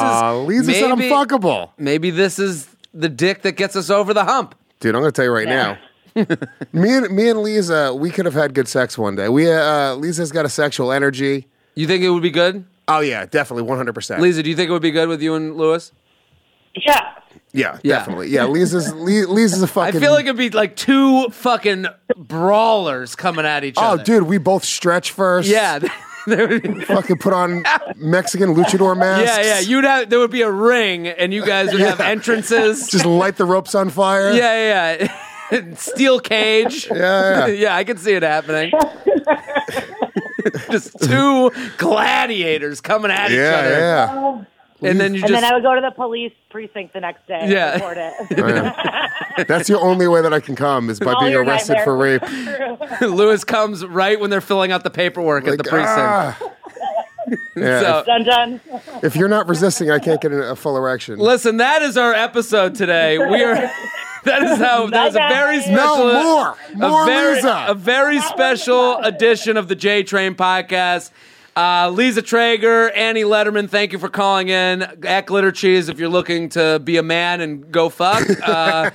is 0.66 0.66
Lisa 0.66 0.80
said 0.80 0.90
I'm 0.90 0.98
fuckable, 1.00 1.70
maybe 1.78 2.10
this 2.10 2.38
is 2.38 2.66
the 2.94 3.08
dick 3.08 3.42
that 3.42 3.52
gets 3.52 3.76
us 3.76 3.90
over 3.90 4.12
the 4.14 4.24
hump. 4.24 4.54
Dude. 4.80 4.94
I'm 4.94 5.00
gonna 5.02 5.12
tell 5.12 5.24
you 5.26 5.32
right 5.32 5.46
Yeah. 5.48 5.76
now. 6.16 6.26
me 6.72 6.96
and 6.96 7.10
me 7.14 7.28
and 7.30 7.40
Lisa, 7.40 7.94
we 7.94 8.10
could 8.10 8.24
have 8.24 8.34
had 8.34 8.52
good 8.54 8.66
sex 8.66 8.98
one 8.98 9.14
day. 9.14 9.28
We 9.28 9.50
uh, 9.50 9.94
Lisa's 9.94 10.32
got 10.32 10.44
a 10.44 10.48
sexual 10.48 10.90
energy. 10.90 11.46
You 11.76 11.86
think 11.86 12.02
it 12.02 12.10
would 12.10 12.22
be 12.22 12.30
good? 12.30 12.64
Oh 12.88 12.98
yeah, 13.00 13.26
definitely, 13.26 13.62
100. 13.62 13.92
percent 13.94 14.20
Lisa, 14.20 14.42
do 14.42 14.50
you 14.50 14.56
think 14.56 14.68
it 14.70 14.72
would 14.72 14.82
be 14.82 14.90
good 14.90 15.08
with 15.08 15.22
you 15.22 15.34
and 15.36 15.56
Luis? 15.56 15.92
Yeah. 16.74 17.12
Yeah, 17.52 17.78
Yeah. 17.82 17.98
definitely. 17.98 18.28
Yeah, 18.28 18.46
Lisa's 18.46 18.92
Lisa's 18.92 19.62
a 19.62 19.66
fucking. 19.68 19.96
I 19.96 20.00
feel 20.00 20.12
like 20.12 20.24
it'd 20.24 20.36
be 20.36 20.50
like 20.50 20.74
two 20.76 21.28
fucking 21.30 21.86
brawlers 22.16 23.14
coming 23.14 23.44
at 23.44 23.62
each 23.64 23.74
Oh, 23.76 23.82
other. 23.92 24.02
Oh, 24.02 24.04
dude, 24.04 24.22
we 24.24 24.38
both 24.38 24.64
stretch 24.64 25.12
first. 25.12 25.48
Yeah. 25.48 25.78
there 26.26 26.48
would 26.48 26.84
Fucking 26.86 27.18
put 27.18 27.32
on 27.32 27.64
Mexican 27.96 28.54
luchador 28.54 28.96
masks. 28.98 29.26
yeah, 29.38 29.42
yeah. 29.42 29.60
You'd 29.60 29.84
have 29.84 30.10
there 30.10 30.18
would 30.18 30.30
be 30.30 30.42
a 30.42 30.50
ring 30.50 31.06
and 31.08 31.32
you 31.32 31.44
guys 31.44 31.72
would 31.72 31.80
have 31.80 32.00
entrances. 32.00 32.88
Just 32.88 33.06
light 33.06 33.36
the 33.36 33.44
ropes 33.44 33.74
on 33.74 33.90
fire. 33.90 34.32
yeah, 34.32 34.98
yeah, 34.98 35.08
yeah. 35.52 35.74
Steel 35.74 36.20
cage. 36.20 36.88
Yeah, 36.90 36.96
yeah. 36.96 37.46
yeah, 37.46 37.76
I 37.76 37.84
can 37.84 37.96
see 37.96 38.12
it 38.12 38.22
happening. 38.22 38.72
just 40.70 40.98
two 41.00 41.50
gladiators 41.78 42.80
coming 42.80 43.10
at 43.10 43.30
each 43.30 43.38
other. 43.38 43.70
yeah, 43.70 44.36
yeah. 44.38 44.44
And 44.82 44.98
then 45.00 45.14
you 45.14 45.20
And 45.22 45.28
just 45.28 45.40
then 45.42 45.44
I 45.44 45.54
would 45.54 45.62
go 45.62 45.74
to 45.74 45.80
the 45.80 45.90
police 45.90 46.32
precinct 46.50 46.92
the 46.94 47.00
next 47.00 47.26
day 47.26 47.46
Yeah. 47.48 47.72
and 47.72 47.80
report 47.82 47.96
it. 47.98 48.38
I 49.36 49.40
am. 49.40 49.44
That's 49.46 49.68
the 49.68 49.78
only 49.78 50.08
way 50.08 50.22
that 50.22 50.32
I 50.32 50.40
can 50.40 50.56
come 50.56 50.88
is 50.90 50.98
by 50.98 51.12
All 51.12 51.20
being 51.20 51.32
your 51.32 51.44
arrested 51.44 51.78
for 51.84 51.96
rape. 51.96 52.22
Luis 53.00 53.44
comes 53.44 53.84
right 53.84 54.18
when 54.18 54.30
they're 54.30 54.40
filling 54.40 54.72
out 54.72 54.82
the 54.84 54.90
paperwork 54.90 55.44
at 55.44 55.50
Like, 55.50 55.58
the 55.58 55.64
precinct. 55.64 55.98
ah. 55.98 56.38
Yeah, 57.54 57.80
So- 57.80 58.04
done, 58.06 58.24
done. 58.24 58.60
if, 58.72 59.04
if 59.04 59.16
you're 59.16 59.28
not 59.28 59.48
resisting, 59.48 59.90
I 59.90 59.98
can't 59.98 60.20
get 60.20 60.32
a, 60.32 60.50
a 60.52 60.56
full 60.56 60.76
erection. 60.76 61.18
Listen, 61.18 61.58
that 61.58 61.82
is 61.82 61.96
our 61.96 62.12
episode 62.12 62.74
today. 62.74 63.18
We 63.18 63.44
are. 63.44 63.70
That 64.24 64.42
is 64.42 64.58
how. 64.58 64.86
That 64.88 65.04
was 65.06 65.14
a 65.14 65.18
very 65.18 65.58
Bye-bye. 65.60 65.72
special. 65.72 66.06
No, 66.08 66.22
more. 66.24 66.56
More 66.90 67.02
a 67.04 67.06
very, 67.06 67.34
Lisa. 67.36 67.64
a 67.68 67.74
very 67.74 68.20
special 68.20 68.96
edition 68.98 69.56
of 69.56 69.68
the 69.68 69.76
J 69.76 70.02
Train 70.02 70.34
podcast. 70.34 71.10
Uh, 71.56 71.90
Lisa 71.90 72.22
Treyger, 72.22 72.96
Annie 72.96 73.24
Lederman, 73.24 73.68
thank 73.68 73.92
you 73.92 73.98
for 73.98 74.08
calling 74.08 74.48
in. 74.48 74.82
At 75.04 75.26
Glitter 75.26 75.52
Cheese, 75.52 75.88
if 75.88 75.98
you're 75.98 76.08
looking 76.08 76.48
to 76.50 76.78
be 76.78 76.96
a 76.96 77.02
man 77.02 77.40
and 77.40 77.70
go 77.70 77.88
fuck. 77.88 78.26
Uh, 78.50 78.90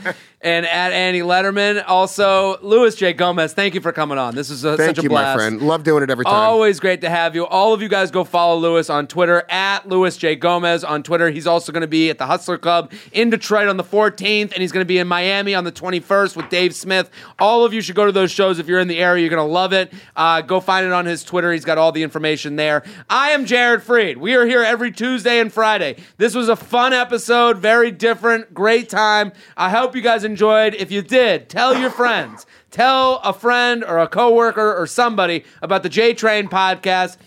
and 0.46 0.68
at 0.68 0.94
Annie 0.94 1.22
Lederman. 1.22 1.84
Also, 1.88 2.60
Luis 2.62 2.94
J. 2.94 3.14
Gomez, 3.14 3.54
thank 3.54 3.74
you 3.74 3.82
for 3.82 3.92
coming 3.92 4.20
on. 4.20 4.36
This 4.36 4.52
is 4.52 4.64
a, 4.64 4.78
Thank 4.78 4.90
such 4.96 5.00
a 5.00 5.04
you, 5.04 5.10
blast. 5.10 5.36
my 5.36 5.42
friend. 5.44 5.62
Love 5.62 5.84
doing 5.84 6.04
it 6.04 6.12
every 6.12 6.24
time. 6.24 6.36
Always 6.36 6.80
great 6.80 7.02
to 7.02 7.10
have 7.10 7.34
you. 7.34 7.48
All 7.48 7.74
of 7.74 7.82
you 7.82 7.90
guys 7.90 8.12
go 8.12 8.24
follow 8.24 8.60
Luis 8.60 8.92
on 8.92 9.08
Twitter 9.08 9.44
at 9.50 9.90
Luis 9.90 10.18
J. 10.18 10.36
Gomez 10.36 10.84
on 10.84 11.02
Twitter. 11.02 11.32
He's 11.32 11.48
also 11.48 11.72
going 11.72 11.82
to 11.82 11.88
be 11.88 12.12
at 12.12 12.20
the 12.20 12.28
Hustler 12.28 12.60
Club 12.60 12.94
in 13.12 13.32
Detroit 13.32 13.68
on 13.68 13.78
the 13.78 13.84
14th, 13.84 14.54
and 14.54 14.62
he's 14.62 14.72
going 14.72 14.84
to 14.84 14.88
be 14.88 15.00
in 15.00 15.08
Miami 15.08 15.56
on 15.56 15.64
the 15.64 15.72
21st 15.72 16.36
with 16.38 16.48
Dave 16.50 16.76
Smith. 16.76 17.10
All 17.40 17.66
of 17.66 17.74
you 17.74 17.82
should 17.82 17.96
go 17.96 18.06
to 18.06 18.12
those 18.12 18.30
shows 18.30 18.60
if 18.60 18.68
you're 18.68 18.80
in 18.80 18.88
the 18.88 19.00
area. 19.00 19.22
You're 19.24 19.36
going 19.36 19.46
to 19.48 19.52
love 19.52 19.74
it. 19.74 19.92
Uh, 20.16 20.42
go 20.42 20.60
find 20.60 20.86
it 20.86 20.92
on 20.92 21.08
his 21.08 21.24
Twitter. 21.24 21.52
He's 21.52 21.66
got 21.66 21.80
all 21.80 21.92
the 21.92 22.04
information 22.04 22.56
there. 22.56 22.84
I 23.10 23.32
am 23.32 23.48
Jared 23.48 23.82
Freid. 23.82 24.18
We 24.18 24.36
are 24.36 24.46
here 24.46 24.62
every 24.62 24.92
Tuesday 24.92 25.40
and 25.40 25.52
Friday. 25.52 25.98
This 26.18 26.36
was 26.36 26.50
a 26.50 26.56
fun 26.56 26.94
episode, 26.94 27.58
very 27.58 27.90
different, 27.90 28.54
great 28.54 28.90
time. 28.90 29.32
I 29.58 29.72
hope 29.72 29.96
you 29.96 30.04
guys 30.04 30.24
enjoyed. 30.24 30.35
If 30.42 30.92
you 30.92 31.02
did, 31.02 31.50
tell 31.50 31.78
your 31.78 31.90
friends. 31.90 32.46
Tell 32.72 33.20
a 33.24 33.34
friend 33.34 33.84
or 33.84 34.00
a 34.00 34.08
coworker 34.08 34.76
or 34.76 34.86
somebody 34.88 35.46
about 35.62 35.84
the 35.84 35.90
J 35.90 36.14
Train 36.14 36.48
podcast. 36.48 37.18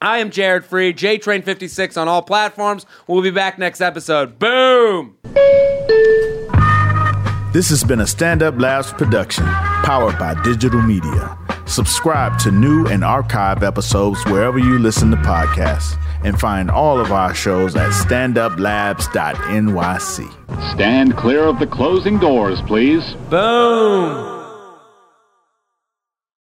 I 0.00 0.18
am 0.18 0.30
Jared 0.30 0.64
Freid, 0.64 0.96
J 0.96 1.18
Train 1.18 1.42
56 1.42 1.96
on 1.96 2.08
all 2.08 2.22
platforms. 2.22 2.86
We'll 3.06 3.22
be 3.22 3.30
back 3.30 3.58
next 3.58 3.80
episode. 3.80 4.38
Boom! 4.38 5.16
This 7.52 7.68
has 7.68 7.84
been 7.84 8.00
a 8.00 8.06
Stand 8.06 8.42
Up 8.42 8.58
Labs 8.58 8.92
production, 8.92 9.44
powered 9.44 10.18
by 10.18 10.34
digital 10.42 10.82
media. 10.82 11.38
Subscribe 11.66 12.38
to 12.40 12.50
new 12.50 12.86
and 12.86 13.04
archive 13.04 13.62
episodes 13.62 14.24
wherever 14.26 14.58
you 14.58 14.78
listen 14.78 15.10
to 15.10 15.16
podcasts, 15.18 15.98
and 16.24 16.38
find 16.38 16.70
all 16.70 17.00
of 17.00 17.10
our 17.12 17.34
shows 17.34 17.74
at 17.76 17.90
standuplabs.nyc. 17.90 20.72
Stand 20.72 21.16
clear 21.16 21.44
of 21.44 21.58
the 21.58 21.66
closing 21.66 22.18
doors, 22.18 22.60
please. 22.62 23.14
Boom! 23.30 24.31